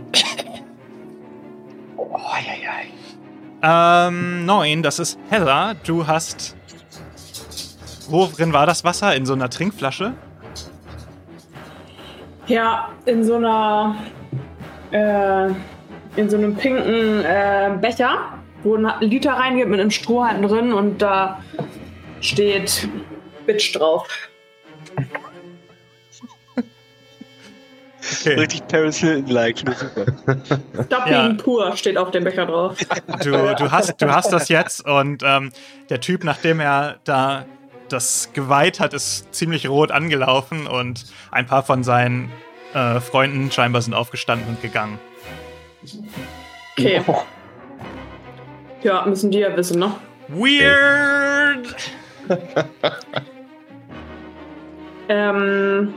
oh, 1.96 2.16
ei, 2.16 2.66
ei. 2.68 4.08
Ähm, 4.08 4.46
neun, 4.46 4.82
das 4.82 4.98
ist 4.98 5.18
Heather. 5.30 5.76
Du 5.84 6.06
hast 6.06 6.55
Worin 8.08 8.52
war 8.52 8.66
das 8.66 8.84
Wasser? 8.84 9.14
In 9.14 9.26
so 9.26 9.32
einer 9.32 9.50
Trinkflasche? 9.50 10.14
Ja, 12.46 12.88
in 13.04 13.24
so 13.24 13.36
einer. 13.36 13.96
Äh, 14.92 15.50
in 16.16 16.30
so 16.30 16.36
einem 16.36 16.56
pinken 16.56 17.24
äh, 17.24 17.76
Becher, 17.80 18.38
wo 18.62 18.76
ein 18.76 18.90
Liter 19.00 19.32
reingeht 19.32 19.68
mit 19.68 19.80
einem 19.80 19.90
Strohhalm 19.90 20.42
drin 20.42 20.72
und 20.72 21.02
da 21.02 21.42
steht 22.20 22.88
Bitch 23.44 23.76
drauf. 23.76 24.08
Okay. 28.20 28.34
Richtig 28.34 28.66
Paris 28.68 28.98
Hilton-like. 28.98 29.58
Stopping 29.58 31.12
ja. 31.12 31.34
pur 31.34 31.76
steht 31.76 31.98
auf 31.98 32.12
dem 32.12 32.24
Becher 32.24 32.46
drauf. 32.46 32.78
Du, 33.22 33.32
du, 33.32 33.70
hast, 33.70 34.00
du 34.00 34.12
hast 34.12 34.32
das 34.32 34.48
jetzt 34.48 34.86
und 34.86 35.22
ähm, 35.24 35.52
der 35.90 36.00
Typ, 36.00 36.24
nachdem 36.24 36.60
er 36.60 36.96
da 37.04 37.44
das 37.88 38.30
geweiht 38.32 38.80
hat, 38.80 38.94
ist 38.94 39.34
ziemlich 39.34 39.68
rot 39.68 39.90
angelaufen 39.90 40.66
und 40.66 41.06
ein 41.30 41.46
paar 41.46 41.62
von 41.62 41.84
seinen 41.84 42.30
äh, 42.74 43.00
Freunden 43.00 43.50
scheinbar 43.50 43.82
sind 43.82 43.94
aufgestanden 43.94 44.48
und 44.48 44.62
gegangen. 44.62 44.98
Okay. 46.72 47.02
Ja, 48.82 49.04
müssen 49.06 49.30
die 49.30 49.38
ja 49.38 49.56
wissen, 49.56 49.78
ne? 49.78 49.94
Weird! 50.28 51.74
ähm, 55.08 55.94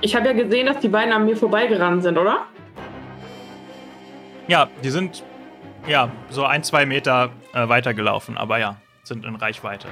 ich 0.00 0.14
habe 0.14 0.28
ja 0.28 0.32
gesehen, 0.32 0.66
dass 0.66 0.80
die 0.80 0.88
beiden 0.88 1.12
an 1.12 1.24
mir 1.24 1.36
vorbeigerannt 1.36 2.02
sind, 2.02 2.18
oder? 2.18 2.46
Ja, 4.48 4.68
die 4.82 4.90
sind 4.90 5.24
ja 5.86 6.10
so 6.28 6.44
ein, 6.44 6.62
zwei 6.62 6.86
Meter 6.86 7.30
äh, 7.54 7.68
weitergelaufen, 7.68 8.36
aber 8.36 8.58
ja, 8.58 8.76
sind 9.02 9.24
in 9.24 9.36
Reichweite. 9.36 9.88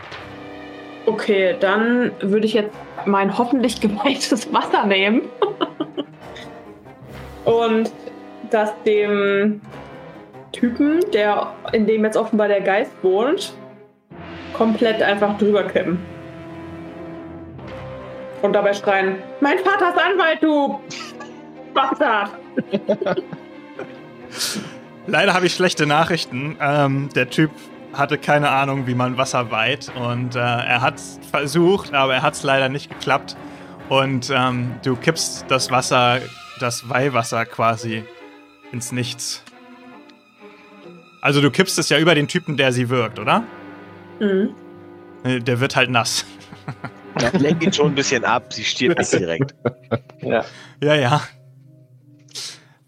Okay, 1.09 1.57
dann 1.59 2.13
würde 2.21 2.45
ich 2.45 2.53
jetzt 2.53 2.77
mein 3.07 3.39
hoffentlich 3.39 3.81
geweihtes 3.81 4.53
Wasser 4.53 4.85
nehmen 4.85 5.23
und 7.47 7.91
das 8.51 8.75
dem 8.85 9.63
Typen, 10.53 11.01
der 11.15 11.55
in 11.73 11.87
dem 11.87 12.05
jetzt 12.05 12.19
offenbar 12.19 12.49
der 12.49 12.61
Geist 12.61 12.93
wohnt, 13.01 13.55
komplett 14.53 15.03
einfach 15.03 15.39
drüber 15.39 15.63
kippen. 15.65 15.99
Und 18.43 18.53
dabei 18.53 18.75
schreien: 18.75 19.17
Mein 19.41 19.59
Vater 19.61 19.89
ist 19.89 19.99
Anwalt, 19.99 20.43
du 20.43 20.79
Bastard! 21.73 22.33
Leider 25.07 25.33
habe 25.33 25.47
ich 25.47 25.55
schlechte 25.55 25.87
Nachrichten. 25.87 26.59
Ähm, 26.61 27.09
der 27.15 27.31
Typ 27.31 27.51
hatte 27.99 28.17
keine 28.17 28.51
Ahnung, 28.51 28.87
wie 28.87 28.95
man 28.95 29.19
Wasser 29.19 29.51
weiht. 29.51 29.93
Und 29.95 30.37
äh, 30.37 30.39
er 30.39 30.81
hat 30.81 30.97
es 30.97 31.19
versucht, 31.31 31.93
aber 31.93 32.15
er 32.15 32.23
hat 32.23 32.35
es 32.35 32.43
leider 32.43 32.69
nicht 32.69 32.89
geklappt. 32.89 33.37
Und 33.89 34.31
ähm, 34.35 34.73
du 34.85 34.97
kippst 34.97 35.47
das 35.49 35.71
Wasser, 35.71 36.21
das 36.61 36.89
Weihwasser 36.89 37.45
quasi 37.47 38.05
ins 38.73 38.93
Nichts. 38.93 39.43
Also 41.21 41.41
du 41.41 41.51
kippst 41.51 41.79
es 41.79 41.89
ja 41.89 41.99
über 41.99 42.15
den 42.15 42.29
Typen, 42.29 42.57
der 42.57 42.73
sie 42.73 42.89
wirkt, 42.89 43.19
oder? 43.19 43.43
Mhm. 44.21 44.55
Äh, 45.25 45.41
der 45.41 45.61
wird 45.61 45.75
halt 45.75 45.91
nass. 45.91 46.25
Ja, 47.21 47.31
lenk 47.37 47.63
ihn 47.63 47.73
schon 47.73 47.89
ein 47.89 47.95
bisschen 47.95 48.25
ab, 48.25 48.53
sie 48.53 48.65
stirbt 48.65 48.99
nicht 48.99 49.13
direkt. 49.13 49.55
Ja, 50.21 50.45
ja. 50.83 50.95
ja. 50.95 51.23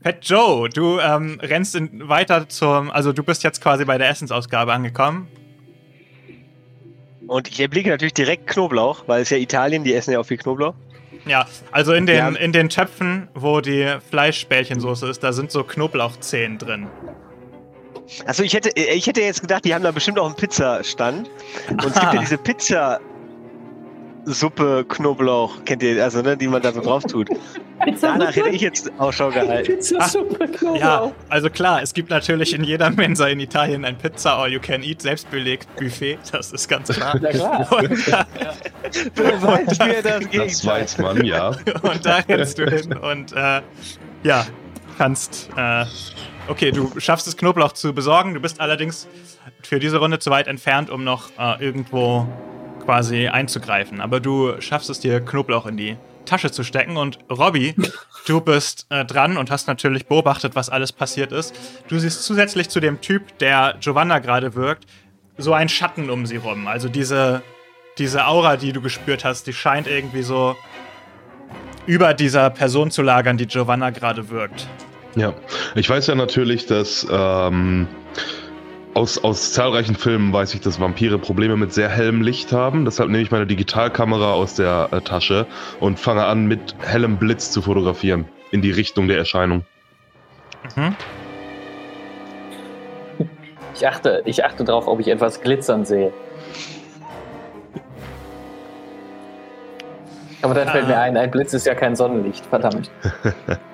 Pet 0.03 0.19
Joe, 0.23 0.69
du 0.71 0.99
ähm, 0.99 1.39
rennst 1.43 1.75
in, 1.77 2.09
weiter 2.09 2.49
zum, 2.49 2.91
also 2.91 3.13
du 3.13 3.23
bist 3.23 3.43
jetzt 3.43 3.61
quasi 3.61 3.85
bei 3.85 3.99
der 3.99 4.09
Essensausgabe 4.09 4.73
angekommen. 4.73 5.29
Und 7.27 7.49
ich 7.49 7.61
erblicke 7.61 7.91
natürlich 7.91 8.15
direkt 8.15 8.47
Knoblauch, 8.47 9.05
weil 9.07 9.23
es 9.23 9.31
ja 9.31 9.37
Italien, 9.37 9.85
die 9.85 9.95
essen 9.95 10.13
ja 10.13 10.21
auch 10.21 10.25
viel 10.25 10.39
Knoblauch. 10.39 10.75
Ja, 11.27 11.47
also 11.71 11.93
in 11.93 12.07
den, 12.07 12.35
in 12.37 12.53
den 12.53 12.71
Töpfen, 12.71 13.29
wo 13.35 13.61
die 13.61 13.95
Fleischbällchensoße 14.09 15.07
ist, 15.09 15.23
da 15.23 15.33
sind 15.33 15.51
so 15.51 15.65
Knoblauchzehen 15.65 16.57
drin. 16.57 16.89
Also 18.25 18.43
ich 18.43 18.55
hätte, 18.55 18.71
ich 18.71 19.07
hätte 19.07 19.21
jetzt 19.21 19.43
gedacht, 19.43 19.65
die 19.65 19.75
haben 19.75 19.85
da 19.85 19.91
bestimmt 19.91 20.19
auch 20.19 20.27
einen 20.27 20.35
Pizzastand. 20.35 21.31
Und 21.69 21.85
es 21.85 21.93
gibt 21.93 22.15
ja 22.15 22.21
diese 22.21 22.39
Pizza, 22.39 23.01
Suppe, 24.25 24.85
Knoblauch, 24.89 25.65
kennt 25.65 25.83
ihr, 25.83 26.03
also 26.03 26.23
ne, 26.23 26.37
die 26.37 26.49
man 26.49 26.63
da 26.63 26.73
so 26.73 26.81
drauf 26.81 27.05
tut. 27.05 27.29
Danach 28.01 28.37
hätte 28.37 28.51
ich 28.51 28.61
jetzt 28.61 28.93
Ausschau 28.99 29.31
gehalten. 29.31 29.73
Pizza-Suppe, 29.73 30.49
Knoblauch. 30.49 30.81
Ja, 30.81 31.13
also 31.29 31.49
klar, 31.49 31.83
es 31.83 31.95
gibt 31.95 32.11
natürlich 32.11 32.55
in 32.55 32.63
jeder 32.63 32.91
Mensa 32.91 33.27
in 33.29 33.41
Italien 33.41 33.85
ein 33.85 33.97
Pizza 33.97 34.37
All 34.37 34.53
You 34.53 34.61
Can 34.61 34.83
Eat 34.83 35.01
selbstbelegt 35.01 35.75
Buffet, 35.77 36.19
das 36.33 36.53
ist 36.53 36.69
ganz 36.69 36.89
klar. 36.93 37.19
Ja 37.23 37.31
klar. 37.31 37.69
Und 37.71 38.09
da, 38.11 39.43
weiß, 39.43 39.79
das, 40.03 40.31
das 40.31 40.67
weiß 40.67 40.99
man, 40.99 41.25
ja. 41.25 41.49
Und 41.49 42.05
da 42.05 42.17
rennst 42.17 42.59
du 42.59 42.69
hin 42.69 42.97
und 42.97 43.33
äh, 43.33 43.63
ja, 44.23 44.47
kannst. 44.99 45.49
Äh, 45.57 45.87
okay, 46.49 46.73
du 46.73 46.93
schaffst 46.99 47.27
es, 47.27 47.37
Knoblauch 47.37 47.73
zu 47.73 47.95
besorgen. 47.95 48.35
Du 48.35 48.41
bist 48.41 48.61
allerdings 48.61 49.09
für 49.63 49.79
diese 49.79 49.97
Runde 49.97 50.19
zu 50.19 50.31
weit 50.31 50.47
entfernt, 50.47 50.91
um 50.91 51.05
noch 51.05 51.31
äh, 51.39 51.65
irgendwo 51.65 52.27
quasi 52.81 53.29
einzugreifen. 53.29 54.01
Aber 54.01 54.21
du 54.21 54.61
schaffst 54.61 54.91
es 54.91 55.01
dir, 55.01 55.21
Knoblauch 55.21 55.67
in 55.67 55.77
die 55.77 55.97
Tasche 56.25 56.51
zu 56.51 56.65
stecken. 56.65 56.97
Und 56.97 57.19
Robby, 57.31 57.75
du 58.27 58.41
bist 58.41 58.87
äh, 58.91 59.05
dran 59.05 59.37
und 59.37 59.51
hast 59.51 59.67
natürlich 59.69 60.07
beobachtet, 60.07 60.55
was 60.55 60.69
alles 60.69 60.93
passiert 60.93 61.33
ist. 61.33 61.55
Du 61.89 61.99
siehst 61.99 62.25
zusätzlich 62.25 62.69
zu 62.69 62.81
dem 62.81 63.01
Typ, 63.01 63.39
der 63.39 63.77
Giovanna 63.81 64.19
gerade 64.19 64.55
wirkt, 64.55 64.87
so 65.39 65.53
ein 65.53 65.69
Schatten 65.69 66.11
um 66.11 66.27
sie 66.27 66.37
rum. 66.37 66.67
Also 66.67 66.89
diese, 66.89 67.43
diese 67.99 68.27
Aura, 68.27 68.57
die 68.57 68.73
du 68.73 68.81
gespürt 68.81 69.25
hast, 69.25 69.47
die 69.47 69.53
scheint 69.53 69.87
irgendwie 69.87 70.23
so 70.23 70.57
über 71.87 72.15
dieser 72.15 72.51
Person 72.51 72.91
zu 72.91 73.03
lagern, 73.03 73.37
die 73.37 73.47
Giovanna 73.47 73.91
gerade 73.91 74.31
wirkt. 74.31 74.69
Ja, 75.17 75.35
ich 75.75 75.89
weiß 75.89 76.07
ja 76.07 76.15
natürlich, 76.15 76.67
dass 76.67 77.07
ähm, 77.11 77.89
aus, 78.95 79.23
aus 79.23 79.53
zahlreichen 79.53 79.95
Filmen 79.95 80.33
weiß 80.33 80.55
ich, 80.55 80.61
dass 80.61 80.81
Vampire 80.81 81.19
Probleme 81.19 81.57
mit 81.57 81.73
sehr 81.73 81.89
hellem 81.89 82.23
Licht 82.23 82.53
haben. 82.53 82.85
Deshalb 82.85 83.11
nehme 83.11 83.23
ich 83.23 83.31
meine 83.31 83.47
Digitalkamera 83.47 84.33
aus 84.33 84.55
der 84.55 84.89
äh, 84.91 85.01
Tasche 85.01 85.47
und 85.79 85.99
fange 85.99 86.25
an, 86.25 86.47
mit 86.47 86.75
hellem 86.81 87.17
Blitz 87.17 87.51
zu 87.51 87.63
fotografieren. 87.63 88.27
In 88.51 88.63
die 88.63 88.73
Richtung 88.73 89.07
der 89.07 89.19
Erscheinung. 89.19 89.65
Mhm. 90.77 90.97
Ich 93.75 93.87
achte, 93.87 94.23
ich 94.25 94.45
achte 94.45 94.65
darauf, 94.65 94.89
ob 94.89 95.01
ich 95.01 95.09
etwas 95.09 95.41
glitzern 95.41 95.85
sehe. 95.85 96.13
Aber 100.43 100.55
dann 100.55 100.69
fällt 100.69 100.89
mir 100.89 100.97
ah. 100.97 101.03
ein, 101.03 101.17
ein 101.17 101.31
Blitz 101.31 101.53
ist 101.53 101.67
ja 101.67 101.75
kein 101.75 101.95
Sonnenlicht, 101.95 102.45
verdammt. 102.47 102.91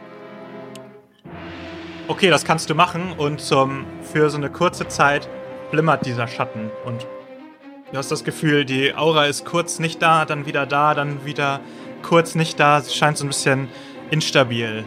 Okay, 2.08 2.30
das 2.30 2.44
kannst 2.44 2.70
du 2.70 2.76
machen 2.76 3.12
und 3.18 3.40
zum, 3.40 3.84
für 4.16 4.30
so 4.30 4.38
eine 4.38 4.48
kurze 4.48 4.88
Zeit 4.88 5.28
flimmert 5.68 6.06
dieser 6.06 6.26
Schatten 6.26 6.70
und 6.86 7.06
du 7.92 7.98
hast 7.98 8.10
das 8.10 8.24
Gefühl, 8.24 8.64
die 8.64 8.94
Aura 8.94 9.26
ist 9.26 9.44
kurz 9.44 9.78
nicht 9.78 10.00
da, 10.00 10.24
dann 10.24 10.46
wieder 10.46 10.64
da, 10.64 10.94
dann 10.94 11.26
wieder 11.26 11.60
kurz 12.00 12.34
nicht 12.34 12.58
da. 12.58 12.80
Sie 12.80 12.94
scheint 12.94 13.18
so 13.18 13.26
ein 13.26 13.28
bisschen 13.28 13.68
instabil 14.10 14.84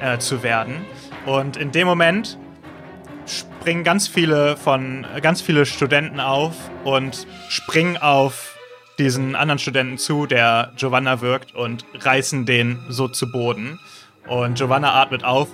äh, 0.00 0.18
zu 0.18 0.42
werden. 0.42 0.84
Und 1.24 1.56
in 1.56 1.70
dem 1.70 1.86
Moment 1.86 2.36
springen 3.26 3.84
ganz 3.84 4.08
viele 4.08 4.56
von 4.56 5.06
ganz 5.22 5.40
viele 5.40 5.64
Studenten 5.64 6.18
auf 6.18 6.56
und 6.82 7.28
springen 7.48 7.96
auf 7.96 8.58
diesen 8.98 9.36
anderen 9.36 9.60
Studenten 9.60 9.98
zu, 9.98 10.26
der 10.26 10.72
Giovanna 10.74 11.20
wirkt 11.20 11.54
und 11.54 11.84
reißen 11.94 12.44
den 12.44 12.80
so 12.88 13.06
zu 13.06 13.30
Boden. 13.30 13.78
Und 14.26 14.58
Giovanna 14.58 15.00
atmet 15.00 15.22
auf. 15.22 15.46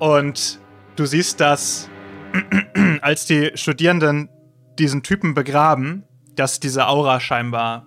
Und 0.00 0.58
du 0.96 1.06
siehst, 1.06 1.40
dass 1.40 1.88
als 3.00 3.26
die 3.26 3.52
Studierenden 3.54 4.28
diesen 4.78 5.02
Typen 5.02 5.34
begraben, 5.34 6.04
dass 6.34 6.60
diese 6.60 6.86
Aura 6.86 7.20
scheinbar 7.20 7.86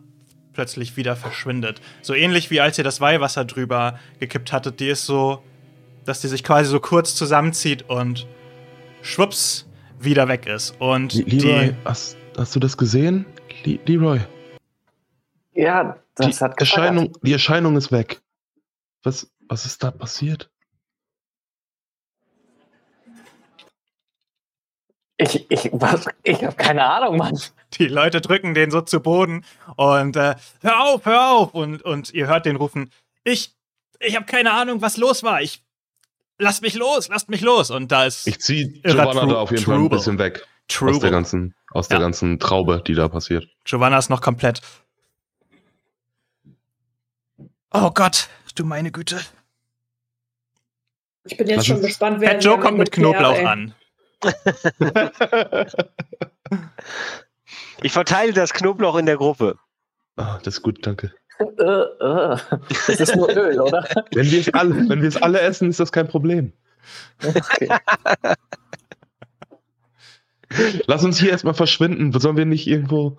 plötzlich 0.53 0.95
wieder 0.98 1.15
verschwindet. 1.15 1.82
So 2.02 2.14
ähnlich 2.14 2.49
wie 2.52 2.61
als 2.61 2.77
ihr 2.77 2.84
das 2.84 3.02
Weihwasser 3.02 3.45
drüber 3.45 3.99
gekippt 4.19 4.53
hattet, 4.53 4.80
die 4.80 4.90
ist 4.90 5.06
so, 5.06 5.44
dass 6.06 6.22
die 6.22 6.27
sich 6.27 6.44
quasi 6.44 6.69
so 6.69 6.80
kurz 6.80 7.15
zusammenzieht 7.15 7.90
und 7.90 8.27
schwupps 9.02 9.68
wieder 9.99 10.27
weg 10.27 10.45
ist. 10.48 10.76
Und 10.80 11.14
Leroy, 11.14 11.69
die, 11.69 11.76
hast, 11.84 12.18
hast, 12.38 12.56
du 12.56 12.60
das 12.60 12.77
gesehen? 12.77 13.26
Leroy? 13.64 14.19
Ja, 15.53 15.98
das 16.15 16.38
die 16.38 16.44
hat 16.44 16.60
Erscheinung, 16.60 17.14
Die 17.23 17.34
Erscheinung 17.34 17.76
ist 17.76 17.91
weg. 17.91 18.22
Was, 19.03 19.32
was 19.48 19.65
ist 19.65 19.84
da 19.84 19.91
passiert? 19.91 20.49
Ich, 25.17 25.49
ich, 25.49 25.71
ich 26.23 26.43
habe 26.43 26.55
keine 26.57 26.85
Ahnung, 26.85 27.17
Mann. 27.17 27.39
Die 27.73 27.87
Leute 27.87 28.19
drücken 28.19 28.53
den 28.53 28.69
so 28.69 28.81
zu 28.81 28.99
Boden 28.99 29.45
und 29.77 30.15
äh, 30.17 30.35
hör 30.61 30.83
auf, 30.83 31.05
hör 31.05 31.31
auf. 31.31 31.53
Und, 31.53 31.81
und 31.83 32.13
ihr 32.13 32.27
hört 32.27 32.45
den 32.45 32.57
rufen, 32.57 32.91
ich, 33.23 33.53
ich 33.99 34.15
habe 34.15 34.25
keine 34.25 34.51
Ahnung, 34.51 34.81
was 34.81 34.97
los 34.97 35.23
war. 35.23 35.41
Ich, 35.41 35.63
lasst 36.37 36.61
mich 36.61 36.75
los, 36.75 37.07
lasst 37.07 37.29
mich 37.29 37.41
los. 37.41 37.71
Und 37.71 37.91
da 37.91 38.05
ist. 38.05 38.27
Ich 38.27 38.39
ziehe 38.39 38.67
Giovanna 38.67 39.25
da 39.25 39.35
auf 39.37 39.51
jeden 39.51 39.63
Fall 39.63 39.77
ein 39.77 39.89
bisschen 39.89 40.19
weg. 40.19 40.45
Trubel. 40.67 40.95
Aus 40.95 41.01
der 41.01 41.11
ganzen, 41.11 41.55
aus 41.71 41.89
ja. 41.89 41.95
der 41.95 42.05
ganzen 42.05 42.39
Traube, 42.39 42.83
die 42.85 42.95
da 42.95 43.07
passiert. 43.07 43.47
Giovanna 43.63 43.97
ist 43.97 44.09
noch 44.09 44.21
komplett. 44.21 44.61
Oh 47.71 47.91
Gott, 47.91 48.29
du 48.55 48.65
meine 48.65 48.91
Güte. 48.91 49.21
Ich 51.25 51.37
bin 51.37 51.47
jetzt 51.47 51.57
Lass 51.57 51.65
schon 51.67 51.81
gespannt, 51.81 52.19
wer. 52.19 52.31
Fat 52.31 52.43
Joe 52.43 52.59
kommt 52.59 52.77
mit 52.77 52.91
Knoblauch 52.91 53.43
an. 53.43 53.73
Ich 57.81 57.91
verteile 57.91 58.34
das 58.34 58.53
Knoblauch 58.53 58.97
in 58.97 59.06
der 59.06 59.18
Gruppe. 59.18 59.57
Ah, 60.18 60.39
das 60.43 60.56
ist 60.56 60.61
gut, 60.61 60.85
danke. 60.85 61.14
Äh, 61.39 61.43
äh. 61.64 62.38
Das 62.69 62.99
ist 62.99 63.15
nur 63.15 63.30
Öl, 63.30 63.60
oder? 63.60 63.88
Wenn 64.14 64.31
wir 64.31 64.39
es 64.39 64.53
alle, 64.53 65.23
alle 65.23 65.41
essen, 65.41 65.69
ist 65.69 65.80
das 65.80 65.91
kein 65.91 66.07
Problem. 66.07 66.53
Okay. 67.23 67.69
Lass 70.88 71.03
uns 71.03 71.19
hier 71.19 71.31
erstmal 71.31 71.53
verschwinden. 71.53 72.18
Sollen 72.18 72.38
wir 72.38 72.45
nicht 72.45 72.68
irgendwo, 72.68 73.18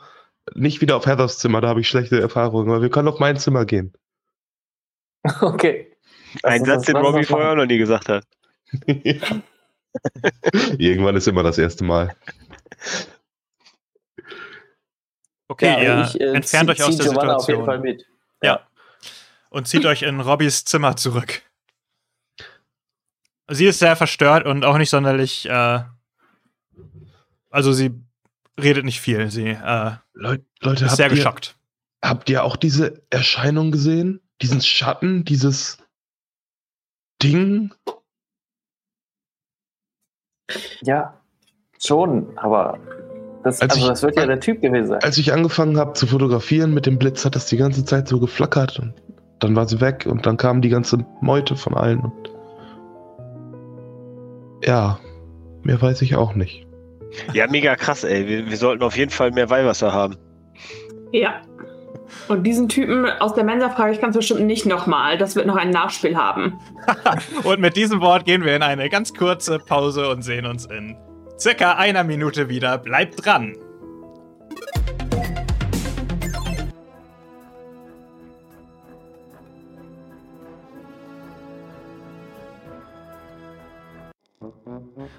nicht 0.54 0.80
wieder 0.80 0.96
auf 0.96 1.06
Heathers 1.06 1.38
Zimmer, 1.38 1.60
da 1.60 1.68
habe 1.68 1.80
ich 1.80 1.88
schlechte 1.88 2.20
Erfahrungen, 2.20 2.70
aber 2.70 2.82
wir 2.82 2.90
können 2.90 3.08
auf 3.08 3.18
mein 3.18 3.36
Zimmer 3.36 3.64
gehen. 3.66 3.92
Okay. 5.40 5.92
Ein 6.42 6.64
Satz, 6.64 6.86
den 6.86 6.96
Robbie 6.96 7.24
vorher 7.24 7.52
auch 7.52 7.56
noch 7.56 7.66
nie 7.66 7.78
gesagt 7.78 8.08
hat. 8.08 8.24
Irgendwann 10.78 11.16
ist 11.16 11.28
immer 11.28 11.42
das 11.42 11.58
erste 11.58 11.84
Mal. 11.84 12.14
Okay, 15.48 15.66
ja, 15.66 15.82
ihr 15.82 16.04
ich, 16.08 16.20
äh, 16.20 16.34
entfernt 16.34 16.70
euch 16.70 16.82
aus 16.82 16.96
der 16.96 17.06
Giovanna 17.06 17.38
Situation. 17.38 17.38
auf 17.38 17.48
jeden 17.48 17.64
Fall 17.66 17.78
mit. 17.78 18.06
Ja. 18.42 18.48
ja. 18.48 18.66
Und 19.50 19.68
zieht 19.68 19.86
euch 19.86 20.02
in 20.02 20.20
Robbys 20.20 20.64
Zimmer 20.64 20.96
zurück. 20.96 21.42
Sie 23.48 23.66
ist 23.66 23.78
sehr 23.78 23.94
verstört 23.94 24.44
und 24.44 24.64
auch 24.64 24.76
nicht 24.76 24.90
sonderlich. 24.90 25.48
Äh, 25.48 25.84
also 27.50 27.72
sie 27.72 27.92
redet 28.60 28.84
nicht 28.84 29.00
viel. 29.00 29.30
Sie 29.30 29.48
äh, 29.48 29.92
Leute, 30.14 30.44
Leute, 30.60 30.86
ist 30.86 30.96
sehr 30.96 31.06
ihr, 31.06 31.14
geschockt. 31.14 31.56
Habt 32.02 32.28
ihr 32.28 32.42
auch 32.42 32.56
diese 32.56 33.02
Erscheinung 33.10 33.70
gesehen? 33.70 34.20
Diesen 34.42 34.60
Schatten, 34.60 35.24
dieses 35.24 35.78
Ding? 37.22 37.72
Ja, 40.82 41.14
schon, 41.78 42.26
aber 42.36 42.78
das, 43.42 43.60
also 43.60 43.78
ich, 43.78 43.86
das 43.86 44.02
wird 44.02 44.16
ja 44.16 44.26
der 44.26 44.40
Typ 44.40 44.60
gewesen 44.60 44.88
sein. 44.88 45.02
Als 45.02 45.18
ich 45.18 45.32
angefangen 45.32 45.78
habe 45.78 45.92
zu 45.92 46.06
fotografieren 46.06 46.74
mit 46.74 46.86
dem 46.86 46.98
Blitz, 46.98 47.24
hat 47.24 47.34
das 47.34 47.46
die 47.46 47.56
ganze 47.56 47.84
Zeit 47.84 48.08
so 48.08 48.18
geflackert 48.18 48.78
und 48.78 48.94
dann 49.40 49.54
war 49.54 49.68
sie 49.68 49.80
weg 49.80 50.06
und 50.08 50.26
dann 50.26 50.36
kam 50.36 50.62
die 50.62 50.68
ganze 50.68 51.04
Meute 51.20 51.56
von 51.56 51.74
allen 51.74 52.00
und 52.00 52.30
ja, 54.64 54.98
mehr 55.62 55.80
weiß 55.80 56.02
ich 56.02 56.16
auch 56.16 56.34
nicht. 56.34 56.66
Ja, 57.32 57.46
mega 57.48 57.76
krass, 57.76 58.04
ey. 58.04 58.26
Wir, 58.26 58.46
wir 58.48 58.56
sollten 58.56 58.82
auf 58.82 58.96
jeden 58.96 59.10
Fall 59.10 59.30
mehr 59.30 59.48
Weihwasser 59.48 59.92
haben. 59.92 60.16
Ja. 61.12 61.42
Und 62.28 62.44
diesen 62.44 62.68
Typen 62.68 63.06
aus 63.06 63.34
der 63.34 63.44
Mensa 63.44 63.70
frage 63.70 63.92
ich 63.92 64.00
ganz 64.00 64.16
bestimmt 64.16 64.42
nicht 64.42 64.66
nochmal. 64.66 65.18
Das 65.18 65.36
wird 65.36 65.46
noch 65.46 65.56
ein 65.56 65.70
Nachspiel 65.70 66.16
haben. 66.16 66.58
und 67.44 67.60
mit 67.60 67.76
diesem 67.76 68.00
Wort 68.00 68.24
gehen 68.24 68.44
wir 68.44 68.54
in 68.54 68.62
eine 68.62 68.88
ganz 68.88 69.14
kurze 69.14 69.58
Pause 69.58 70.08
und 70.08 70.22
sehen 70.22 70.46
uns 70.46 70.66
in 70.66 70.96
circa 71.38 71.72
einer 71.72 72.04
Minute 72.04 72.48
wieder. 72.48 72.78
Bleibt 72.78 73.24
dran! 73.24 73.54